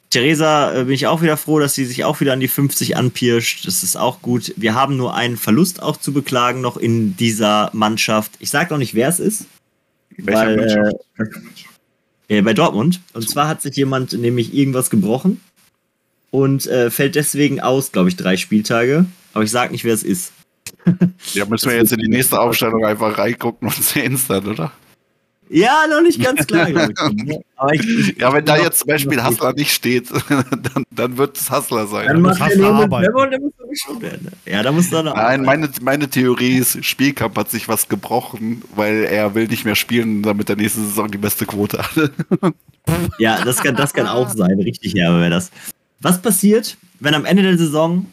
Theresa 0.09 0.73
äh, 0.73 0.83
bin 0.85 0.93
ich 0.93 1.07
auch 1.07 1.21
wieder 1.21 1.35
froh, 1.35 1.59
dass 1.59 1.73
sie 1.73 1.85
sich 1.85 2.05
auch 2.05 2.19
wieder 2.21 2.33
an 2.33 2.39
die 2.39 2.47
50 2.47 2.95
anpirscht. 2.95 3.67
Das 3.67 3.83
ist 3.83 3.97
auch 3.97 4.21
gut. 4.21 4.53
Wir 4.55 4.73
haben 4.73 4.95
nur 4.95 5.13
einen 5.13 5.37
Verlust 5.37 5.81
auch 5.81 5.97
zu 5.97 6.13
beklagen 6.13 6.61
noch 6.61 6.77
in 6.77 7.17
dieser 7.17 7.69
Mannschaft. 7.73 8.31
Ich 8.39 8.49
sage 8.49 8.71
noch 8.71 8.77
nicht, 8.77 8.95
wer 8.95 9.09
es 9.09 9.19
ist. 9.19 9.45
weil, 10.17 10.93
äh, 12.29 12.41
bei 12.41 12.53
Dortmund. 12.53 13.01
Und 13.13 13.29
zwar 13.29 13.47
hat 13.47 13.61
sich 13.61 13.75
jemand 13.75 14.13
nämlich 14.13 14.53
irgendwas 14.53 14.89
gebrochen 14.89 15.41
und 16.31 16.65
äh, 16.67 16.89
fällt 16.89 17.15
deswegen 17.15 17.59
aus, 17.59 17.91
glaube 17.91 18.09
ich, 18.09 18.15
drei 18.15 18.37
Spieltage. 18.37 19.05
Aber 19.33 19.43
ich 19.43 19.51
sage 19.51 19.71
nicht, 19.71 19.83
wer 19.83 19.93
es 19.93 20.03
ist. 20.03 20.31
Ja, 21.33 21.45
müssen 21.45 21.69
wir 21.69 21.77
jetzt 21.77 21.91
in 21.91 21.99
die 21.99 22.09
nächste 22.09 22.39
Aufstellung 22.39 22.85
einfach 22.85 23.17
reingucken 23.17 23.67
und 23.67 23.75
sehen 23.83 24.15
es 24.15 24.27
dann, 24.27 24.47
oder? 24.47 24.71
Ja, 25.49 25.85
noch 25.89 26.01
nicht 26.01 26.21
ganz 26.21 26.45
klar, 26.45 26.69
glaube 26.71 26.93
ich. 26.93 27.37
Aber 27.55 27.73
ich, 27.73 28.09
ich 28.09 28.17
ja, 28.17 28.31
wenn 28.33 28.45
da 28.45 28.57
jetzt 28.57 28.79
zum 28.79 28.87
Beispiel 28.87 29.21
Hassler 29.21 29.53
nicht 29.53 29.71
steht, 29.71 30.09
dann, 30.29 30.83
dann 30.91 31.17
wird 31.17 31.37
es 31.37 31.49
Hassler 31.49 31.87
sein. 31.87 32.07
Dann 32.07 32.21
macht 32.21 32.39
er 32.39 32.57
nur 32.57 32.73
mit 32.73 32.89
Memo, 32.89 33.25
der 33.25 33.39
muss 33.39 33.53
schon 33.73 34.01
werden. 34.01 34.29
Ja, 34.45 34.61
da 34.61 34.71
muss 34.71 34.89
dann 34.89 35.05
Nein, 35.05 35.43
meine, 35.43 35.69
meine 35.81 36.09
Theorie 36.09 36.57
ist, 36.57 36.83
Spielkamp 36.83 37.37
hat 37.37 37.49
sich 37.49 37.67
was 37.67 37.87
gebrochen, 37.87 38.61
weil 38.75 39.03
er 39.05 39.35
will 39.35 39.47
nicht 39.47 39.65
mehr 39.65 39.75
spielen, 39.75 40.21
damit 40.23 40.49
der 40.49 40.55
nächste 40.55 40.81
Saison 40.81 41.09
die 41.09 41.17
beste 41.17 41.45
Quote 41.45 41.79
hat. 41.79 42.11
ja, 43.19 43.43
das 43.43 43.57
kann, 43.57 43.75
das 43.75 43.93
kann 43.93 44.07
auch 44.07 44.29
sein. 44.29 44.59
Richtig 44.59 44.93
herbe 44.95 45.19
wäre 45.19 45.31
das. 45.31 45.51
Was 45.99 46.21
passiert, 46.21 46.77
wenn 46.99 47.13
am 47.13 47.25
Ende 47.25 47.43
der 47.43 47.57
Saison 47.57 48.05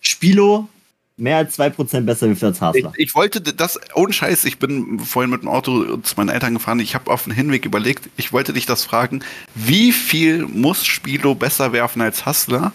Spilo 0.00 0.68
mehr 1.16 1.36
als 1.36 1.58
2% 1.58 2.00
besser 2.02 2.28
wie 2.28 2.34
Fritz 2.34 2.60
Hasler. 2.60 2.92
Ich, 2.96 3.08
ich, 3.08 3.14
wollte 3.14 3.40
das, 3.40 3.78
ohne 3.94 4.12
Scheiß, 4.12 4.44
ich 4.44 4.58
bin 4.58 4.98
vorhin 5.00 5.30
mit 5.30 5.42
dem 5.42 5.48
Auto 5.48 5.96
zu 5.98 6.14
meinen 6.16 6.30
Eltern 6.30 6.54
gefahren, 6.54 6.80
ich 6.80 6.94
habe 6.94 7.10
auf 7.10 7.24
dem 7.24 7.32
Hinweg 7.32 7.64
überlegt, 7.64 8.08
ich 8.16 8.32
wollte 8.32 8.52
dich 8.52 8.66
das 8.66 8.84
fragen, 8.84 9.22
wie 9.54 9.92
viel 9.92 10.46
muss 10.46 10.84
Spilo 10.84 11.34
besser 11.34 11.72
werfen 11.72 12.02
als 12.02 12.26
Hassler, 12.26 12.72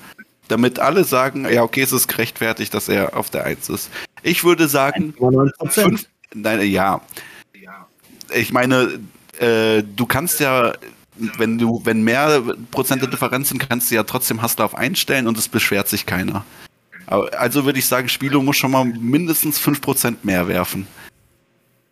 damit 0.48 0.80
alle 0.80 1.04
sagen, 1.04 1.48
ja, 1.52 1.64
okay, 1.64 1.82
es 1.82 1.92
ist 1.92 2.08
gerechtfertigt, 2.08 2.74
dass 2.74 2.90
er 2.90 3.18
auf 3.18 3.30
der 3.30 3.46
1 3.46 3.70
ist. 3.70 3.90
Ich 4.24 4.44
würde 4.44 4.68
sagen, 4.68 5.14
5, 5.70 6.06
nein, 6.34 6.62
ja. 6.70 7.02
Ich 8.34 8.52
meine, 8.52 9.00
äh, 9.40 9.84
du 9.84 10.06
kannst 10.06 10.40
ja 10.40 10.74
wenn 11.38 11.58
du, 11.58 11.82
wenn 11.84 12.04
mehr 12.04 12.44
Prozente 12.72 13.08
Differenz 13.08 13.50
sind, 13.50 13.68
kannst 13.68 13.92
du 13.92 13.96
ja 13.96 14.04
trotzdem 14.04 14.42
Hassler 14.42 14.66
auf 14.66 14.76
einstellen 14.76 15.28
und 15.28 15.38
es 15.38 15.48
beschwert 15.48 15.88
sich 15.88 16.06
keiner. 16.06 16.46
Also 17.08 17.66
würde 17.66 17.80
ich 17.80 17.86
sagen, 17.86 18.10
Spielo 18.10 18.42
muss 18.42 18.58
schon 18.58 18.72
mal 18.72 18.86
mindestens 18.86 19.60
5% 19.60 20.18
mehr 20.24 20.48
werfen. 20.48 20.88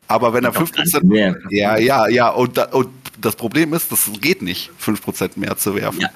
Aber 0.08 0.34
wenn 0.34 0.44
er 0.44 0.54
5% 0.54 1.04
mehr. 1.06 1.36
Ja, 1.50 1.78
ja, 1.78 2.08
ja. 2.08 2.30
Und, 2.30 2.58
und 2.74 2.90
das 3.20 3.36
Problem 3.36 3.74
ist, 3.74 3.92
das 3.92 4.10
geht 4.22 4.42
nicht, 4.42 4.72
5% 4.80 5.32
mehr 5.36 5.58
zu 5.58 5.76
werfen. 5.76 6.02
Ja. 6.02 6.10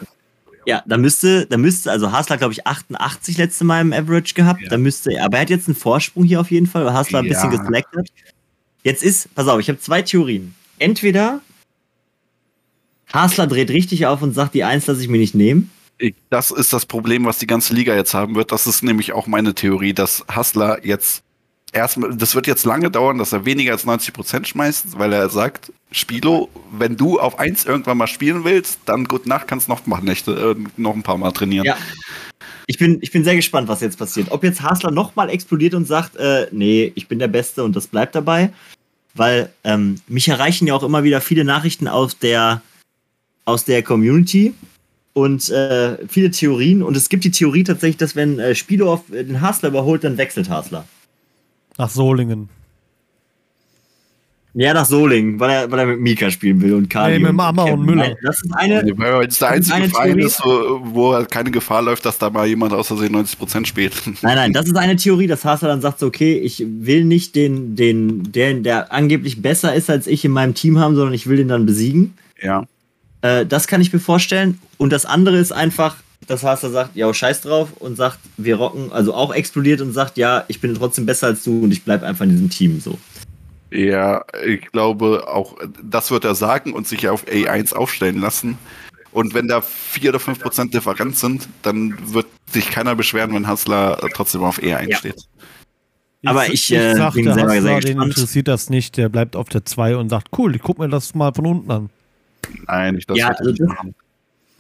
Ja, 0.66 0.84
da 0.86 0.97
müsste, 0.97 1.47
da 1.47 1.58
müsste, 1.58 1.89
also 1.89 2.12
Hasler, 2.12 2.38
glaube 2.38 2.54
ich, 2.54 2.68
88 2.68 3.38
letzte 3.38 3.64
Mal 3.64 3.82
im 3.82 3.91
Average 3.93 4.36
gehabt. 4.36 4.62
Ja. 4.62 4.70
Da 4.70 4.78
müsste, 4.78 5.20
aber 5.24 5.38
er 5.38 5.41
hat 5.41 5.50
jetzt 5.50 5.68
einen 5.68 5.76
Vorsprung 5.76 6.26
hier 6.26 6.39
auf 6.39 6.52
jeden 6.52 6.68
Fall, 6.68 6.86
weil 6.86 6.93
Hasler 6.93 7.20
ja. 7.20 7.24
ein 7.24 7.30
bisschen 7.30 7.50
geslackt 7.50 7.95
hat. 7.95 8.08
Jetzt 8.84 9.02
ist, 9.02 9.34
pass 9.34 9.47
auf, 9.47 9.60
ich 9.60 9.70
habe 9.70 9.80
zwei 9.80 10.04
Theorien. 10.04 10.54
Entweder 10.78 11.41
Hasler 13.12 13.47
dreht 13.47 13.72
richtig 13.72 14.06
auf 14.06 14.22
und 14.22 14.34
sagt, 14.34 14.54
die 14.54 14.64
Eins 14.64 14.86
lasse 14.86 15.02
ich 15.02 15.08
mir 15.08 15.18
nicht 15.18 15.34
nehmen. 15.34 15.72
Das 16.30 16.52
ist 16.52 16.72
das 16.72 16.86
Problem, 16.86 17.26
was 17.26 17.39
die 17.39 17.47
ganze 17.47 17.74
Liga 17.74 17.93
jetzt 17.93 18.14
haben 18.14 18.36
wird. 18.36 18.52
Das 18.52 18.68
ist 18.68 18.84
nämlich 18.84 19.14
auch 19.14 19.28
meine 19.28 19.54
Theorie, 19.54 19.93
dass 19.93 20.24
Hasler 20.30 20.86
jetzt 20.86 21.24
erstmal, 21.72 22.16
das 22.16 22.36
wird 22.36 22.47
jetzt 22.47 22.66
lange 22.66 22.89
dauern, 22.89 23.18
dass 23.18 23.34
er 23.34 23.45
weniger 23.45 23.74
als 23.74 23.86
90 23.86 24.14
Prozent 24.14 24.47
schmeißt, 24.47 24.97
weil 24.97 25.14
er 25.14 25.30
sagt, 25.30 25.72
Spilo, 25.91 26.50
wenn 26.72 26.95
du 26.97 27.20
auf 27.20 27.39
eins 27.39 27.66
irgendwann 27.66 27.97
mal 27.97 28.08
spielen 28.08 28.43
willst, 28.43 28.80
dann 28.86 29.06
gut 29.06 29.26
Nacht 29.26 29.47
kannst 29.47 29.68
noch 29.68 29.86
mal 29.86 30.02
Nächte, 30.02 30.56
äh, 30.58 30.64
noch 30.78 30.95
ein 30.95 31.04
paar 31.04 31.18
Mal 31.18 31.32
trainieren. 31.32 31.66
Ja. 31.66 31.78
Ich 32.68 32.78
bin, 32.78 33.00
ich 33.02 33.12
bin 33.12 33.24
sehr 33.24 33.36
gespannt, 33.36 33.68
was 33.68 33.82
jetzt 33.82 33.97
passiert. 33.97 34.32
Ob 34.32 34.43
jetzt 34.43 34.62
Hasler 34.62 34.91
nochmal 34.91 35.30
explodiert 35.30 35.74
und 35.74 35.86
sagt, 35.86 36.16
äh, 36.18 36.47
nee, 36.52 36.91
ich 36.95 37.08
bin 37.08 37.18
der 37.18 37.28
Beste 37.28 37.64
und 37.64 37.76
das 37.76 37.88
bleibt 37.88 38.14
dabei. 38.14 38.54
Weil 39.16 39.52
ähm, 39.64 40.00
mich 40.08 40.28
erreichen 40.28 40.68
ja 40.68 40.76
auch 40.76 40.84
immer 40.84 41.04
wieder 41.04 41.20
viele 41.20 41.43
Nachrichten 41.43 41.88
aus 41.88 42.20
der, 42.20 42.62
aus 43.43 43.66
der 43.66 43.82
Community 43.82 44.54
und 45.22 45.50
äh, 45.50 45.98
viele 46.08 46.32
Theorien. 46.32 46.84
Und 46.84 46.98
es 46.98 47.10
gibt 47.10 47.24
die 47.24 47.32
Theorie 47.32 47.64
tatsächlich, 47.64 47.98
dass 47.98 48.16
wenn 48.16 48.40
äh, 48.40 48.56
Spilo 48.56 48.94
auf 48.94 49.04
den 49.08 49.42
Hasler 49.42 49.70
überholt, 49.70 50.04
dann 50.04 50.18
wechselt 50.18 50.50
Hasler. 50.50 50.86
Nach 51.78 51.90
Solingen. 51.90 52.50
Ja, 54.56 54.74
nach 54.74 54.86
Solingen, 54.86 55.40
weil 55.40 55.50
er, 55.52 55.72
weil 55.72 55.80
er 55.80 55.86
mit 55.86 56.00
Mika 56.00 56.32
spielen 56.32 56.60
will 56.60 56.74
und 56.74 56.90
Kali. 56.90 57.14
Nee, 57.14 57.24
mit 57.24 57.34
Mama 57.34 57.64
und, 57.64 57.74
und 57.74 57.86
Müller. 57.86 58.16
Das 58.24 58.44
ist 58.44 58.52
eine. 58.56 58.84
Weil 58.98 59.28
es 59.28 59.38
der 59.38 59.50
einzige 59.50 59.90
Verein 59.90 60.18
ist, 60.18 60.44
wo, 60.44 60.82
wo 60.84 61.14
halt 61.14 61.30
keine 61.30 61.52
Gefahr 61.52 61.84
läuft, 61.84 62.04
dass 62.04 62.18
da 62.18 62.32
mal 62.32 62.48
jemand 62.48 62.74
aus 62.74 62.88
Versehen 62.88 63.16
90% 63.16 63.68
spielt. 63.68 63.94
Nein, 64.22 64.36
nein, 64.36 64.54
das 64.54 64.66
ist 64.66 64.76
eine 64.76 64.96
Theorie, 64.96 65.28
dass 65.28 65.46
Haser 65.46 65.68
dann 65.68 65.82
sagt, 65.82 66.00
so, 66.00 66.08
okay, 66.08 66.38
ich 66.38 66.66
will 66.68 67.06
nicht 67.06 67.36
den, 67.36 67.76
den, 67.76 68.32
der, 68.32 68.56
der 68.56 68.92
angeblich 68.92 69.42
besser 69.42 69.74
ist 69.76 69.90
als 69.90 70.08
ich 70.08 70.26
in 70.26 70.32
meinem 70.32 70.56
Team 70.56 70.80
haben, 70.80 70.96
sondern 70.96 71.14
ich 71.14 71.28
will 71.28 71.38
den 71.38 71.48
dann 71.48 71.66
besiegen. 71.66 72.16
Ja. 72.42 72.66
Äh, 73.22 73.46
das 73.46 73.68
kann 73.68 73.82
ich 73.82 73.92
mir 73.92 74.00
vorstellen. 74.00 74.60
Und 74.78 74.92
das 74.92 75.06
andere 75.06 75.38
ist 75.38 75.52
einfach, 75.52 75.98
dass 76.28 76.44
Haster 76.44 76.70
sagt, 76.70 76.96
ja, 76.96 77.12
scheiß 77.14 77.42
drauf 77.42 77.70
und 77.80 77.96
sagt, 77.96 78.20
wir 78.38 78.58
rocken, 78.58 78.92
also 78.92 79.14
auch 79.14 79.34
explodiert 79.34 79.82
und 79.82 79.94
sagt, 79.94 80.18
ja, 80.18 80.46
ich 80.48 80.62
bin 80.62 80.76
trotzdem 80.76 81.06
besser 81.06 81.28
als 81.28 81.44
du 81.44 81.64
und 81.64 81.72
ich 81.72 81.84
bleibe 81.84 82.06
einfach 82.06 82.26
in 82.26 82.32
diesem 82.32 82.50
Team 82.50 82.80
so. 82.80 82.98
Ja, 83.72 84.24
ich 84.46 84.62
glaube 84.72 85.28
auch, 85.28 85.56
das 85.84 86.10
wird 86.12 86.26
er 86.26 86.36
sagen 86.36 86.74
und 86.74 86.88
sich 86.88 87.08
auf 87.08 87.26
A1 87.28 87.74
aufstellen 87.74 88.20
lassen. 88.20 88.58
Und 89.12 89.34
wenn 89.34 89.48
da 89.48 89.62
4 89.62 90.10
oder 90.10 90.20
5 90.20 90.40
Prozent 90.40 90.74
Differenz 90.74 91.20
sind, 91.20 91.48
dann 91.62 92.14
wird 92.14 92.28
sich 92.52 92.70
keiner 92.70 92.96
beschweren, 92.96 93.34
wenn 93.34 93.48
Hassler 93.48 93.98
trotzdem 94.14 94.44
auf 94.44 94.60
E1 94.60 94.90
ja. 94.90 94.98
steht. 94.98 95.24
Aber 96.26 96.48
ich, 96.48 96.72
ich 96.72 96.74
äh, 96.74 96.96
sagte, 96.96 97.22
bin 97.22 97.34
selber 97.34 97.54
Hassler, 97.54 97.62
sehr 97.62 97.76
gespannt. 97.76 97.86
Den 97.86 98.10
interessiert 98.10 98.48
das 98.48 98.70
nicht, 98.70 98.98
der 98.98 99.10
bleibt 99.10 99.36
auf 99.36 99.50
der 99.50 99.66
2 99.66 99.98
und 99.98 100.10
sagt, 100.10 100.28
cool, 100.38 100.56
ich 100.56 100.62
guck 100.62 100.80
mir 100.80 100.90
das 100.90 101.16
mal 101.16 101.34
von 101.34 101.46
unten 101.46 101.72
an. 101.72 101.90
Nein, 102.68 102.98
ich 102.98 103.06
das 103.06 103.18
ja, 103.18 103.30
also 103.30 103.52
das, 103.52 103.70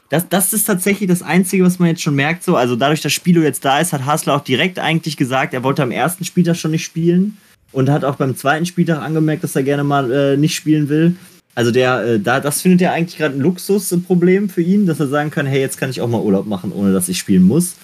das, 0.09 0.29
das 0.29 0.53
ist 0.53 0.65
tatsächlich 0.65 1.07
das 1.07 1.21
Einzige, 1.21 1.63
was 1.63 1.79
man 1.79 1.89
jetzt 1.89 2.01
schon 2.01 2.15
merkt. 2.15 2.43
So, 2.43 2.55
also 2.55 2.75
dadurch, 2.75 3.01
dass 3.01 3.13
Spilo 3.13 3.41
jetzt 3.41 3.63
da 3.63 3.79
ist, 3.79 3.93
hat 3.93 4.05
Hasler 4.05 4.35
auch 4.35 4.43
direkt 4.43 4.79
eigentlich 4.79 5.17
gesagt, 5.17 5.53
er 5.53 5.63
wollte 5.63 5.83
am 5.83 5.91
ersten 5.91 6.25
Spieltag 6.25 6.55
schon 6.55 6.71
nicht 6.71 6.83
spielen 6.83 7.37
und 7.71 7.89
hat 7.89 8.03
auch 8.03 8.15
beim 8.15 8.35
zweiten 8.35 8.65
Spieltag 8.65 9.01
angemerkt, 9.01 9.43
dass 9.43 9.55
er 9.55 9.63
gerne 9.63 9.83
mal 9.83 10.11
äh, 10.11 10.37
nicht 10.37 10.55
spielen 10.55 10.89
will. 10.89 11.15
Also 11.53 11.71
der, 11.71 12.03
äh, 12.03 12.19
da, 12.19 12.39
das 12.39 12.61
findet 12.61 12.81
er 12.81 12.93
eigentlich 12.93 13.17
gerade 13.17 13.35
ein 13.35 13.41
Luxusproblem 13.41 14.49
für 14.49 14.61
ihn, 14.61 14.85
dass 14.85 14.99
er 14.99 15.07
sagen 15.07 15.29
kann, 15.29 15.45
hey, 15.45 15.59
jetzt 15.59 15.77
kann 15.77 15.89
ich 15.89 16.01
auch 16.01 16.07
mal 16.07 16.21
Urlaub 16.21 16.47
machen, 16.47 16.71
ohne 16.71 16.93
dass 16.93 17.09
ich 17.09 17.19
spielen 17.19 17.43
muss. 17.43 17.75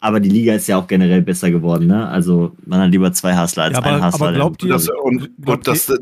Aber 0.00 0.20
die 0.20 0.28
Liga 0.28 0.54
ist 0.54 0.66
ja 0.66 0.76
auch 0.76 0.86
generell 0.86 1.22
besser 1.22 1.50
geworden, 1.50 1.86
ne? 1.86 2.06
Also 2.08 2.52
man 2.66 2.80
hat 2.80 2.90
lieber 2.90 3.12
zwei 3.12 3.36
Hustler 3.40 3.64
als 3.64 3.72
ja, 3.72 3.78
aber, 3.78 3.86
einen 3.86 4.04
Hustler. 4.04 4.26
Aber 4.28 4.36
glaubt 4.36 4.62
ihr, 4.62 4.68
das, 4.68 4.88
und, 4.88 5.30
und 5.44 5.66
das, 5.66 5.92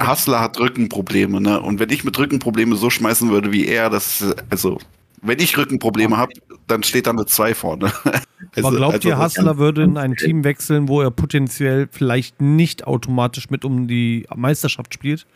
Hustler 0.00 0.40
hat 0.40 0.58
Rückenprobleme, 0.58 1.40
ne? 1.40 1.60
Und 1.60 1.78
wenn 1.78 1.90
ich 1.90 2.04
mit 2.04 2.18
Rückenprobleme 2.18 2.76
so 2.76 2.90
schmeißen 2.90 3.30
würde 3.30 3.52
wie 3.52 3.66
er, 3.66 3.90
das 3.90 4.24
also 4.50 4.78
wenn 5.22 5.38
ich 5.38 5.56
Rückenprobleme 5.56 6.16
habe, 6.16 6.32
dann 6.66 6.82
steht 6.82 7.06
da 7.06 7.10
eine 7.10 7.26
2 7.26 7.54
vorne. 7.54 7.92
Also, 8.54 8.68
Aber 8.68 8.76
glaubt 8.78 8.94
also, 8.94 9.08
ihr, 9.08 9.18
Hassler 9.18 9.58
würde 9.58 9.82
in 9.82 9.98
ein 9.98 10.14
Team 10.14 10.42
wechseln, 10.42 10.88
wo 10.88 11.02
er 11.02 11.10
potenziell 11.10 11.86
vielleicht 11.90 12.40
nicht 12.40 12.86
automatisch 12.86 13.50
mit 13.50 13.62
um 13.64 13.86
die 13.86 14.26
Meisterschaft 14.34 14.94
spielt? 14.94 15.26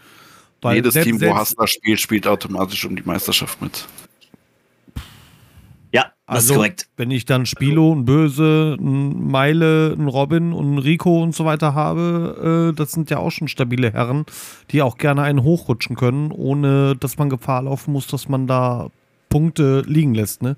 Weil 0.62 0.76
Jedes 0.76 0.95
Team, 0.95 1.20
wo 1.20 1.34
Hassler 1.34 1.66
spielt, 1.66 2.01
spielt 2.01 2.26
automatisch 2.26 2.84
um 2.86 2.97
die 2.97 3.03
Meisterschaft 3.03 3.61
mit. 3.61 3.86
Das 6.26 6.36
also, 6.36 6.54
ist 6.54 6.56
korrekt. 6.56 6.88
Wenn 6.96 7.10
ich 7.10 7.24
dann 7.24 7.46
Spilo, 7.46 7.92
ein 7.92 8.04
Böse, 8.04 8.76
ein 8.78 9.26
Meile, 9.28 9.94
ein 9.98 10.06
Robin 10.06 10.52
und 10.52 10.74
ein 10.74 10.78
Rico 10.78 11.22
und 11.22 11.34
so 11.34 11.44
weiter 11.44 11.74
habe, 11.74 12.70
äh, 12.70 12.76
das 12.76 12.92
sind 12.92 13.10
ja 13.10 13.18
auch 13.18 13.30
schon 13.30 13.48
stabile 13.48 13.92
Herren, 13.92 14.24
die 14.70 14.82
auch 14.82 14.98
gerne 14.98 15.22
einen 15.22 15.42
hochrutschen 15.42 15.96
können, 15.96 16.30
ohne 16.30 16.94
dass 16.96 17.18
man 17.18 17.28
Gefahr 17.28 17.62
laufen 17.62 17.92
muss, 17.92 18.06
dass 18.06 18.28
man 18.28 18.46
da 18.46 18.90
Punkte 19.28 19.82
liegen 19.86 20.14
lässt, 20.14 20.42
ne? 20.42 20.56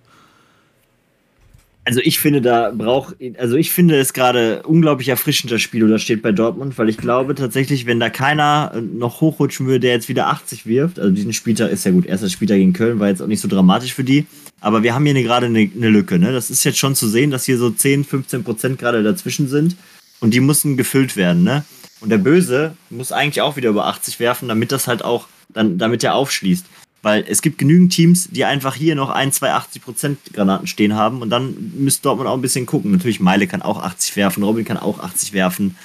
Also 1.87 2.01
ich 2.01 2.18
finde, 2.18 2.41
da 2.41 2.70
braucht, 2.70 3.16
also 3.39 3.57
ich 3.57 3.70
finde 3.70 3.99
es 3.99 4.14
gerade 4.14 4.62
unglaublich 4.62 5.11
erfrischend, 5.11 5.53
das 5.53 5.61
Spiel, 5.61 5.87
das 5.87 6.01
steht 6.01 6.22
bei 6.22 6.32
Dortmund, 6.32 6.78
weil 6.78 6.89
ich 6.89 6.97
glaube 6.97 7.35
tatsächlich, 7.35 7.85
wenn 7.85 8.01
da 8.01 8.09
keiner 8.09 8.72
noch 8.80 9.20
hochrutschen 9.20 9.66
würde, 9.66 9.80
der 9.80 9.93
jetzt 9.93 10.09
wieder 10.09 10.28
80 10.28 10.64
wirft, 10.64 10.99
also 10.99 11.11
diesen 11.11 11.35
Spieltag 11.35 11.70
ist 11.70 11.85
ja 11.85 11.91
gut, 11.91 12.07
erster 12.07 12.30
Spieltag 12.30 12.57
gegen 12.57 12.72
Köln 12.72 13.01
war 13.01 13.09
jetzt 13.09 13.20
auch 13.20 13.26
nicht 13.26 13.41
so 13.41 13.49
dramatisch 13.49 13.93
für 13.93 14.05
die, 14.05 14.24
aber 14.61 14.82
wir 14.82 14.95
haben 14.95 15.05
hier 15.05 15.22
gerade 15.22 15.45
eine, 15.45 15.70
eine 15.76 15.91
Lücke, 15.91 16.18
ne? 16.18 16.32
Das 16.32 16.49
ist 16.49 16.64
jetzt 16.64 16.78
schon 16.78 16.95
zu 16.95 17.07
sehen, 17.07 17.30
dass 17.30 17.45
hier 17.45 17.59
so 17.59 17.68
10, 17.68 18.05
15 18.05 18.45
Prozent 18.45 18.78
gerade 18.78 19.03
dazwischen 19.03 19.49
sind 19.49 19.76
und 20.20 20.32
die 20.32 20.41
müssen 20.41 20.78
gefüllt 20.78 21.16
werden, 21.18 21.43
ne? 21.43 21.64
Und 22.01 22.09
der 22.09 22.18
Böse 22.18 22.74
muss 22.89 23.12
eigentlich 23.12 23.43
auch 23.43 23.57
wieder 23.57 23.68
über 23.68 23.87
80 23.87 24.20
werfen, 24.20 24.49
damit 24.49 24.72
das 24.72 24.89
halt 24.89 25.05
auch, 25.05 25.28
dann, 25.51 25.76
damit 25.76 26.03
er 26.03 26.14
aufschließt. 26.14 26.64
Weil 27.05 27.22
es 27.28 27.42
gibt 27.42 27.59
genügend 27.59 27.92
Teams, 27.92 28.30
die 28.30 28.46
einfach 28.46 28.74
hier 28.74 28.94
noch 28.94 29.11
ein, 29.11 29.30
zwei 29.30 29.52
80% 29.52 30.16
Granaten 30.32 30.66
stehen 30.66 30.94
haben 30.94 31.20
und 31.20 31.28
dann 31.28 31.72
müsste 31.76 32.05
Dortmund 32.05 32.30
auch 32.30 32.34
ein 32.34 32.40
bisschen 32.40 32.64
gucken. 32.64 32.92
Natürlich, 32.92 33.20
Meile 33.20 33.46
kann 33.46 33.61
auch 33.61 33.82
80 33.82 34.16
werfen, 34.16 34.42
Robin 34.42 34.64
kann 34.64 34.78
auch 34.78 35.00
80 35.00 35.34
werfen. 35.34 35.76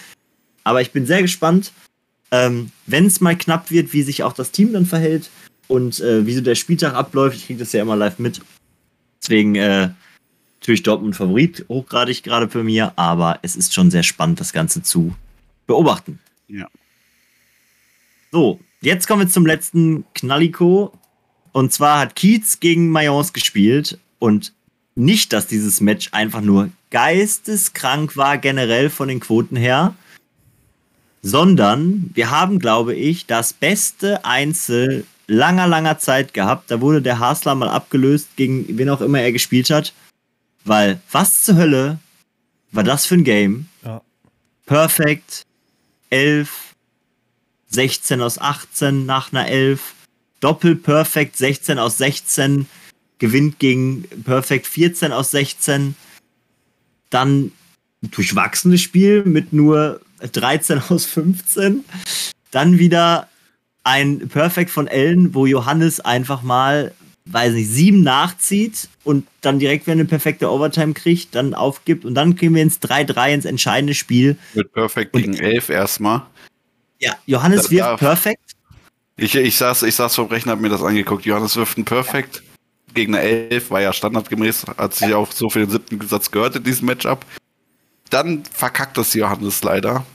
Aber 0.64 0.82
ich 0.82 0.92
bin 0.92 1.06
sehr 1.06 1.22
gespannt, 1.22 1.74
ähm, 2.32 2.72
wenn 2.86 3.06
es 3.06 3.20
mal 3.20 3.38
knapp 3.38 3.70
wird, 3.70 3.92
wie 3.92 4.02
sich 4.02 4.24
auch 4.24 4.32
das 4.32 4.52
Team 4.52 4.72
dann 4.72 4.86
verhält 4.86 5.30
und 5.68 6.00
äh, 6.00 6.26
wie 6.26 6.34
so 6.34 6.42
der 6.42 6.56
Spieltag 6.56 6.94
abläuft. 6.94 7.36
Ich 7.36 7.48
kriege 7.48 7.60
das 7.60 7.74
ja 7.74 7.82
immer 7.82 7.98
live 7.98 8.18
mit. 8.18 8.40
Deswegen 9.22 9.56
äh, 9.56 9.90
natürlich 10.62 10.84
Dortmund 10.84 11.18
Favorit, 11.18 11.66
hochgradig 11.68 12.24
gerade 12.24 12.48
für 12.48 12.64
mir, 12.64 12.94
aber 12.96 13.40
es 13.42 13.58
ist 13.58 13.74
schon 13.74 13.92
sehr 13.92 14.04
spannend, 14.04 14.40
das 14.40 14.54
Ganze 14.54 14.84
zu 14.84 15.14
beobachten. 15.68 16.20
Ja. 16.48 16.70
So, 18.32 18.62
jetzt 18.80 19.06
kommen 19.06 19.24
wir 19.24 19.30
zum 19.30 19.46
letzten 19.46 20.06
Knalliko. 20.14 20.94
Und 21.52 21.74
zwar 21.74 22.00
hat 22.00 22.16
Kiez 22.16 22.60
gegen 22.60 22.90
Mayence 22.90 23.34
gespielt 23.34 23.98
und 24.20 24.54
nicht, 24.96 25.34
dass 25.34 25.48
dieses 25.48 25.82
Match 25.82 26.10
einfach 26.12 26.42
nur 26.42 26.70
geisteskrank 26.90 28.18
war, 28.18 28.38
generell 28.38 28.90
von 28.90 29.08
den 29.08 29.20
Quoten 29.20 29.56
her, 29.56 29.96
sondern 31.22 32.12
wir 32.14 32.32
haben, 32.32 32.60
glaube 32.60 32.96
ich, 32.96 33.26
das 33.26 33.54
beste 33.54 34.26
Einzel 34.26 35.06
langer, 35.28 35.68
langer 35.68 36.00
Zeit 36.00 36.34
gehabt. 36.34 36.72
Da 36.72 36.82
wurde 36.82 37.02
der 37.02 37.20
Hasler 37.20 37.56
mal 37.56 37.70
abgelöst, 37.70 38.30
gegen 38.36 38.78
wen 38.78 38.90
auch 38.90 39.02
immer 39.02 39.22
er 39.22 39.32
gespielt 39.32 39.70
hat. 39.70 39.94
Weil, 40.66 41.00
was 41.12 41.44
zur 41.44 41.56
Hölle 41.56 42.00
war 42.72 42.84
das 42.84 43.06
für 43.06 43.16
ein 43.16 43.24
Game? 43.24 43.68
Ja. 43.84 44.02
Perfekt, 44.66 45.44
11, 46.10 46.76
16 47.70 48.22
aus 48.22 48.40
18 48.40 49.06
nach 49.06 49.32
einer 49.32 49.48
11. 49.48 49.96
Doppel-Perfect 50.40 51.38
16 51.38 51.80
aus 51.80 51.98
16, 51.98 52.68
gewinnt 53.18 53.60
gegen 53.60 54.04
Perfect 54.24 54.68
14 54.68 55.12
aus 55.12 55.32
16. 55.32 55.96
Dann 57.10 57.52
durchwachsenes 58.02 58.82
Spiel 58.82 59.24
mit 59.26 59.54
nur 59.54 60.02
13 60.20 60.82
aus 60.90 61.06
15. 61.06 61.84
Dann 62.52 62.80
wieder 62.80 63.28
ein 63.84 64.28
Perfect 64.30 64.70
von 64.70 64.88
Ellen, 64.88 65.34
wo 65.34 65.46
Johannes 65.46 66.00
einfach 66.00 66.42
mal, 66.42 66.94
weiß 67.26 67.54
nicht, 67.54 67.70
sieben 67.70 68.04
nachzieht 68.04 68.90
und 69.04 69.28
dann 69.42 69.60
direkt, 69.60 69.88
wenn 69.88 70.00
eine 70.00 70.06
perfekte 70.06 70.52
Overtime 70.52 70.94
kriegt, 70.94 71.36
dann 71.36 71.54
aufgibt 71.54 72.06
und 72.06 72.16
dann 72.16 72.36
gehen 72.36 72.56
wir 72.56 72.62
ins 72.62 72.82
3-3 72.82 73.34
ins 73.34 73.46
entscheidende 73.46 73.94
Spiel. 73.94 74.38
Mit 74.54 74.72
Perfect 74.74 75.14
gegen 75.14 75.34
11 75.34 75.70
erstmal. 75.70 76.24
Ja, 77.00 77.16
Johannes 77.26 77.72
wirft 77.72 78.00
Perfect 78.00 78.49
ich, 79.22 79.36
ich, 79.36 79.58
saß, 79.58 79.84
ich 79.84 79.96
saß 79.96 80.16
vom 80.16 80.28
Rechner, 80.28 80.54
hab 80.54 80.60
mir 80.60 80.70
das 80.70 80.84
angeguckt. 80.84 81.26
Johannes 81.26 81.56
wirft 81.56 81.78
ein 81.78 81.86
Perfekt. 81.86 82.44
Gegner 82.94 83.22
11 83.22 83.70
war 83.70 83.82
ja 83.82 83.94
standardgemäß, 83.94 84.66
hat 84.78 84.96
sich 84.96 85.14
auch 85.14 85.32
so 85.32 85.50
für 85.50 85.60
den 85.60 85.70
siebten 85.70 86.08
Satz 86.08 86.32
gehört 86.32 86.56
in 86.56 86.64
diesem 86.64 86.88
Matchup. 86.88 87.26
Dann 88.10 88.44
verkackt 88.52 88.98
das 88.98 89.14
Johannes 89.14 89.64
leider. 89.64 90.06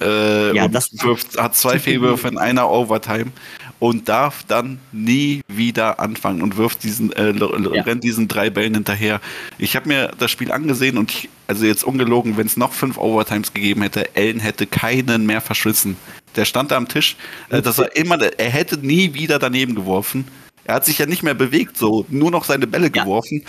Äh, 0.00 0.54
ja, 0.54 0.68
das 0.68 0.90
wirft, 1.02 1.38
hat 1.38 1.54
zwei 1.54 1.78
Fehlwürfe 1.78 2.28
in 2.28 2.36
einer 2.36 2.68
Overtime. 2.68 3.32
Und 3.78 4.08
darf 4.08 4.44
dann 4.44 4.78
nie 4.92 5.42
wieder 5.48 6.00
anfangen 6.00 6.42
und 6.42 6.56
wirft 6.56 6.82
diesen, 6.82 7.12
äh, 7.12 7.32
ja. 7.32 7.82
rennt 7.82 8.04
diesen 8.04 8.28
drei 8.28 8.50
Bällen 8.50 8.74
hinterher. 8.74 9.20
Ich 9.58 9.76
habe 9.76 9.88
mir 9.88 10.12
das 10.18 10.30
Spiel 10.30 10.52
angesehen 10.52 10.98
und 10.98 11.10
ich, 11.10 11.28
also 11.46 11.66
jetzt 11.66 11.84
ungelogen, 11.84 12.36
wenn 12.36 12.46
es 12.46 12.56
noch 12.56 12.72
fünf 12.72 12.98
Overtimes 12.98 13.52
gegeben 13.52 13.82
hätte, 13.82 14.14
Ellen 14.16 14.40
hätte 14.40 14.66
keinen 14.66 15.26
mehr 15.26 15.40
verschwissen. 15.40 15.96
Der 16.36 16.44
stand 16.44 16.70
da 16.70 16.76
am 16.76 16.88
Tisch, 16.88 17.16
äh, 17.50 17.62
dass 17.62 17.78
er 17.78 17.94
immer, 17.96 18.20
er 18.20 18.50
hätte 18.50 18.78
nie 18.78 19.14
wieder 19.14 19.38
daneben 19.38 19.74
geworfen. 19.74 20.26
Er 20.64 20.76
hat 20.76 20.86
sich 20.86 20.98
ja 20.98 21.06
nicht 21.06 21.22
mehr 21.22 21.34
bewegt, 21.34 21.76
so 21.76 22.06
nur 22.08 22.30
noch 22.30 22.44
seine 22.44 22.66
Bälle 22.66 22.90
ja. 22.94 23.02
geworfen. 23.02 23.44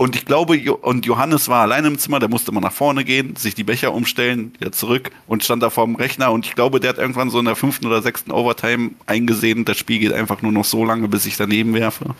Und 0.00 0.16
ich 0.16 0.24
glaube, 0.24 0.58
und 0.80 1.04
Johannes 1.04 1.50
war 1.50 1.60
alleine 1.60 1.88
im 1.88 1.98
Zimmer, 1.98 2.20
der 2.20 2.30
musste 2.30 2.52
mal 2.52 2.62
nach 2.62 2.72
vorne 2.72 3.04
gehen, 3.04 3.36
sich 3.36 3.54
die 3.54 3.64
Becher 3.64 3.92
umstellen, 3.92 4.54
wieder 4.58 4.72
zurück 4.72 5.10
und 5.26 5.44
stand 5.44 5.62
da 5.62 5.68
vor 5.68 5.84
dem 5.84 5.94
Rechner. 5.94 6.32
Und 6.32 6.46
ich 6.46 6.54
glaube, 6.54 6.80
der 6.80 6.88
hat 6.88 6.96
irgendwann 6.96 7.28
so 7.28 7.38
in 7.38 7.44
der 7.44 7.54
fünften 7.54 7.86
oder 7.86 8.00
sechsten 8.00 8.30
Overtime 8.30 8.92
eingesehen, 9.04 9.66
das 9.66 9.76
Spiel 9.76 9.98
geht 9.98 10.14
einfach 10.14 10.40
nur 10.40 10.52
noch 10.52 10.64
so 10.64 10.86
lange, 10.86 11.06
bis 11.06 11.26
ich 11.26 11.36
daneben 11.36 11.74
werfe. 11.74 12.14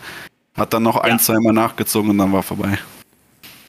Hat 0.55 0.75
dann 0.75 0.83
noch 0.83 0.97
ja. 0.97 1.01
ein, 1.01 1.17
zweimal 1.17 1.53
nachgezogen 1.53 2.11
und 2.11 2.19
dann 2.19 2.31
war 2.31 2.43
vorbei. 2.43 2.77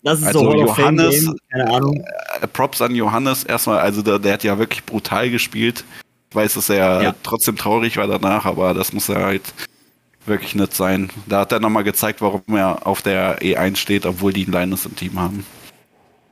Das 0.03 0.19
ist 0.19 0.27
also 0.27 0.41
so 0.41 0.57
Johannes, 0.57 1.35
keine 1.51 1.73
Ahnung. 1.73 2.05
Äh, 2.43 2.47
Props 2.49 2.83
an 2.83 2.95
Johannes 2.95 3.45
erstmal, 3.45 3.79
also 3.79 4.03
der, 4.03 4.19
der, 4.19 4.35
hat 4.35 4.45
ja 4.45 4.59
wirklich 4.59 4.85
brutal 4.85 5.31
gespielt. 5.31 5.85
Ich 6.29 6.37
weiß, 6.37 6.53
dass 6.53 6.69
er 6.69 7.03
ja. 7.03 7.15
trotzdem 7.23 7.57
traurig 7.57 7.97
war 7.97 8.09
danach, 8.09 8.45
aber 8.45 8.75
das 8.75 8.93
muss 8.93 9.09
er 9.09 9.25
halt 9.25 9.55
wirklich 10.27 10.55
nett 10.55 10.75
sein. 10.75 11.11
Da 11.27 11.41
hat 11.41 11.53
er 11.53 11.61
nochmal 11.61 11.85
gezeigt, 11.85 12.21
warum 12.21 12.43
er 12.49 12.87
auf 12.87 13.03
der 13.03 13.41
E1 13.41 13.77
steht, 13.77 14.07
obwohl 14.07 14.33
die 14.33 14.45
einen 14.45 14.53
Linus 14.53 14.87
im 14.87 14.97
Team 14.97 15.19
haben. 15.19 15.45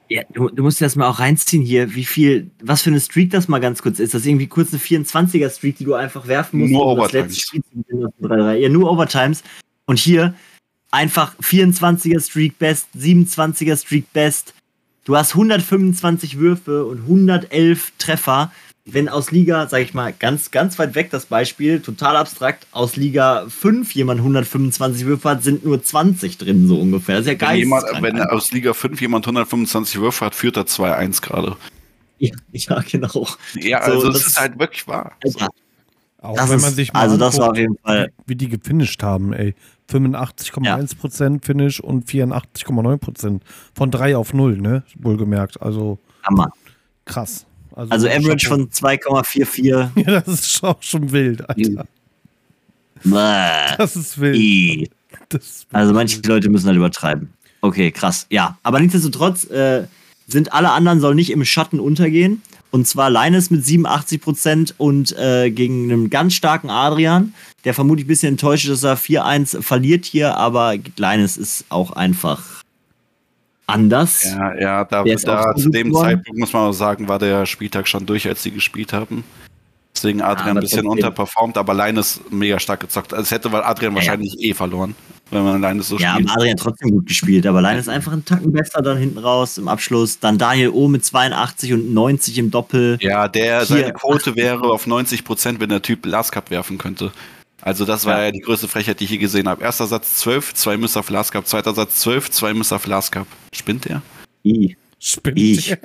Ja, 0.08 0.22
du, 0.32 0.48
du 0.48 0.64
musst 0.64 0.80
dir 0.80 0.86
das 0.86 0.96
mal 0.96 1.08
auch 1.08 1.20
reinziehen 1.20 1.62
hier, 1.62 1.94
wie 1.94 2.04
viel, 2.04 2.50
was 2.60 2.82
für 2.82 2.90
eine 2.90 3.00
Streak 3.00 3.30
das 3.30 3.46
mal 3.46 3.60
ganz 3.60 3.80
kurz 3.80 4.00
ist. 4.00 4.12
Das 4.12 4.22
ist 4.22 4.26
irgendwie 4.26 4.48
kurz 4.48 4.72
eine 4.72 4.80
24er 4.80 5.48
Streak, 5.50 5.76
die 5.76 5.84
du 5.84 5.94
einfach 5.94 6.26
werfen 6.26 6.60
musst. 6.60 6.72
Nur 6.72 6.86
Overtimes. 6.86 7.52
Ja, 8.58 8.68
nur 8.68 8.90
Overtimes. 8.90 9.44
Und 9.86 10.00
hier 10.00 10.34
einfach 10.90 11.36
24er 11.38 12.20
Streak 12.20 12.58
Best, 12.58 12.88
27er 12.98 13.76
Streak 13.76 14.12
Best. 14.12 14.54
Du 15.04 15.16
hast 15.16 15.34
125 15.34 16.38
Würfe 16.38 16.84
und 16.84 17.02
111 17.02 17.92
Treffer 17.98 18.50
wenn 18.92 19.08
aus 19.08 19.30
Liga, 19.30 19.66
sag 19.68 19.82
ich 19.82 19.94
mal, 19.94 20.12
ganz, 20.12 20.50
ganz 20.50 20.78
weit 20.78 20.94
weg 20.94 21.10
das 21.10 21.26
Beispiel, 21.26 21.80
total 21.80 22.16
abstrakt, 22.16 22.66
aus 22.72 22.96
Liga 22.96 23.46
5 23.48 23.94
jemand 23.94 24.20
125 24.20 25.06
Würfe 25.06 25.28
hat, 25.28 25.42
sind 25.42 25.64
nur 25.64 25.82
20 25.82 26.38
drin, 26.38 26.68
so 26.68 26.80
ungefähr. 26.80 27.16
Das 27.16 27.22
ist 27.22 27.28
ja 27.28 27.34
geil. 27.34 27.52
Wenn, 27.52 27.58
jemand, 27.58 27.84
wenn 28.00 28.20
aus 28.20 28.52
Liga 28.52 28.72
5 28.72 29.00
jemand 29.00 29.26
125 29.26 30.00
Würfe 30.00 30.26
hat, 30.26 30.34
führt 30.34 30.56
er 30.56 30.64
2-1 30.64 31.22
gerade. 31.22 31.56
Ja, 32.18 32.32
ja, 32.52 32.82
genau. 32.90 33.26
Ja, 33.54 33.78
also 33.78 34.00
so, 34.00 34.06
das, 34.08 34.18
das, 34.18 34.26
ist 34.28 34.40
halt 34.40 34.58
wirklich 34.58 34.86
wahr. 34.86 35.12
Ja. 35.24 35.48
Auch 36.22 36.36
das 36.36 36.50
wenn 36.50 36.60
man 36.60 36.74
sich 36.74 36.92
mal 36.92 37.00
also 37.00 37.16
das 37.16 37.38
war 37.38 37.50
auf 37.50 37.56
jeden 37.56 37.78
Fall. 37.78 38.12
wie 38.26 38.36
die 38.36 38.48
gefinisht 38.48 39.02
haben, 39.02 39.32
ey. 39.32 39.54
85,1% 39.90 41.32
ja. 41.32 41.38
Finish 41.42 41.80
und 41.80 42.06
84,9% 42.06 43.40
von 43.74 43.90
3 43.90 44.16
auf 44.16 44.34
0, 44.34 44.58
ne? 44.58 44.84
Wohlgemerkt. 44.96 45.60
Also 45.62 45.98
Hammer. 46.22 46.52
krass. 47.04 47.46
Also, 47.80 47.92
also 47.92 48.08
Average 48.08 48.46
von 48.46 48.68
2,44. 48.68 49.90
Ja, 50.06 50.20
das 50.20 50.28
ist 50.28 50.62
auch 50.62 50.82
schon 50.82 51.10
wild, 51.12 51.48
Alter. 51.48 51.86
Das 53.78 53.96
ist 53.96 54.20
wild. 54.20 54.90
Das 55.30 55.42
ist 55.42 55.66
also 55.72 55.94
manche 55.94 56.20
Leute 56.26 56.50
müssen 56.50 56.66
halt 56.66 56.76
übertreiben. 56.76 57.32
Okay, 57.62 57.90
krass. 57.90 58.26
Ja, 58.28 58.58
aber 58.62 58.80
nichtsdestotrotz 58.80 59.44
äh, 59.44 59.86
sind 60.26 60.52
alle 60.52 60.70
anderen 60.72 61.00
sollen 61.00 61.16
nicht 61.16 61.30
im 61.30 61.44
Schatten 61.44 61.80
untergehen. 61.80 62.42
Und 62.70 62.86
zwar 62.86 63.08
Leines 63.08 63.50
mit 63.50 63.64
87% 63.64 64.74
und 64.76 65.16
äh, 65.18 65.50
gegen 65.50 65.90
einen 65.90 66.10
ganz 66.10 66.34
starken 66.34 66.68
Adrian, 66.70 67.34
der 67.64 67.74
vermutlich 67.74 68.04
ein 68.04 68.08
bisschen 68.08 68.34
enttäuscht 68.34 68.68
ist, 68.68 68.84
dass 68.84 69.08
er 69.10 69.24
4-1 69.24 69.62
verliert 69.62 70.04
hier, 70.04 70.36
aber 70.36 70.76
Leines 70.96 71.36
ist 71.36 71.64
auch 71.70 71.92
einfach 71.92 72.59
anders. 73.70 74.24
Ja, 74.24 74.54
ja, 74.58 74.84
da, 74.84 75.04
da 75.04 75.54
zu 75.54 75.70
dem 75.70 75.92
worden. 75.92 76.08
Zeitpunkt 76.08 76.38
muss 76.38 76.52
man 76.52 76.68
auch 76.68 76.72
sagen, 76.72 77.08
war 77.08 77.18
der 77.18 77.46
Spieltag 77.46 77.88
schon 77.88 78.06
durch, 78.06 78.26
als 78.26 78.42
sie 78.42 78.50
gespielt 78.50 78.92
haben. 78.92 79.24
Deswegen 79.94 80.22
Adrian 80.22 80.48
ja, 80.48 80.54
ein 80.54 80.60
bisschen 80.60 80.86
unterperformt, 80.86 81.58
aber 81.58 81.74
Leines 81.74 82.20
mega 82.30 82.58
stark 82.58 82.80
gezockt. 82.80 83.12
Also 83.12 83.24
es 83.24 83.30
hätte 83.30 83.50
Adrian 83.52 83.92
ja, 83.92 83.96
wahrscheinlich 83.96 84.34
ja. 84.38 84.50
eh 84.50 84.54
verloren, 84.54 84.94
wenn 85.30 85.44
man 85.44 85.60
Leines 85.60 85.88
so 85.88 85.98
ja, 85.98 86.14
spielt. 86.14 86.28
Ja, 86.28 86.34
Adrian 86.36 86.56
trotzdem 86.56 86.90
gut 86.90 87.06
gespielt, 87.06 87.46
aber 87.46 87.60
Leines 87.60 87.88
einfach 87.88 88.12
einen 88.12 88.24
Tacken 88.24 88.52
besser 88.52 88.82
dann 88.82 88.98
hinten 88.98 89.18
raus 89.18 89.58
im 89.58 89.68
Abschluss. 89.68 90.18
Dann 90.20 90.38
Daniel 90.38 90.70
O 90.70 90.88
mit 90.88 91.04
82 91.04 91.72
und 91.72 91.92
90 91.92 92.38
im 92.38 92.50
Doppel. 92.50 92.98
Ja, 93.00 93.28
der, 93.28 93.58
Hier, 93.58 93.66
seine 93.66 93.92
Quote 93.92 94.36
wäre 94.36 94.62
auf 94.70 94.86
90 94.86 95.24
Prozent, 95.24 95.60
wenn 95.60 95.68
der 95.68 95.82
Typ 95.82 96.06
Last 96.06 96.32
Cup 96.32 96.50
werfen 96.50 96.78
könnte. 96.78 97.12
Also 97.62 97.84
das 97.84 98.06
war 98.06 98.18
ja. 98.18 98.24
ja 98.26 98.30
die 98.30 98.40
größte 98.40 98.68
Frechheit, 98.68 99.00
die 99.00 99.04
ich 99.04 99.10
je 99.10 99.18
gesehen 99.18 99.48
habe. 99.48 99.62
Erster 99.62 99.86
Satz 99.86 100.16
12, 100.16 100.54
zwei 100.54 100.76
Misser 100.76 101.02
Flask 101.02 101.32
Cup. 101.32 101.46
Zweiter 101.46 101.74
Satz 101.74 102.00
12, 102.00 102.30
zwei 102.30 102.54
Misser 102.54 102.78
Flask 102.78 103.12
Cup. 103.12 103.26
Spinnt 103.52 103.86
der? 103.86 104.02
I. 104.44 104.76
Spinnt 104.98 105.38
ich. 105.38 105.66
Der? 105.68 105.78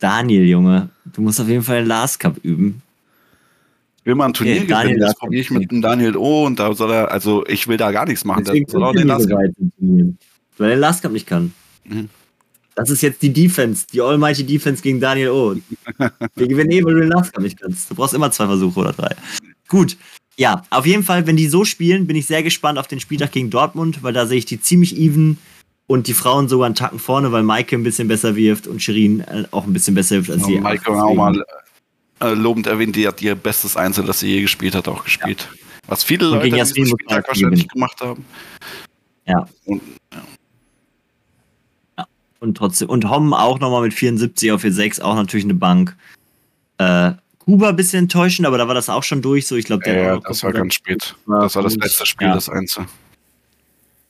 Daniel, 0.00 0.46
Junge, 0.46 0.88
du 1.04 1.20
musst 1.20 1.40
auf 1.40 1.48
jeden 1.48 1.62
Fall 1.62 1.80
den 1.80 1.86
Last 1.86 2.18
Cup 2.18 2.38
üben. 2.42 2.82
Ich 3.98 4.06
will 4.06 4.14
mal 4.14 4.26
ein 4.26 4.32
Turnier 4.32 4.62
okay, 4.62 4.66
gewinnen, 4.66 4.98
das 4.98 5.14
probiere 5.14 5.42
ich 5.42 5.50
mit 5.50 5.70
dem 5.70 5.82
Daniel 5.82 6.16
O 6.16 6.46
und 6.46 6.58
da 6.58 6.72
soll 6.74 6.90
er, 6.90 7.12
also 7.12 7.46
ich 7.46 7.68
will 7.68 7.76
da 7.76 7.92
gar 7.92 8.06
nichts 8.06 8.24
machen. 8.24 8.44
Der 8.44 8.54
soll 8.66 8.82
auch 8.82 8.94
den 8.94 9.06
Last 9.06 9.28
Cup. 9.28 9.38
Weil 10.56 10.68
der 10.68 10.76
Last 10.78 11.02
Cup 11.02 11.12
nicht 11.12 11.26
kann. 11.26 11.52
Mhm. 11.84 12.08
Das 12.74 12.88
ist 12.88 13.02
jetzt 13.02 13.20
die 13.20 13.32
Defense, 13.32 13.86
die 13.92 14.00
Almighty 14.00 14.44
Defense 14.44 14.82
gegen 14.82 15.00
Daniel 15.00 15.28
O. 15.30 15.54
Wir 16.34 16.48
gewinnen 16.48 16.70
eh, 16.70 16.82
weil 16.82 16.94
du 16.94 17.00
den 17.00 17.10
Last 17.10 17.34
Cup 17.34 17.42
nicht 17.42 17.60
kannst. 17.60 17.90
Du 17.90 17.94
brauchst 17.94 18.14
immer 18.14 18.32
zwei 18.32 18.46
Versuche 18.46 18.80
oder 18.80 18.92
drei. 18.94 19.14
Gut. 19.70 19.96
Ja, 20.36 20.64
auf 20.70 20.84
jeden 20.84 21.02
Fall, 21.02 21.26
wenn 21.26 21.36
die 21.36 21.48
so 21.48 21.64
spielen, 21.64 22.06
bin 22.06 22.16
ich 22.16 22.26
sehr 22.26 22.42
gespannt 22.42 22.78
auf 22.78 22.86
den 22.86 23.00
Spieltag 23.00 23.32
gegen 23.32 23.50
Dortmund, 23.50 24.02
weil 24.02 24.12
da 24.12 24.26
sehe 24.26 24.38
ich 24.38 24.46
die 24.46 24.60
ziemlich 24.60 24.96
even 24.96 25.38
und 25.86 26.06
die 26.06 26.14
Frauen 26.14 26.48
sogar 26.48 26.66
einen 26.66 26.74
Tacken 26.74 26.98
vorne, 26.98 27.32
weil 27.32 27.42
Maike 27.42 27.76
ein 27.76 27.82
bisschen 27.82 28.08
besser 28.08 28.36
wirft 28.36 28.66
und 28.66 28.82
Shirin 28.82 29.20
äh, 29.20 29.44
auch 29.50 29.66
ein 29.66 29.72
bisschen 29.72 29.94
besser 29.94 30.16
wirft 30.16 30.30
als 30.30 30.44
sie. 30.44 30.60
Maike 30.60 30.90
auch 30.90 31.14
mal 31.14 31.44
äh, 32.20 32.32
lobend 32.34 32.66
erwähnt, 32.66 32.96
die 32.96 33.06
hat 33.06 33.20
ihr 33.22 33.34
bestes 33.34 33.76
Einzel, 33.76 34.04
das 34.04 34.20
sie 34.20 34.28
je 34.28 34.42
gespielt 34.42 34.74
hat, 34.74 34.88
auch 34.88 35.04
gespielt. 35.04 35.48
Ja. 35.50 35.58
Was 35.88 36.04
viele 36.04 36.30
und 36.30 36.34
Leute 36.34 36.50
diesen 36.50 36.86
Spieltag 36.86 37.26
wahrscheinlich 37.28 37.68
gemacht 37.68 38.00
haben. 38.00 38.24
Ja. 39.26 39.48
Und, 39.64 39.82
ja. 40.12 40.22
ja. 41.98 42.06
Und 42.38 42.56
trotzdem, 42.56 42.88
und 42.88 43.10
Hom 43.10 43.34
auch 43.34 43.58
nochmal 43.60 43.82
mit 43.82 43.94
74 43.94 44.52
auf 44.52 44.64
4-6, 44.64 45.02
auch 45.02 45.16
natürlich 45.16 45.44
eine 45.44 45.54
Bank. 45.54 45.96
Äh, 46.78 47.12
Kuba 47.50 47.70
ein 47.70 47.76
bisschen 47.76 48.04
enttäuschend, 48.04 48.46
aber 48.46 48.58
da 48.58 48.68
war 48.68 48.76
das 48.76 48.88
auch 48.88 49.02
schon 49.02 49.22
durch. 49.22 49.48
So, 49.48 49.56
ich 49.56 49.64
glaube, 49.64 49.82
der 49.82 50.02
ja, 50.02 50.20
das 50.20 50.44
war 50.44 50.52
ganz 50.52 50.74
spät. 50.74 51.16
das 51.26 51.56
war 51.56 51.62
das 51.64 51.74
letzte 51.74 52.06
Spiel, 52.06 52.28
ja. 52.28 52.34
das 52.34 52.48
Einzel. 52.48 52.86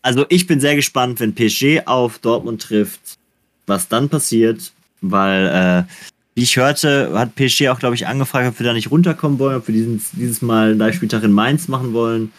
Also 0.02 0.26
ich 0.28 0.46
bin 0.46 0.60
sehr 0.60 0.76
gespannt, 0.76 1.20
wenn 1.20 1.34
PSG 1.34 1.86
auf 1.86 2.18
Dortmund 2.18 2.60
trifft, 2.60 3.00
was 3.66 3.88
dann 3.88 4.10
passiert, 4.10 4.72
weil 5.00 5.86
äh, 5.88 5.92
wie 6.34 6.42
ich 6.42 6.58
hörte, 6.58 7.12
hat 7.14 7.34
PSG 7.34 7.68
auch, 7.68 7.78
glaube 7.78 7.94
ich, 7.94 8.06
angefragt, 8.06 8.46
ob 8.46 8.58
wir 8.58 8.66
da 8.66 8.74
nicht 8.74 8.90
runterkommen 8.90 9.38
wollen, 9.38 9.56
ob 9.56 9.68
wir 9.68 9.74
diesen, 9.74 10.04
dieses 10.12 10.42
Mal 10.42 10.72
einen 10.72 10.78
Live-Spieltag 10.78 11.22
in 11.22 11.32
Mainz 11.32 11.66
machen 11.66 11.94
wollen. 11.94 12.32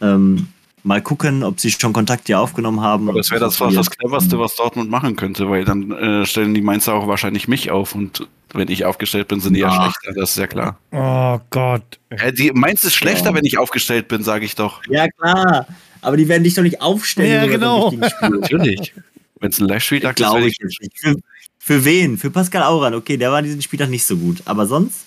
Ähm, 0.00 0.46
mal 0.84 1.02
gucken, 1.02 1.42
ob 1.42 1.58
sie 1.58 1.70
schon 1.70 1.92
Kontakt 1.92 2.28
hier 2.28 2.38
aufgenommen 2.38 2.80
haben. 2.80 3.08
Aber 3.08 3.18
das 3.18 3.30
wäre 3.30 3.40
das, 3.40 3.60
was 3.60 3.74
das 3.74 3.90
cleverste, 3.90 4.38
was 4.38 4.54
Dortmund 4.54 4.90
machen 4.90 5.16
könnte, 5.16 5.48
weil 5.50 5.64
dann 5.64 5.90
äh, 5.90 6.26
stellen 6.26 6.54
die 6.54 6.60
Mainzer 6.60 6.94
auch 6.94 7.08
wahrscheinlich 7.08 7.48
mich 7.48 7.70
auf 7.70 7.94
und 7.94 8.28
wenn 8.52 8.68
ich 8.68 8.84
aufgestellt 8.84 9.28
bin, 9.28 9.40
sind 9.40 9.54
die 9.54 9.60
ja, 9.60 9.68
ja 9.68 9.82
schlechter, 9.82 10.20
das 10.20 10.30
ist 10.30 10.38
ja 10.38 10.46
klar. 10.46 10.78
Oh 10.92 11.40
Gott. 11.50 11.98
Äh, 12.10 12.32
die, 12.32 12.52
Mainz 12.52 12.84
ist 12.84 12.94
schlechter, 12.94 13.30
ja. 13.30 13.34
wenn 13.34 13.44
ich 13.44 13.58
aufgestellt 13.58 14.06
bin, 14.06 14.22
sage 14.22 14.44
ich 14.44 14.54
doch. 14.54 14.80
Ja, 14.88 15.08
klar. 15.08 15.66
Aber 16.02 16.16
die 16.16 16.28
werden 16.28 16.44
dich 16.44 16.54
doch 16.54 16.62
nicht 16.62 16.80
aufstellen. 16.80 17.32
Ja, 17.32 17.46
genau. 17.46 17.90
Natürlich. 18.20 18.94
Wenn 19.40 19.50
es 19.50 19.58
ein 19.58 19.66
Live-Spieltag 19.66 20.20
ist, 20.20 20.26
glaube 20.26 20.46
ich. 20.46 20.56
Für, 20.94 21.16
für 21.58 21.84
wen? 21.84 22.16
Für 22.16 22.30
Pascal 22.30 22.62
Auran. 22.62 22.94
Okay, 22.94 23.16
der 23.16 23.32
war 23.32 23.42
diesen 23.42 23.60
Spieltag 23.60 23.88
nicht 23.88 24.04
so 24.04 24.16
gut. 24.16 24.42
Aber 24.44 24.66
sonst? 24.66 25.04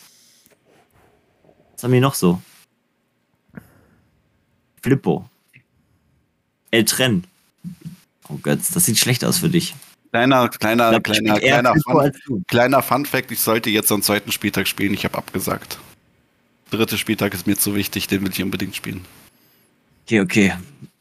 Was 1.73 1.83
haben 1.83 1.93
wir 1.93 2.01
noch 2.01 2.15
so? 2.15 2.41
Flippo. 4.81 5.29
El 6.71 6.85
Tren. 6.85 7.23
Oh 8.29 8.37
Gott, 8.41 8.59
das 8.73 8.85
sieht 8.85 8.97
schlecht 8.97 9.23
aus 9.23 9.37
für 9.37 9.49
dich. 9.49 9.75
Kleiner, 10.11 10.49
kleiner, 10.49 10.89
glaub, 10.91 11.03
kleiner, 11.03 11.39
kleiner, 11.39 11.73
Fun, 11.83 12.11
kleiner 12.47 12.81
Fun 12.81 13.05
Fact, 13.05 13.31
ich 13.31 13.39
sollte 13.39 13.69
jetzt 13.69 13.91
am 13.91 14.01
zweiten 14.01 14.31
Spieltag 14.31 14.67
spielen, 14.67 14.93
ich 14.93 15.03
habe 15.03 15.17
abgesagt. 15.17 15.79
Dritter 16.71 16.97
Spieltag 16.97 17.33
ist 17.33 17.47
mir 17.47 17.57
zu 17.57 17.75
wichtig, 17.75 18.07
den 18.07 18.23
will 18.23 18.31
ich 18.31 18.41
unbedingt 18.41 18.75
spielen. 18.75 19.01
Okay, 20.05 20.21
okay. 20.21 20.53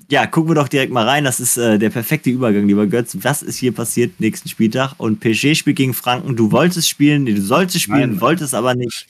Ja, 0.08 0.26
gucken 0.26 0.50
wir 0.50 0.54
doch 0.54 0.68
direkt 0.68 0.92
mal 0.92 1.08
rein. 1.08 1.24
Das 1.24 1.40
ist 1.40 1.56
äh, 1.56 1.78
der 1.78 1.90
perfekte 1.90 2.30
Übergang, 2.30 2.66
lieber 2.66 2.86
Götz. 2.86 3.16
Was 3.22 3.42
ist 3.42 3.56
hier 3.56 3.72
passiert 3.72 4.20
nächsten 4.20 4.48
Spieltag? 4.48 4.94
Und 4.98 5.18
PSG 5.18 5.56
spielt 5.56 5.76
gegen 5.76 5.94
Franken. 5.94 6.36
Du 6.36 6.52
wolltest 6.52 6.88
spielen, 6.88 7.26
du 7.26 7.40
solltest 7.40 7.82
spielen, 7.82 8.12
Nein. 8.12 8.20
wolltest 8.20 8.54
aber 8.54 8.76
nicht. 8.76 9.06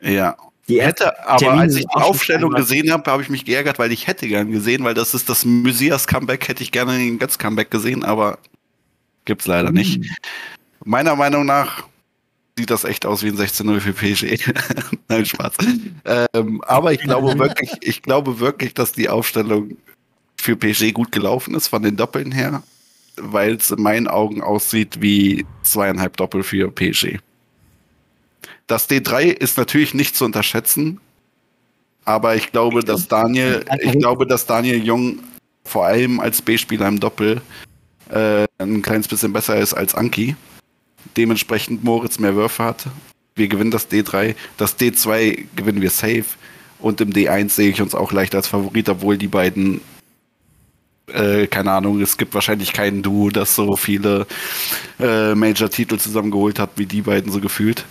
Ja, 0.00 0.36
die 0.68 0.82
hätte, 0.82 1.26
aber 1.26 1.38
Termine 1.38 1.62
als 1.62 1.76
ich 1.76 1.86
die 1.86 1.94
Aufstellung 1.94 2.52
gesehen 2.52 2.90
habe, 2.90 3.10
habe 3.10 3.22
ich 3.22 3.28
mich 3.28 3.44
geärgert, 3.44 3.78
weil 3.78 3.92
ich 3.92 4.06
hätte 4.06 4.26
gern 4.26 4.50
gesehen, 4.50 4.82
weil 4.84 4.94
das 4.94 5.14
ist 5.14 5.28
das 5.28 5.44
Messias 5.44 6.06
Comeback, 6.06 6.48
hätte 6.48 6.62
ich 6.62 6.72
gerne 6.72 6.98
den 6.98 7.18
Götz 7.18 7.38
Comeback 7.38 7.70
gesehen, 7.70 8.04
aber 8.04 8.38
gibt's 9.24 9.46
leider 9.46 9.68
mhm. 9.70 9.76
nicht. 9.76 10.00
Meiner 10.84 11.14
Meinung 11.14 11.46
nach 11.46 11.84
sieht 12.58 12.70
das 12.70 12.84
echt 12.84 13.06
aus 13.06 13.22
wie 13.22 13.28
ein 13.28 13.36
16-0 13.36 13.80
für 13.80 13.92
PSG. 13.92 14.52
Nein, 15.08 15.26
Spaß. 15.26 15.54
Ähm, 16.32 16.62
aber 16.66 16.92
ich 16.92 17.00
glaube 17.00 17.38
wirklich, 17.38 17.70
ich 17.82 18.02
glaube 18.02 18.40
wirklich, 18.40 18.74
dass 18.74 18.92
die 18.92 19.08
Aufstellung 19.08 19.76
für 20.36 20.56
PSG 20.56 20.92
gut 20.92 21.12
gelaufen 21.12 21.54
ist 21.54 21.68
von 21.68 21.82
den 21.82 21.96
Doppeln 21.96 22.32
her, 22.32 22.62
weil 23.16 23.54
es 23.54 23.70
in 23.70 23.82
meinen 23.82 24.08
Augen 24.08 24.42
aussieht 24.42 25.00
wie 25.00 25.46
zweieinhalb 25.62 26.16
Doppel 26.16 26.42
für 26.42 26.70
PSG. 26.70 27.18
Das 28.66 28.90
D3 28.90 29.26
ist 29.26 29.58
natürlich 29.58 29.94
nicht 29.94 30.16
zu 30.16 30.24
unterschätzen, 30.24 31.00
aber 32.04 32.36
ich 32.36 32.52
glaube, 32.52 32.82
dass 32.82 33.08
Daniel, 33.08 33.64
ich 33.80 33.98
glaube, 33.98 34.26
dass 34.26 34.46
Daniel 34.46 34.82
Jung 34.82 35.20
vor 35.64 35.86
allem 35.86 36.20
als 36.20 36.42
B-Spieler 36.42 36.88
im 36.88 37.00
Doppel 37.00 37.40
äh, 38.10 38.46
ein 38.58 38.82
kleines 38.82 39.08
bisschen 39.08 39.32
besser 39.32 39.56
ist 39.56 39.74
als 39.74 39.94
Anki. 39.94 40.36
Dementsprechend 41.16 41.84
Moritz 41.84 42.18
mehr 42.18 42.34
Würfe 42.34 42.64
hat. 42.64 42.86
Wir 43.34 43.48
gewinnen 43.48 43.70
das 43.70 43.90
D3. 43.90 44.34
Das 44.56 44.78
D2 44.78 45.46
gewinnen 45.54 45.80
wir 45.80 45.90
safe. 45.90 46.24
Und 46.78 47.00
im 47.00 47.12
D1 47.12 47.50
sehe 47.50 47.70
ich 47.70 47.80
uns 47.80 47.94
auch 47.94 48.12
leicht 48.12 48.34
als 48.34 48.48
Favorit, 48.48 48.88
obwohl 48.88 49.18
die 49.18 49.28
beiden, 49.28 49.80
äh, 51.08 51.46
keine 51.46 51.72
Ahnung, 51.72 52.00
es 52.00 52.16
gibt 52.16 52.34
wahrscheinlich 52.34 52.72
kein 52.72 53.02
Duo, 53.02 53.30
das 53.30 53.54
so 53.54 53.76
viele 53.76 54.26
äh, 55.00 55.34
Major-Titel 55.34 55.98
zusammengeholt 55.98 56.58
hat, 56.58 56.70
wie 56.76 56.86
die 56.86 57.02
beiden 57.02 57.32
so 57.32 57.40
gefühlt. 57.40 57.84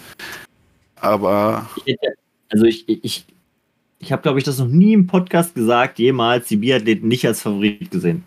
Aber. 1.05 1.69
Also 2.49 2.65
ich, 2.65 2.87
ich, 2.87 3.25
ich 3.99 4.11
habe, 4.11 4.21
glaube 4.21 4.39
ich, 4.39 4.45
das 4.45 4.57
noch 4.57 4.67
nie 4.67 4.93
im 4.93 5.07
Podcast 5.07 5.53
gesagt, 5.55 5.99
jemals 5.99 6.47
die 6.47 6.57
Biathleten 6.57 7.07
nicht 7.07 7.25
als 7.25 7.41
Favorit 7.41 7.91
gesehen. 7.91 8.23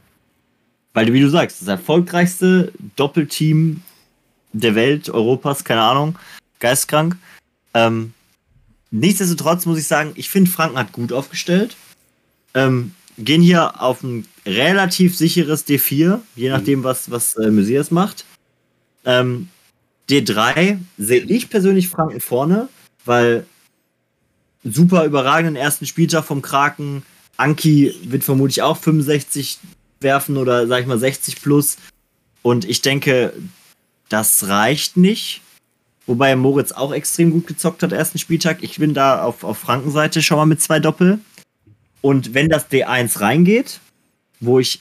Weil, 0.94 1.12
wie 1.12 1.20
du 1.20 1.28
sagst, 1.28 1.60
das 1.60 1.68
erfolgreichste 1.68 2.72
Doppelteam 2.96 3.82
der 4.52 4.74
Welt, 4.74 5.10
Europas, 5.10 5.64
keine 5.64 5.82
Ahnung, 5.82 6.18
geistkrank. 6.60 7.16
Ähm, 7.74 8.14
nichtsdestotrotz 8.90 9.66
muss 9.66 9.78
ich 9.78 9.86
sagen, 9.86 10.12
ich 10.14 10.30
finde, 10.30 10.50
Franken 10.50 10.78
hat 10.78 10.92
gut 10.92 11.12
aufgestellt. 11.12 11.76
Ähm, 12.54 12.92
gehen 13.18 13.42
hier 13.42 13.82
auf 13.82 14.02
ein 14.02 14.26
relativ 14.46 15.16
sicheres 15.16 15.66
D4, 15.66 16.20
je 16.36 16.48
nachdem, 16.48 16.84
was, 16.84 17.10
was 17.10 17.34
äh, 17.34 17.50
Messias 17.50 17.90
macht. 17.90 18.24
Ähm, 19.04 19.48
D3 20.08 20.78
sehe 20.96 21.22
ich 21.22 21.50
persönlich 21.50 21.88
Franken 21.88 22.20
vorne, 22.20 22.68
weil 23.04 23.46
super 24.64 25.04
überragenden 25.04 25.56
ersten 25.56 25.86
Spieltag 25.86 26.24
vom 26.24 26.42
Kraken. 26.42 27.02
Anki 27.36 27.94
wird 28.04 28.24
vermutlich 28.24 28.62
auch 28.62 28.76
65 28.76 29.58
werfen 30.00 30.36
oder 30.36 30.66
sag 30.66 30.80
ich 30.80 30.86
mal 30.86 30.98
60 30.98 31.42
plus. 31.42 31.76
Und 32.42 32.64
ich 32.64 32.82
denke, 32.82 33.32
das 34.08 34.48
reicht 34.48 34.96
nicht. 34.96 35.42
Wobei 36.06 36.34
Moritz 36.36 36.72
auch 36.72 36.92
extrem 36.92 37.30
gut 37.30 37.46
gezockt 37.46 37.82
hat, 37.82 37.92
ersten 37.92 38.18
Spieltag. 38.18 38.62
Ich 38.62 38.78
bin 38.78 38.94
da 38.94 39.22
auf, 39.22 39.44
auf 39.44 39.58
Frankenseite 39.58 40.22
schon 40.22 40.38
mal 40.38 40.46
mit 40.46 40.62
zwei 40.62 40.80
Doppel. 40.80 41.18
Und 42.00 42.32
wenn 42.32 42.48
das 42.48 42.70
D1 42.70 43.20
reingeht, 43.20 43.80
wo 44.40 44.58
ich 44.58 44.80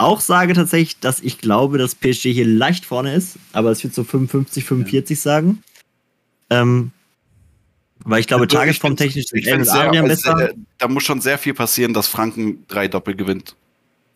auch 0.00 0.20
sage 0.20 0.54
tatsächlich, 0.54 0.98
dass 1.00 1.20
ich 1.20 1.38
glaube, 1.38 1.78
dass 1.78 1.94
PSG 1.94 2.32
hier 2.32 2.46
leicht 2.46 2.84
vorne 2.84 3.14
ist, 3.14 3.36
aber 3.52 3.70
es 3.70 3.84
wird 3.84 3.94
so 3.94 4.02
55, 4.02 4.64
45 4.64 5.16
ja. 5.16 5.22
sagen. 5.22 5.62
Ähm, 6.48 6.90
weil 8.04 8.20
ich 8.20 8.26
glaube, 8.26 8.44
also, 8.44 8.56
tagesformtechnisch 8.56 9.26
sind 9.26 9.40
ich 9.40 9.44
sehr, 9.44 10.02
besser. 10.02 10.36
Sehr, 10.36 10.54
da 10.78 10.88
muss 10.88 11.02
schon 11.02 11.20
sehr 11.20 11.36
viel 11.36 11.52
passieren, 11.52 11.92
dass 11.92 12.08
Franken 12.08 12.64
drei 12.66 12.88
Doppel 12.88 13.14
gewinnt. 13.14 13.56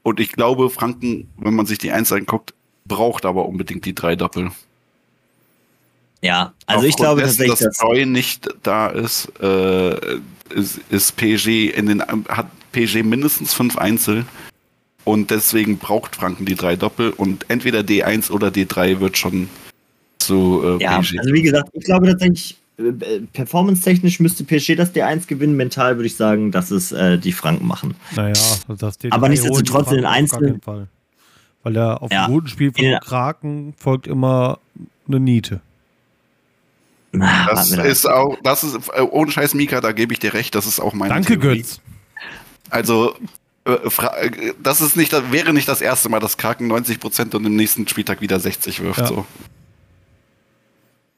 Und 0.03 0.21
ich 0.21 0.33
glaube, 0.33 0.71
Franken, 0.71 1.29
wenn 1.37 1.55
man 1.55 1.67
sich 1.67 1.79
die 1.79 1.93
Eins 1.93 2.11
anguckt, 2.13 2.55
braucht 2.87 3.27
aber 3.27 3.47
unbedingt 3.47 3.85
die 3.85 3.95
drei 3.95 4.17
Doppel. 4.17 4.51
Ja, 6.23 6.55
also 6.65 6.79
Aufgrund 6.79 6.89
ich 6.89 6.97
glaube 6.97 7.21
dessen, 7.21 7.47
tatsächlich, 7.47 7.69
dass 7.69 7.77
Troy 7.77 8.07
nicht 8.07 8.49
da 8.63 8.87
ist, 8.87 9.31
äh, 9.41 10.17
ist, 10.55 10.81
ist 10.89 11.17
PSG 11.17 11.69
in 11.69 11.87
den 11.87 12.03
hat 12.03 12.47
PSG 12.73 13.03
mindestens 13.03 13.53
fünf 13.53 13.77
Einzel 13.77 14.25
und 15.05 15.31
deswegen 15.31 15.79
braucht 15.79 16.17
Franken 16.17 16.47
die 16.47 16.55
drei 16.55 16.77
Doppel 16.77 17.11
und 17.11 17.47
entweder 17.49 17.81
D1 17.81 18.31
oder 18.31 18.49
D3 18.49 19.01
wird 19.01 19.19
schon 19.19 19.49
zu 20.19 20.79
äh, 20.81 20.83
ja, 20.83 21.01
PSG. 21.01 21.19
Also 21.19 21.33
wie 21.35 21.43
gesagt, 21.43 21.69
ich 21.73 21.85
glaube 21.85 22.07
tatsächlich, 22.07 22.57
äh, 22.79 23.21
performance-technisch 23.33 24.21
müsste 24.21 24.45
PSG 24.45 24.77
das 24.77 24.95
D1 24.95 25.27
gewinnen, 25.27 25.57
mental 25.57 25.97
würde 25.97 26.07
ich 26.07 26.17
sagen, 26.17 26.51
dass 26.51 26.71
es 26.71 26.93
äh, 26.93 27.19
die 27.19 27.33
Franken 27.33 27.67
machen. 27.67 27.95
Naja, 28.17 28.33
das 28.67 29.01
D3 29.01 29.13
Aber 29.13 29.29
nichtsdestotrotz 29.29 29.91
in 29.91 29.97
den 29.97 30.07
Einzelnen. 30.07 30.61
Weil 31.63 31.77
er 31.77 32.03
auf 32.03 32.13
ja. 32.13 32.25
einem 32.25 32.35
guten 32.35 32.49
Spiel 32.49 32.73
von 32.73 32.99
Kraken 33.01 33.75
folgt 33.79 34.07
immer 34.07 34.59
eine 35.07 35.21
Niete. 35.21 35.61
Das 37.13 37.71
ist 37.71 38.07
auch, 38.07 38.37
das 38.43 38.65
ist, 38.65 38.77
äh, 38.93 39.01
ohne 39.01 39.31
Scheiß, 39.31 39.55
Mika, 39.55 39.81
da 39.81 39.93
gebe 39.93 40.13
ich 40.13 40.19
dir 40.19 40.35
recht, 40.35 40.55
das 40.55 40.67
ist 40.67 40.81
auch 40.81 40.95
mein. 40.95 41.11
Danke, 41.11 41.39
Theorie. 41.39 41.59
Götz. 41.59 41.81
Also, 42.71 43.15
das 44.63 44.81
ist 44.83 44.97
nicht, 44.97 45.13
wäre 45.33 45.55
nicht 45.55 45.69
das 45.69 45.81
erste 45.81 46.09
Mal, 46.11 46.21
dass 46.21 46.37
Kraken 46.37 46.71
90% 46.71 47.35
und 47.35 47.47
im 47.47 47.57
nächsten 47.57 47.89
Spieltag 47.89 48.21
wieder 48.21 48.39
60 48.39 48.83
wirft. 48.83 49.01
Ja. 49.01 49.07
So. 49.07 49.27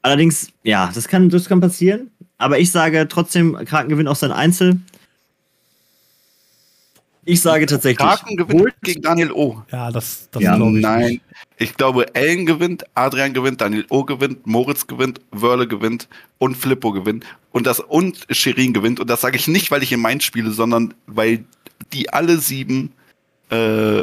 Allerdings, 0.02 0.48
ja, 0.62 0.90
das 0.94 1.08
kann, 1.08 1.28
das 1.28 1.48
kann 1.48 1.60
passieren. 1.60 2.10
Aber 2.38 2.60
ich 2.60 2.70
sage 2.70 3.08
trotzdem, 3.08 3.56
Kraken 3.64 3.88
gewinnt 3.88 4.08
auch 4.08 4.16
sein 4.16 4.30
Einzel. 4.30 4.80
Ich 7.24 7.40
sage 7.40 7.66
tatsächlich. 7.66 7.98
Kraken 7.98 8.36
gewinnt 8.36 8.60
holt. 8.60 8.74
gegen 8.82 9.02
Daniel 9.02 9.32
O. 9.32 9.60
Ja, 9.72 9.90
das, 9.90 10.28
das 10.30 10.40
ja, 10.40 10.54
glaube 10.54 10.76
ich. 10.76 10.82
Nein. 10.82 11.06
Nicht. 11.08 11.22
Ich 11.58 11.76
glaube, 11.76 12.14
Ellen 12.14 12.46
gewinnt, 12.46 12.84
Adrian 12.94 13.34
gewinnt, 13.34 13.60
Daniel 13.60 13.84
O 13.88 14.04
gewinnt, 14.04 14.46
Moritz 14.46 14.86
gewinnt, 14.86 15.20
Wörle 15.32 15.66
gewinnt 15.66 16.06
und 16.38 16.56
Flippo 16.56 16.92
gewinnt. 16.92 17.24
Und 17.50 17.66
das 17.66 17.80
und 17.80 18.26
Shirin 18.30 18.72
gewinnt. 18.72 19.00
Und 19.00 19.10
das 19.10 19.22
sage 19.22 19.36
ich 19.36 19.48
nicht, 19.48 19.72
weil 19.72 19.82
ich 19.82 19.90
in 19.90 19.98
Mainz 19.98 20.22
spiele, 20.22 20.52
sondern 20.52 20.94
weil 21.08 21.44
die 21.92 22.12
alle 22.12 22.38
sieben 22.38 22.92
äh, 23.50 24.02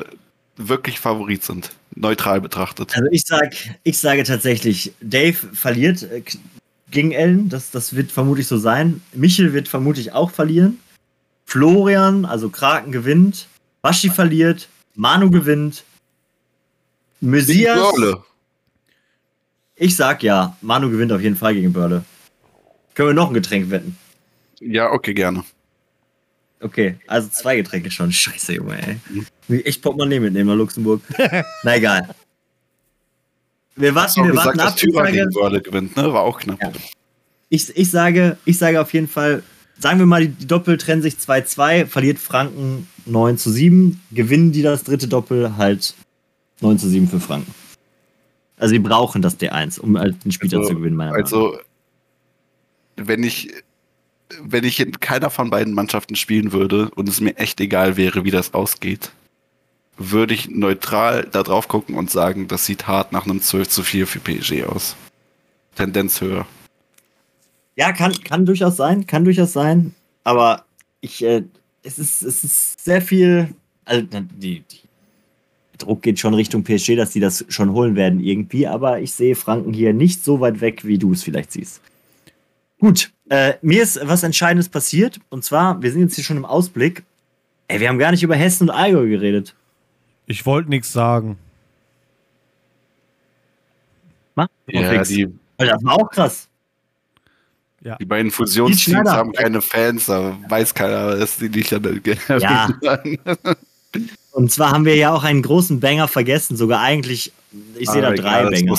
wirklich 0.58 1.00
Favorit 1.00 1.44
sind, 1.44 1.72
neutral 1.95 2.41
betrachtet. 2.41 2.95
Also 2.95 3.10
ich 3.12 3.24
sag, 3.26 3.54
ich 3.84 4.00
sage 4.00 4.24
tatsächlich, 4.24 4.94
Dave 5.02 5.38
verliert 5.54 6.04
äh, 6.04 6.24
gegen 6.90 7.12
Ellen, 7.12 7.50
das, 7.50 7.72
das 7.72 7.95
wird 7.95 8.12
vermutlich 8.12 8.48
so 8.48 8.58
sein. 8.58 9.02
Michel 9.14 9.54
wird 9.54 9.68
vermutlich 9.68 10.12
auch 10.14 10.32
verlieren. 10.32 10.80
Florian, 11.45 12.26
also 12.26 12.50
Kraken 12.50 12.91
gewinnt. 12.91 13.48
Baschi 13.82 14.10
verliert. 14.10 14.70
Manu 14.95 15.30
gewinnt. 15.30 15.84
Messias. 17.20 17.94
Ich 19.76 19.95
sag 19.95 20.24
ja, 20.24 20.56
Manu 20.62 20.90
gewinnt 20.90 21.12
auf 21.12 21.22
jeden 21.22 21.36
Fall 21.36 21.56
gegen 21.56 21.74
Börle. 21.74 22.04
Können 22.94 23.10
wir 23.10 23.14
noch 23.14 23.30
ein 23.30 23.34
Getränk 23.34 23.72
wetten? 23.72 23.98
Ja, 24.60 24.91
okay, 24.91 25.14
gerne. 25.14 25.44
Okay, 26.64 26.95
also 27.07 27.27
zwei 27.30 27.57
Getränke 27.57 27.91
schon. 27.91 28.11
Scheiße, 28.11 28.53
Junge, 28.53 28.81
ey. 28.81 28.98
Will 29.49 29.60
ich 29.60 29.65
echt 29.65 29.81
Portemonnaie 29.81 30.19
mitnehmen 30.19 30.49
nach 30.49 30.56
Luxemburg. 30.56 31.02
Na 31.64 31.76
egal. 31.76 32.15
Wir 33.76 33.94
warten, 33.94 34.23
wir 34.23 34.35
warten 34.35 34.60
ab. 34.60 34.76
Wörle 34.81 35.61
gewinnt, 35.61 35.95
ne? 35.98 36.14
War 36.14 36.22
auch 36.22 36.40
knapp. 36.40 36.61
Ja. 36.61 36.72
Ich, 37.49 37.76
ich, 37.76 37.91
sage, 37.91 38.38
ich 38.45 38.57
sage 38.57 38.80
auf 38.80 38.94
jeden 38.94 39.10
Fall, 39.10 39.44
sagen 39.77 39.99
wir 39.99 40.06
mal, 40.06 40.27
die 40.27 40.48
Doppel 40.48 40.77
trennen 40.77 41.02
sich 41.02 41.15
2-2, 41.15 41.85
verliert 41.85 42.18
Franken 42.18 42.88
9 43.06 43.38
zu 43.38 43.52
7, 43.52 44.02
gewinnen 44.11 44.53
die 44.53 44.61
das 44.61 44.84
dritte 44.84 45.07
Doppel 45.07 45.57
halt 45.57 45.95
9 46.61 46.80
zu 46.80 46.88
7 46.88 47.10
für 47.10 47.19
Franken. 47.19 47.53
Also 48.57 48.73
die 48.73 48.80
brauchen 48.80 49.22
das 49.22 49.38
D1, 49.38 49.80
um 49.80 49.98
halt 49.98 50.23
den 50.23 50.31
Spieler 50.31 50.60
also, 50.60 50.69
zu 50.69 50.76
gewinnen, 50.76 50.95
meiner 50.95 51.11
Meinung 51.11 51.30
nach. 51.30 51.34
Also, 51.34 51.57
wenn 52.95 53.23
ich 53.23 53.52
wenn 54.41 54.64
ich 54.64 54.80
in 54.80 55.00
keiner 55.00 55.30
von 55.30 55.50
beiden 55.50 55.74
Mannschaften 55.74 56.16
spielen 56.16 56.52
würde 56.52 56.90
und 56.91 57.08
es 57.10 57.22
mir 57.22 57.38
echt 57.38 57.60
egal 57.62 57.98
wäre, 57.98 58.24
wie 58.24 58.32
das 58.32 58.54
ausgeht, 58.54 59.12
würde 59.98 60.34
ich 60.34 60.50
neutral 60.50 61.28
da 61.32 61.44
drauf 61.44 61.68
gucken 61.68 61.95
und 61.95 62.10
sagen, 62.10 62.48
das 62.48 62.66
sieht 62.66 62.88
hart 62.88 63.12
nach 63.12 63.26
einem 63.26 63.41
12 63.41 63.70
zu 63.70 63.84
4 63.84 64.08
für 64.08 64.20
PSG 64.20 64.64
aus. 64.64 64.95
Tendenz 65.76 66.22
höher. 66.22 66.48
Ja, 67.76 67.91
kann, 67.91 68.14
kann 68.24 68.45
durchaus 68.45 68.78
sein, 68.78 69.08
kann 69.08 69.24
durchaus 69.24 69.54
sein, 69.54 69.95
aber 70.24 70.66
ich, 71.02 71.24
äh, 71.24 71.44
es, 71.82 71.98
ist, 71.98 72.22
es 72.22 72.44
ist 72.44 72.80
sehr 72.80 73.02
viel, 73.02 73.54
also 73.84 74.06
die, 74.12 74.62
die 74.62 74.80
Druck 75.80 76.04
geht 76.04 76.20
schon 76.20 76.36
Richtung 76.36 76.64
PSG, 76.64 76.95
dass 76.95 77.12
die 77.12 77.20
das 77.20 77.45
schon 77.50 77.72
holen 77.72 77.95
werden 77.95 78.20
irgendwie, 78.20 78.68
aber 78.68 79.02
ich 79.02 79.12
sehe 79.14 79.36
Franken 79.36 79.74
hier 79.74 79.94
nicht 79.94 80.24
so 80.24 80.40
weit 80.40 80.62
weg, 80.62 80.86
wie 80.86 81.00
du 81.00 81.14
es 81.14 81.24
vielleicht 81.24 81.52
siehst. 81.52 81.82
Gut, 82.84 83.14
äh, 83.30 83.53
mir 83.61 83.81
ist 83.81 83.97
was 84.03 84.23
Entscheidendes 84.23 84.68
passiert. 84.68 85.18
Und 85.30 85.45
zwar, 85.45 85.81
wir 85.81 85.89
sind 85.89 86.01
jetzt 86.01 86.15
hier 86.15 86.23
schon 86.26 86.35
im 86.35 86.43
Ausblick. 86.43 87.03
Ey, 87.69 87.80
wir 87.80 87.88
haben 87.88 87.97
gar 87.97 88.11
nicht 88.11 88.23
über 88.23 88.35
Hessen 88.35 88.68
und 88.68 88.76
Allgäu 88.76 89.07
geredet. 89.07 89.55
Ich 90.26 90.45
wollte 90.45 90.69
nichts 90.69 90.91
sagen. 90.91 91.38
Mach 94.35 94.49
ja, 94.68 95.01
die, 95.01 95.30
das 95.57 95.81
war 95.85 95.93
auch 95.93 96.10
krass. 96.10 96.49
Ja. 97.80 97.95
Die 97.95 98.05
beiden 98.05 98.31
Fusionsteams 98.31 99.10
haben 99.10 99.31
keine 99.31 99.61
Fans, 99.61 100.07
da 100.07 100.38
weiß 100.49 100.73
keiner, 100.73 101.15
dass 101.15 101.38
die 101.38 101.47
nicht 101.47 101.72
an 101.72 102.01
ja. 102.27 102.68
Und 104.34 104.51
zwar 104.51 104.72
haben 104.72 104.84
wir 104.84 104.97
ja 104.97 105.14
auch 105.14 105.23
einen 105.23 105.41
großen 105.41 105.80
Banger 105.80 106.10
vergessen, 106.10 106.57
sogar 106.57 106.81
eigentlich 106.81 107.31
ich 107.77 107.89
sehe 107.89 108.01
da 108.01 108.11
drei 108.11 108.49
Bänge. 108.49 108.73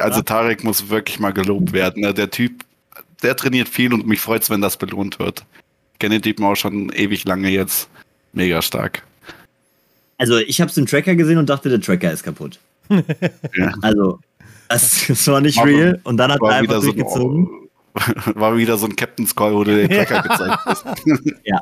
Also 0.00 0.22
Tarek 0.22 0.64
muss 0.64 0.88
wirklich 0.88 1.20
mal 1.20 1.34
gelobt 1.34 1.74
werden. 1.74 2.00
Ne? 2.00 2.14
Der 2.14 2.30
Typ, 2.30 2.64
der 3.22 3.36
trainiert 3.36 3.68
viel 3.68 3.92
und 3.92 4.06
mich 4.06 4.20
freut 4.20 4.42
es, 4.42 4.50
wenn 4.50 4.60
das 4.60 4.76
belohnt 4.76 5.18
wird. 5.18 5.44
Ich 5.94 5.98
kenne 5.98 6.16
den 6.16 6.22
Typen 6.22 6.44
auch 6.44 6.56
schon 6.56 6.90
ewig 6.90 7.24
lange 7.24 7.48
jetzt. 7.48 7.88
Mega 8.32 8.62
stark. 8.62 9.02
Also 10.18 10.38
ich 10.38 10.60
habe 10.60 10.70
es 10.70 10.76
im 10.76 10.86
Tracker 10.86 11.14
gesehen 11.14 11.38
und 11.38 11.48
dachte, 11.48 11.68
der 11.68 11.80
Tracker 11.80 12.12
ist 12.12 12.22
kaputt. 12.22 12.58
ja. 12.90 13.74
Also 13.82 14.20
das, 14.68 15.06
das, 15.08 15.26
war 15.28 15.40
nicht 15.40 15.58
war, 15.58 15.66
real 15.66 16.00
und 16.04 16.16
dann 16.16 16.32
hat 16.32 16.40
er 16.40 16.48
einfach 16.48 16.80
durchgezogen. 16.80 17.46
So, 17.46 18.34
war 18.34 18.56
wieder 18.56 18.78
so 18.78 18.86
ein 18.86 18.96
Captain's 18.96 19.34
Call, 19.34 19.52
wo 19.52 19.64
du 19.64 19.76
den 19.76 19.90
Tracker 19.90 20.22
gezeigt 20.28 20.58
hast. 20.64 20.84
ja, 21.44 21.60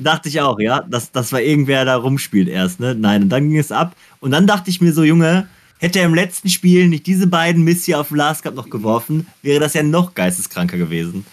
dachte 0.00 0.28
ich 0.28 0.40
auch, 0.40 0.60
ja, 0.60 0.82
dass, 0.82 1.10
dass 1.12 1.32
war 1.32 1.40
irgendwer 1.40 1.84
da 1.84 1.96
rumspielt 1.96 2.48
erst, 2.48 2.78
ne? 2.78 2.94
Nein, 2.94 3.22
und 3.22 3.28
dann 3.30 3.48
ging 3.48 3.58
es 3.58 3.72
ab 3.72 3.96
und 4.20 4.32
dann 4.32 4.46
dachte 4.46 4.68
ich 4.68 4.80
mir 4.80 4.92
so, 4.92 5.02
Junge, 5.02 5.48
hätte 5.82 5.98
er 5.98 6.06
im 6.06 6.14
letzten 6.14 6.48
Spiel 6.48 6.88
nicht 6.88 7.06
diese 7.06 7.26
beiden 7.26 7.64
Miss 7.64 7.84
hier 7.84 8.00
auf 8.00 8.08
den 8.08 8.16
Last 8.16 8.44
Cup 8.44 8.54
noch 8.54 8.70
geworfen, 8.70 9.26
wäre 9.42 9.60
das 9.60 9.74
ja 9.74 9.82
noch 9.82 10.14
geisteskranker 10.14 10.78
gewesen. 10.78 11.26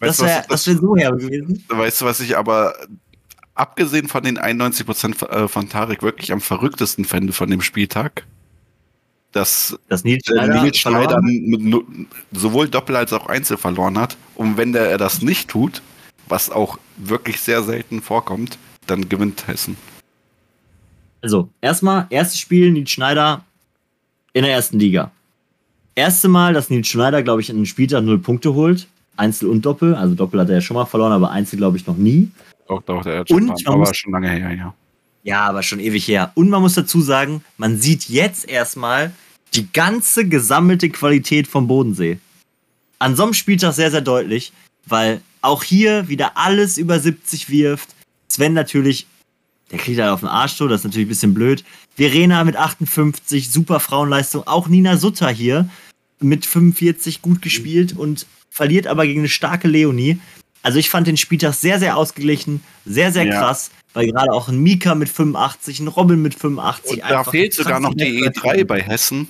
Weißt 0.00 0.20
das 0.20 0.26
wäre 0.26 0.44
wär 0.48 0.80
so 0.80 0.96
herbe 0.96 1.18
gewesen. 1.18 1.64
Weißt 1.68 2.00
du, 2.00 2.04
was 2.04 2.20
ich 2.20 2.36
aber 2.36 2.74
abgesehen 3.54 4.08
von 4.08 4.24
den 4.24 4.36
91% 4.36 5.28
äh, 5.28 5.48
von 5.48 5.68
Tarek 5.68 6.02
wirklich 6.02 6.32
am 6.32 6.40
verrücktesten 6.40 7.04
fände 7.04 7.32
von 7.32 7.48
dem 7.48 7.62
Spieltag? 7.62 8.24
dass 9.32 9.78
das 9.88 10.04
Nils 10.04 10.26
Schneider, 10.26 10.62
Nils 10.62 10.76
Schneider 10.76 11.20
sowohl 12.32 12.68
Doppel 12.68 12.96
als 12.96 13.14
auch 13.14 13.26
Einzel 13.26 13.56
verloren 13.56 13.98
hat. 13.98 14.16
Und 14.34 14.58
wenn 14.58 14.72
der, 14.74 14.90
er 14.90 14.98
das 14.98 15.22
nicht 15.22 15.48
tut, 15.48 15.80
was 16.28 16.50
auch 16.50 16.78
wirklich 16.98 17.40
sehr 17.40 17.62
selten 17.62 18.02
vorkommt, 18.02 18.58
dann 18.86 19.08
gewinnt 19.08 19.46
Hessen. 19.46 19.76
Also, 21.22 21.48
erstmal, 21.60 22.06
erstes 22.10 22.40
Spiel, 22.40 22.70
Nils 22.72 22.90
Schneider 22.90 23.44
in 24.32 24.44
der 24.44 24.52
ersten 24.52 24.78
Liga. 24.78 25.10
Erste 25.94 26.28
Mal, 26.28 26.54
dass 26.54 26.70
Nils 26.70 26.88
Schneider, 26.88 27.22
glaube 27.22 27.42
ich, 27.42 27.50
in 27.50 27.56
einem 27.56 27.66
Spieltag 27.66 28.04
null 28.04 28.18
Punkte 28.18 28.54
holt. 28.54 28.86
Einzel 29.16 29.48
und 29.48 29.62
Doppel. 29.64 29.94
Also 29.94 30.14
Doppel 30.14 30.40
hat 30.40 30.48
er 30.48 30.56
ja 30.56 30.60
schon 30.60 30.74
mal 30.74 30.86
verloren, 30.86 31.12
aber 31.12 31.30
Einzel, 31.30 31.58
glaube 31.58 31.76
ich, 31.76 31.86
noch 31.86 31.96
nie. 31.96 32.30
Doch, 32.66 32.82
doch, 32.82 33.02
der 33.02 33.20
hat 33.20 33.28
schon, 33.28 33.50
und 33.50 33.66
mal, 33.66 33.74
aber 33.74 33.94
schon 33.94 34.12
lange 34.12 34.30
her, 34.30 34.54
ja. 34.54 34.74
Ja, 35.22 35.42
aber 35.42 35.62
schon 35.62 35.80
ewig 35.80 36.08
her. 36.08 36.32
Und 36.34 36.48
man 36.48 36.62
muss 36.62 36.74
dazu 36.74 37.00
sagen, 37.00 37.44
man 37.58 37.78
sieht 37.78 38.08
jetzt 38.08 38.48
erstmal 38.48 39.12
die 39.54 39.70
ganze 39.70 40.26
gesammelte 40.26 40.88
Qualität 40.88 41.46
vom 41.46 41.68
Bodensee. 41.68 42.18
An 42.98 43.14
so 43.14 43.24
einem 43.24 43.34
Spieltag 43.34 43.74
sehr, 43.74 43.90
sehr 43.90 44.00
deutlich, 44.00 44.52
weil 44.86 45.20
auch 45.42 45.62
hier 45.62 46.08
wieder 46.08 46.36
alles 46.36 46.78
über 46.78 46.98
70 46.98 47.50
wirft. 47.50 47.90
Sven 48.28 48.54
natürlich, 48.54 49.06
der 49.70 49.78
kriegt 49.78 50.00
halt 50.00 50.10
auf 50.10 50.20
den 50.20 50.28
Arsch 50.28 50.52
so, 50.52 50.66
das 50.68 50.80
ist 50.80 50.84
natürlich 50.84 51.06
ein 51.06 51.10
bisschen 51.10 51.34
blöd. 51.34 51.64
Verena 51.96 52.44
mit 52.44 52.56
58, 52.56 53.50
super 53.50 53.80
Frauenleistung. 53.80 54.46
Auch 54.46 54.68
Nina 54.68 54.96
Sutter 54.96 55.28
hier 55.28 55.68
mit 56.20 56.46
45 56.46 57.22
gut 57.22 57.42
gespielt 57.42 57.96
und 57.96 58.26
verliert 58.50 58.86
aber 58.86 59.06
gegen 59.06 59.20
eine 59.20 59.28
starke 59.28 59.68
Leonie. 59.68 60.18
Also 60.62 60.78
ich 60.78 60.90
fand 60.90 61.06
den 61.06 61.16
Spieltag 61.16 61.54
sehr, 61.54 61.78
sehr 61.78 61.96
ausgeglichen, 61.96 62.62
sehr, 62.84 63.12
sehr 63.12 63.24
ja. 63.24 63.38
krass, 63.38 63.70
weil 63.94 64.06
gerade 64.06 64.32
auch 64.32 64.48
ein 64.48 64.58
Mika 64.58 64.94
mit 64.94 65.08
85, 65.08 65.80
ein 65.80 65.88
Robin 65.88 66.22
mit 66.22 66.34
85. 66.34 67.02
Und 67.02 67.10
da 67.10 67.24
fehlt 67.24 67.52
sogar 67.52 67.80
noch 67.80 67.94
die 67.94 68.24
E3 68.24 68.64
bei 68.64 68.80
Hessen. 68.80 69.28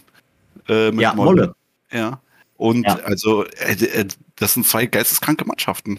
Äh, 0.68 0.94
ja, 0.94 1.14
Molle. 1.14 1.30
Molle. 1.30 1.54
Ja. 1.90 2.20
Und 2.56 2.84
ja. 2.84 2.96
also, 3.04 3.44
äh, 3.44 3.72
äh, 3.72 4.06
das 4.36 4.54
sind 4.54 4.66
zwei 4.66 4.86
geisteskranke 4.86 5.44
Mannschaften. 5.46 5.98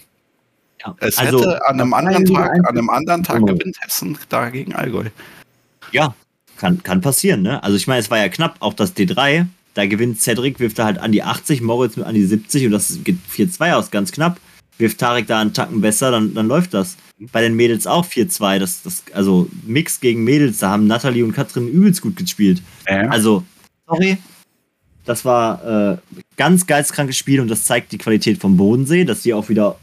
Ja. 0.85 0.95
Es 0.99 1.17
also, 1.17 1.39
hätte 1.39 1.65
an 1.65 1.81
einem 1.81 1.93
anderen 1.93 2.25
Tag, 2.25 2.51
an 2.51 2.65
einem 2.65 2.89
anderen 2.89 3.23
Tag 3.23 3.45
gewinnt 3.45 3.77
Hessen 3.81 4.17
dagegen 4.29 4.75
Allgäu. 4.75 5.05
Ja, 5.91 6.15
kann, 6.57 6.83
kann 6.83 7.01
passieren, 7.01 7.41
ne? 7.41 7.63
Also 7.63 7.77
ich 7.77 7.87
meine, 7.87 7.99
es 7.99 8.11
war 8.11 8.17
ja 8.17 8.29
knapp, 8.29 8.55
auch 8.59 8.73
das 8.73 8.95
D3, 8.95 9.47
da 9.73 9.85
gewinnt 9.85 10.21
Cedric, 10.21 10.59
wirft 10.59 10.79
er 10.79 10.85
halt 10.85 10.97
an 10.99 11.11
die 11.11 11.23
80, 11.23 11.61
Moritz 11.61 11.97
an 11.97 12.15
die 12.15 12.25
70 12.25 12.67
und 12.67 12.71
das 12.71 12.99
geht 13.03 13.17
4-2 13.31 13.73
aus, 13.73 13.91
ganz 13.91 14.11
knapp 14.11 14.39
wirft 14.77 14.99
Tarek 14.99 15.27
da 15.27 15.39
einen 15.39 15.53
Tacken 15.53 15.81
besser, 15.81 16.11
dann, 16.11 16.33
dann 16.33 16.47
läuft 16.47 16.73
das. 16.73 16.97
Bei 17.31 17.41
den 17.41 17.55
Mädels 17.55 17.87
auch 17.87 18.05
4-2. 18.05 18.59
Das, 18.59 18.81
das, 18.83 19.03
also 19.13 19.47
Mix 19.65 19.99
gegen 19.99 20.23
Mädels, 20.23 20.59
da 20.59 20.71
haben 20.71 20.87
Nathalie 20.87 21.23
und 21.23 21.33
Katrin 21.33 21.67
übelst 21.67 22.01
gut 22.01 22.15
gespielt. 22.15 22.61
Ja. 22.87 23.07
Also, 23.09 23.43
sorry. 23.87 24.17
Das 25.05 25.25
war 25.25 25.93
äh, 25.93 25.97
ganz 26.37 26.65
geistkrankes 26.65 27.17
Spiel 27.17 27.41
und 27.41 27.49
das 27.49 27.65
zeigt 27.65 27.91
die 27.91 27.97
Qualität 27.97 28.39
vom 28.39 28.55
Bodensee, 28.55 29.03
dass 29.03 29.21
die 29.21 29.33
auch 29.33 29.49
wieder 29.49 29.77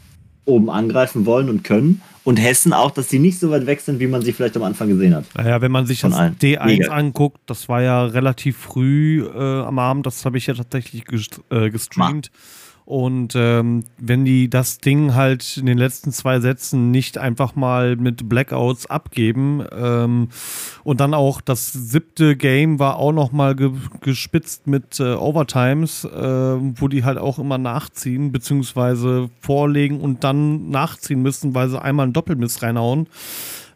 oben 0.51 0.69
angreifen 0.69 1.25
wollen 1.25 1.49
und 1.49 1.63
können. 1.63 2.01
Und 2.23 2.37
Hessen 2.37 2.71
auch, 2.71 2.91
dass 2.91 3.07
die 3.07 3.17
nicht 3.17 3.39
so 3.39 3.49
weit 3.49 3.65
weg 3.65 3.81
sind, 3.81 3.99
wie 3.99 4.05
man 4.05 4.21
sie 4.21 4.31
vielleicht 4.31 4.55
am 4.55 4.61
Anfang 4.61 4.89
gesehen 4.89 5.15
hat. 5.15 5.25
Naja, 5.35 5.59
wenn 5.59 5.71
man 5.71 5.87
sich 5.87 6.01
das 6.01 6.13
allen. 6.13 6.35
D1 6.35 6.65
Mega. 6.65 6.91
anguckt, 6.91 7.39
das 7.47 7.67
war 7.67 7.81
ja 7.81 8.05
relativ 8.05 8.57
früh 8.57 9.25
äh, 9.25 9.61
am 9.61 9.79
Abend, 9.79 10.05
das 10.05 10.23
habe 10.23 10.37
ich 10.37 10.45
ja 10.45 10.53
tatsächlich 10.53 11.05
gest 11.05 11.41
äh, 11.49 11.71
gestreamt. 11.71 12.31
Ma 12.31 12.39
und 12.85 13.33
ähm, 13.35 13.83
wenn 13.97 14.25
die 14.25 14.49
das 14.49 14.79
Ding 14.79 15.13
halt 15.13 15.57
in 15.57 15.65
den 15.65 15.77
letzten 15.77 16.11
zwei 16.11 16.39
Sätzen 16.39 16.91
nicht 16.91 17.17
einfach 17.17 17.55
mal 17.55 17.95
mit 17.95 18.27
Blackouts 18.27 18.85
abgeben 18.87 19.63
ähm, 19.71 20.29
und 20.83 20.99
dann 20.99 21.13
auch 21.13 21.41
das 21.41 21.71
siebte 21.71 22.35
Game 22.35 22.79
war 22.79 22.97
auch 22.97 23.13
noch 23.13 23.31
mal 23.31 23.55
ge 23.55 23.71
gespitzt 24.01 24.67
mit 24.67 24.99
äh, 24.99 25.13
Overtimes, 25.13 26.05
äh, 26.05 26.09
wo 26.11 26.87
die 26.87 27.03
halt 27.03 27.17
auch 27.17 27.39
immer 27.39 27.57
nachziehen 27.57 28.31
beziehungsweise 28.31 29.29
vorlegen 29.39 30.01
und 30.01 30.23
dann 30.23 30.69
nachziehen 30.69 31.21
müssen, 31.21 31.53
weil 31.53 31.69
sie 31.69 31.81
einmal 31.81 32.05
einen 32.05 32.13
Doppelmiss 32.13 32.61
reinhauen. 32.61 33.07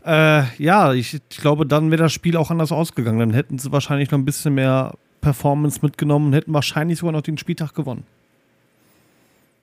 Äh, 0.06 0.44
ja, 0.62 0.94
ich, 0.94 1.16
ich 1.16 1.38
glaube, 1.38 1.66
dann 1.66 1.90
wäre 1.90 2.04
das 2.04 2.14
Spiel 2.14 2.38
auch 2.38 2.52
anders 2.52 2.72
ausgegangen. 2.72 3.20
Dann 3.20 3.34
hätten 3.34 3.58
sie 3.58 3.72
wahrscheinlich 3.72 4.12
noch 4.12 4.20
ein 4.20 4.26
bisschen 4.26 4.54
mehr 4.54 4.94
Performance 5.22 5.80
mitgenommen 5.82 6.28
und 6.28 6.34
hätten 6.34 6.54
wahrscheinlich 6.54 7.00
sogar 7.00 7.14
noch 7.14 7.22
den 7.22 7.38
Spieltag 7.38 7.74
gewonnen. 7.74 8.04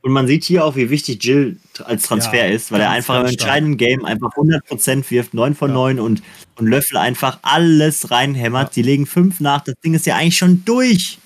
Und 0.03 0.11
man 0.11 0.27
sieht 0.27 0.43
hier 0.43 0.65
auch, 0.65 0.75
wie 0.75 0.91
wichtig 0.91 1.23
Jill 1.23 1.59
als 1.85 2.03
Transfer 2.03 2.49
ja, 2.49 2.53
ist, 2.53 2.73
weil 2.73 2.81
er 2.81 2.91
einfach 2.91 3.21
im 3.21 3.27
entscheidenden 3.27 3.77
Game 3.77 4.05
einfach 4.05 4.33
100% 4.33 5.09
wirft, 5.11 5.33
9 5.33 5.55
von 5.55 5.71
ja. 5.71 5.75
9 5.75 6.01
und, 6.01 6.23
und 6.57 6.67
Löffel 6.67 6.97
einfach 6.97 7.39
alles 7.43 8.11
reinhämmert. 8.11 8.71
Ja. 8.71 8.75
Die 8.75 8.83
legen 8.83 9.07
5 9.07 9.39
nach. 9.39 9.63
Das 9.63 9.77
Ding 9.85 9.95
ist 9.95 10.05
ja 10.07 10.17
eigentlich 10.17 10.37
schon 10.37 10.65
durch. 10.65 11.19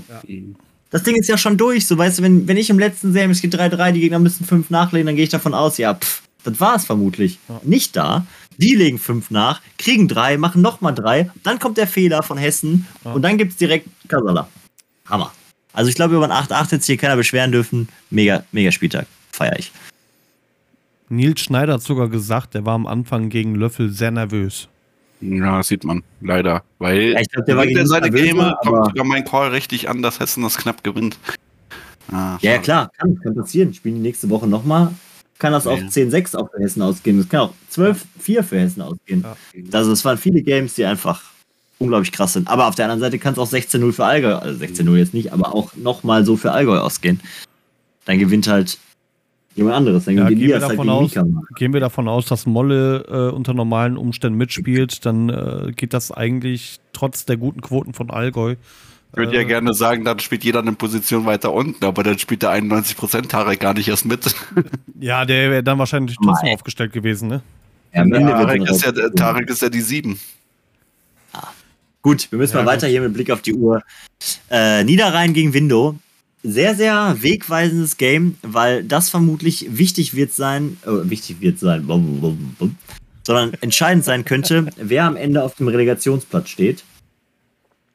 Das 0.90 1.02
Ding 1.02 1.16
ist 1.16 1.28
ja 1.28 1.38
schon 1.38 1.56
durch. 1.56 1.86
So, 1.86 1.96
weißt 1.96 2.18
du, 2.18 2.22
wenn, 2.22 2.46
wenn 2.46 2.58
ich 2.58 2.68
im 2.68 2.78
letzten 2.78 3.14
sehe, 3.14 3.28
es 3.30 3.40
geht 3.40 3.54
3-3, 3.54 3.92
die 3.92 4.00
Gegner 4.00 4.18
müssen 4.18 4.44
5 4.44 4.68
nachlegen, 4.68 5.06
dann 5.06 5.16
gehe 5.16 5.24
ich 5.24 5.30
davon 5.30 5.54
aus, 5.54 5.78
ja, 5.78 5.94
pff, 5.94 6.22
das 6.44 6.60
war 6.60 6.76
es 6.76 6.84
vermutlich. 6.84 7.38
Nicht 7.62 7.96
da. 7.96 8.26
Die 8.58 8.74
legen 8.74 8.98
5 8.98 9.30
nach, 9.30 9.60
kriegen 9.78 10.06
3, 10.06 10.38
machen 10.38 10.62
nochmal 10.62 10.94
3, 10.94 11.30
dann 11.42 11.58
kommt 11.58 11.76
der 11.76 11.86
Fehler 11.86 12.22
von 12.22 12.38
Hessen 12.38 12.86
und 13.04 13.22
dann 13.22 13.36
gibt 13.36 13.52
es 13.52 13.58
direkt 13.58 13.88
Kasala. 14.08 14.48
Hammer. 15.06 15.32
Also 15.76 15.90
ich 15.90 15.94
glaube, 15.94 16.16
über 16.16 16.24
ein 16.24 16.30
8-8 16.30 16.62
hätte 16.72 16.76
sich 16.78 16.86
hier 16.86 16.96
keiner 16.96 17.16
beschweren 17.16 17.52
dürfen. 17.52 17.88
Mega, 18.08 18.44
mega 18.50 18.72
Spieltag. 18.72 19.06
Feier 19.30 19.58
ich. 19.58 19.70
Nils 21.10 21.40
Schneider 21.40 21.74
hat 21.74 21.82
sogar 21.82 22.08
gesagt, 22.08 22.54
er 22.54 22.64
war 22.64 22.74
am 22.74 22.86
Anfang 22.86 23.28
gegen 23.28 23.54
Löffel 23.54 23.90
sehr 23.90 24.10
nervös. 24.10 24.68
Ja, 25.20 25.58
das 25.58 25.68
sieht 25.68 25.84
man 25.84 26.02
leider. 26.22 26.62
Weil 26.78 27.12
ja, 27.12 27.20
ich 27.20 27.28
glaub, 27.28 27.44
der 27.44 27.58
war 27.58 27.66
gegen 27.66 27.86
seine 27.86 28.10
Game 28.10 28.38
kommt 28.62 28.86
sogar 28.86 29.04
mein 29.04 29.24
Call 29.26 29.50
richtig 29.50 29.86
an, 29.90 30.00
dass 30.00 30.18
Hessen 30.18 30.42
das 30.42 30.56
knapp 30.56 30.82
gewinnt. 30.82 31.18
Ah, 32.10 32.38
ja, 32.40 32.52
ja, 32.52 32.58
klar, 32.58 32.90
kann, 32.96 33.20
kann 33.20 33.34
passieren. 33.34 33.74
Spielen 33.74 33.96
die 33.96 34.00
nächste 34.00 34.30
Woche 34.30 34.46
nochmal. 34.46 34.94
Kann 35.38 35.52
das 35.52 35.66
ja. 35.66 35.72
auch 35.72 35.78
10-6 35.78 36.36
auch 36.36 36.50
für 36.50 36.62
Hessen 36.62 36.80
ausgehen. 36.80 37.18
Das 37.18 37.28
kann 37.28 37.40
auch 37.40 37.54
12-4 37.70 38.42
für 38.42 38.58
Hessen 38.58 38.80
ausgehen. 38.80 39.22
Ja. 39.22 39.36
Also 39.78 39.92
es 39.92 40.02
waren 40.06 40.16
viele 40.16 40.40
Games, 40.40 40.74
die 40.74 40.86
einfach 40.86 41.22
unglaublich 41.78 42.12
krass 42.12 42.32
sind. 42.32 42.48
Aber 42.48 42.66
auf 42.66 42.74
der 42.74 42.86
anderen 42.86 43.00
Seite 43.00 43.18
kann 43.18 43.32
es 43.34 43.38
auch 43.38 43.50
16-0 43.50 43.92
für 43.92 44.04
Allgäu, 44.04 44.34
also 44.34 44.62
16-0 44.62 44.96
jetzt 44.96 45.14
nicht, 45.14 45.32
aber 45.32 45.54
auch 45.54 45.74
nochmal 45.76 46.24
so 46.24 46.36
für 46.36 46.52
Allgäu 46.52 46.78
ausgehen. 46.78 47.20
Dann 48.04 48.18
gewinnt 48.18 48.46
halt 48.46 48.78
jemand 49.56 49.76
anderes. 49.76 50.04
Dann 50.04 50.16
ja, 50.16 50.28
gehen, 50.28 50.40
wir 50.40 50.60
halt 50.60 50.70
davon 50.70 50.88
aus, 50.88 51.14
gehen 51.56 51.72
wir 51.72 51.80
davon 51.80 52.08
aus, 52.08 52.26
dass 52.26 52.46
Molle 52.46 53.04
äh, 53.08 53.34
unter 53.34 53.54
normalen 53.54 53.96
Umständen 53.96 54.38
mitspielt, 54.38 55.04
dann 55.04 55.28
äh, 55.28 55.72
geht 55.74 55.92
das 55.92 56.12
eigentlich 56.12 56.78
trotz 56.92 57.24
der 57.24 57.36
guten 57.36 57.60
Quoten 57.60 57.92
von 57.94 58.10
Allgäu. 58.10 58.56
Ich 59.12 59.18
würde 59.18 59.34
ja 59.34 59.42
äh, 59.42 59.46
gerne 59.46 59.72
sagen, 59.72 60.04
dann 60.04 60.18
spielt 60.18 60.44
jeder 60.44 60.60
eine 60.60 60.72
Position 60.72 61.24
weiter 61.24 61.52
unten, 61.52 61.84
aber 61.84 62.02
dann 62.02 62.18
spielt 62.18 62.42
der 62.42 62.50
91% 62.50 63.28
Tarek 63.28 63.60
gar 63.60 63.74
nicht 63.74 63.88
erst 63.88 64.04
mit. 64.04 64.34
ja, 65.00 65.24
der 65.24 65.50
wäre 65.50 65.62
dann 65.62 65.78
wahrscheinlich 65.78 66.16
trotzdem 66.22 66.50
aufgestellt 66.50 66.92
gewesen, 66.92 67.28
ne? 67.28 67.42
Ja, 67.94 68.04
Tarek, 68.04 68.68
ist 68.68 68.84
ja, 68.84 68.92
Tarek 68.92 69.48
ist 69.48 69.62
ja 69.62 69.70
die 69.70 69.80
7. 69.80 70.18
Gut, 72.06 72.30
wir 72.30 72.38
müssen 72.38 72.56
ja, 72.56 72.62
mal 72.62 72.70
weiter 72.70 72.86
gut. 72.86 72.92
hier 72.92 73.00
mit 73.00 73.14
Blick 73.14 73.32
auf 73.32 73.42
die 73.42 73.52
Uhr. 73.52 73.82
Äh, 74.48 74.84
Niederrhein 74.84 75.32
gegen 75.32 75.52
Window. 75.54 75.96
Sehr, 76.44 76.76
sehr 76.76 77.16
wegweisendes 77.20 77.96
Game, 77.96 78.36
weil 78.42 78.84
das 78.84 79.10
vermutlich 79.10 79.76
wichtig 79.76 80.14
wird 80.14 80.32
sein, 80.32 80.76
äh, 80.86 81.10
wichtig 81.10 81.40
wird 81.40 81.58
sein, 81.58 81.84
bum, 81.84 82.20
bum, 82.20 82.54
bum, 82.60 82.76
sondern 83.24 83.54
entscheidend 83.60 84.04
sein 84.04 84.24
könnte, 84.24 84.68
wer 84.76 85.02
am 85.02 85.16
Ende 85.16 85.42
auf 85.42 85.56
dem 85.56 85.66
Relegationsplatz 85.66 86.48
steht. 86.48 86.84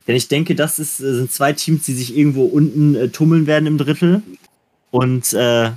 Denn 0.10 0.18
ich 0.18 0.28
denke, 0.28 0.56
das 0.56 0.78
ist, 0.78 1.00
äh, 1.00 1.14
sind 1.14 1.32
zwei 1.32 1.54
Teams, 1.54 1.86
die 1.86 1.94
sich 1.94 2.18
irgendwo 2.18 2.44
unten 2.44 2.96
äh, 2.96 3.08
tummeln 3.08 3.48
werden 3.48 3.66
im 3.66 3.78
Drittel. 3.78 4.24
Und 4.90 5.32
äh, 5.32 5.72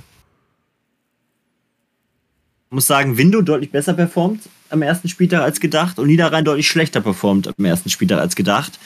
muss 2.69 2.85
sagen, 2.85 3.17
Window 3.17 3.41
deutlich 3.41 3.71
besser 3.71 3.93
performt 3.93 4.41
am 4.69 4.81
ersten 4.81 5.09
Spieltag 5.09 5.41
als 5.41 5.59
gedacht 5.59 5.99
und 5.99 6.07
Niederrhein 6.07 6.45
deutlich 6.45 6.67
schlechter 6.67 7.01
performt 7.01 7.47
am 7.47 7.65
ersten 7.65 7.89
Spieltag 7.89 8.19
als 8.19 8.35
gedacht. 8.35 8.79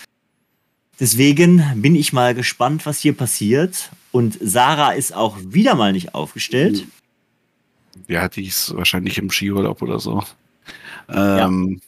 Deswegen 1.00 1.64
bin 1.76 1.96
ich 1.96 2.12
mal 2.12 2.36
gespannt, 2.36 2.86
was 2.86 3.00
hier 3.00 3.14
passiert. 3.14 3.90
Und 4.12 4.38
Sarah 4.42 4.92
ist 4.92 5.14
auch 5.14 5.38
wieder 5.40 5.76
mal 5.76 5.94
nicht 5.94 6.14
aufgestellt. 6.14 6.86
Ja, 8.08 8.28
die 8.28 8.48
ist 8.48 8.76
wahrscheinlich 8.76 9.18
im 9.18 9.30
Skiurlaub 9.30 9.82
oder 9.82 10.00
so. 10.00 10.24
Ähm, 11.08 11.70
ja. 11.70 11.80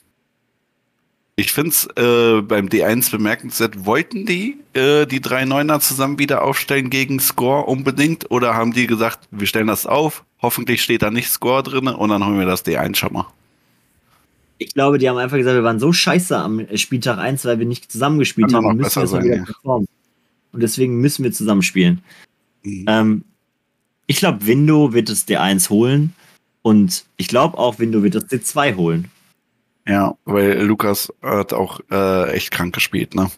Ich 1.35 1.51
finde 1.51 1.69
es 1.71 1.85
äh, 1.97 2.41
beim 2.41 2.67
D1 2.67 3.11
bemerkenswert. 3.11 3.85
Wollten 3.85 4.25
die 4.25 4.57
äh, 4.73 5.05
die 5.05 5.21
drei 5.21 5.45
Neuner 5.45 5.79
zusammen 5.79 6.19
wieder 6.19 6.43
aufstellen 6.43 6.89
gegen 6.89 7.19
Score 7.19 7.65
unbedingt? 7.65 8.29
Oder 8.31 8.53
haben 8.53 8.73
die 8.73 8.87
gesagt, 8.87 9.27
wir 9.31 9.47
stellen 9.47 9.67
das 9.67 9.85
auf, 9.85 10.23
hoffentlich 10.41 10.81
steht 10.83 11.01
da 11.01 11.09
nicht 11.09 11.29
Score 11.29 11.63
drin 11.63 11.87
und 11.87 12.09
dann 12.09 12.25
holen 12.25 12.39
wir 12.39 12.45
das 12.45 12.65
D1 12.65 12.95
schon 12.95 13.13
mal? 13.13 13.27
Ich 14.61 14.75
glaube, 14.75 14.99
die 14.99 15.09
haben 15.09 15.17
einfach 15.17 15.37
gesagt, 15.37 15.55
wir 15.55 15.63
waren 15.63 15.79
so 15.79 15.91
scheiße 15.91 16.37
am 16.37 16.67
Spieltag 16.75 17.17
1, 17.17 17.45
weil 17.45 17.57
wir 17.57 17.65
nicht 17.65 17.91
zusammengespielt 17.91 18.53
haben. 18.53 18.63
Wir 18.63 18.73
müssen 18.75 18.83
besser 18.83 19.07
sein, 19.07 19.25
ja. 19.25 19.43
performen. 19.43 19.87
Und 20.51 20.61
deswegen 20.61 21.01
müssen 21.01 21.23
wir 21.23 21.31
zusammenspielen. 21.31 22.03
Mhm. 22.61 22.85
Ähm, 22.87 23.23
ich 24.05 24.17
glaube, 24.17 24.45
Window 24.45 24.93
wird 24.93 25.09
das 25.09 25.27
D1 25.27 25.71
holen. 25.71 26.13
Und 26.61 27.05
ich 27.17 27.27
glaube 27.27 27.57
auch, 27.57 27.79
Window 27.79 28.03
wird 28.03 28.13
das 28.13 28.25
D2 28.25 28.75
holen. 28.75 29.09
Ja, 29.87 30.15
weil 30.25 30.61
Lukas 30.61 31.11
hat 31.23 31.53
auch 31.53 31.79
äh, 31.89 32.31
echt 32.31 32.51
krank 32.51 32.75
gespielt, 32.75 33.15
ne? 33.15 33.31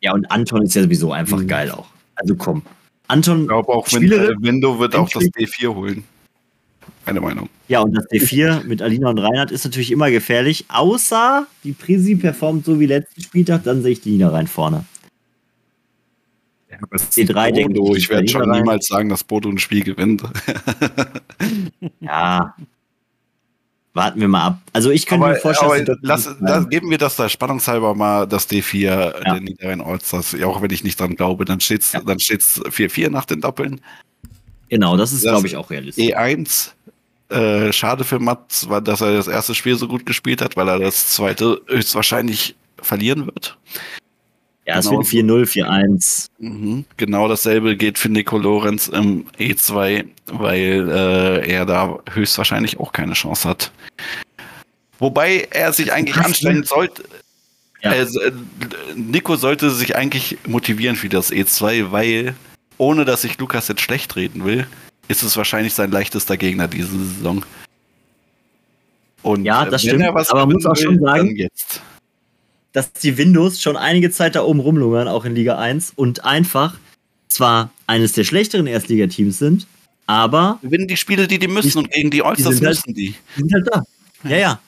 Ja, 0.00 0.14
und 0.14 0.30
Anton 0.30 0.62
ist 0.62 0.76
ja 0.76 0.84
sowieso 0.84 1.12
einfach 1.12 1.40
mhm. 1.40 1.48
geil 1.48 1.72
auch. 1.72 1.88
Also 2.14 2.36
komm. 2.36 2.62
Anton. 3.08 3.40
Ich 3.40 3.48
glaube 3.48 3.72
auch, 3.72 3.88
Window 3.90 4.78
wird 4.78 4.94
auch 4.94 5.08
das 5.08 5.24
D4 5.24 5.74
holen. 5.74 6.04
Meine 7.10 7.20
Meinung. 7.20 7.48
Ja, 7.66 7.80
und 7.80 7.92
das 7.92 8.08
D4 8.08 8.62
mit 8.64 8.80
Alina 8.82 9.10
und 9.10 9.18
Reinhard 9.18 9.50
ist 9.50 9.64
natürlich 9.64 9.90
immer 9.90 10.12
gefährlich, 10.12 10.66
außer 10.68 11.44
die 11.64 11.72
Prisi 11.72 12.14
performt 12.14 12.64
so 12.64 12.78
wie 12.78 12.86
letzten 12.86 13.20
Spieltag, 13.20 13.64
dann 13.64 13.82
sehe 13.82 13.92
ich 13.92 14.00
die 14.00 14.10
Lina 14.10 14.28
rein 14.28 14.46
vorne. 14.46 14.84
Ja, 16.70 16.78
D3 16.78 17.50
denke 17.50 17.80
ich. 17.82 17.96
Ich 17.96 18.10
werde 18.10 18.28
schon 18.28 18.48
rein. 18.48 18.60
niemals 18.60 18.86
sagen, 18.86 19.08
dass 19.08 19.24
Bodo 19.24 19.48
ein 19.48 19.58
Spiel 19.58 19.82
gewinnt. 19.82 20.22
ja. 22.00 22.54
Warten 23.92 24.20
wir 24.20 24.28
mal 24.28 24.46
ab. 24.46 24.62
Also 24.72 24.90
ich 24.90 25.04
könnte 25.04 25.24
aber, 25.24 25.34
mir 25.34 25.40
vorstellen, 25.40 25.88
aber 25.88 25.96
lass, 26.02 26.30
lass, 26.38 26.68
geben 26.68 26.90
wir 26.90 26.98
das 26.98 27.16
da 27.16 27.28
spannungshalber 27.28 27.96
mal 27.96 28.28
das 28.28 28.48
D4 28.48 28.82
ja. 28.82 29.10
der 29.20 29.40
Niederrhein 29.40 29.80
Allstars, 29.80 30.40
auch 30.44 30.62
wenn 30.62 30.70
ich 30.70 30.84
nicht 30.84 31.00
dran 31.00 31.16
glaube, 31.16 31.44
dann 31.44 31.58
steht 31.58 31.82
es 31.82 31.92
ja. 31.92 31.98
4-4 31.98 33.10
nach 33.10 33.24
den 33.24 33.40
Doppeln. 33.40 33.80
Genau, 34.70 34.96
das 34.96 35.12
ist, 35.12 35.22
glaube 35.22 35.48
ich, 35.48 35.56
auch 35.56 35.68
realistisch. 35.70 36.04
E1 36.04 36.70
äh, 37.30 37.72
schade 37.72 38.04
für 38.04 38.18
Mats, 38.18 38.68
war, 38.68 38.80
dass 38.80 39.00
er 39.00 39.14
das 39.14 39.28
erste 39.28 39.54
Spiel 39.54 39.76
so 39.76 39.88
gut 39.88 40.06
gespielt 40.06 40.42
hat, 40.42 40.56
weil 40.56 40.68
er 40.68 40.78
das 40.78 41.10
zweite 41.12 41.60
höchstwahrscheinlich 41.66 42.56
verlieren 42.80 43.26
wird. 43.26 43.56
Ja, 44.66 44.78
es 44.78 44.88
genau. 44.88 45.00
wird 45.00 45.08
4-0, 45.08 45.64
4-1. 45.66 46.28
Mhm. 46.38 46.84
Genau 46.96 47.28
dasselbe 47.28 47.76
geht 47.76 47.98
für 47.98 48.08
Nico 48.08 48.38
Lorenz 48.38 48.88
im 48.88 49.26
E2, 49.38 50.04
weil 50.26 50.88
äh, 50.88 51.50
er 51.50 51.66
da 51.66 51.98
höchstwahrscheinlich 52.12 52.78
auch 52.78 52.92
keine 52.92 53.14
Chance 53.14 53.48
hat. 53.48 53.72
Wobei 54.98 55.48
er 55.50 55.72
sich 55.72 55.92
eigentlich 55.92 56.16
Ach, 56.18 56.26
anstrengen 56.26 56.64
sollte. 56.64 57.04
Ja. 57.82 57.94
Äh, 57.94 58.06
Nico 58.94 59.36
sollte 59.36 59.70
sich 59.70 59.96
eigentlich 59.96 60.38
motivieren 60.46 60.96
für 60.96 61.08
das 61.08 61.32
E2, 61.32 61.90
weil, 61.90 62.34
ohne 62.76 63.04
dass 63.04 63.24
ich 63.24 63.38
Lukas 63.38 63.68
jetzt 63.68 63.80
schlecht 63.80 64.14
reden 64.16 64.44
will, 64.44 64.66
ist 65.10 65.22
es 65.24 65.36
wahrscheinlich 65.36 65.74
sein 65.74 65.90
leichtester 65.90 66.36
Gegner 66.36 66.68
diese 66.68 66.96
Saison. 66.96 67.44
Und 69.22 69.44
ja, 69.44 69.66
das 69.66 69.82
stimmt. 69.82 70.02
aber 70.04 70.24
man 70.46 70.52
muss 70.52 70.64
auch 70.64 70.76
schon 70.76 71.00
sagen, 71.00 71.48
dass 72.72 72.92
die 72.92 73.18
Windows 73.18 73.60
schon 73.60 73.76
einige 73.76 74.10
Zeit 74.10 74.36
da 74.36 74.44
oben 74.44 74.60
rumlungern, 74.60 75.08
auch 75.08 75.24
in 75.24 75.34
Liga 75.34 75.58
1, 75.58 75.92
und 75.96 76.24
einfach 76.24 76.78
zwar 77.28 77.70
eines 77.86 78.12
der 78.12 78.24
schlechteren 78.24 78.68
Erstligateams 78.68 79.38
sind, 79.38 79.66
aber. 80.06 80.58
Gewinnen 80.62 80.86
die 80.86 80.96
Spiele, 80.96 81.26
die 81.26 81.38
die 81.38 81.48
müssen, 81.48 81.70
die, 81.70 81.78
und 81.78 81.90
gegen 81.90 82.10
die 82.10 82.22
Allstars 82.22 82.54
halt- 82.54 82.62
müssen 82.62 82.94
die. 82.94 83.14
Die 83.36 83.40
sind 83.40 83.52
halt 83.52 83.68
da. 83.70 83.82
Ja, 84.24 84.36
ja. 84.36 84.60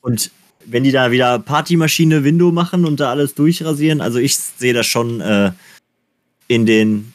Und 0.00 0.30
wenn 0.64 0.82
die 0.82 0.92
da 0.92 1.10
wieder 1.10 1.38
Partymaschine 1.38 2.24
Window 2.24 2.52
machen 2.52 2.86
und 2.86 3.00
da 3.00 3.10
alles 3.10 3.34
durchrasieren, 3.34 4.00
also 4.00 4.18
ich 4.18 4.36
sehe 4.36 4.72
das 4.72 4.86
schon 4.86 5.20
äh, 5.20 5.52
in 6.48 6.64
den 6.64 7.12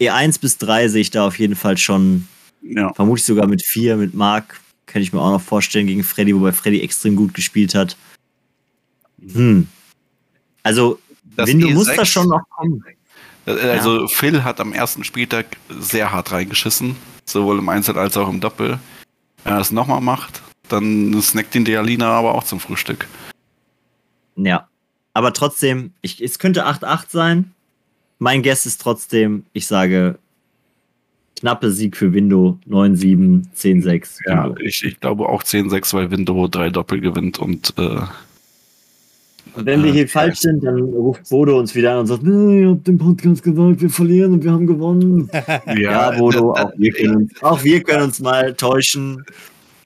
E1 0.00 0.40
bis 0.40 0.58
3 0.58 0.88
sehe 0.88 1.00
ich 1.02 1.10
da 1.10 1.26
auf 1.26 1.38
jeden 1.38 1.56
Fall 1.56 1.78
schon. 1.78 2.28
Ja. 2.62 2.92
Vermutlich 2.94 3.24
sogar 3.24 3.46
mit 3.46 3.62
4, 3.62 3.96
mit 3.96 4.14
Mark. 4.14 4.60
Kann 4.86 5.02
ich 5.02 5.12
mir 5.12 5.20
auch 5.20 5.30
noch 5.30 5.40
vorstellen 5.40 5.86
gegen 5.86 6.04
Freddy, 6.04 6.34
wobei 6.34 6.52
Freddy 6.52 6.80
extrem 6.80 7.16
gut 7.16 7.34
gespielt 7.34 7.74
hat. 7.74 7.96
Hm. 9.32 9.68
Also, 10.62 10.98
das 11.36 11.48
Windu 11.48 11.68
e 11.68 11.74
muss 11.74 11.86
da 11.86 12.04
schon 12.04 12.28
noch 12.28 12.42
kommen. 12.50 12.84
Äh, 13.46 13.52
also, 13.52 14.02
ja. 14.02 14.06
Phil 14.08 14.44
hat 14.44 14.60
am 14.60 14.72
ersten 14.72 15.04
Spieltag 15.04 15.56
sehr 15.68 16.10
hart 16.12 16.32
reingeschissen. 16.32 16.96
Sowohl 17.24 17.58
im 17.58 17.68
Einzel 17.68 17.98
als 17.98 18.16
auch 18.16 18.28
im 18.28 18.40
Doppel. 18.40 18.78
Wenn 19.44 19.52
er 19.54 19.58
das 19.58 19.70
nochmal 19.70 20.00
macht, 20.00 20.42
dann 20.68 21.20
snackt 21.22 21.54
ihn 21.54 21.64
die 21.64 21.76
Alina 21.76 22.08
aber 22.10 22.34
auch 22.34 22.44
zum 22.44 22.60
Frühstück. 22.60 23.06
Ja. 24.36 24.68
Aber 25.12 25.32
trotzdem, 25.32 25.92
ich, 26.00 26.20
es 26.22 26.38
könnte 26.38 26.66
8-8 26.66 27.04
sein. 27.08 27.53
Mein 28.24 28.42
Guess 28.42 28.64
ist 28.64 28.80
trotzdem, 28.80 29.44
ich 29.52 29.66
sage 29.66 30.18
knappe 31.38 31.70
Sieg 31.70 31.94
für 31.94 32.14
Window 32.14 32.58
9-7, 32.66 33.42
10-6. 33.54 34.20
Ja, 34.26 34.54
ich, 34.60 34.82
ich, 34.82 34.98
glaube 34.98 35.28
auch 35.28 35.42
10-6, 35.42 35.92
weil 35.92 36.10
Window 36.10 36.48
drei 36.48 36.70
Doppel 36.70 37.02
gewinnt 37.02 37.38
und. 37.38 37.74
Äh, 37.76 38.00
wenn 39.56 39.84
wir 39.84 39.92
hier 39.92 40.04
äh, 40.04 40.08
falsch 40.08 40.38
sind, 40.38 40.64
dann 40.64 40.80
ruft 40.80 41.28
Bodo 41.28 41.58
uns 41.58 41.74
wieder 41.74 41.92
an 41.92 41.98
und 41.98 42.06
sagt: 42.06 42.22
nee, 42.22 42.62
Ihr 42.62 42.70
habt 42.70 42.88
den 42.88 42.96
Podcast 42.96 43.42
gesagt, 43.42 43.82
wir 43.82 43.90
verlieren 43.90 44.32
und 44.32 44.42
wir 44.42 44.52
haben 44.52 44.66
gewonnen. 44.66 45.28
ja, 45.66 45.74
ja 45.76 46.10
Bodo, 46.12 46.54
auch 46.54 46.72
wir, 46.78 46.92
können 46.92 47.16
uns, 47.16 47.42
auch 47.42 47.62
wir 47.62 47.82
können 47.82 48.04
uns 48.04 48.20
mal 48.20 48.54
täuschen. 48.54 49.22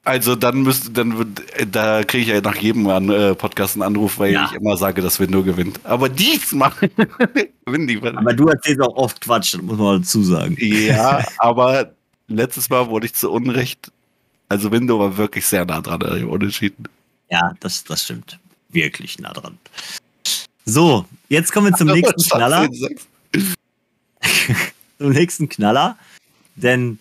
Also 0.09 0.36
dann 0.36 0.62
müsste, 0.62 0.90
dann 0.90 1.18
wird, 1.18 1.43
da 1.70 2.02
kriege 2.02 2.22
ich 2.22 2.28
ja 2.28 2.40
nach 2.40 2.56
jedem 2.56 2.89
äh, 3.10 3.35
Podcast 3.35 3.74
einen 3.74 3.82
Anruf, 3.82 4.18
weil 4.18 4.32
ja. 4.32 4.47
ich 4.47 4.56
immer 4.56 4.74
sage, 4.78 5.02
dass 5.02 5.20
Window 5.20 5.43
gewinnt. 5.43 5.80
Aber 5.85 6.09
diesmal 6.09 6.72
gewinnen 7.66 7.86
die. 7.86 8.01
Aber 8.02 8.32
du 8.32 8.48
erzählst 8.48 8.80
auch 8.80 8.97
oft 8.97 9.20
Quatsch, 9.20 9.52
das 9.52 9.60
muss 9.60 9.76
man 9.76 10.01
dazu 10.01 10.22
sagen. 10.22 10.56
Ja, 10.59 11.22
aber 11.36 11.93
letztes 12.26 12.70
Mal 12.70 12.89
wurde 12.89 13.05
ich 13.05 13.12
zu 13.12 13.30
Unrecht. 13.30 13.93
Also 14.48 14.72
Window 14.72 14.98
war 14.98 15.18
wirklich 15.18 15.44
sehr 15.44 15.66
nah 15.66 15.82
dran, 15.82 16.01
äh, 16.01 16.24
unentschieden. 16.24 16.89
Ja, 17.30 17.52
das, 17.60 17.85
das 17.85 18.05
stimmt. 18.05 18.39
Wirklich 18.70 19.18
nah 19.18 19.35
dran. 19.35 19.59
So, 20.64 21.05
jetzt 21.28 21.52
kommen 21.52 21.66
wir 21.66 21.76
zum 21.76 21.89
nächsten 21.93 22.22
Knaller. 22.22 22.66
zum 24.97 25.10
nächsten 25.10 25.51
Knaller. 25.51 25.98
Denn 26.56 26.98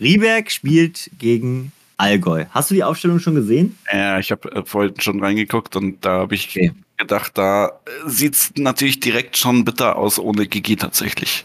Rieberg 0.00 0.50
spielt 0.50 1.10
gegen 1.18 1.72
Allgäu. 1.96 2.44
Hast 2.50 2.70
du 2.70 2.74
die 2.74 2.84
Aufstellung 2.84 3.20
schon 3.20 3.34
gesehen? 3.34 3.78
Ja, 3.92 4.18
ich 4.18 4.30
habe 4.30 4.50
äh, 4.52 4.64
vorhin 4.64 5.00
schon 5.00 5.22
reingeguckt 5.22 5.76
und 5.76 6.04
da 6.04 6.20
habe 6.20 6.34
ich 6.34 6.48
okay. 6.48 6.72
gedacht, 6.96 7.32
da 7.38 7.68
äh, 7.68 7.70
sieht 8.06 8.34
es 8.34 8.52
natürlich 8.56 9.00
direkt 9.00 9.36
schon 9.36 9.64
bitter 9.64 9.96
aus 9.96 10.18
ohne 10.18 10.46
Gigi 10.46 10.76
tatsächlich. 10.76 11.44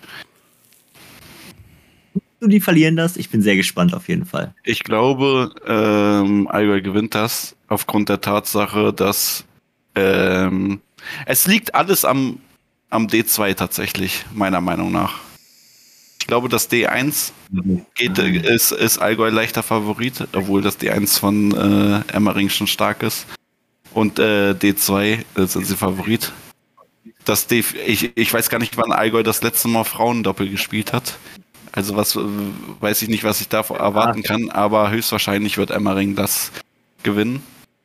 Du 2.41 2.47
die 2.47 2.59
verlieren 2.59 2.95
das? 2.95 3.17
Ich 3.17 3.29
bin 3.29 3.41
sehr 3.41 3.55
gespannt 3.55 3.93
auf 3.93 4.09
jeden 4.09 4.25
Fall. 4.25 4.53
Ich 4.63 4.83
glaube, 4.83 5.53
ähm, 5.67 6.47
Allgäu 6.47 6.81
gewinnt 6.81 7.15
das 7.15 7.55
aufgrund 7.67 8.09
der 8.09 8.19
Tatsache, 8.19 8.91
dass 8.91 9.45
ähm, 9.95 10.81
es 11.25 11.47
liegt 11.47 11.75
alles 11.75 12.03
am, 12.03 12.39
am 12.89 13.07
D2 13.07 13.55
tatsächlich, 13.55 14.25
meiner 14.33 14.59
Meinung 14.59 14.91
nach. 14.91 15.19
Ich 16.31 16.33
glaube, 16.33 16.47
das 16.47 16.71
D1 16.71 17.33
geht, 17.93 18.17
ist, 18.17 18.71
ist 18.71 18.99
Allgäu 18.99 19.27
leichter 19.27 19.63
Favorit, 19.63 20.29
obwohl 20.31 20.61
das 20.61 20.79
D1 20.79 21.19
von 21.19 21.51
äh, 21.51 22.15
Emmering 22.15 22.47
schon 22.47 22.67
stark 22.67 23.03
ist. 23.03 23.25
Und 23.93 24.17
äh, 24.17 24.51
D2 24.51 25.25
sind 25.45 25.67
sie 25.67 25.75
Favorit. 25.75 26.31
Das 27.25 27.47
D, 27.47 27.65
ich, 27.85 28.15
ich 28.15 28.33
weiß 28.33 28.49
gar 28.49 28.59
nicht, 28.59 28.77
wann 28.77 28.93
Allgäu 28.93 29.23
das 29.23 29.43
letzte 29.43 29.67
Mal 29.67 29.83
Frauendoppel 29.83 30.47
gespielt 30.47 30.93
hat. 30.93 31.17
Also 31.73 31.97
was 31.97 32.15
weiß 32.15 33.01
ich 33.01 33.09
nicht, 33.09 33.25
was 33.25 33.41
ich 33.41 33.49
da 33.49 33.59
erwarten 33.59 34.23
kann, 34.23 34.49
aber 34.51 34.89
höchstwahrscheinlich 34.89 35.57
wird 35.57 35.69
Emmering 35.69 36.15
das 36.15 36.53
gewinnen. 37.03 37.43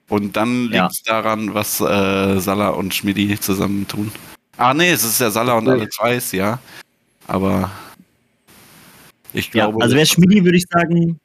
Und 0.08 0.36
dann 0.36 0.66
liegt 0.66 0.92
es 0.92 1.02
ja. 1.04 1.20
daran, 1.20 1.52
was 1.54 1.80
äh, 1.80 2.38
Salah 2.38 2.68
und 2.68 2.94
Schmidi 2.94 3.40
zusammen 3.40 3.88
tun. 3.88 4.12
Ah 4.56 4.72
nee, 4.72 4.92
es 4.92 5.02
ist 5.02 5.20
ja 5.20 5.30
Salah 5.30 5.54
und 5.54 5.68
Alex 5.68 5.98
Weiß, 5.98 6.30
ja. 6.30 6.60
Aber 7.26 7.72
ich 9.36 9.50
glaube. 9.50 9.78
Ja, 9.78 9.84
also 9.84 9.96
wer 9.96 10.06
Schmidi 10.06 10.44
würde 10.44 10.56
ich 10.56 10.66
sagen, 10.68 11.20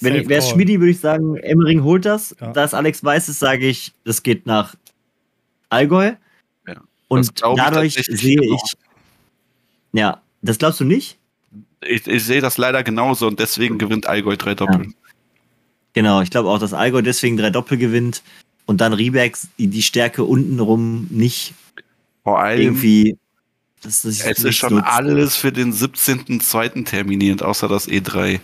wenn 0.00 0.14
ich, 0.16 0.28
wer 0.28 0.42
Schmidi 0.42 0.80
würde 0.80 0.90
ich 0.90 1.00
sagen, 1.00 1.36
Emmering 1.36 1.82
holt 1.82 2.04
das. 2.04 2.34
Ja. 2.40 2.52
Da 2.52 2.64
es 2.64 2.74
Alex 2.74 3.02
weiß 3.02 3.28
ist, 3.28 3.38
sage 3.38 3.66
ich, 3.66 3.92
das 4.04 4.22
geht 4.22 4.46
nach 4.46 4.74
Allgäu. 5.68 6.14
Ja, 6.66 6.74
Und 7.08 7.40
dadurch 7.40 7.94
sehe 7.94 8.36
genau. 8.36 8.56
ich. 8.56 8.72
Ja, 9.92 10.20
das 10.42 10.58
glaubst 10.58 10.80
du 10.80 10.84
nicht? 10.84 11.18
Ich, 11.80 12.06
ich, 12.06 12.24
sehe 12.24 12.40
das 12.40 12.58
leider 12.58 12.82
genauso 12.82 13.26
und 13.26 13.38
deswegen 13.38 13.78
gewinnt 13.78 14.06
Allgäu 14.06 14.36
drei 14.36 14.54
Doppel. 14.54 14.86
Ja. 14.86 14.90
Genau, 15.92 16.20
ich 16.22 16.30
glaube 16.30 16.48
auch, 16.48 16.58
dass 16.58 16.74
Allgäu 16.74 17.02
deswegen 17.02 17.36
drei 17.36 17.50
Doppel 17.50 17.78
gewinnt 17.78 18.22
und 18.66 18.80
dann 18.80 18.92
Rieberg 18.92 19.36
die 19.58 19.82
Stärke 19.82 20.24
untenrum 20.24 21.06
nicht 21.10 21.54
Vor 22.24 22.40
allem 22.40 22.60
irgendwie. 22.60 23.16
Das 23.84 24.04
ist 24.04 24.24
es 24.24 24.42
ist 24.42 24.56
schon 24.56 24.80
alles 24.80 25.36
für 25.36 25.52
den 25.52 25.72
17.02. 25.72 26.86
terminiert, 26.86 27.42
außer 27.42 27.68
das 27.68 27.86
E3. 27.86 28.40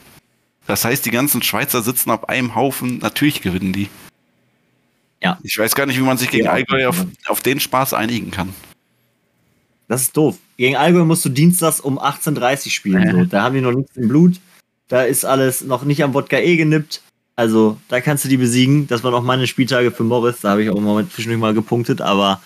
Das 0.66 0.84
heißt, 0.84 1.04
die 1.06 1.10
ganzen 1.10 1.42
Schweizer 1.42 1.82
sitzen 1.82 2.10
auf 2.10 2.28
einem 2.28 2.54
Haufen. 2.54 2.98
Natürlich 2.98 3.40
gewinnen 3.40 3.72
die. 3.72 3.88
Ja. 5.22 5.38
Ich 5.42 5.58
weiß 5.58 5.74
gar 5.74 5.86
nicht, 5.86 5.98
wie 5.98 6.02
man 6.02 6.18
sich 6.18 6.30
gegen 6.30 6.44
ja, 6.44 6.52
Allgäu 6.52 6.86
auf, 6.86 7.06
auf 7.26 7.40
den 7.40 7.58
Spaß 7.58 7.94
einigen 7.94 8.30
kann. 8.30 8.54
Das 9.88 10.02
ist 10.02 10.16
doof. 10.16 10.38
Gegen 10.56 10.76
Allgäu 10.76 11.04
musst 11.04 11.24
du 11.24 11.30
dienstags 11.30 11.80
um 11.80 11.98
18.30 11.98 12.66
Uhr 12.66 12.70
spielen. 12.70 13.02
Äh. 13.02 13.12
So. 13.12 13.24
Da 13.24 13.42
haben 13.42 13.54
die 13.54 13.60
noch 13.60 13.72
nichts 13.72 13.96
im 13.96 14.08
Blut. 14.08 14.36
Da 14.88 15.02
ist 15.02 15.24
alles 15.24 15.62
noch 15.62 15.84
nicht 15.84 16.04
am 16.04 16.14
Wodka 16.14 16.38
E 16.38 16.56
genippt. 16.56 17.02
Also, 17.34 17.78
da 17.88 18.00
kannst 18.00 18.24
du 18.24 18.28
die 18.28 18.36
besiegen. 18.36 18.86
Das 18.86 19.02
waren 19.02 19.14
auch 19.14 19.22
meine 19.22 19.46
Spieltage 19.46 19.90
für 19.90 20.04
Morris. 20.04 20.42
Da 20.42 20.50
habe 20.50 20.62
ich 20.62 20.70
auch 20.70 20.78
mal 20.78 21.08
zwischendurch 21.08 21.40
mal 21.40 21.54
gepunktet. 21.54 22.02
Aber 22.02 22.42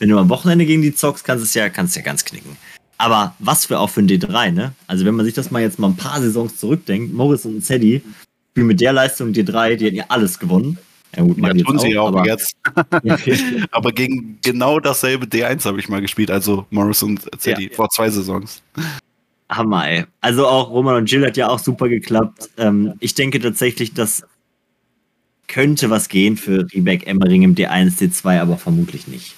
wenn 0.00 0.08
du 0.08 0.18
am 0.18 0.28
Wochenende 0.28 0.66
gegen 0.66 0.82
die 0.82 0.94
zockst, 0.94 1.24
kannst 1.24 1.42
du 1.42 1.44
es 1.44 1.54
ja, 1.54 1.68
kannst 1.68 1.94
ja 1.94 2.02
ganz 2.02 2.24
knicken. 2.24 2.56
Aber 2.98 3.34
was 3.38 3.66
für 3.66 3.78
auch 3.78 3.88
für 3.88 4.00
ein 4.00 4.08
D3, 4.08 4.50
ne? 4.50 4.72
Also, 4.86 5.04
wenn 5.04 5.14
man 5.14 5.24
sich 5.24 5.34
das 5.34 5.50
mal 5.50 5.62
jetzt 5.62 5.78
mal 5.78 5.88
ein 5.88 5.96
paar 5.96 6.20
Saisons 6.20 6.56
zurückdenkt, 6.56 7.14
Morris 7.14 7.46
und 7.46 7.64
Zeddy 7.64 8.02
spielen 8.50 8.66
mit 8.66 8.80
der 8.80 8.92
Leistung 8.92 9.30
D3, 9.30 9.76
die 9.76 9.86
hätten 9.86 9.96
ja 9.96 10.04
alles 10.08 10.38
gewonnen. 10.38 10.76
Ja, 11.16 11.22
gut, 11.22 11.38
ja, 11.38 11.52
tun 11.54 11.78
sie 11.78 11.98
auch, 11.98 12.08
aber 12.08 12.26
jetzt. 12.26 12.54
aber 13.72 13.92
gegen 13.92 14.38
genau 14.42 14.80
dasselbe 14.80 15.26
D1 15.26 15.64
habe 15.64 15.80
ich 15.80 15.88
mal 15.88 16.00
gespielt, 16.00 16.30
also 16.30 16.66
Morris 16.70 17.02
und 17.02 17.28
Zeddy, 17.40 17.68
ja, 17.68 17.74
vor 17.74 17.88
zwei 17.90 18.10
Saisons. 18.10 18.62
Hammer, 19.48 19.88
ey. 19.88 20.04
Also 20.20 20.46
auch 20.46 20.70
Roman 20.70 20.96
und 20.96 21.10
Jill 21.10 21.26
hat 21.26 21.36
ja 21.36 21.48
auch 21.48 21.58
super 21.58 21.88
geklappt. 21.88 22.50
Ähm, 22.58 22.94
ich 23.00 23.14
denke 23.14 23.40
tatsächlich, 23.40 23.92
dass 23.92 24.24
könnte 25.48 25.90
was 25.90 26.08
gehen 26.08 26.36
für 26.36 26.66
Riebeck 26.72 27.08
Emmering 27.08 27.42
im 27.42 27.54
D1, 27.56 27.98
D2, 27.98 28.40
aber 28.40 28.56
vermutlich 28.56 29.08
nicht. 29.08 29.34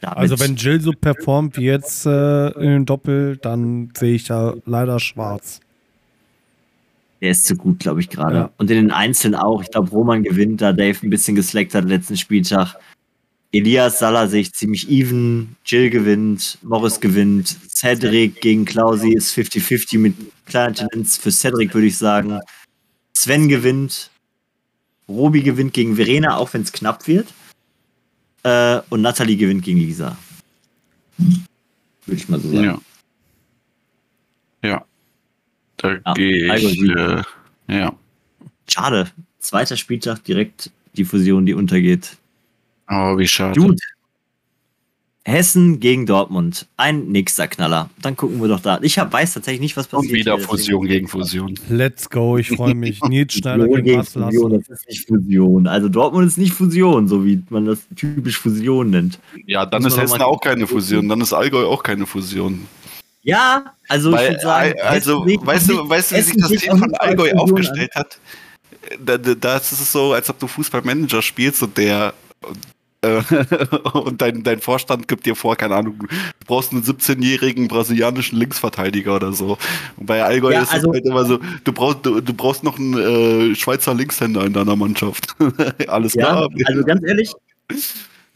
Damit 0.00 0.18
also 0.18 0.38
wenn 0.38 0.56
Jill 0.56 0.80
so 0.80 0.92
performt 0.92 1.56
wie 1.56 1.64
jetzt 1.64 2.06
äh, 2.06 2.48
in 2.48 2.70
den 2.70 2.86
Doppel, 2.86 3.36
dann 3.36 3.90
sehe 3.96 4.14
ich 4.14 4.24
da 4.24 4.54
leider 4.64 5.00
schwarz. 5.00 5.60
Der 7.20 7.30
ist 7.30 7.46
zu 7.46 7.56
gut, 7.56 7.78
glaube 7.78 8.00
ich, 8.00 8.10
gerade. 8.10 8.36
Ja. 8.36 8.50
Und 8.58 8.70
in 8.70 8.76
den 8.76 8.90
Einzelnen 8.90 9.34
auch. 9.34 9.62
Ich 9.62 9.70
glaube, 9.70 9.90
Roman 9.90 10.22
gewinnt, 10.22 10.60
da 10.60 10.72
Dave 10.72 10.98
ein 11.02 11.10
bisschen 11.10 11.34
geslackt 11.34 11.74
hat 11.74 11.84
letzten 11.84 12.16
Spieltag. 12.16 12.76
Elias 13.52 14.00
Salah 14.00 14.28
sehe 14.28 14.42
ich 14.42 14.52
ziemlich 14.52 14.90
even. 14.90 15.56
Jill 15.64 15.88
gewinnt, 15.88 16.58
Morris 16.62 17.00
gewinnt. 17.00 17.56
Cedric 17.68 18.40
gegen 18.42 18.66
Klausi 18.66 19.12
ist 19.12 19.36
50-50 19.36 19.98
mit 19.98 20.14
kleiner 20.44 20.74
Tendenz 20.74 21.16
für 21.16 21.30
Cedric, 21.30 21.72
würde 21.72 21.86
ich 21.86 21.96
sagen. 21.96 22.38
Sven 23.16 23.48
gewinnt. 23.48 24.10
Robi 25.08 25.42
gewinnt 25.42 25.72
gegen 25.72 25.96
Verena, 25.96 26.36
auch 26.36 26.52
wenn 26.52 26.62
es 26.62 26.72
knapp 26.72 27.06
wird. 27.06 27.28
Äh, 28.46 28.80
und 28.90 29.02
Natalie 29.02 29.36
gewinnt 29.36 29.64
gegen 29.64 29.80
Lisa. 29.80 30.16
Würde 31.18 32.20
ich 32.20 32.28
mal 32.28 32.38
so 32.38 32.48
sagen. 32.48 32.62
Ja. 32.62 32.80
Ja. 34.62 34.84
Da 35.78 35.94
ja, 35.94 36.14
gehe 36.14 36.56
ich. 36.56 36.80
Äh, 36.80 37.22
ja. 37.66 37.92
Schade. 38.70 39.10
Zweiter 39.40 39.76
Spieltag 39.76 40.22
direkt 40.22 40.70
die 40.92 41.04
Fusion, 41.04 41.44
die 41.44 41.54
untergeht. 41.54 42.18
Oh, 42.88 43.18
wie 43.18 43.26
schade. 43.26 43.60
Gut. 43.60 43.80
Hessen 45.26 45.80
gegen 45.80 46.06
Dortmund. 46.06 46.68
Ein 46.76 47.08
nächster 47.08 47.48
Knaller. 47.48 47.90
Dann 48.00 48.16
gucken 48.16 48.40
wir 48.40 48.46
doch 48.46 48.60
da. 48.60 48.78
Ich 48.82 48.96
hab, 49.00 49.12
weiß 49.12 49.34
tatsächlich 49.34 49.60
nicht, 49.60 49.76
was 49.76 49.88
passiert. 49.88 50.12
Und 50.12 50.18
wieder 50.18 50.38
Fusion 50.38 50.86
gegen 50.86 51.08
Fusion. 51.08 51.58
Let's 51.68 52.08
go, 52.08 52.38
ich 52.38 52.50
freue 52.50 52.76
mich. 52.76 53.02
Nils 53.08 53.34
Schneider 53.34 53.66
gegen, 53.66 53.82
gegen 53.82 54.04
Fusion, 54.04 54.52
Das 54.52 54.68
ist 54.68 54.88
nicht 54.88 55.08
Fusion. 55.08 55.66
Also 55.66 55.88
Dortmund 55.88 56.28
ist 56.28 56.38
nicht 56.38 56.52
Fusion, 56.52 57.08
so 57.08 57.24
wie 57.24 57.42
man 57.50 57.66
das 57.66 57.80
typisch 57.96 58.38
Fusion 58.38 58.90
nennt. 58.90 59.18
Ja, 59.46 59.66
dann 59.66 59.84
ist 59.84 59.98
Hessen 59.98 60.22
auch 60.22 60.40
keine 60.40 60.64
Fusion. 60.68 61.08
Dann 61.08 61.20
ist 61.20 61.32
Allgäu 61.32 61.66
auch 61.66 61.82
keine 61.82 62.06
Fusion. 62.06 62.68
Ja, 63.22 63.74
also 63.88 64.12
Weil, 64.12 64.22
ich 64.22 64.30
würde 64.30 64.42
sagen, 64.42 64.74
also 64.80 65.26
weißt 65.26 65.68
du, 65.68 65.88
weißt 65.88 66.12
du, 66.12 66.16
wie 66.18 66.22
sich 66.22 66.36
das 66.36 66.50
Team 66.50 66.78
von 66.78 66.94
Allgäu 66.94 67.32
aufgestellt 67.32 67.92
hat? 67.96 68.20
Da, 69.04 69.18
da, 69.18 69.34
das 69.34 69.72
ist 69.72 69.90
so, 69.90 70.12
als 70.12 70.30
ob 70.30 70.38
du 70.38 70.46
Fußballmanager 70.46 71.20
spielst 71.20 71.64
und 71.64 71.76
der 71.76 72.14
äh, 73.06 73.88
und 73.92 74.20
dein, 74.20 74.42
dein 74.42 74.60
Vorstand 74.60 75.08
gibt 75.08 75.26
dir 75.26 75.36
vor, 75.36 75.56
keine 75.56 75.74
Ahnung, 75.76 75.98
du 75.98 76.46
brauchst 76.46 76.72
einen 76.72 76.82
17-jährigen 76.82 77.68
brasilianischen 77.68 78.38
Linksverteidiger 78.38 79.16
oder 79.16 79.32
so. 79.32 79.58
Und 79.96 80.06
bei 80.06 80.22
Allgäu 80.22 80.52
ja, 80.52 80.62
ist 80.62 80.72
also, 80.72 80.90
es 80.90 80.94
halt 80.94 81.06
immer 81.06 81.24
so, 81.24 81.38
du 81.64 81.72
brauchst, 81.72 82.04
du, 82.04 82.20
du 82.20 82.32
brauchst 82.32 82.64
noch 82.64 82.78
einen 82.78 83.52
äh, 83.52 83.54
Schweizer 83.54 83.94
Linkshänder 83.94 84.44
in 84.44 84.52
deiner 84.52 84.76
Mannschaft. 84.76 85.34
Alles 85.88 86.12
klar. 86.12 86.48
Ja, 86.54 86.66
also 86.66 86.82
ganz 86.82 87.02
ehrlich, 87.04 87.32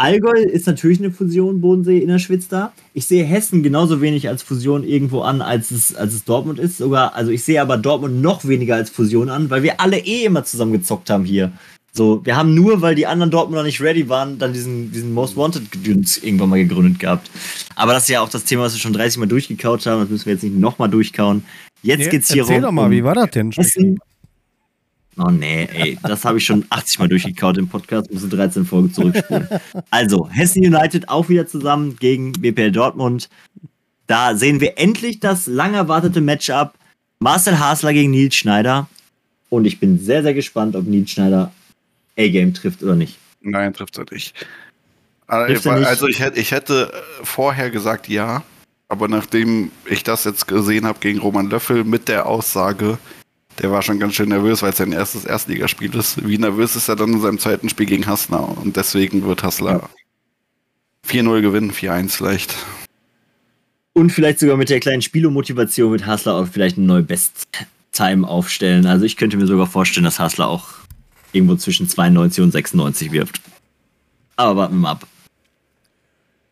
Allgäu 0.00 0.32
ist 0.32 0.66
natürlich 0.66 0.98
eine 0.98 1.10
Fusion, 1.10 1.60
Bodensee, 1.60 1.98
Innerschwitz 1.98 2.48
da. 2.48 2.72
Ich 2.94 3.06
sehe 3.06 3.22
Hessen 3.22 3.62
genauso 3.62 4.00
wenig 4.00 4.28
als 4.28 4.42
Fusion 4.42 4.82
irgendwo 4.82 5.20
an, 5.20 5.42
als 5.42 5.70
es, 5.70 5.94
als 5.94 6.14
es 6.14 6.24
Dortmund 6.24 6.58
ist. 6.58 6.78
Sogar, 6.78 7.14
also 7.14 7.30
ich 7.30 7.44
sehe 7.44 7.60
aber 7.60 7.76
Dortmund 7.76 8.22
noch 8.22 8.46
weniger 8.46 8.76
als 8.76 8.88
Fusion 8.88 9.28
an, 9.28 9.50
weil 9.50 9.62
wir 9.62 9.78
alle 9.78 9.98
eh 9.98 10.24
immer 10.24 10.42
zusammen 10.42 10.72
gezockt 10.72 11.10
haben 11.10 11.24
hier. 11.24 11.52
So, 11.92 12.24
wir 12.24 12.36
haben 12.36 12.54
nur, 12.54 12.82
weil 12.82 12.94
die 12.94 13.06
anderen 13.06 13.30
Dortmunder 13.30 13.64
nicht 13.64 13.80
ready 13.80 14.08
waren, 14.08 14.38
dann 14.38 14.52
diesen, 14.52 14.92
diesen 14.92 15.12
Most 15.12 15.36
Wanted 15.36 15.72
Gedöns 15.72 16.18
irgendwann 16.18 16.50
mal 16.50 16.58
gegründet 16.58 17.00
gehabt. 17.00 17.30
Aber 17.74 17.92
das 17.92 18.04
ist 18.04 18.10
ja 18.10 18.20
auch 18.20 18.28
das 18.28 18.44
Thema, 18.44 18.62
was 18.62 18.74
wir 18.74 18.80
schon 18.80 18.92
30 18.92 19.18
Mal 19.18 19.26
durchgekaut 19.26 19.84
haben. 19.86 20.00
Das 20.00 20.10
müssen 20.10 20.26
wir 20.26 20.34
jetzt 20.34 20.42
nicht 20.44 20.56
nochmal 20.56 20.88
durchkauen. 20.88 21.44
Jetzt 21.82 22.04
nee, 22.04 22.08
geht's 22.10 22.32
hier 22.32 22.42
erzähl 22.42 22.56
rum. 22.56 22.64
Erzähl 22.64 22.68
doch 22.68 22.72
mal, 22.72 22.90
wie 22.90 23.04
war 23.04 23.14
das 23.14 23.30
denn? 23.30 23.50
Hessen, 23.50 23.98
Oh 25.22 25.30
nee, 25.30 25.68
ey, 25.74 25.98
das 26.02 26.24
habe 26.24 26.38
ich 26.38 26.44
schon 26.46 26.64
80 26.70 26.98
Mal 26.98 27.08
durchgekaut 27.08 27.58
im 27.58 27.68
Podcast, 27.68 28.10
muss 28.12 28.26
13 28.28 28.64
Folgen 28.64 28.92
zurückspulen. 28.92 29.48
Also, 29.90 30.30
Hessen 30.30 30.64
United 30.64 31.08
auch 31.08 31.28
wieder 31.28 31.46
zusammen 31.46 31.96
gegen 31.96 32.32
BPL 32.32 32.72
Dortmund. 32.72 33.28
Da 34.06 34.34
sehen 34.34 34.60
wir 34.60 34.78
endlich 34.78 35.20
das 35.20 35.46
lang 35.46 35.74
erwartete 35.74 36.20
Matchup. 36.20 36.74
Marcel 37.18 37.58
Hasler 37.58 37.92
gegen 37.92 38.12
Nils 38.12 38.34
Schneider. 38.34 38.88
Und 39.50 39.66
ich 39.66 39.78
bin 39.78 39.98
sehr, 39.98 40.22
sehr 40.22 40.32
gespannt, 40.32 40.74
ob 40.74 40.86
Nils 40.86 41.10
Schneider 41.10 41.52
A-Game 42.20 42.54
trifft 42.54 42.82
oder 42.82 42.96
nicht. 42.96 43.18
Nein, 43.40 43.72
trifft 43.72 43.98
er 43.98 44.04
nicht. 44.10 44.34
Trifft 45.28 45.66
er 45.66 45.78
nicht? 45.78 45.88
Also 45.88 46.06
ich 46.06 46.20
hätte, 46.20 46.38
ich 46.38 46.52
hätte 46.52 46.92
vorher 47.22 47.70
gesagt 47.70 48.08
ja, 48.08 48.42
aber 48.88 49.08
nachdem 49.08 49.70
ich 49.86 50.02
das 50.02 50.24
jetzt 50.24 50.48
gesehen 50.48 50.84
habe 50.84 50.98
gegen 51.00 51.20
Roman 51.20 51.48
Löffel 51.48 51.84
mit 51.84 52.08
der 52.08 52.26
Aussage, 52.26 52.98
der 53.60 53.70
war 53.70 53.82
schon 53.82 53.98
ganz 53.98 54.14
schön 54.14 54.30
nervös, 54.30 54.62
weil 54.62 54.70
es 54.70 54.78
sein 54.78 54.92
erstes 54.92 55.24
Erstligaspiel 55.24 55.94
ist. 55.94 56.26
Wie 56.26 56.38
nervös 56.38 56.76
ist 56.76 56.88
er 56.88 56.96
dann 56.96 57.12
in 57.12 57.20
seinem 57.20 57.38
zweiten 57.38 57.68
Spiel 57.68 57.86
gegen 57.86 58.06
Hassler? 58.06 58.56
Und 58.58 58.76
deswegen 58.76 59.24
wird 59.24 59.42
Hassler 59.42 59.88
ja. 61.06 61.20
4-0 61.22 61.40
gewinnen, 61.42 61.70
4-1 61.70 62.16
vielleicht. 62.16 62.54
Und 63.92 64.10
vielleicht 64.10 64.38
sogar 64.38 64.56
mit 64.56 64.70
der 64.70 64.80
kleinen 64.80 65.02
Spielomotivation 65.02 65.92
wird 65.92 66.06
Hassler 66.06 66.34
auch 66.34 66.48
vielleicht 66.48 66.78
eine 66.78 66.86
neue 66.86 67.02
Best-Time 67.02 68.26
aufstellen. 68.26 68.86
Also 68.86 69.04
ich 69.04 69.16
könnte 69.16 69.36
mir 69.36 69.46
sogar 69.46 69.66
vorstellen, 69.66 70.04
dass 70.04 70.18
Hassler 70.18 70.48
auch 70.48 70.79
irgendwo 71.32 71.56
zwischen 71.56 71.88
92 71.88 72.42
und 72.42 72.52
96 72.52 73.12
wirft. 73.12 73.40
Aber 74.36 74.56
warten 74.56 74.74
wir 74.74 74.80
mal 74.80 74.90
ab. 74.92 75.06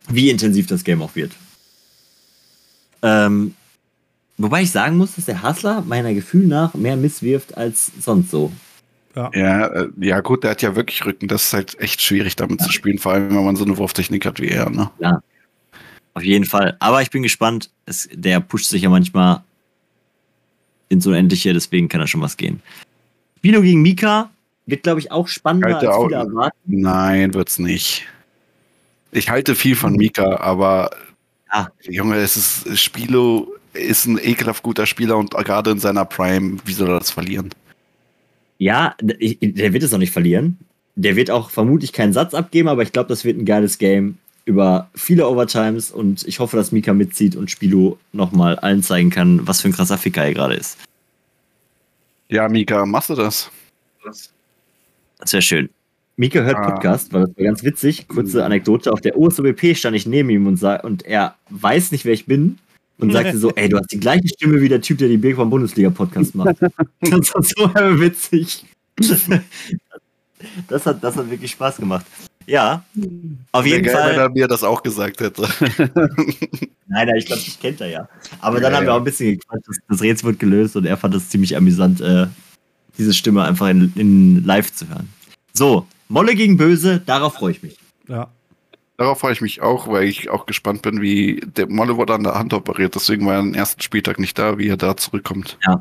Wie 0.08 0.30
intensiv 0.30 0.66
das 0.66 0.84
Game 0.84 1.02
auch 1.02 1.14
wird. 1.14 1.32
Ähm, 3.02 3.54
Wobei 4.38 4.62
ich 4.62 4.70
sagen 4.70 4.96
muss, 4.96 5.16
dass 5.16 5.24
der 5.24 5.42
Hassler 5.42 5.82
meiner 5.82 6.14
Gefühl 6.14 6.46
nach 6.46 6.74
mehr 6.74 6.96
misswirft 6.96 7.56
als 7.56 7.90
sonst 8.00 8.30
so. 8.30 8.52
Ja. 9.16 9.30
Ja, 9.34 9.66
äh, 9.66 9.88
ja, 9.98 10.20
gut, 10.20 10.44
der 10.44 10.52
hat 10.52 10.62
ja 10.62 10.76
wirklich 10.76 11.04
Rücken. 11.04 11.26
Das 11.26 11.46
ist 11.46 11.52
halt 11.52 11.80
echt 11.80 12.00
schwierig 12.00 12.36
damit 12.36 12.60
ja. 12.60 12.66
zu 12.66 12.72
spielen, 12.72 12.98
vor 12.98 13.12
allem 13.12 13.34
wenn 13.34 13.44
man 13.44 13.56
so 13.56 13.64
eine 13.64 13.76
Wurftechnik 13.76 14.24
hat 14.24 14.40
wie 14.40 14.46
er. 14.46 14.70
Ne? 14.70 14.90
Ja, 15.00 15.20
auf 16.14 16.22
jeden 16.22 16.44
Fall. 16.44 16.76
Aber 16.78 17.02
ich 17.02 17.10
bin 17.10 17.24
gespannt. 17.24 17.70
Es, 17.84 18.08
der 18.12 18.38
pusht 18.38 18.68
sich 18.68 18.82
ja 18.82 18.90
manchmal 18.90 19.42
ins 20.88 21.04
Unendliche, 21.04 21.52
deswegen 21.52 21.88
kann 21.88 22.00
da 22.00 22.06
schon 22.06 22.20
was 22.20 22.36
gehen. 22.36 22.62
Spino 23.38 23.60
gegen 23.60 23.82
Mika 23.82 24.30
wird, 24.68 24.82
glaube 24.82 25.00
ich, 25.00 25.10
auch 25.10 25.28
spannender 25.28 25.78
als 25.78 26.04
viele 26.04 26.16
erwarten. 26.16 26.58
Nein, 26.66 27.34
wird's 27.34 27.58
nicht. 27.58 28.06
Ich 29.10 29.30
halte 29.30 29.54
viel 29.54 29.74
von 29.74 29.94
Mika, 29.94 30.36
aber 30.36 30.90
ja. 31.52 31.70
Junge, 31.82 32.16
es 32.16 32.36
ist 32.36 32.78
Spilo 32.78 33.54
ist 33.72 34.06
ein 34.06 34.18
ekelhaft 34.18 34.62
guter 34.62 34.86
Spieler 34.86 35.16
und 35.16 35.30
gerade 35.30 35.70
in 35.70 35.78
seiner 35.78 36.04
Prime, 36.04 36.58
wie 36.64 36.72
soll 36.72 36.88
er 36.88 36.98
das 36.98 37.10
verlieren? 37.10 37.50
Ja, 38.58 38.94
der 39.00 39.72
wird 39.72 39.82
es 39.82 39.94
auch 39.94 39.98
nicht 39.98 40.12
verlieren. 40.12 40.58
Der 40.96 41.16
wird 41.16 41.30
auch 41.30 41.50
vermutlich 41.50 41.92
keinen 41.92 42.12
Satz 42.12 42.34
abgeben, 42.34 42.68
aber 42.68 42.82
ich 42.82 42.92
glaube, 42.92 43.08
das 43.08 43.24
wird 43.24 43.38
ein 43.38 43.44
geiles 43.44 43.78
Game 43.78 44.18
über 44.44 44.88
viele 44.94 45.28
Overtimes 45.28 45.90
und 45.92 46.26
ich 46.26 46.40
hoffe, 46.40 46.56
dass 46.56 46.72
Mika 46.72 46.92
mitzieht 46.92 47.36
und 47.36 47.50
Spilo 47.50 47.98
nochmal 48.12 48.58
allen 48.58 48.82
zeigen 48.82 49.10
kann, 49.10 49.46
was 49.46 49.60
für 49.60 49.68
ein 49.68 49.74
krasser 49.74 49.98
Ficker 49.98 50.24
er 50.24 50.34
gerade 50.34 50.54
ist. 50.54 50.76
Ja, 52.28 52.48
Mika, 52.48 52.84
machst 52.84 53.10
du 53.10 53.14
das? 53.14 53.50
Das 54.04 54.30
wäre 55.26 55.42
schön. 55.42 55.68
Mika 56.16 56.40
hört 56.40 56.56
ah. 56.56 56.70
Podcast, 56.70 57.12
weil 57.12 57.26
das 57.26 57.36
war 57.36 57.44
ganz 57.44 57.62
witzig. 57.62 58.08
Kurze 58.08 58.44
Anekdote. 58.44 58.92
Auf 58.92 59.00
der 59.00 59.16
OSOBP 59.16 59.76
stand 59.76 59.96
ich 59.96 60.06
neben 60.06 60.30
ihm 60.30 60.46
und, 60.46 60.62
und 60.62 61.06
er 61.06 61.36
weiß 61.50 61.92
nicht, 61.92 62.04
wer 62.04 62.12
ich 62.12 62.26
bin 62.26 62.58
und 62.98 63.12
sagte 63.12 63.38
so, 63.38 63.52
ey, 63.56 63.68
du 63.68 63.78
hast 63.78 63.92
die 63.92 64.00
gleiche 64.00 64.26
Stimme 64.28 64.60
wie 64.60 64.68
der 64.68 64.80
Typ, 64.80 64.98
der 64.98 65.08
die 65.08 65.34
vom 65.34 65.48
Bundesliga 65.48 65.90
Podcast 65.90 66.34
macht. 66.34 66.56
das 67.00 67.34
war 67.34 67.42
so 67.42 68.00
witzig. 68.00 68.64
das 70.68 70.86
hat, 70.86 71.02
das 71.02 71.16
hat 71.16 71.30
wirklich 71.30 71.52
Spaß 71.52 71.76
gemacht. 71.76 72.06
Ja, 72.46 72.82
auf 73.52 73.66
jeden 73.66 73.84
geil, 73.84 73.94
Fall. 73.94 74.10
Wenn 74.12 74.20
er 74.20 74.30
mir 74.30 74.48
das 74.48 74.64
auch 74.64 74.82
gesagt 74.82 75.20
hätte. 75.20 75.46
Nein, 76.88 77.06
nein, 77.06 77.16
ich 77.16 77.26
glaube, 77.26 77.42
das 77.44 77.58
kennt 77.60 77.80
er 77.82 77.88
ja. 77.88 78.08
Aber 78.40 78.58
dann 78.58 78.72
ja, 78.72 78.78
haben 78.78 78.86
wir 78.86 78.94
auch 78.94 78.98
ein 78.98 79.04
bisschen 79.04 79.38
gequatscht. 79.38 79.68
Das, 79.68 79.76
das, 79.86 80.00
Rätsel 80.00 80.30
wird 80.30 80.38
gelöst 80.38 80.74
und 80.74 80.86
er 80.86 80.96
fand 80.96 81.14
es 81.14 81.28
ziemlich 81.28 81.54
amüsant, 81.54 82.00
äh, 82.00 82.26
diese 82.98 83.14
Stimme 83.14 83.44
einfach 83.44 83.68
in, 83.68 83.92
in 83.96 84.44
live 84.44 84.72
zu 84.72 84.88
hören. 84.88 85.08
So, 85.52 85.86
Molle 86.08 86.34
gegen 86.34 86.56
Böse, 86.56 87.00
darauf 87.04 87.34
freue 87.34 87.52
ich 87.52 87.62
mich. 87.62 87.78
Ja. 88.08 88.30
Darauf 88.96 89.20
freue 89.20 89.32
ich 89.32 89.40
mich 89.40 89.62
auch, 89.62 89.86
weil 89.86 90.04
ich 90.04 90.28
auch 90.28 90.46
gespannt 90.46 90.82
bin, 90.82 91.00
wie 91.00 91.40
der 91.56 91.68
Molle 91.68 91.96
wurde 91.96 92.14
an 92.14 92.24
der 92.24 92.34
Hand 92.34 92.52
operiert, 92.52 92.94
deswegen 92.94 93.24
war 93.26 93.34
er 93.34 93.38
am 93.40 93.54
ersten 93.54 93.80
Spieltag 93.80 94.18
nicht 94.18 94.36
da, 94.38 94.58
wie 94.58 94.68
er 94.68 94.76
da 94.76 94.96
zurückkommt. 94.96 95.56
Ja. 95.64 95.80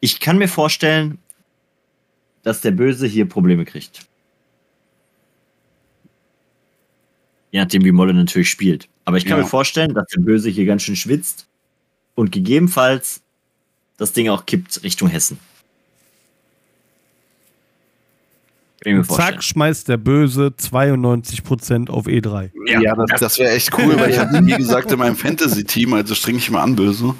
Ich 0.00 0.20
kann 0.20 0.38
mir 0.38 0.48
vorstellen, 0.48 1.18
dass 2.42 2.60
der 2.60 2.70
Böse 2.70 3.06
hier 3.06 3.28
Probleme 3.28 3.64
kriegt. 3.64 4.06
Je 7.50 7.60
nachdem, 7.60 7.84
wie 7.84 7.92
Molle 7.92 8.14
natürlich 8.14 8.50
spielt. 8.50 8.88
Aber 9.04 9.16
ich 9.16 9.24
kann 9.24 9.38
ja. 9.38 9.44
mir 9.44 9.48
vorstellen, 9.48 9.94
dass 9.94 10.06
der 10.08 10.20
Böse 10.20 10.50
hier 10.50 10.66
ganz 10.66 10.82
schön 10.82 10.96
schwitzt 10.96 11.46
und 12.14 12.32
gegebenenfalls 12.32 13.22
das 13.96 14.12
Ding 14.12 14.28
auch 14.28 14.46
kippt 14.46 14.82
Richtung 14.82 15.08
Hessen. 15.08 15.38
Zack, 19.08 19.42
schmeißt 19.42 19.88
der 19.88 19.96
Böse 19.96 20.52
92% 20.58 21.88
auf 21.90 22.06
E3. 22.06 22.50
Ja, 22.66 22.80
ja 22.80 22.94
das, 22.94 23.20
das 23.20 23.38
wäre 23.38 23.52
echt 23.52 23.76
cool, 23.78 23.98
weil 23.98 24.10
ich 24.10 24.18
hatte, 24.18 24.44
wie 24.44 24.52
gesagt, 24.52 24.92
in 24.92 24.98
meinem 24.98 25.16
Fantasy-Team, 25.16 25.94
also 25.94 26.14
streng 26.14 26.36
ich 26.36 26.50
mal 26.50 26.62
an, 26.62 26.76
Böse. 26.76 27.14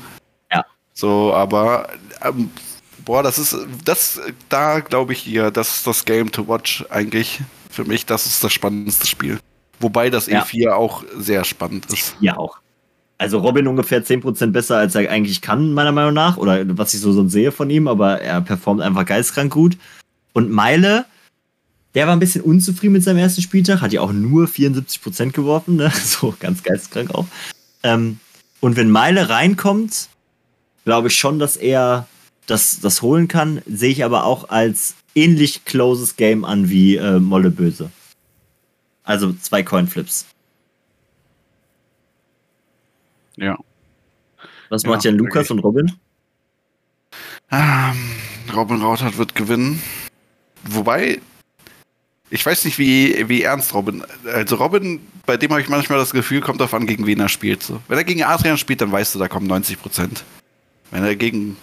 Ja. 0.53 0.65
So, 0.93 1.33
aber 1.33 1.89
ähm, 2.23 2.51
boah, 3.05 3.23
das 3.23 3.39
ist, 3.39 3.57
das, 3.85 4.21
da 4.49 4.81
glaube 4.81 5.13
ich 5.13 5.27
ja, 5.27 5.51
das 5.51 5.77
ist 5.77 5.87
das 5.87 6.05
Game 6.05 6.31
to 6.31 6.47
watch 6.49 6.85
eigentlich. 6.91 7.41
Für 7.71 7.85
mich, 7.85 8.07
das 8.07 8.27
ist 8.27 8.45
das 8.45 8.53
spannendste 8.53 9.07
Spiel. 9.07 9.39
Wobei 9.81 10.11
das 10.11 10.27
ja. 10.27 10.43
E4 10.43 10.73
auch 10.73 11.05
sehr 11.17 11.45
spannend 11.45 11.87
ist. 11.93 12.17
Ja, 12.21 12.37
auch. 12.37 12.59
Also 13.19 13.39
Robin 13.39 13.67
ungefähr 13.69 14.05
10% 14.05 14.49
besser, 14.49 14.77
als 14.77 14.95
er 14.95 15.11
eigentlich 15.11 15.41
kann, 15.41 15.73
meiner 15.73 15.93
Meinung 15.93 16.15
nach. 16.15 16.37
Oder 16.37 16.65
was 16.79 16.95
ich 16.95 17.01
so, 17.01 17.13
so 17.13 17.27
sehe 17.29 17.53
von 17.53 17.71
ihm, 17.71 17.89
aber 17.89 18.21
er 18.21 18.41
performt 18.41 18.83
einfach 18.83 19.07
geistkrank 19.07 19.53
gut. 19.53 19.77
Und 20.33 20.51
Meile, 20.51 21.07
der 21.95 22.07
war 22.07 22.15
ein 22.15 22.21
bisschen 22.21 22.43
unzufrieden 22.43 22.95
mit 22.95 23.05
seinem 23.05 23.19
ersten 23.19 23.43
Spieltag, 23.43 23.81
hat 23.81 23.93
ja 23.93 24.01
auch 24.01 24.13
nur 24.13 24.47
74% 24.47 25.33
geworfen, 25.33 25.77
ne? 25.77 25.91
so 26.05 26.35
ganz 26.39 26.63
geisteskrank 26.63 27.15
auch. 27.15 27.27
Ähm, 27.83 28.19
und 28.61 28.77
wenn 28.77 28.91
Meile 28.91 29.29
reinkommt, 29.29 30.09
glaube 30.85 31.09
ich 31.09 31.17
schon, 31.17 31.39
dass 31.39 31.57
er 31.57 32.07
das, 32.47 32.81
das 32.81 33.03
holen 33.03 33.29
kann. 33.29 33.63
Sehe 33.67 33.91
ich 33.91 34.05
aber 34.05 34.25
auch 34.25 34.49
als 34.49 34.95
ähnlich 35.15 35.65
closes 35.65 36.17
Game 36.17 36.45
an 36.45 36.69
wie 36.69 36.97
äh, 36.97 37.19
Molle 37.19 37.51
Böse. 37.51 37.91
Also 39.03 39.33
zwei 39.35 39.63
Coinflips. 39.63 40.27
Ja. 43.37 43.57
Was 44.69 44.83
ja, 44.83 44.91
macht 44.91 45.05
denn 45.05 45.17
Lukas 45.17 45.51
und 45.51 45.59
Robin? 45.61 45.93
Ähm, 47.51 48.11
Robin 48.55 48.81
Rautert 48.81 49.19
wird 49.19 49.35
gewinnen. 49.35 49.83
Wobei, 50.65 51.21
ich 52.35 52.45
weiß 52.45 52.65
nicht, 52.65 52.81
wie, 52.81 53.29
wie 53.29 53.43
ernst 53.43 53.73
Robin. 53.75 54.03
Also 54.25 54.57
Robin, 54.57 54.99
bei 55.25 55.37
dem 55.37 55.53
habe 55.53 55.61
ich 55.61 55.69
manchmal 55.69 55.99
das 55.99 56.11
Gefühl, 56.11 56.41
kommt 56.41 56.59
darauf 56.59 56.75
an, 56.75 56.85
gegen 56.85 57.07
wen 57.07 57.21
er 57.21 57.29
spielt. 57.29 57.63
So. 57.63 57.81
Wenn 57.87 57.97
er 57.97 58.03
gegen 58.03 58.25
Adrian 58.25 58.59
spielt, 58.59 58.81
dann 58.81 58.91
weißt 58.91 59.15
du, 59.15 59.21
da 59.21 59.29
kommen 59.29 59.47
90 59.47 59.81
Prozent. 59.81 60.25
Wenn 60.91 61.05
er 61.05 61.15
gegen. 61.15 61.57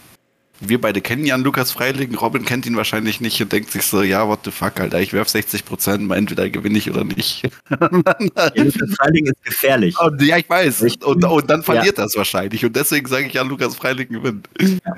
Wir 0.61 0.80
beide 0.80 1.02
kennen 1.02 1.26
Jan 1.26 1.41
Lukas 1.41 1.72
Freiling, 1.72 2.14
Robin 2.14 2.45
kennt 2.45 2.68
ihn 2.68 2.77
wahrscheinlich 2.77 3.19
nicht 3.19 3.41
und 3.41 3.52
denkt 3.52 3.72
sich 3.72 3.81
so, 3.81 4.03
ja, 4.03 4.27
what 4.27 4.41
the 4.45 4.52
fuck, 4.52 4.80
Alter, 4.80 5.02
ich 5.02 5.11
werf 5.11 5.27
60 5.27 5.65
Prozent, 5.65 6.11
entweder 6.11 6.52
gewinne 6.52 6.77
ich 6.77 6.88
oder 6.88 7.03
nicht. 7.03 7.49
Jan 7.69 8.68
Lukas 8.68 8.95
Freiling 8.95 9.26
ist 9.26 9.43
gefährlich. 9.43 9.99
Und, 9.99 10.22
ja, 10.22 10.38
ich 10.38 10.48
weiß. 10.48 10.84
Und, 11.03 11.26
und 11.26 11.49
dann 11.49 11.64
verliert 11.64 11.98
ja. 11.98 12.03
das 12.03 12.15
wahrscheinlich. 12.15 12.64
Und 12.64 12.76
deswegen 12.76 13.07
sage 13.10 13.26
ich, 13.26 13.34
Jan 13.34 13.49
Lukas 13.49 13.76
Freiling 13.76 14.07
gewinnt. 14.07 14.48
Ja. 14.61 14.95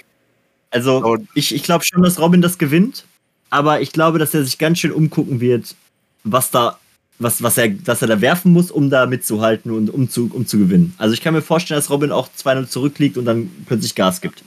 Also, 0.69 1.17
ich, 1.33 1.55
ich 1.55 1.63
glaube 1.63 1.85
schon, 1.85 2.03
dass 2.03 2.19
Robin 2.19 2.41
das 2.41 2.57
gewinnt 2.57 3.05
aber 3.53 3.81
ich 3.81 3.91
glaube, 3.91 4.17
dass 4.17 4.33
er 4.33 4.43
sich 4.43 4.57
ganz 4.57 4.79
schön 4.79 4.91
umgucken 4.91 5.39
wird, 5.39 5.75
was 6.23 6.49
da, 6.49 6.79
was, 7.19 7.43
was 7.43 7.55
er, 7.59 7.69
dass 7.69 8.01
er 8.01 8.07
da 8.07 8.19
werfen 8.19 8.51
muss, 8.51 8.71
um 8.71 8.89
da 8.89 9.05
mitzuhalten 9.05 9.69
und 9.69 9.91
um 9.91 10.09
zu, 10.09 10.31
um 10.33 10.47
zu 10.47 10.57
gewinnen. 10.57 10.95
Also 10.97 11.13
ich 11.13 11.21
kann 11.21 11.35
mir 11.35 11.43
vorstellen, 11.43 11.77
dass 11.77 11.91
Robin 11.91 12.11
auch 12.11 12.29
2-0 12.35 12.67
zurückliegt 12.67 13.15
und 13.15 13.25
dann 13.25 13.51
plötzlich 13.67 13.93
Gas 13.93 14.21
gibt. 14.21 14.43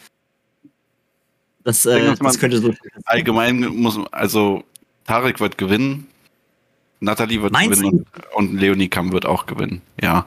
Das, 1.63 1.87
äh, 1.87 2.01
denke, 2.01 2.25
das 2.25 2.41
könnte 2.41 2.59
so. 2.59 2.75
Allgemein 3.05 3.61
muss, 3.61 3.97
also 4.11 4.65
Tarek 5.05 5.39
wird 5.39 5.57
gewinnen, 5.57 6.09
Nathalie 6.99 7.41
wird 7.41 7.53
Meinst 7.53 7.81
gewinnen 7.81 8.07
du? 8.13 8.37
und 8.37 8.59
Leonie 8.59 8.89
Kamm 8.89 9.13
wird 9.13 9.25
auch 9.25 9.47
gewinnen, 9.47 9.83
ja. 10.03 10.27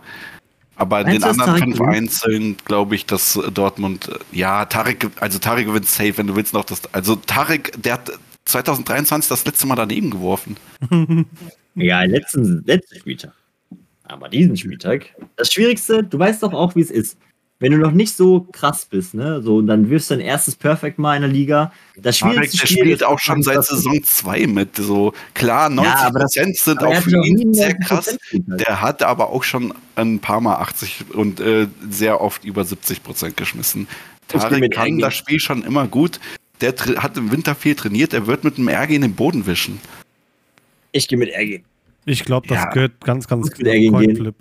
Aber 0.78 1.02
in 1.02 1.08
den 1.08 1.24
anderen 1.26 1.58
fünf? 1.58 1.82
Einzeln 1.82 2.56
glaube 2.64 2.96
ich, 2.96 3.06
dass 3.06 3.38
Dortmund, 3.54 4.10
ja, 4.32 4.64
Tarek, 4.64 5.10
also 5.20 5.38
Tarek 5.38 5.66
gewinnt 5.66 5.86
safe, 5.86 6.18
wenn 6.18 6.28
du 6.28 6.38
willst 6.38 6.54
noch 6.54 6.64
das, 6.64 6.82
also 6.94 7.18
Tarek, 7.18 7.74
der 7.82 7.96
hat 7.96 8.14
2023 8.50 9.30
das 9.30 9.46
letzte 9.46 9.68
Mal 9.68 9.76
daneben 9.76 10.10
geworfen. 10.10 10.58
ja, 11.76 12.04
letzten, 12.04 12.64
letzten 12.66 13.00
Spieltag. 13.00 13.34
Aber 14.04 14.28
diesen 14.28 14.58
Spieltag. 14.58 15.16
Das 15.36 15.54
Schwierigste, 15.54 16.04
du 16.04 16.18
weißt 16.18 16.42
doch 16.42 16.54
auch, 16.54 16.76
wie 16.76 16.82
es 16.82 16.90
ist. 16.90 17.18
Wenn 17.62 17.74
du 17.74 17.78
noch 17.78 17.92
nicht 17.92 18.16
so 18.16 18.48
krass 18.54 18.86
bist, 18.86 19.14
ne, 19.14 19.42
so, 19.42 19.62
dann 19.62 19.90
wirfst 19.90 20.10
du 20.10 20.16
dein 20.16 20.26
erstes 20.26 20.56
Perfect 20.56 20.98
mal 20.98 21.16
in 21.16 21.24
der 21.24 21.30
Liga. 21.30 21.74
Das 21.98 22.18
Schwierigste 22.18 22.58
der 22.58 22.68
Spiel 22.68 22.84
spielt 22.84 23.04
auch 23.04 23.20
schon 23.20 23.44
seit 23.44 23.66
Saison 23.66 24.02
2 24.02 24.48
mit. 24.48 24.78
So 24.78 25.14
klar, 25.34 25.70
90 25.70 25.94
ja, 25.94 26.10
das, 26.10 26.32
sind 26.64 26.82
auch 26.82 26.96
für 26.96 27.22
ihn 27.24 27.54
sehr 27.54 27.78
krass. 27.78 28.18
Der 28.32 28.82
hat 28.82 29.04
aber 29.04 29.30
auch 29.30 29.44
schon 29.44 29.74
ein 29.96 30.20
paar 30.20 30.40
Mal 30.40 30.56
80 30.56 31.14
und 31.14 31.42
äh, 31.42 31.68
sehr 31.90 32.22
oft 32.22 32.46
über 32.46 32.64
70 32.64 33.04
Prozent 33.04 33.36
geschmissen. 33.36 33.90
Tarek 34.30 34.72
kann 34.72 34.98
das 35.00 35.16
Spiel 35.16 35.40
schon 35.40 35.64
immer 35.64 35.86
gut 35.88 36.20
der 36.61 36.73
hat 36.98 37.18
im 37.18 37.31
Winter 37.31 37.56
viel 37.56 37.76
trainiert, 37.76 38.14
der 38.14 38.27
wird 38.27 38.44
mit 38.44 38.57
einem 38.57 38.69
RG 38.69 38.95
in 38.95 39.02
den 39.02 39.14
Boden 39.14 39.45
wischen. 39.45 39.80
Ich 40.91 41.07
gehe 41.07 41.18
mit 41.18 41.30
RG. 41.30 41.61
Ich 42.06 42.26
glaube, 42.26 42.48
das 42.48 42.57
ja. 42.57 42.69
gehört 42.72 42.99
ganz, 43.02 43.27
ganz 43.27 43.52
klar. 43.52 43.76
Coinflip. 43.76 44.36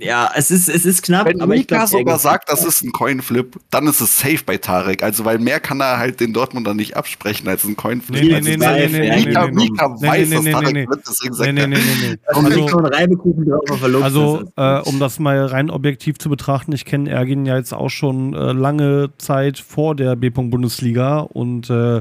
Ja, 0.00 0.30
es 0.34 0.50
ist, 0.50 0.68
es 0.68 0.86
ist 0.86 1.02
knapp, 1.02 1.26
Wenn 1.26 1.40
aber 1.40 1.54
Mika 1.54 1.86
sogar 1.86 2.18
sagt, 2.18 2.50
das 2.50 2.64
ist 2.64 2.82
ein 2.82 2.92
Coinflip, 2.92 3.58
dann 3.70 3.86
ist 3.86 4.00
es 4.00 4.18
safe 4.18 4.40
bei 4.46 4.56
Tarek. 4.56 5.02
Also, 5.02 5.24
weil 5.24 5.38
mehr 5.38 5.60
kann 5.60 5.80
er 5.80 5.98
halt 5.98 6.20
den 6.20 6.32
Dortmunder 6.32 6.74
nicht 6.74 6.96
absprechen 6.96 7.48
als 7.48 7.64
ein 7.64 7.76
Coinflip. 7.76 8.22
Nee, 8.22 8.40
nee, 8.40 8.56
nee, 8.56 8.88
nee, 8.88 8.88
nee, 8.88 9.26
Mika, 9.26 9.46
nee, 9.46 9.52
Mika 9.52 9.90
weiß, 10.00 10.30
dass 10.30 10.44
Tarek 10.44 10.72
nee, 10.72 10.88
wird, 10.88 11.02
deswegen 11.06 11.34
sagt 11.34 11.52
nee, 11.52 11.66
nee, 11.66 11.76
nee, 11.76 12.08
nee. 12.08 12.18
Also, 12.26 14.02
also 14.02 14.42
äh, 14.56 14.80
um 14.88 14.98
das 14.98 15.18
mal 15.18 15.44
rein 15.44 15.70
objektiv 15.70 16.18
zu 16.18 16.30
betrachten, 16.30 16.72
ich 16.72 16.84
kenne 16.84 17.10
Ergin 17.10 17.44
ja 17.44 17.56
jetzt 17.56 17.74
auch 17.74 17.90
schon 17.90 18.34
äh, 18.34 18.52
lange 18.52 19.10
Zeit 19.18 19.58
vor 19.58 19.94
der 19.94 20.16
B-Bundesliga 20.16 21.18
und 21.18 21.68
äh, 21.68 22.00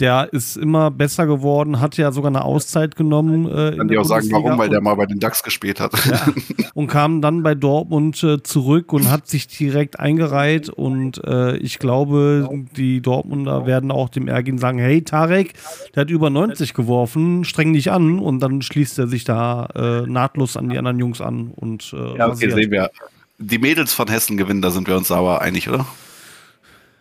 der 0.00 0.32
ist 0.32 0.56
immer 0.56 0.90
besser 0.90 1.26
geworden, 1.26 1.80
hat 1.80 1.96
ja 1.96 2.12
sogar 2.12 2.30
eine 2.30 2.44
Auszeit 2.44 2.96
genommen. 2.96 3.46
Äh, 3.46 3.76
Kann 3.76 3.88
ich 3.88 3.98
auch 3.98 4.04
sagen, 4.04 4.28
warum, 4.30 4.58
weil 4.58 4.68
der 4.68 4.80
mal 4.80 4.94
bei 4.94 5.06
den 5.06 5.20
DAX 5.20 5.42
gespielt 5.42 5.80
hat. 5.80 5.92
Ja, 6.06 6.26
und 6.74 6.88
kam 6.88 7.20
dann 7.22 7.42
bei 7.42 7.54
Dortmund 7.54 8.22
äh, 8.22 8.42
zurück 8.42 8.92
und 8.92 9.10
hat 9.10 9.28
sich 9.28 9.46
direkt 9.46 10.00
eingereiht. 10.00 10.68
Und 10.68 11.22
äh, 11.24 11.56
ich 11.58 11.78
glaube, 11.78 12.48
die 12.76 13.00
Dortmunder 13.00 13.66
werden 13.66 13.90
auch 13.90 14.08
dem 14.08 14.28
Ergin 14.28 14.58
sagen: 14.58 14.78
Hey, 14.78 15.02
Tarek, 15.02 15.54
der 15.94 16.02
hat 16.02 16.10
über 16.10 16.30
90 16.30 16.74
geworfen, 16.74 17.44
streng 17.44 17.72
dich 17.72 17.92
an. 17.92 18.18
Und 18.18 18.40
dann 18.40 18.62
schließt 18.62 18.98
er 18.98 19.08
sich 19.08 19.24
da 19.24 19.66
äh, 19.74 20.06
nahtlos 20.06 20.56
an 20.56 20.68
die 20.68 20.78
anderen 20.78 20.98
Jungs 20.98 21.20
an. 21.20 21.52
Und, 21.54 21.92
äh, 21.92 22.18
ja, 22.18 22.28
okay, 22.28 22.50
sehen 22.50 22.70
wir. 22.70 22.90
Die 23.38 23.58
Mädels 23.58 23.92
von 23.92 24.08
Hessen 24.08 24.36
gewinnen, 24.36 24.62
da 24.62 24.70
sind 24.70 24.86
wir 24.86 24.96
uns 24.96 25.10
aber 25.10 25.42
einig, 25.42 25.68
oder? 25.68 25.86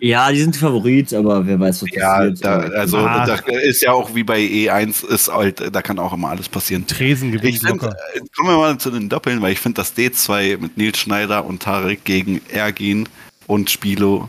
Ja, 0.04 0.32
die 0.32 0.42
sind 0.42 0.56
Favorit, 0.56 1.14
aber 1.14 1.46
wer 1.46 1.60
weiß, 1.60 1.84
was 1.84 1.92
ja, 1.92 2.18
passiert. 2.18 2.44
Da, 2.44 2.58
also 2.60 2.98
ah. 2.98 3.24
da 3.24 3.36
ist 3.36 3.84
ja 3.84 3.92
auch 3.92 4.16
wie 4.16 4.24
bei 4.24 4.40
E1, 4.40 5.06
ist 5.06 5.32
halt, 5.32 5.64
da 5.74 5.82
kann 5.84 6.00
auch 6.00 6.12
immer 6.12 6.30
alles 6.30 6.50
passieren. 6.50 6.88
Tresen 6.88 7.32
gewinnt 7.32 7.62
locker. 7.62 7.96
Äh, 8.16 8.22
kommen 8.36 8.50
wir 8.50 8.58
mal 8.58 8.78
zu 8.80 8.90
den 8.90 9.10
Doppeln, 9.10 9.44
weil 9.44 9.52
ich 9.52 9.60
finde, 9.60 9.76
das 9.76 9.96
D2 9.96 10.58
mit 10.58 10.76
Nils 10.76 10.98
Schneider 10.98 11.46
und 11.46 11.62
Tarek 11.62 12.04
gegen 12.04 12.42
Ergin 12.50 13.08
und 13.46 13.70
Spilo 13.70 14.28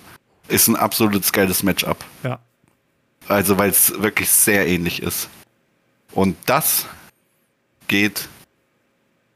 ist 0.49 0.69
ein 0.69 0.77
absolutes 0.77 1.33
geiles 1.33 1.63
Matchup. 1.63 2.05
Ja. 2.23 2.39
Also, 3.27 3.57
weil 3.57 3.71
es 3.71 3.95
wirklich 4.03 4.29
sehr 4.29 4.67
ähnlich 4.67 5.03
ist. 5.03 5.31
Und 6.13 6.37
das 6.45 6.85
geht 7.89 8.29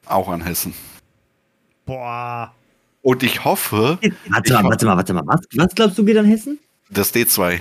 auch 0.04 0.28
an 0.28 0.44
Hessen. 0.44 0.74
Boah. 1.86 2.52
Und 3.06 3.22
ich 3.22 3.44
hoffe. 3.44 4.00
Warte 4.28 4.52
mal, 4.54 4.64
warte 4.64 4.84
mal, 4.84 4.96
warte 4.96 5.14
mal. 5.14 5.22
Was, 5.26 5.40
was 5.54 5.72
glaubst 5.76 5.96
du 5.96 6.04
geht 6.04 6.18
an 6.18 6.24
Hessen? 6.24 6.58
Das 6.90 7.14
D2. 7.14 7.60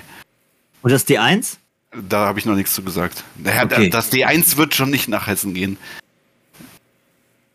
Und 0.82 0.92
das 0.92 1.08
D1? 1.08 1.58
Da 2.10 2.26
habe 2.26 2.40
ich 2.40 2.48
noch 2.48 2.56
nichts 2.56 2.74
zu 2.74 2.82
gesagt. 2.82 3.24
Okay. 3.46 3.92
Das 3.92 4.12
D1 4.12 4.58
wird 4.58 4.74
schon 4.74 4.90
nicht 4.90 5.08
nach 5.08 5.28
Hessen 5.28 5.54
gehen. 5.54 5.78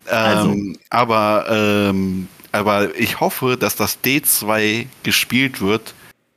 Also. 0.07 0.53
Ähm, 0.53 0.79
aber, 0.89 1.47
ähm, 1.51 2.29
aber 2.53 2.97
ich 2.97 3.19
hoffe, 3.19 3.57
dass 3.57 3.75
das 3.75 3.99
D2 4.05 4.87
gespielt 5.03 5.61
wird, 5.61 5.93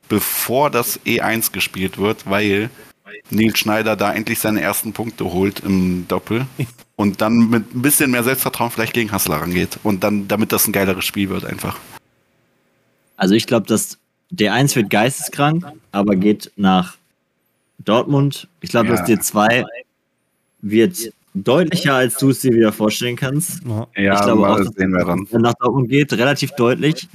bevor 0.08 0.70
das 0.70 0.98
E1 1.06 1.52
gespielt 1.52 1.98
wird, 1.98 2.28
weil 2.28 2.68
Nils 3.30 3.60
Schneider 3.60 3.94
da 3.94 4.12
endlich 4.12 4.40
seine 4.40 4.60
ersten 4.60 4.92
Punkte 4.92 5.26
holt 5.26 5.60
im 5.60 6.08
Doppel 6.08 6.46
und 6.96 7.20
dann 7.20 7.50
mit 7.50 7.74
ein 7.74 7.82
bisschen 7.82 8.10
mehr 8.10 8.22
Selbstvertrauen 8.22 8.70
vielleicht 8.70 8.92
gegen 8.92 9.10
Hassler 9.10 9.36
rangeht 9.36 9.78
und 9.82 10.04
dann, 10.04 10.28
damit 10.28 10.52
das 10.52 10.66
ein 10.66 10.72
geileres 10.72 11.04
Spiel 11.04 11.28
wird 11.28 11.44
einfach. 11.44 11.78
Also 13.16 13.34
ich 13.34 13.46
glaube, 13.46 13.66
dass 13.66 13.98
D1 14.32 14.74
wird 14.76 14.90
geisteskrank, 14.90 15.64
aber 15.92 16.16
geht 16.16 16.52
nach 16.56 16.96
Dortmund. 17.78 18.48
Ich 18.60 18.70
glaube, 18.70 18.88
ja. 18.88 18.96
dass 18.96 19.08
D2 19.08 19.64
wird 20.62 21.12
deutlicher, 21.34 21.94
als 21.94 22.16
du 22.16 22.30
es 22.30 22.40
dir 22.40 22.52
wieder 22.52 22.72
vorstellen 22.72 23.16
kannst. 23.16 23.62
Ja, 23.64 24.14
ich 24.14 24.20
glaube 24.22 24.48
auch, 24.48 24.58
sehen 24.58 24.92
wir 24.92 25.04
dann. 25.04 25.26
nach 25.42 25.54
Dortmund 25.54 25.88
geht, 25.88 26.12
relativ 26.12 26.52
deutlich. 26.52 27.08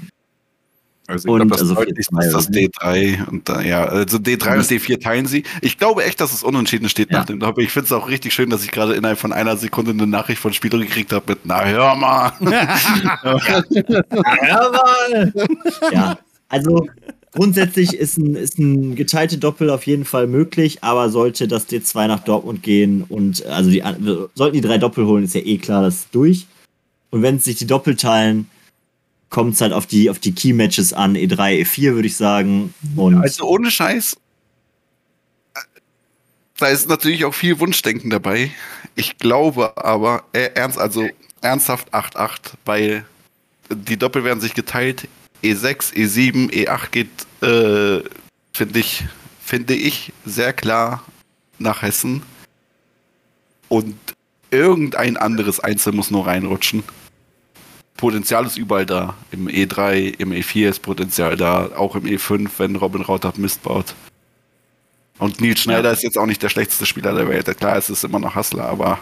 Also 1.09 1.27
ich 1.27 1.35
glaube, 1.35 1.49
das 1.49 1.61
also 1.61 1.81
ist 1.81 2.11
das 2.33 2.51
D3 2.51 3.27
und 3.27 3.49
da, 3.49 3.61
ja, 3.61 3.83
also 3.83 4.17
D3 4.17 4.57
und 4.57 4.65
D4 4.65 5.01
teilen 5.01 5.25
sie. 5.25 5.43
Ich 5.61 5.79
glaube 5.79 6.03
echt, 6.03 6.21
dass 6.21 6.31
es 6.31 6.43
unentschieden 6.43 6.87
steht 6.87 7.09
ja. 7.09 7.17
nach 7.17 7.25
dem 7.25 7.39
Doppel. 7.39 7.63
Ich 7.63 7.71
finde 7.71 7.85
es 7.87 7.91
auch 7.91 8.07
richtig 8.07 8.31
schön, 8.31 8.51
dass 8.51 8.63
ich 8.63 8.69
gerade 8.69 8.93
innerhalb 8.93 9.17
von 9.17 9.33
einer 9.33 9.57
Sekunde 9.57 9.89
eine 9.89 10.05
Nachricht 10.05 10.39
von 10.39 10.53
Spieler 10.53 10.77
gekriegt 10.77 11.11
habe 11.11 11.25
mit 11.29 11.39
Na 11.45 11.65
hör 11.65 11.95
mal. 11.95 12.31
hör 13.21 14.71
mal. 14.71 15.33
ja, 15.91 16.19
also 16.47 16.87
grundsätzlich 17.33 17.95
ist 17.95 18.19
ein, 18.19 18.35
ist 18.35 18.59
ein 18.59 18.95
geteilte 18.95 19.39
Doppel 19.39 19.71
auf 19.71 19.87
jeden 19.87 20.05
Fall 20.05 20.27
möglich, 20.27 20.83
aber 20.83 21.09
sollte 21.09 21.47
das 21.47 21.67
D2 21.67 22.07
nach 22.07 22.19
Dortmund 22.19 22.61
gehen 22.61 23.03
und 23.09 23.43
also 23.47 23.71
die 23.71 23.81
sollten 24.35 24.53
die 24.53 24.61
drei 24.61 24.77
Doppel 24.77 25.07
holen, 25.07 25.23
ist 25.23 25.33
ja 25.33 25.41
eh 25.41 25.57
klar, 25.57 25.81
das 25.81 25.95
ist 25.95 26.09
durch. 26.11 26.45
Und 27.09 27.23
wenn 27.23 27.39
sich 27.39 27.55
die 27.55 27.65
Doppel 27.65 27.95
teilen, 27.95 28.47
kommt 29.29 29.53
es 29.53 29.61
halt 29.61 29.73
auf 29.73 29.85
die, 29.85 30.09
auf 30.09 30.19
die 30.19 30.33
Key-Matches 30.33 30.93
an, 30.93 31.15
E3, 31.15 31.61
E4, 31.61 31.93
würde 31.93 32.07
ich 32.07 32.17
sagen. 32.17 32.73
Und 32.95 33.21
also 33.21 33.45
ohne 33.45 33.71
Scheiß. 33.71 34.17
Da 36.57 36.67
ist 36.67 36.89
natürlich 36.89 37.25
auch 37.25 37.33
viel 37.33 37.59
Wunschdenken 37.59 38.09
dabei. 38.09 38.51
Ich 38.95 39.17
glaube 39.17 39.77
aber, 39.77 40.23
äh, 40.33 40.49
ernst, 40.55 40.77
also 40.77 41.07
ernsthaft 41.41 41.93
8-8, 41.93 42.53
weil 42.65 43.05
die 43.69 43.97
Doppel 43.97 44.23
werden 44.23 44.41
sich 44.41 44.53
geteilt. 44.53 45.07
E6, 45.43 45.93
E7, 45.93 46.49
E8 46.51 46.89
geht, 46.91 47.09
äh, 47.41 48.03
finde 48.51 48.79
ich, 48.79 49.05
finde 49.41 49.73
ich, 49.73 50.11
sehr 50.25 50.51
klar 50.51 51.05
nach 51.59 51.81
Hessen. 51.81 52.23
Und 53.69 53.95
irgendein 54.51 55.15
anderes 55.15 55.59
Einzel 55.59 55.93
muss 55.93 56.11
nur 56.11 56.27
reinrutschen. 56.27 56.83
Potenzial 57.99 58.45
ist 58.45 58.57
überall 58.57 58.85
da. 58.85 59.13
Im 59.29 59.49
E3, 59.49 60.19
im 60.19 60.31
E4 60.31 60.69
ist 60.69 60.81
Potenzial 60.81 61.35
da, 61.35 61.69
auch 61.75 61.97
im 61.97 62.03
E5, 62.03 62.49
wenn 62.57 62.77
Robin 62.77 63.01
Rautert 63.01 63.37
Mist 63.37 63.61
baut. 63.61 63.93
Und 65.17 65.41
Nils 65.41 65.59
Schneider 65.59 65.89
ja. 65.89 65.93
ist 65.93 66.03
jetzt 66.03 66.17
auch 66.17 66.25
nicht 66.25 66.41
der 66.41 66.47
schlechteste 66.47 66.85
Spieler 66.85 67.13
der 67.13 67.27
Welt. 67.27 67.45
Klar, 67.57 67.75
es 67.75 67.89
ist 67.89 68.05
immer 68.05 68.19
noch 68.19 68.35
Hassler, 68.35 68.69
aber 68.69 68.99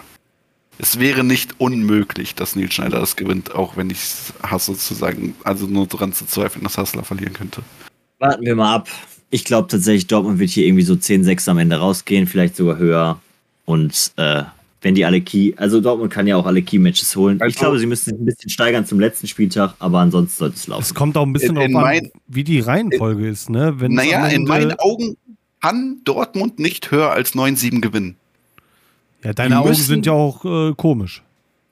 es 0.79 0.97
wäre 0.99 1.23
nicht 1.23 1.59
unmöglich, 1.59 2.33
dass 2.33 2.55
Nils 2.55 2.73
Schneider 2.73 2.99
das 2.99 3.15
gewinnt, 3.15 3.53
auch 3.53 3.77
wenn 3.77 3.91
ich 3.91 3.99
es 3.99 4.33
hasse 4.41 4.75
zu 4.75 4.95
sagen, 4.95 5.35
also 5.43 5.67
nur 5.67 5.85
daran 5.85 6.11
zu 6.11 6.25
zweifeln, 6.25 6.63
dass 6.63 6.79
Hassler 6.79 7.03
verlieren 7.03 7.33
könnte. 7.33 7.61
Warten 8.17 8.43
wir 8.43 8.55
mal 8.55 8.73
ab. 8.73 8.89
Ich 9.29 9.45
glaube 9.45 9.67
tatsächlich, 9.67 10.07
Dortmund 10.07 10.39
wird 10.39 10.49
hier 10.49 10.65
irgendwie 10.65 10.83
so 10.83 10.95
10-6 10.95 11.47
am 11.51 11.59
Ende 11.59 11.75
rausgehen, 11.75 12.25
vielleicht 12.25 12.55
sogar 12.55 12.77
höher. 12.77 13.21
Und 13.65 14.11
äh, 14.15 14.41
wenn 14.81 14.95
die 14.95 15.05
alle 15.05 15.21
Key, 15.21 15.53
also 15.57 15.81
Dortmund 15.81 16.11
kann 16.11 16.27
ja 16.27 16.35
auch 16.35 16.45
alle 16.45 16.61
Key-Matches 16.61 17.15
holen. 17.15 17.41
Also, 17.41 17.49
ich 17.49 17.55
glaube, 17.55 17.79
sie 17.79 17.87
müssen 17.87 18.11
sich 18.11 18.19
ein 18.19 18.25
bisschen 18.25 18.49
steigern 18.49 18.85
zum 18.85 18.99
letzten 18.99 19.27
Spieltag, 19.27 19.73
aber 19.79 19.99
ansonsten 19.99 20.37
sollte 20.37 20.55
es 20.55 20.67
laufen. 20.67 20.81
Es 20.83 20.93
kommt 20.93 21.17
auch 21.17 21.25
ein 21.25 21.33
bisschen 21.33 21.55
darauf 21.55 21.75
an, 21.75 22.09
wie 22.27 22.43
die 22.43 22.59
Reihenfolge 22.59 23.25
in, 23.25 23.33
ist, 23.33 23.49
ne? 23.49 23.75
Wenn 23.79 23.93
naja, 23.93 24.27
in 24.27 24.43
meinen 24.43 24.73
Augen 24.79 25.17
kann 25.61 26.01
Dortmund 26.03 26.59
nicht 26.59 26.91
höher 26.91 27.11
als 27.11 27.33
9-7 27.33 27.81
gewinnen. 27.81 28.15
Ja, 29.23 29.33
deine 29.33 29.49
die 29.49 29.55
Augen 29.55 29.69
müssen, 29.69 29.83
sind 29.83 30.05
ja 30.05 30.13
auch 30.13 30.45
äh, 30.45 30.73
komisch. 30.75 31.23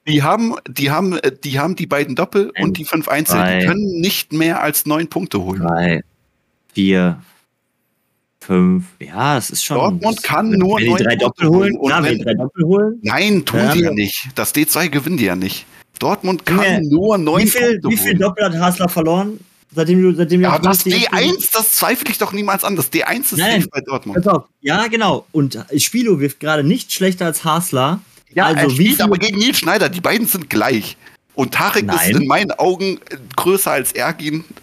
Die 0.08 0.24
haben, 0.24 0.56
die 0.68 0.92
haben, 0.92 1.18
äh, 1.20 1.32
die 1.32 1.60
haben 1.60 1.76
die 1.76 1.88
beiden 1.88 2.16
Doppel 2.16 2.52
Ein, 2.56 2.66
und 2.66 2.78
die 2.78 2.86
fünf 2.86 3.08
Einzel. 3.08 3.38
Die 3.38 3.66
können 3.66 4.02
nicht 4.02 4.34
mehr 4.34 4.62
als 4.62 4.86
neun 4.86 5.08
Punkte 5.08 5.42
holen. 5.42 5.62
Drei, 5.62 6.04
vier, 6.74 7.22
fünf. 8.46 8.86
Ja, 9.00 9.38
es 9.38 9.50
ist 9.50 9.64
schon. 9.64 9.78
Dortmund 9.78 10.24
kann 10.24 10.50
nur 10.52 10.80
wenn 10.80 10.96
die 10.96 11.04
drei 11.04 11.16
Doppel 11.16 11.50
holen. 11.50 11.78
Und 11.78 11.92
wenn, 12.04 12.20
drei 12.20 12.34
Doppel 12.34 12.64
holen. 12.66 13.00
Nein, 13.02 13.46
tun 13.46 13.60
ja, 13.60 13.74
die 13.74 13.82
ja 13.82 13.92
nicht. 13.92 14.28
Das 14.36 14.54
D2 14.54 14.90
gewinnen 14.90 15.18
die 15.18 15.26
ja 15.26 15.36
nicht. 15.36 15.66
Dortmund 16.00 16.46
kann 16.46 16.64
ja. 16.64 16.80
nur 16.82 17.18
neun 17.18 17.44
wie 17.44 17.48
viel, 17.48 17.80
Punkte 17.80 17.90
Wie 17.90 17.98
viel 17.98 18.18
Doppel 18.18 18.46
hat 18.46 18.56
Hasler 18.56 18.90
verloren? 18.90 19.40
Seitdem 19.74 20.02
du, 20.02 20.14
seitdem 20.14 20.42
ja, 20.42 20.52
aber 20.52 20.70
das 20.70 20.86
D1, 20.86 21.52
das 21.54 21.74
zweifle 21.74 22.10
ich 22.10 22.18
doch 22.18 22.32
niemals 22.32 22.64
an. 22.64 22.76
Das 22.76 22.92
D1 22.92 23.20
ist 23.20 23.38
Nein, 23.38 23.66
bei 23.72 23.82
Dortmund. 23.82 24.26
Ja, 24.62 24.88
genau. 24.88 25.26
Und 25.32 25.58
Spilo 25.78 26.20
wirft 26.20 26.40
gerade 26.40 26.64
nicht 26.64 26.94
schlechter 26.94 27.26
als 27.26 27.44
Hasler. 27.44 28.00
Ja, 28.34 28.46
also 28.46 28.60
er 28.62 28.70
spielt 28.70 29.02
aber 29.02 29.18
gegen 29.18 29.38
Nils 29.38 29.58
Schneider. 29.58 29.90
Die 29.90 30.02
beiden 30.02 30.28
sind 30.28 30.50
gleich. 30.50 30.98
Und 31.36 31.54
Tarek 31.54 31.86
Nein. 31.86 32.12
ist 32.12 32.20
in 32.22 32.28
meinen 32.28 32.52
Augen 32.52 33.00
größer 33.36 33.72
als 33.72 33.92
Ergin. 33.92 34.44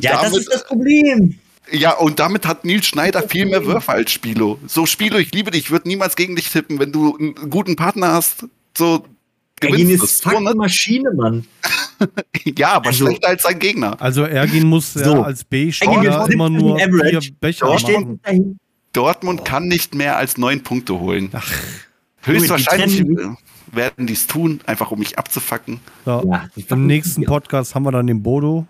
Ja, 0.00 0.22
das 0.22 0.36
ist 0.36 0.52
das 0.52 0.66
Problem. 0.66 1.38
Ja, 1.70 1.96
und 1.96 2.18
damit 2.18 2.46
hat 2.46 2.64
Nils 2.64 2.86
Schneider 2.86 3.22
viel 3.28 3.46
mehr 3.46 3.64
Würfe 3.66 3.92
als 3.92 4.10
Spilo. 4.10 4.58
So, 4.66 4.86
Spilo, 4.86 5.18
ich 5.18 5.32
liebe 5.32 5.50
dich, 5.50 5.64
ich 5.64 5.70
würde 5.70 5.88
niemals 5.88 6.16
gegen 6.16 6.36
dich 6.36 6.50
tippen, 6.50 6.78
wenn 6.78 6.92
du 6.92 7.16
einen 7.16 7.34
guten 7.50 7.76
Partner 7.76 8.12
hast. 8.12 8.46
So, 8.76 9.04
Ergin 9.60 9.90
ist 9.90 10.22
fucking 10.22 10.44
ne? 10.44 10.54
Maschine, 10.54 11.12
Mann. 11.12 11.44
ja, 12.56 12.72
aber 12.72 12.88
also, 12.88 13.06
schlechter 13.06 13.28
als 13.28 13.42
sein 13.42 13.58
Gegner. 13.58 14.00
Also 14.00 14.22
Ergin 14.22 14.66
muss 14.66 14.92
so. 14.94 15.00
ja 15.00 15.22
als 15.22 15.44
B-Spieler 15.44 16.30
immer 16.30 16.48
nur 16.48 16.78
vier 16.78 17.20
Becher 17.40 17.66
Dortmund, 17.66 18.22
machen. 18.24 18.58
Dortmund 18.92 19.44
kann 19.44 19.68
nicht 19.68 19.94
mehr 19.94 20.16
als 20.16 20.38
neun 20.38 20.62
Punkte 20.62 20.98
holen. 20.98 21.30
Ach. 21.32 21.52
Höchstwahrscheinlich 22.22 23.04
werden 23.72 24.06
die 24.06 24.12
es 24.12 24.26
tun, 24.26 24.60
einfach 24.66 24.90
um 24.90 24.98
mich 24.98 25.18
abzufacken. 25.18 25.80
So, 26.04 26.22
ja, 26.30 26.48
Im 26.70 26.86
nächsten 26.86 27.24
Podcast 27.24 27.74
haben 27.74 27.82
wir 27.84 27.92
dann 27.92 28.06
den 28.06 28.22
Bodo. 28.22 28.66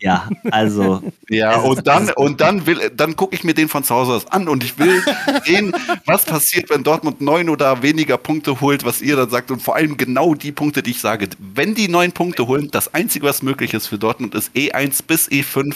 Ja, 0.00 0.28
also. 0.50 1.02
ja, 1.28 1.56
und 1.58 1.86
dann, 1.86 2.10
und 2.12 2.40
dann 2.40 2.66
will, 2.66 2.90
dann 2.94 3.16
gucke 3.16 3.34
ich 3.34 3.42
mir 3.42 3.54
den 3.54 3.68
von 3.68 3.82
zu 3.82 3.94
Hause 3.94 4.12
aus 4.12 4.26
an 4.28 4.48
und 4.48 4.62
ich 4.62 4.78
will 4.78 5.02
sehen, 5.44 5.72
was 6.06 6.24
passiert, 6.24 6.70
wenn 6.70 6.84
Dortmund 6.84 7.20
neun 7.20 7.48
oder 7.48 7.82
weniger 7.82 8.16
Punkte 8.16 8.60
holt, 8.60 8.84
was 8.84 9.02
ihr 9.02 9.16
dann 9.16 9.30
sagt 9.30 9.50
und 9.50 9.60
vor 9.60 9.76
allem 9.76 9.96
genau 9.96 10.34
die 10.34 10.52
Punkte, 10.52 10.82
die 10.82 10.92
ich 10.92 11.00
sage. 11.00 11.28
Wenn 11.38 11.74
die 11.74 11.88
neun 11.88 12.12
Punkte 12.12 12.46
holen, 12.46 12.70
das 12.70 12.94
einzige, 12.94 13.26
was 13.26 13.42
möglich 13.42 13.74
ist 13.74 13.88
für 13.88 13.98
Dortmund, 13.98 14.34
ist 14.34 14.54
E1 14.54 15.02
bis 15.04 15.28
E5 15.28 15.74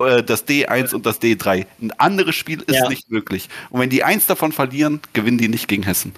äh, 0.00 0.22
das 0.22 0.46
D1 0.46 0.94
und 0.94 1.04
das 1.04 1.20
D3. 1.20 1.66
Ein 1.82 1.92
anderes 1.92 2.34
Spiel 2.34 2.62
ist 2.66 2.76
ja. 2.76 2.88
nicht 2.88 3.10
möglich. 3.10 3.48
Und 3.68 3.80
wenn 3.80 3.90
die 3.90 4.04
eins 4.04 4.26
davon 4.26 4.52
verlieren, 4.52 5.00
gewinnen 5.12 5.38
die 5.38 5.48
nicht 5.48 5.68
gegen 5.68 5.82
Hessen. 5.82 6.12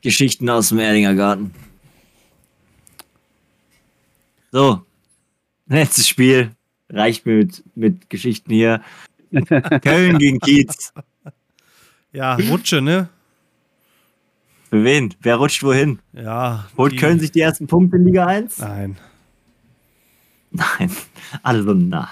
Geschichten 0.00 0.48
aus 0.48 0.70
dem 0.70 0.78
Erdinger 0.78 1.14
Garten. 1.14 1.54
So, 4.52 4.82
Letztes 5.68 6.08
Spiel. 6.08 6.50
Reicht 6.90 7.26
mir 7.26 7.36
mit, 7.36 7.62
mit 7.74 8.10
Geschichten 8.10 8.52
hier. 8.52 8.82
Köln 9.82 10.18
gegen 10.18 10.38
Kiez. 10.38 10.92
Ja, 12.12 12.34
Rutsche, 12.36 12.80
ne? 12.80 13.08
Für 14.70 14.84
wen? 14.84 15.14
Wer 15.20 15.36
rutscht 15.36 15.62
wohin? 15.62 15.98
Ja. 16.12 16.66
Holt 16.76 16.92
die... 16.92 16.96
Köln 16.96 17.18
sich 17.18 17.32
die 17.32 17.40
ersten 17.40 17.66
Punkte 17.66 17.96
in 17.96 18.04
Liga 18.04 18.26
1? 18.26 18.58
Nein. 18.58 18.96
Nein. 20.50 20.90
Also 21.42 21.74
nein. 21.74 22.06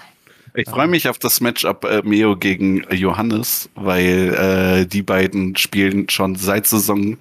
Ich 0.54 0.68
freue 0.68 0.88
mich 0.88 1.08
auf 1.08 1.18
das 1.18 1.40
Matchup 1.40 1.84
äh, 1.84 2.02
Meo 2.02 2.36
gegen 2.36 2.82
Johannes, 2.90 3.70
weil 3.76 4.34
äh, 4.34 4.86
die 4.86 5.02
beiden 5.02 5.54
spielen 5.56 6.08
schon 6.08 6.34
seit 6.34 6.66
Saison 6.66 7.18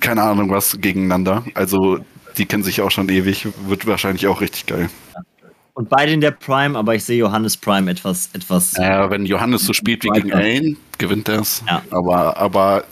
keine 0.00 0.22
Ahnung 0.22 0.50
was 0.50 0.80
gegeneinander. 0.80 1.44
Also 1.54 1.98
die 2.38 2.46
kennen 2.46 2.62
sich 2.62 2.80
auch 2.80 2.90
schon 2.90 3.08
ewig. 3.08 3.48
Wird 3.66 3.86
wahrscheinlich 3.86 4.26
auch 4.26 4.40
richtig 4.40 4.66
geil. 4.66 4.88
Und 5.74 5.88
beide 5.88 6.12
in 6.12 6.20
der 6.20 6.32
Prime, 6.32 6.76
aber 6.76 6.94
ich 6.96 7.04
sehe 7.04 7.18
Johannes 7.18 7.56
Prime 7.56 7.88
etwas. 7.90 8.30
etwas 8.32 8.74
äh, 8.78 9.10
wenn 9.10 9.26
Johannes 9.26 9.64
so 9.64 9.72
spielt 9.72 10.02
wie 10.02 10.08
gegen 10.08 10.32
Allen, 10.32 10.76
gewinnt 10.98 11.28
er 11.28 11.40
es. 11.40 11.62
Ja. 11.68 11.82
Aber, 11.90 12.36
aber 12.36 12.84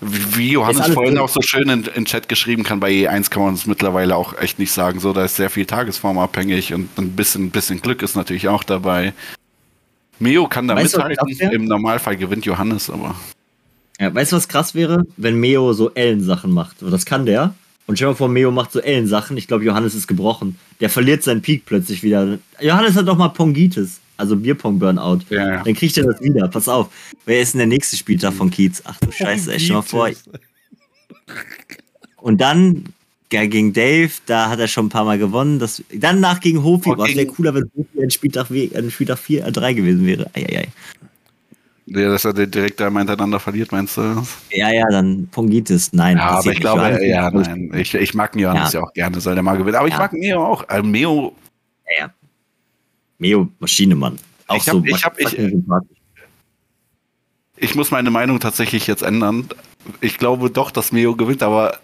wie 0.00 0.52
Johannes 0.52 0.88
vorhin 0.88 1.18
auch 1.18 1.28
so 1.28 1.40
schön 1.42 1.68
in, 1.68 1.84
in 1.94 2.04
Chat 2.06 2.28
geschrieben 2.28 2.64
kann, 2.64 2.80
bei 2.80 2.90
E1 2.90 3.30
kann 3.30 3.42
man 3.42 3.54
es 3.54 3.66
mittlerweile 3.66 4.16
auch 4.16 4.36
echt 4.38 4.58
nicht 4.58 4.72
sagen. 4.72 5.00
So, 5.00 5.12
da 5.12 5.24
ist 5.24 5.36
sehr 5.36 5.50
viel 5.50 5.66
tagesformabhängig 5.66 6.74
und 6.74 6.98
ein 6.98 7.10
bisschen, 7.12 7.50
bisschen 7.50 7.80
Glück 7.80 8.02
ist 8.02 8.16
natürlich 8.16 8.48
auch 8.48 8.64
dabei. 8.64 9.12
Meo 10.18 10.46
kann 10.48 10.66
da 10.66 10.76
weißt 10.76 10.96
mithalten. 10.96 11.52
Im 11.52 11.66
Normalfall 11.66 12.16
gewinnt 12.16 12.46
Johannes, 12.46 12.88
aber. 12.90 13.14
Ja, 14.00 14.14
weißt 14.14 14.32
du, 14.32 14.36
was 14.36 14.48
krass 14.48 14.74
wäre? 14.74 15.04
Wenn 15.16 15.38
Meo 15.38 15.72
so 15.72 15.90
Ellen-Sachen 15.92 16.52
macht. 16.52 16.76
Das 16.80 17.04
kann 17.04 17.26
der. 17.26 17.54
Und 17.86 17.96
stell 17.96 18.06
dir 18.06 18.12
mal 18.12 18.16
vor, 18.16 18.28
Meo 18.28 18.50
macht 18.50 18.72
so 18.72 18.80
Ellen-Sachen. 18.80 19.36
Ich 19.36 19.48
glaube, 19.48 19.64
Johannes 19.64 19.94
ist 19.94 20.06
gebrochen. 20.06 20.56
Der 20.80 20.88
verliert 20.88 21.22
seinen 21.22 21.42
Peak 21.42 21.64
plötzlich 21.66 22.02
wieder. 22.02 22.38
Johannes 22.60 22.96
hat 22.96 23.08
doch 23.08 23.16
mal 23.16 23.28
Pongitis, 23.28 24.00
also 24.16 24.36
Bierpong-Burnout. 24.36 25.20
Ja, 25.30 25.48
ja. 25.48 25.62
Dann 25.62 25.74
kriegt 25.74 25.96
er 25.96 26.04
das 26.04 26.20
wieder. 26.20 26.48
Pass 26.48 26.68
auf. 26.68 26.88
Wer 27.26 27.40
ist 27.40 27.54
denn 27.54 27.58
der 27.58 27.66
nächste 27.66 27.96
Spieltag 27.96 28.34
von 28.34 28.50
Kiez? 28.50 28.82
Ach 28.84 28.98
du 29.00 29.10
Scheiße, 29.10 29.52
ey, 29.52 29.60
stell 29.60 29.76
mal 29.76 29.82
vor. 29.82 30.10
Und 32.18 32.40
dann 32.40 32.84
ja, 33.32 33.46
gegen 33.46 33.72
Dave, 33.72 34.12
da 34.26 34.50
hat 34.50 34.60
er 34.60 34.68
schon 34.68 34.86
ein 34.86 34.90
paar 34.90 35.04
Mal 35.04 35.18
gewonnen. 35.18 35.58
Das, 35.58 35.82
dann 35.92 36.20
nach 36.20 36.40
gegen 36.40 36.62
Hofi, 36.62 36.90
okay. 36.90 37.00
was 37.00 37.16
wäre 37.16 37.26
cooler, 37.26 37.54
wenn 37.54 37.70
Hofi 37.76 38.02
ein 38.02 38.10
Spieltag, 38.10 38.50
ein 38.50 38.90
Spieltag 38.90 39.18
4, 39.18 39.50
3 39.50 39.72
gewesen 39.72 40.06
wäre. 40.06 40.30
Eieiei. 40.34 40.68
Ja, 41.86 42.08
dass 42.08 42.24
er 42.24 42.32
direkt 42.32 42.80
einmal 42.80 43.00
hintereinander 43.00 43.40
verliert, 43.40 43.72
meinst 43.72 43.96
du? 43.96 44.22
Ja, 44.50 44.70
ja, 44.70 44.86
dann 44.88 45.28
Pongitis. 45.32 45.92
Nein. 45.92 46.16
Ja, 46.16 46.30
aber 46.30 46.52
ich 46.52 46.60
glaube, 46.60 46.80
Johannes 46.80 47.02
ja, 47.02 47.30
nein. 47.30 47.72
Ich, 47.74 47.94
ich 47.94 48.14
mag 48.14 48.36
Johannes 48.36 48.72
ja. 48.72 48.80
ja 48.80 48.86
auch 48.86 48.92
gerne, 48.92 49.20
soll 49.20 49.34
der 49.34 49.42
mal 49.42 49.56
gewinnen. 49.56 49.76
Aber 49.76 49.88
ich 49.88 49.96
mag 49.96 50.12
Meo 50.12 50.44
auch. 50.44 50.68
Also 50.68 50.86
Meo. 50.86 51.34
Ja, 51.86 52.06
ja. 52.06 52.14
Meo, 53.18 53.48
Maschinemann. 53.58 54.18
Auch 54.46 54.56
ich 54.56 54.68
hab, 54.68 54.74
so. 54.74 54.84
Ich, 54.84 55.04
hab, 55.04 55.18
ich, 55.18 55.36
ich 57.56 57.74
muss 57.74 57.90
meine 57.90 58.10
Meinung 58.10 58.38
tatsächlich 58.38 58.86
jetzt 58.86 59.02
ändern. 59.02 59.48
Ich 60.00 60.18
glaube 60.18 60.50
doch, 60.50 60.70
dass 60.70 60.92
Meo 60.92 61.16
gewinnt, 61.16 61.42
aber 61.42 61.78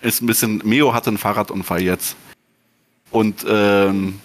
ist 0.00 0.22
ein 0.22 0.26
bisschen. 0.26 0.62
Meo 0.64 0.94
hatte 0.94 1.10
einen 1.10 1.18
Fahrradunfall 1.18 1.82
jetzt. 1.82 2.16
Und 3.10 3.44
ähm, 3.46 4.20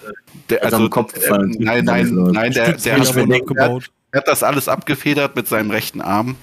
der, 0.50 0.64
also, 0.64 0.78
also 0.78 0.90
Kopf 0.90 1.14
äh, 1.18 1.38
nein, 1.60 1.84
nein, 1.84 2.10
nein, 2.32 2.54
der, 2.54 2.74
der, 2.74 3.00
der, 3.00 3.00
hat, 3.00 3.92
er 4.18 4.22
hat 4.22 4.28
das 4.28 4.42
alles 4.42 4.68
abgefedert 4.68 5.36
mit 5.36 5.48
seinem 5.48 5.70
rechten 5.70 6.02
Arm. 6.02 6.38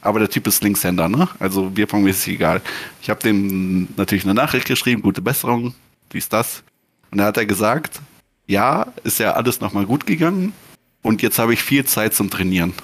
Aber 0.00 0.20
der 0.20 0.30
Typ 0.30 0.46
ist 0.46 0.62
Linkshänder, 0.62 1.08
ne? 1.08 1.28
Also 1.40 1.70
Bierpong-mäßig 1.70 2.34
egal. 2.34 2.62
Ich 3.02 3.10
habe 3.10 3.20
dem 3.20 3.88
natürlich 3.96 4.22
eine 4.22 4.34
Nachricht 4.34 4.68
geschrieben, 4.68 5.02
gute 5.02 5.22
Besserung, 5.22 5.74
wie 6.10 6.18
ist 6.18 6.32
das? 6.32 6.62
Und 7.10 7.18
da 7.18 7.24
hat 7.24 7.36
er 7.36 7.44
gesagt, 7.44 8.00
ja, 8.46 8.86
ist 9.02 9.18
ja 9.18 9.32
alles 9.32 9.60
nochmal 9.60 9.86
gut 9.86 10.06
gegangen 10.06 10.52
und 11.02 11.20
jetzt 11.20 11.40
habe 11.40 11.52
ich 11.52 11.64
viel 11.64 11.84
Zeit 11.84 12.14
zum 12.14 12.30
Trainieren. 12.30 12.74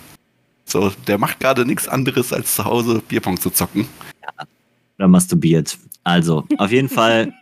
So, 0.65 0.91
der 1.07 1.19
macht 1.19 1.39
gerade 1.39 1.65
nichts 1.65 1.87
anderes, 1.87 2.33
als 2.33 2.57
zu 2.57 2.65
Hause 2.65 3.01
Bierpong 3.07 3.39
zu 3.39 3.51
zocken. 3.51 3.87
Ja, 4.23 4.47
oder 4.99 5.07
masturbiert. 5.07 5.79
Also, 6.03 6.49
auf 6.59 6.73
jeden 6.73 6.89
Fall, 6.89 7.33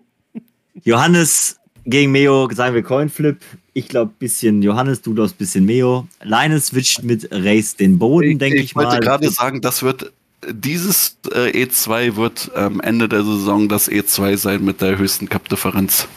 Johannes 0.84 1.58
gegen 1.86 2.12
Meo, 2.12 2.46
sagen 2.52 2.74
wir 2.74 2.82
Coinflip. 2.82 3.40
Ich 3.76 3.88
glaube, 3.88 4.10
bisschen 4.18 4.62
Johannes, 4.62 5.02
du 5.02 5.12
glaubst 5.12 5.36
bisschen 5.36 5.66
Meo. 5.66 6.08
Leines 6.22 6.68
switcht 6.68 7.04
mit 7.04 7.28
Race 7.30 7.76
den 7.76 7.98
Boden, 7.98 8.38
denke 8.38 8.56
ich, 8.56 8.64
ich, 8.64 8.74
mal. 8.74 8.84
Ich 8.84 8.88
wollte 8.88 9.00
gerade 9.04 9.30
sagen, 9.30 9.60
das 9.60 9.82
wird 9.82 10.14
dieses 10.50 11.18
äh, 11.30 11.50
E2 11.50 12.16
wird 12.16 12.50
am 12.54 12.80
Ende 12.80 13.06
der 13.06 13.22
Saison 13.22 13.68
das 13.68 13.90
E2 13.90 14.38
sein 14.38 14.64
mit 14.64 14.80
der 14.80 14.96
höchsten 14.96 15.28
Cup-Differenz. 15.28 16.08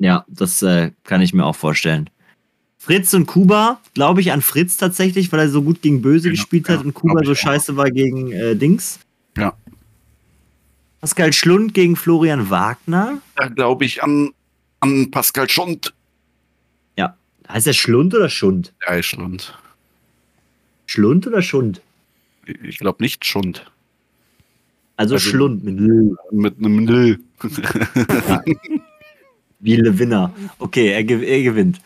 Ja, 0.00 0.24
das 0.26 0.62
äh, 0.62 0.90
kann 1.04 1.20
ich 1.20 1.32
mir 1.32 1.46
auch 1.46 1.54
vorstellen. 1.54 2.10
Fritz 2.76 3.14
und 3.14 3.26
Kuba, 3.26 3.80
glaube 3.94 4.20
ich 4.20 4.32
an 4.32 4.42
Fritz 4.42 4.76
tatsächlich, 4.76 5.30
weil 5.30 5.38
er 5.38 5.48
so 5.50 5.62
gut 5.62 5.80
gegen 5.80 6.02
Böse 6.02 6.28
genau, 6.28 6.32
gespielt 6.32 6.68
hat 6.68 6.80
ja, 6.80 6.86
und 6.86 6.94
Kuba 6.94 7.20
so 7.24 7.36
scheiße 7.36 7.76
war 7.76 7.92
gegen 7.92 8.32
äh, 8.32 8.56
Dings. 8.56 8.98
Ja. 9.36 9.52
Pascal 11.00 11.32
Schlund 11.32 11.72
gegen 11.72 11.94
Florian 11.94 12.50
Wagner. 12.50 13.18
Da 13.36 13.46
glaube 13.46 13.84
ich 13.84 14.02
an, 14.02 14.30
an 14.80 15.12
Pascal 15.12 15.48
Schlund. 15.48 15.94
Heißt 17.48 17.66
der 17.66 17.72
Schlund 17.72 18.14
oder 18.14 18.28
Schund? 18.28 18.72
Ja, 18.86 19.02
Schlund. 19.02 19.58
Schlund 20.86 21.26
oder 21.26 21.42
Schund? 21.42 21.80
Ich 22.62 22.78
glaube 22.78 23.02
nicht 23.02 23.24
Schund. 23.24 23.64
Also, 24.96 25.14
also 25.14 25.30
Schlund 25.30 25.64
mit 25.64 25.78
L. 25.78 26.16
Mit 26.30 26.58
einem 26.58 26.88
L. 26.88 27.18
ja. 28.28 28.42
Wie 29.60 29.76
Lewinner. 29.76 30.32
Okay, 30.58 30.88
er, 30.88 31.08
er, 31.08 31.42
gewinnt. 31.42 31.80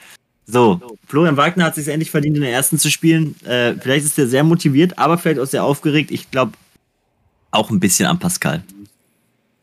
So, 0.47 0.81
Florian 1.07 1.37
Wagner 1.37 1.65
hat 1.65 1.75
sich 1.75 1.89
endlich 1.89 2.11
verdient, 2.11 2.37
in 2.37 2.43
der 2.43 2.53
ersten 2.53 2.79
zu 2.79 2.91
spielen. 2.91 3.37
Äh, 3.45 3.75
vielleicht 3.75 4.05
ist 4.05 4.19
er 4.19 4.27
sehr 4.27 4.45
motiviert, 4.45 4.99
aber 4.99 5.17
vielleicht 5.17 5.41
auch 5.41 5.47
sehr 5.47 5.65
aufgeregt. 5.65 6.11
Ich 6.11 6.31
glaube 6.31 6.53
auch 7.51 7.71
ein 7.71 7.81
bisschen 7.81 8.07
an 8.07 8.19
Pascal. 8.19 8.63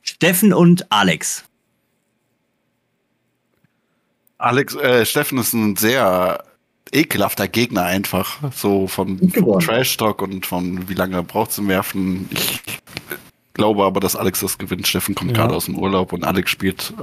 Steffen 0.01 0.53
und 0.53 0.91
Alex. 0.91 1.43
Alex, 4.45 4.75
äh, 4.75 5.07
Steffen 5.07 5.39
ist 5.39 5.53
ein 5.53 5.75
sehr 5.75 6.43
ekelhafter 6.91 7.47
Gegner 7.47 7.81
einfach. 7.85 8.37
So 8.53 8.87
von, 8.87 9.17
von 9.31 9.59
Trash-Talk 9.59 10.21
und 10.21 10.45
von 10.45 10.87
wie 10.87 10.93
lange 10.93 11.15
er 11.15 11.23
braucht 11.23 11.51
zum 11.51 11.67
Werfen. 11.67 12.29
Ich 12.31 12.61
glaube 13.55 13.83
aber, 13.83 13.99
dass 13.99 14.15
Alex 14.15 14.41
das 14.41 14.59
gewinnt. 14.59 14.85
Steffen 14.85 15.15
kommt 15.15 15.31
ja. 15.31 15.37
gerade 15.37 15.55
aus 15.55 15.65
dem 15.65 15.79
Urlaub 15.79 16.13
und 16.13 16.23
Alex 16.23 16.51
spielt, 16.51 16.93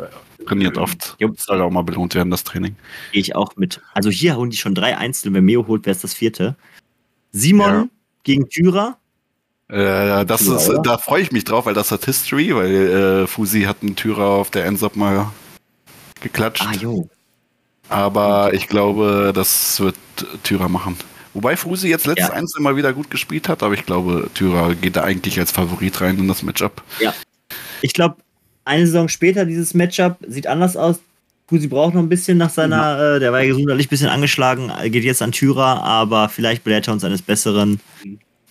trainiert 0.46 0.78
oft. 0.78 1.16
Jupp. 1.18 1.40
Soll 1.40 1.60
auch 1.60 1.70
mal 1.72 1.82
belohnt 1.82 2.14
werden, 2.14 2.30
das 2.30 2.44
Training. 2.44 2.76
Gehe 3.10 3.20
ich 3.20 3.34
auch 3.34 3.56
mit. 3.56 3.80
Also 3.92 4.08
hier 4.08 4.36
holen 4.36 4.50
die 4.50 4.56
schon 4.56 4.76
drei 4.76 4.96
Einzel. 4.96 5.34
Wenn 5.34 5.44
Meo 5.44 5.66
holt, 5.66 5.84
wäre 5.84 5.96
es 5.96 6.02
das 6.02 6.14
vierte. 6.14 6.54
Simon 7.32 7.72
ja. 7.72 7.88
gegen 8.22 8.48
Tyra. 8.50 8.98
Äh, 9.66 10.24
das 10.26 10.42
ist, 10.42 10.70
da 10.84 10.96
freue 10.96 11.22
ich 11.22 11.32
mich 11.32 11.42
drauf, 11.42 11.66
weil 11.66 11.74
das 11.74 11.90
hat 11.90 12.04
History, 12.04 12.54
weil 12.54 12.72
äh, 12.72 13.26
Fusi 13.26 13.62
hat 13.62 13.78
einen 13.82 13.96
Tyra 13.96 14.28
auf 14.28 14.50
der 14.50 14.64
Ensop 14.64 14.94
mal 14.94 15.32
geklatscht. 16.20 16.64
Ah, 16.68 16.74
jo. 16.74 17.08
Aber 17.92 18.54
ich 18.54 18.68
glaube, 18.68 19.32
das 19.34 19.78
wird 19.80 19.96
Tyra 20.42 20.68
machen. 20.68 20.96
Wobei 21.34 21.56
Fusi 21.56 21.88
jetzt 21.88 22.06
letztes 22.06 22.28
ja. 22.28 22.34
Einzel 22.34 22.60
mal 22.60 22.76
wieder 22.76 22.92
gut 22.92 23.10
gespielt 23.10 23.48
hat, 23.48 23.62
aber 23.62 23.74
ich 23.74 23.86
glaube, 23.86 24.30
Tyra 24.34 24.74
geht 24.74 24.96
da 24.96 25.04
eigentlich 25.04 25.38
als 25.38 25.50
Favorit 25.50 26.00
rein 26.00 26.18
in 26.18 26.28
das 26.28 26.42
Matchup. 26.42 26.82
Ja. 27.00 27.14
Ich 27.80 27.92
glaube, 27.92 28.16
eine 28.64 28.86
Saison 28.86 29.08
später, 29.08 29.44
dieses 29.44 29.74
Matchup 29.74 30.16
sieht 30.26 30.46
anders 30.46 30.76
aus. 30.76 31.00
Fusi 31.48 31.68
braucht 31.68 31.94
noch 31.94 32.02
ein 32.02 32.08
bisschen 32.08 32.38
nach 32.38 32.50
seiner, 32.50 32.76
ja. 32.76 33.16
äh, 33.16 33.20
der 33.20 33.32
war 33.32 33.42
ja 33.42 33.48
gesundheitlich 33.48 33.86
ein 33.86 33.90
bisschen 33.90 34.08
angeschlagen, 34.08 34.72
geht 34.90 35.04
jetzt 35.04 35.20
an 35.20 35.32
Tyra, 35.32 35.80
aber 35.80 36.28
vielleicht 36.28 36.64
belehrt 36.64 36.86
er 36.86 36.94
uns 36.94 37.04
eines 37.04 37.20
Besseren. 37.20 37.80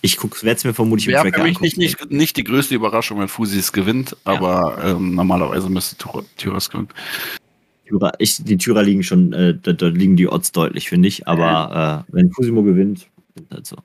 Ich 0.02 0.20
werde 0.22 0.56
es 0.56 0.64
mir 0.64 0.74
vermutlich 0.74 1.08
im 1.08 1.14
Tracker 1.14 1.38
für 1.38 1.44
mich 1.44 1.60
nicht, 1.60 1.78
nicht, 1.78 2.10
nicht, 2.10 2.36
die 2.36 2.44
größte 2.44 2.74
Überraschung, 2.74 3.20
wenn 3.20 3.28
Fusi 3.28 3.58
es 3.58 3.72
gewinnt, 3.72 4.16
aber 4.24 4.78
ja. 4.78 4.90
ähm, 4.90 5.14
normalerweise 5.14 5.68
müsste 5.70 5.96
Tyra 6.36 6.56
es 6.56 6.68
gewinnen. 6.68 6.88
Tyra, 7.92 8.12
ich, 8.18 8.42
die 8.42 8.56
Tyrer 8.56 8.82
liegen 8.82 9.02
schon, 9.02 9.32
äh, 9.32 9.54
da, 9.60 9.72
da, 9.72 9.88
liegen 9.88 10.16
die 10.16 10.28
Odds 10.28 10.52
deutlich, 10.52 10.88
finde 10.88 11.08
ich. 11.08 11.28
Aber 11.28 12.04
äh, 12.08 12.14
wenn 12.14 12.32
Fusimo 12.32 12.62
gewinnt, 12.62 13.06
halt 13.50 13.66
so. 13.66 13.76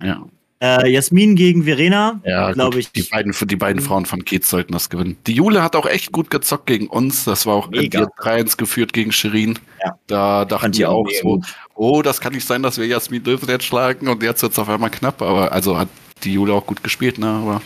Ja. 0.00 0.24
Äh, 0.62 0.90
Jasmin 0.90 1.36
gegen 1.36 1.64
Verena, 1.64 2.20
ja, 2.24 2.52
glaube 2.52 2.78
ich. 2.78 2.90
Die 2.92 3.02
beiden, 3.02 3.34
die 3.38 3.56
beiden 3.56 3.82
Frauen 3.82 4.06
von 4.06 4.24
Kiez 4.24 4.48
sollten 4.48 4.72
das 4.72 4.88
gewinnen. 4.88 5.16
Die 5.26 5.34
Jule 5.34 5.62
hat 5.62 5.76
auch 5.76 5.86
echt 5.86 6.12
gut 6.12 6.30
gezockt 6.30 6.66
gegen 6.66 6.86
uns. 6.86 7.24
Das 7.24 7.44
war 7.44 7.54
auch 7.54 7.68
3-1 7.70 8.56
geführt 8.56 8.94
gegen 8.94 9.12
Shirin. 9.12 9.58
Ja. 9.84 9.98
Da 10.06 10.44
dachten 10.46 10.72
die 10.72 10.86
auch 10.86 11.06
so, 11.20 11.42
oh, 11.74 12.00
das 12.00 12.20
kann 12.20 12.32
nicht 12.32 12.46
sein, 12.46 12.62
dass 12.62 12.78
wir 12.78 12.86
Jasmin 12.86 13.22
Löwen 13.24 13.48
jetzt 13.48 13.64
schlagen 13.64 14.08
und 14.08 14.22
jetzt 14.22 14.42
wird 14.42 14.52
es 14.52 14.58
auf 14.58 14.68
einmal 14.68 14.90
knapp. 14.90 15.20
Aber 15.20 15.52
also 15.52 15.76
hat 15.76 15.88
die 16.24 16.32
Jule 16.32 16.54
auch 16.54 16.64
gut 16.64 16.82
gespielt, 16.82 17.18
ne? 17.18 17.26
Aber 17.26 17.60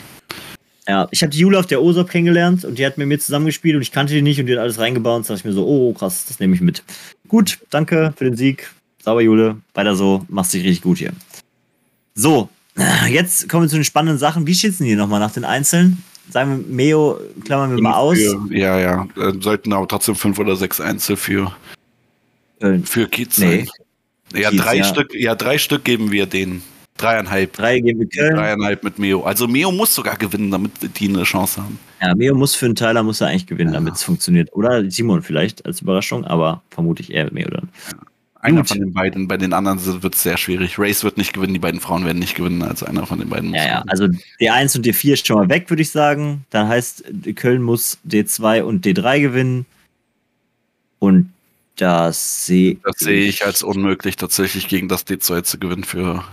ja, 0.91 1.07
ich 1.09 1.21
habe 1.23 1.31
die 1.31 1.39
Jule 1.39 1.57
auf 1.57 1.67
der 1.67 1.81
OSOP 1.81 2.09
kennengelernt 2.09 2.65
und 2.65 2.77
die 2.77 2.85
hat 2.85 2.97
mit 2.97 3.07
mir 3.07 3.17
zusammengespielt 3.17 3.77
und 3.77 3.81
ich 3.81 3.93
kannte 3.93 4.13
die 4.13 4.21
nicht 4.21 4.41
und 4.41 4.47
die 4.47 4.51
hat 4.51 4.59
alles 4.59 4.77
reingebaut 4.77 5.19
und 5.19 5.29
dachte 5.29 5.39
ich 5.39 5.45
mir 5.45 5.53
so, 5.53 5.65
oh 5.65 5.93
krass, 5.93 6.25
das 6.27 6.41
nehme 6.41 6.53
ich 6.53 6.59
mit. 6.59 6.83
Gut, 7.29 7.59
danke 7.69 8.13
für 8.17 8.25
den 8.25 8.35
Sieg. 8.35 8.69
Sauber, 9.01 9.21
Jule. 9.21 9.55
Weiter 9.73 9.95
so, 9.95 10.25
machst 10.27 10.53
dich 10.53 10.65
richtig 10.65 10.81
gut 10.81 10.97
hier. 10.97 11.13
So, 12.13 12.49
jetzt 13.09 13.47
kommen 13.47 13.63
wir 13.63 13.69
zu 13.69 13.77
den 13.77 13.85
spannenden 13.85 14.17
Sachen. 14.17 14.45
Wie 14.47 14.53
denn 14.53 14.85
hier 14.85 14.97
nochmal 14.97 15.21
nach 15.21 15.31
den 15.31 15.45
Einzelnen? 15.45 16.03
Sagen 16.29 16.65
wir, 16.67 16.75
Meo, 16.75 17.21
klammern 17.45 17.73
wir 17.73 17.81
mal 17.81 17.93
aus. 17.93 18.17
ja, 18.49 18.77
ja. 18.77 19.07
Äh, 19.15 19.31
sollten 19.39 19.71
aber 19.71 19.87
trotzdem 19.87 20.15
fünf 20.15 20.39
oder 20.39 20.57
sechs 20.57 20.81
Einzel 20.81 21.15
für, 21.15 21.53
für 22.83 23.07
Kiez 23.07 23.37
nee. 23.37 23.65
sein. 24.33 24.41
Ja, 24.41 24.49
Kiez, 24.49 24.61
drei 24.61 24.75
ja. 24.75 24.83
Stück, 24.83 25.13
ja, 25.13 25.35
drei 25.35 25.57
Stück 25.57 25.85
geben 25.85 26.11
wir 26.11 26.25
denen. 26.25 26.61
Dreieinhalb. 26.97 27.53
Drei 27.53 27.79
gegen 27.79 28.09
Köln. 28.09 28.35
Dreieinhalb 28.35 28.83
mit 28.83 28.99
Meo. 28.99 29.23
Also 29.23 29.47
Meo 29.47 29.71
muss 29.71 29.95
sogar 29.95 30.17
gewinnen, 30.17 30.51
damit 30.51 30.71
die 30.99 31.09
eine 31.09 31.23
Chance 31.23 31.61
haben. 31.61 31.79
Ja, 32.01 32.13
Meo 32.15 32.35
muss 32.35 32.55
für 32.55 32.65
einen 32.65 32.75
Teiler 32.75 33.03
muss 33.03 33.21
er 33.21 33.27
eigentlich 33.27 33.47
gewinnen, 33.47 33.73
ja. 33.73 33.79
damit 33.79 33.95
es 33.95 34.03
funktioniert. 34.03 34.53
Oder 34.53 34.89
Simon 34.89 35.21
vielleicht 35.23 35.65
als 35.65 35.81
Überraschung, 35.81 36.25
aber 36.25 36.61
vermutlich 36.69 37.11
eher 37.11 37.31
Meo 37.31 37.49
dann. 37.49 37.69
Ja. 37.91 37.97
Einer 38.41 38.61
Gut. 38.61 38.69
von 38.69 38.79
den 38.79 38.91
beiden, 38.91 39.27
bei 39.27 39.37
den 39.37 39.53
anderen 39.53 40.01
wird 40.01 40.15
es 40.15 40.23
sehr 40.23 40.35
schwierig. 40.35 40.79
Race 40.79 41.03
wird 41.03 41.15
nicht 41.15 41.31
gewinnen, 41.31 41.53
die 41.53 41.59
beiden 41.59 41.79
Frauen 41.79 42.05
werden 42.05 42.17
nicht 42.17 42.33
gewinnen, 42.33 42.63
also 42.63 42.87
einer 42.87 43.05
von 43.05 43.19
den 43.19 43.29
beiden 43.29 43.49
muss. 43.51 43.59
Ja, 43.59 43.65
ja, 43.65 43.83
also 43.85 44.05
D1 44.39 44.77
und 44.77 44.85
D4 44.85 45.13
ist 45.13 45.27
schon 45.27 45.37
mal 45.37 45.49
weg, 45.49 45.69
würde 45.69 45.83
ich 45.83 45.91
sagen. 45.91 46.43
Dann 46.49 46.67
heißt, 46.67 47.03
Köln 47.35 47.61
muss 47.61 47.99
D2 48.07 48.63
und 48.63 48.83
D3 48.83 49.21
gewinnen. 49.21 49.65
Und 50.97 51.31
das 51.75 52.47
sehe 52.47 52.77
Das 52.83 52.97
sehe 52.97 53.25
ich 53.25 53.45
als 53.45 53.61
unmöglich, 53.61 54.15
tatsächlich 54.15 54.67
gegen 54.67 54.87
das 54.87 55.05
D2 55.05 55.43
zu 55.43 55.59
gewinnen 55.59 55.83
für 55.83 56.23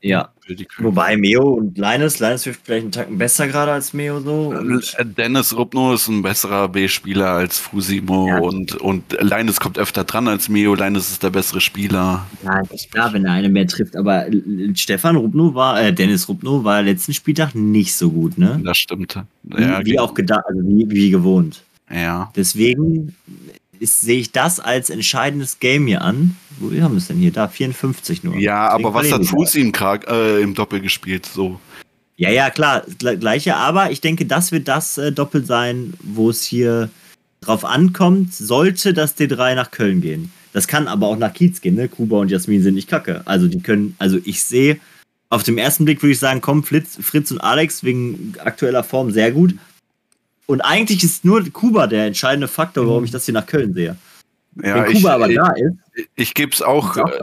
ja. 0.00 0.30
Wobei 0.78 1.16
Meo 1.16 1.42
und 1.50 1.76
Linus, 1.76 2.20
Linus 2.20 2.46
wirft 2.46 2.60
vielleicht 2.64 2.82
einen 2.84 2.92
Tacken 2.92 3.18
besser 3.18 3.48
gerade 3.48 3.72
als 3.72 3.92
Meo 3.92 4.20
so. 4.20 4.54
Äh, 4.54 5.04
Dennis 5.04 5.54
Rupno 5.54 5.92
ist 5.92 6.08
ein 6.08 6.22
besserer 6.22 6.68
B-Spieler 6.68 7.28
als 7.30 7.58
Fusimo 7.58 8.28
ja. 8.28 8.38
und, 8.38 8.76
und 8.76 9.16
Linus 9.20 9.60
kommt 9.60 9.78
öfter 9.78 10.04
dran 10.04 10.26
als 10.26 10.48
Meo. 10.48 10.74
Linus 10.74 11.10
ist 11.10 11.22
der 11.22 11.30
bessere 11.30 11.60
Spieler. 11.60 12.26
Ja, 12.44 12.62
klar, 12.90 13.12
wenn 13.12 13.24
der 13.24 13.32
eine 13.32 13.48
mehr 13.50 13.66
trifft, 13.66 13.96
aber 13.96 14.26
Stefan 14.74 15.16
Rupno 15.16 15.54
war, 15.54 15.82
äh, 15.82 15.92
Dennis 15.92 16.28
Rupno 16.28 16.64
war 16.64 16.82
letzten 16.82 17.12
Spieltag 17.12 17.54
nicht 17.54 17.94
so 17.94 18.10
gut, 18.10 18.38
ne? 18.38 18.60
Das 18.64 18.78
stimmt. 18.78 19.14
Ja, 19.14 19.80
wie, 19.80 19.92
wie 19.92 19.98
auch 19.98 20.14
gedacht, 20.14 20.44
also 20.48 20.60
wie, 20.62 20.88
wie 20.88 21.10
gewohnt. 21.10 21.62
Ja. 21.90 22.30
Deswegen 22.36 23.14
sehe 23.80 24.18
ich 24.18 24.32
das 24.32 24.60
als 24.60 24.90
entscheidendes 24.90 25.58
Game 25.60 25.86
hier 25.86 26.02
an. 26.02 26.36
Wo 26.58 26.70
haben 26.80 26.94
wir 26.94 26.98
es 26.98 27.08
denn 27.08 27.18
hier? 27.18 27.32
Da, 27.32 27.48
54 27.48 28.24
nur. 28.24 28.36
Ja, 28.36 28.68
Deswegen 28.68 28.86
aber 28.86 28.94
was 28.94 29.12
hat 29.12 29.24
Fusi 29.24 29.60
im, 29.60 29.72
äh, 30.08 30.40
im 30.40 30.54
Doppel 30.54 30.80
gespielt? 30.80 31.26
So. 31.26 31.60
Ja, 32.16 32.30
ja, 32.30 32.50
klar, 32.50 32.84
gleiche, 32.98 33.56
aber 33.56 33.92
ich 33.92 34.00
denke, 34.00 34.26
das 34.26 34.50
wird 34.50 34.66
das 34.66 34.98
äh, 34.98 35.12
Doppel 35.12 35.44
sein, 35.44 35.94
wo 36.02 36.30
es 36.30 36.42
hier 36.42 36.90
drauf 37.40 37.64
ankommt, 37.64 38.34
sollte 38.34 38.92
das 38.92 39.16
D3 39.16 39.54
nach 39.54 39.70
Köln 39.70 40.00
gehen. 40.00 40.32
Das 40.52 40.66
kann 40.66 40.88
aber 40.88 41.06
auch 41.06 41.16
nach 41.16 41.32
Kiez 41.32 41.60
gehen, 41.60 41.76
ne? 41.76 41.88
Kuba 41.88 42.18
und 42.18 42.30
Jasmin 42.30 42.62
sind 42.62 42.74
nicht 42.74 42.88
kacke. 42.88 43.22
Also 43.26 43.46
die 43.46 43.60
können, 43.60 43.94
also 43.98 44.18
ich 44.24 44.42
sehe, 44.42 44.80
auf 45.30 45.42
dem 45.42 45.58
ersten 45.58 45.84
Blick 45.84 46.02
würde 46.02 46.12
ich 46.12 46.18
sagen, 46.18 46.40
komm, 46.40 46.64
Fritz, 46.64 46.98
Fritz 47.00 47.30
und 47.30 47.40
Alex 47.40 47.84
wegen 47.84 48.34
aktueller 48.38 48.82
Form 48.82 49.10
sehr 49.10 49.30
gut. 49.30 49.54
Und 50.48 50.62
eigentlich 50.62 51.04
ist 51.04 51.26
nur 51.26 51.44
Kuba 51.50 51.86
der 51.86 52.06
entscheidende 52.06 52.48
Faktor, 52.48 52.86
warum 52.86 53.04
ich 53.04 53.10
das 53.10 53.26
hier 53.26 53.34
nach 53.34 53.44
Köln 53.44 53.74
sehe. 53.74 53.96
Ja, 54.56 54.76
Wenn 54.76 54.94
Kuba 54.94 54.96
ich, 54.96 55.06
aber 55.08 55.28
ich, 55.28 55.36
da 55.36 55.48
ist. 55.50 56.08
Ich 56.16 56.34
gebe 56.34 56.52
es 56.52 56.62
auch, 56.62 56.96
auch 56.96 57.06
äh, 57.06 57.20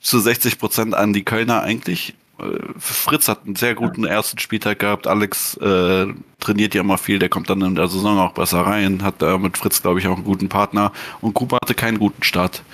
zu 0.00 0.18
60 0.18 0.58
Prozent 0.58 0.94
an 0.94 1.12
die 1.12 1.22
Kölner 1.22 1.62
eigentlich. 1.62 2.14
Äh, 2.40 2.58
Fritz 2.78 3.28
hat 3.28 3.46
einen 3.46 3.54
sehr 3.54 3.76
guten 3.76 4.02
ja. 4.02 4.10
ersten 4.10 4.40
Spieltag 4.40 4.80
gehabt. 4.80 5.06
Alex 5.06 5.56
äh, 5.58 6.06
trainiert 6.40 6.74
ja 6.74 6.80
immer 6.80 6.98
viel, 6.98 7.20
der 7.20 7.28
kommt 7.28 7.48
dann 7.48 7.62
in 7.62 7.76
der 7.76 7.86
Saison 7.86 8.18
auch 8.18 8.32
besser 8.32 8.62
rein. 8.62 9.04
Hat 9.04 9.22
da 9.22 9.38
mit 9.38 9.56
Fritz, 9.56 9.80
glaube 9.80 10.00
ich, 10.00 10.08
auch 10.08 10.16
einen 10.16 10.24
guten 10.24 10.48
Partner. 10.48 10.90
Und 11.20 11.34
Kuba 11.34 11.58
hatte 11.62 11.74
keinen 11.74 12.00
guten 12.00 12.24
Start. 12.24 12.64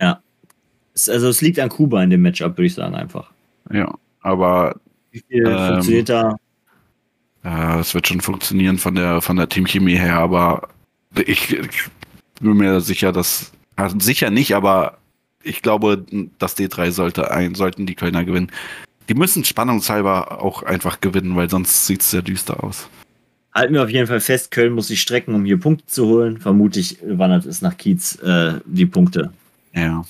Ja. 0.00 0.22
Also 0.94 1.28
es 1.28 1.42
liegt 1.42 1.58
an 1.58 1.68
Kuba 1.68 2.02
in 2.02 2.08
dem 2.08 2.22
Matchup, 2.22 2.56
würde 2.56 2.66
ich 2.66 2.74
sagen, 2.74 2.94
einfach. 2.94 3.30
Ja, 3.70 3.92
aber. 4.22 4.76
Wie 5.12 5.22
viel 5.28 5.46
ähm, 5.46 5.68
funktioniert 5.74 6.08
da? 6.08 6.36
Es 7.42 7.94
wird 7.94 8.06
schon 8.06 8.20
funktionieren 8.20 8.78
von 8.78 8.94
der 8.94 9.22
von 9.22 9.36
der 9.36 9.48
Teamchemie 9.48 9.96
her, 9.96 10.18
aber 10.18 10.68
ich, 11.14 11.52
ich 11.52 11.84
bin 12.40 12.56
mir 12.56 12.80
sicher, 12.80 13.12
dass 13.12 13.52
also 13.76 13.98
sicher 13.98 14.30
nicht, 14.30 14.54
aber 14.54 14.98
ich 15.42 15.62
glaube, 15.62 16.04
das 16.38 16.56
D3 16.56 16.90
sollte 16.90 17.30
ein, 17.30 17.54
sollten 17.54 17.86
die 17.86 17.94
Kölner 17.94 18.24
gewinnen. 18.24 18.52
Die 19.08 19.14
müssen 19.14 19.44
spannungshalber 19.44 20.42
auch 20.42 20.62
einfach 20.62 21.00
gewinnen, 21.00 21.34
weil 21.34 21.48
sonst 21.48 21.86
sieht 21.86 22.02
es 22.02 22.10
sehr 22.10 22.22
düster 22.22 22.62
aus. 22.62 22.88
Halten 23.52 23.74
wir 23.74 23.82
auf 23.82 23.90
jeden 23.90 24.06
Fall 24.06 24.20
fest, 24.20 24.50
Köln 24.52 24.74
muss 24.74 24.88
sich 24.88 25.00
strecken, 25.00 25.34
um 25.34 25.44
hier 25.44 25.58
Punkte 25.58 25.86
zu 25.86 26.06
holen. 26.06 26.38
Vermutlich 26.38 26.98
wandert 27.02 27.46
es 27.46 27.62
nach 27.62 27.76
Kiez 27.76 28.16
äh, 28.22 28.60
die 28.64 28.86
Punkte. 28.86 29.32
Ja. 29.74 30.04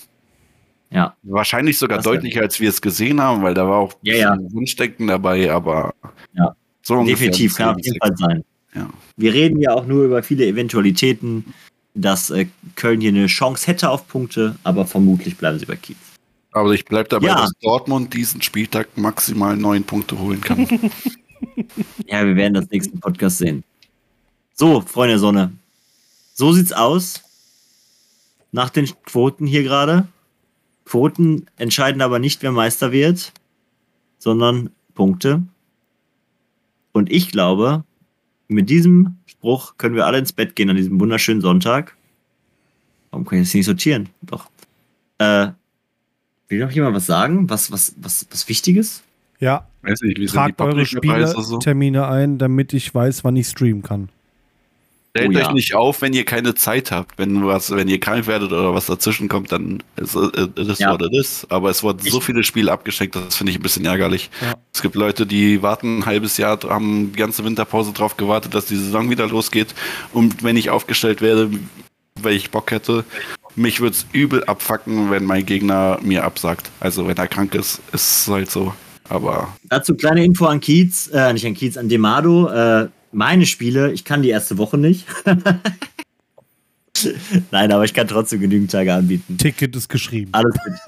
Ja. 0.90 1.14
Wahrscheinlich 1.22 1.78
sogar 1.78 1.98
das 1.98 2.04
deutlicher, 2.04 2.42
als 2.42 2.60
wir 2.60 2.68
es 2.68 2.82
gesehen 2.82 3.20
haben, 3.20 3.42
weil 3.42 3.54
da 3.54 3.66
war 3.66 3.78
auch 3.78 3.94
ja, 4.02 4.16
ja. 4.16 4.36
Wunschdenken 4.50 5.06
dabei, 5.06 5.50
aber 5.50 5.94
ja. 6.34 6.54
So 6.82 7.02
definitiv 7.04 7.56
kann 7.56 7.74
auf 7.74 7.80
jeden 7.82 7.98
Fall 7.98 8.16
sein. 8.16 8.44
Ja. 8.74 8.88
Wir 9.16 9.32
reden 9.32 9.60
ja 9.60 9.72
auch 9.72 9.86
nur 9.86 10.04
über 10.04 10.22
viele 10.22 10.46
Eventualitäten 10.46 11.44
dass 11.94 12.30
äh, 12.30 12.46
Köln 12.76 13.00
hier 13.00 13.10
eine 13.10 13.26
Chance 13.26 13.66
hätte 13.66 13.90
auf 13.90 14.06
Punkte, 14.08 14.56
aber 14.62 14.86
vermutlich 14.86 15.36
bleiben 15.36 15.58
sie 15.58 15.66
bei 15.66 15.76
Kiez. 15.76 15.96
Aber 16.52 16.72
ich 16.72 16.84
bleibe 16.84 17.08
dabei, 17.08 17.28
ja. 17.28 17.36
dass 17.36 17.52
Dortmund 17.60 18.12
diesen 18.14 18.42
Spieltag 18.42 18.96
maximal 18.96 19.56
neun 19.56 19.84
Punkte 19.84 20.18
holen 20.18 20.40
kann. 20.40 20.66
ja, 22.06 22.26
wir 22.26 22.36
werden 22.36 22.54
das 22.54 22.68
nächsten 22.70 22.98
Podcast 22.98 23.38
sehen. 23.38 23.62
So, 24.54 24.80
Freunde 24.80 25.14
der 25.14 25.18
Sonne. 25.20 25.52
So 26.34 26.52
sieht's 26.52 26.72
aus. 26.72 27.22
Nach 28.52 28.70
den 28.70 28.88
Quoten 29.04 29.46
hier 29.46 29.62
gerade. 29.62 30.08
Quoten 30.84 31.46
entscheiden 31.56 32.02
aber 32.02 32.18
nicht, 32.18 32.42
wer 32.42 32.50
Meister 32.50 32.90
wird, 32.90 33.32
sondern 34.18 34.70
Punkte. 34.94 35.42
Und 37.00 37.10
ich 37.10 37.30
glaube, 37.30 37.82
mit 38.48 38.68
diesem 38.68 39.16
Spruch 39.24 39.78
können 39.78 39.94
wir 39.94 40.04
alle 40.04 40.18
ins 40.18 40.34
Bett 40.34 40.54
gehen 40.54 40.68
an 40.68 40.76
diesem 40.76 41.00
wunderschönen 41.00 41.40
Sonntag. 41.40 41.96
Warum 43.10 43.24
kann 43.24 43.38
ich 43.38 43.48
das 43.48 43.54
nicht 43.54 43.64
sortieren? 43.64 44.10
Doch. 44.20 44.50
Äh, 45.16 45.48
will 46.48 46.58
noch 46.58 46.70
jemand 46.70 46.94
was 46.94 47.06
sagen? 47.06 47.48
Was, 47.48 47.72
was, 47.72 47.94
was, 48.02 48.26
was 48.30 48.50
Wichtiges? 48.50 49.02
Ja. 49.38 49.66
Weiß 49.80 50.02
nicht, 50.02 50.18
wie 50.18 50.26
Tragt 50.26 50.60
eure 50.60 50.84
Spieletermine 50.84 52.00
so? 52.00 52.04
ein, 52.04 52.36
damit 52.36 52.74
ich 52.74 52.94
weiß, 52.94 53.24
wann 53.24 53.34
ich 53.36 53.48
streamen 53.48 53.80
kann. 53.82 54.10
Stellt 55.16 55.34
oh, 55.34 55.38
euch 55.38 55.46
ja. 55.46 55.52
nicht 55.52 55.74
auf, 55.74 56.02
wenn 56.02 56.12
ihr 56.12 56.24
keine 56.24 56.54
Zeit 56.54 56.92
habt. 56.92 57.18
Wenn 57.18 57.44
was, 57.44 57.72
wenn 57.72 57.88
ihr 57.88 57.98
krank 57.98 58.28
werdet 58.28 58.52
oder 58.52 58.72
was 58.74 58.86
dazwischen 58.86 59.28
kommt, 59.28 59.50
dann 59.50 59.82
ist 59.96 60.14
das 60.14 60.78
ja. 60.78 60.92
what 60.92 61.02
it 61.02 61.12
is. 61.12 61.44
Aber 61.50 61.68
es 61.70 61.82
wurden 61.82 61.98
so 62.08 62.20
viele 62.20 62.44
Spiele 62.44 62.70
abgeschenkt, 62.70 63.16
das 63.16 63.34
finde 63.34 63.50
ich 63.50 63.58
ein 63.58 63.62
bisschen 63.62 63.84
ärgerlich. 63.84 64.30
Ja. 64.40 64.54
Es 64.72 64.82
gibt 64.82 64.94
Leute, 64.94 65.26
die 65.26 65.62
warten 65.62 65.98
ein 65.98 66.06
halbes 66.06 66.36
Jahr, 66.36 66.60
haben 66.68 67.10
die 67.12 67.18
ganze 67.18 67.44
Winterpause 67.44 67.92
drauf 67.92 68.16
gewartet, 68.16 68.54
dass 68.54 68.66
die 68.66 68.76
Saison 68.76 69.10
wieder 69.10 69.26
losgeht. 69.26 69.74
Und 70.12 70.44
wenn 70.44 70.56
ich 70.56 70.70
aufgestellt 70.70 71.22
werde, 71.22 71.50
weil 72.22 72.34
ich 72.34 72.50
Bock 72.50 72.70
hätte, 72.70 73.04
mich 73.56 73.80
würde 73.80 73.96
es 73.96 74.06
übel 74.12 74.44
abfacken, 74.44 75.10
wenn 75.10 75.24
mein 75.24 75.44
Gegner 75.44 75.98
mir 76.02 76.22
absagt. 76.22 76.70
Also 76.78 77.08
wenn 77.08 77.16
er 77.16 77.26
krank 77.26 77.56
ist, 77.56 77.80
ist 77.92 78.22
es 78.22 78.28
halt 78.28 78.50
so. 78.50 78.72
Aber. 79.08 79.48
Dazu 79.68 79.96
kleine 79.96 80.24
Info 80.24 80.46
an 80.46 80.60
Kiez, 80.60 81.08
äh, 81.08 81.32
nicht 81.32 81.44
an 81.44 81.54
Kiez, 81.54 81.76
an 81.76 81.88
Demado. 81.88 82.48
Äh, 82.48 82.88
meine 83.12 83.46
Spiele, 83.46 83.92
ich 83.92 84.04
kann 84.04 84.22
die 84.22 84.30
erste 84.30 84.58
Woche 84.58 84.78
nicht. 84.78 85.06
Nein, 87.50 87.72
aber 87.72 87.84
ich 87.84 87.94
kann 87.94 88.08
trotzdem 88.08 88.40
genügend 88.40 88.70
Tage 88.70 88.92
anbieten. 88.92 89.38
Ticket 89.38 89.74
ist 89.76 89.88
geschrieben. 89.88 90.30
Alles 90.32 90.54
wird. 90.64 90.78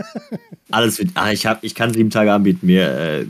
Alles 0.71 0.99
wird. 0.99 1.11
Ah, 1.15 1.33
ich, 1.33 1.47
hab, 1.47 1.65
ich 1.65 1.75
kann 1.75 1.93
sieben 1.93 2.11
Tage 2.11 2.33
anbieten. 2.33 2.67
Mir, 2.67 2.89
äh, 2.89 3.27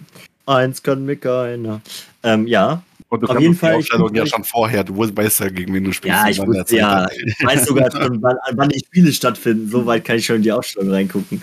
eins 0.46 0.82
kann 0.82 1.04
mir 1.04 1.16
keiner. 1.16 1.80
Ähm, 2.22 2.46
ja. 2.46 2.82
Und 3.08 3.22
du 3.22 3.26
auf 3.26 3.38
jeden 3.38 3.54
Fall. 3.54 3.80
Die 3.80 4.16
ja 4.16 4.26
schon 4.26 4.42
vorher. 4.42 4.84
Du 4.84 4.96
weißt 4.96 5.40
ja, 5.40 5.48
gegen 5.50 5.74
wen 5.74 5.84
du 5.84 5.92
spielst. 5.92 6.16
Ja, 6.16 6.28
ich 6.28 6.38
wusste, 6.38 6.76
ja. 6.76 7.06
Ich 7.10 7.44
weiß 7.44 7.66
sogar 7.66 7.90
schon, 7.92 8.22
wann, 8.22 8.36
wann 8.52 8.70
die 8.70 8.78
Spiele 8.78 9.12
stattfinden. 9.12 9.68
So 9.68 9.86
weit 9.86 10.04
kann 10.04 10.16
ich 10.16 10.26
schon 10.26 10.36
in 10.36 10.42
die 10.42 10.52
Aufstellung 10.52 10.90
reingucken. 10.90 11.42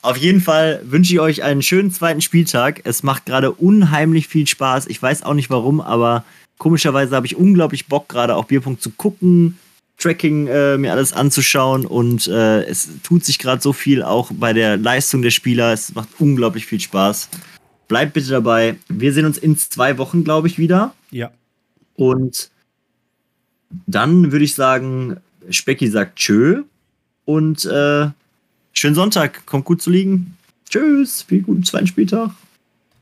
Auf 0.00 0.16
jeden 0.16 0.40
Fall 0.40 0.80
wünsche 0.84 1.12
ich 1.12 1.20
euch 1.20 1.42
einen 1.42 1.62
schönen 1.62 1.92
zweiten 1.92 2.22
Spieltag. 2.22 2.80
Es 2.84 3.02
macht 3.02 3.26
gerade 3.26 3.52
unheimlich 3.52 4.26
viel 4.26 4.46
Spaß. 4.46 4.86
Ich 4.86 5.02
weiß 5.02 5.22
auch 5.22 5.34
nicht 5.34 5.50
warum, 5.50 5.80
aber 5.80 6.24
Komischerweise 6.58 7.14
habe 7.14 7.26
ich 7.26 7.36
unglaublich 7.36 7.86
Bock, 7.86 8.08
gerade 8.08 8.34
auch 8.34 8.44
Bierpunkt 8.44 8.82
zu 8.82 8.90
gucken, 8.90 9.58
Tracking 9.98 10.46
äh, 10.46 10.76
mir 10.76 10.92
alles 10.92 11.12
anzuschauen 11.12 11.86
und 11.86 12.28
äh, 12.28 12.64
es 12.64 12.88
tut 13.02 13.24
sich 13.24 13.38
gerade 13.38 13.62
so 13.62 13.72
viel 13.72 14.02
auch 14.02 14.30
bei 14.32 14.52
der 14.52 14.76
Leistung 14.76 15.22
der 15.22 15.30
Spieler. 15.30 15.72
Es 15.72 15.94
macht 15.94 16.08
unglaublich 16.18 16.66
viel 16.66 16.80
Spaß. 16.80 17.30
Bleibt 17.88 18.12
bitte 18.12 18.30
dabei. 18.30 18.76
Wir 18.88 19.12
sehen 19.12 19.24
uns 19.24 19.38
in 19.38 19.56
zwei 19.56 19.96
Wochen, 19.96 20.22
glaube 20.22 20.48
ich, 20.48 20.58
wieder. 20.58 20.94
Ja. 21.10 21.30
Und 21.94 22.50
dann 23.86 24.32
würde 24.32 24.44
ich 24.44 24.54
sagen, 24.54 25.18
Specki 25.48 25.88
sagt 25.88 26.16
Tschö 26.16 26.64
und 27.24 27.64
äh, 27.64 28.08
schönen 28.72 28.94
Sonntag. 28.94 29.46
Kommt 29.46 29.64
gut 29.64 29.80
zu 29.80 29.90
liegen. 29.90 30.36
Tschüss. 30.68 31.22
Viel 31.22 31.42
guten 31.42 31.64
zweiten 31.64 31.86
Spieltag. 31.86 32.32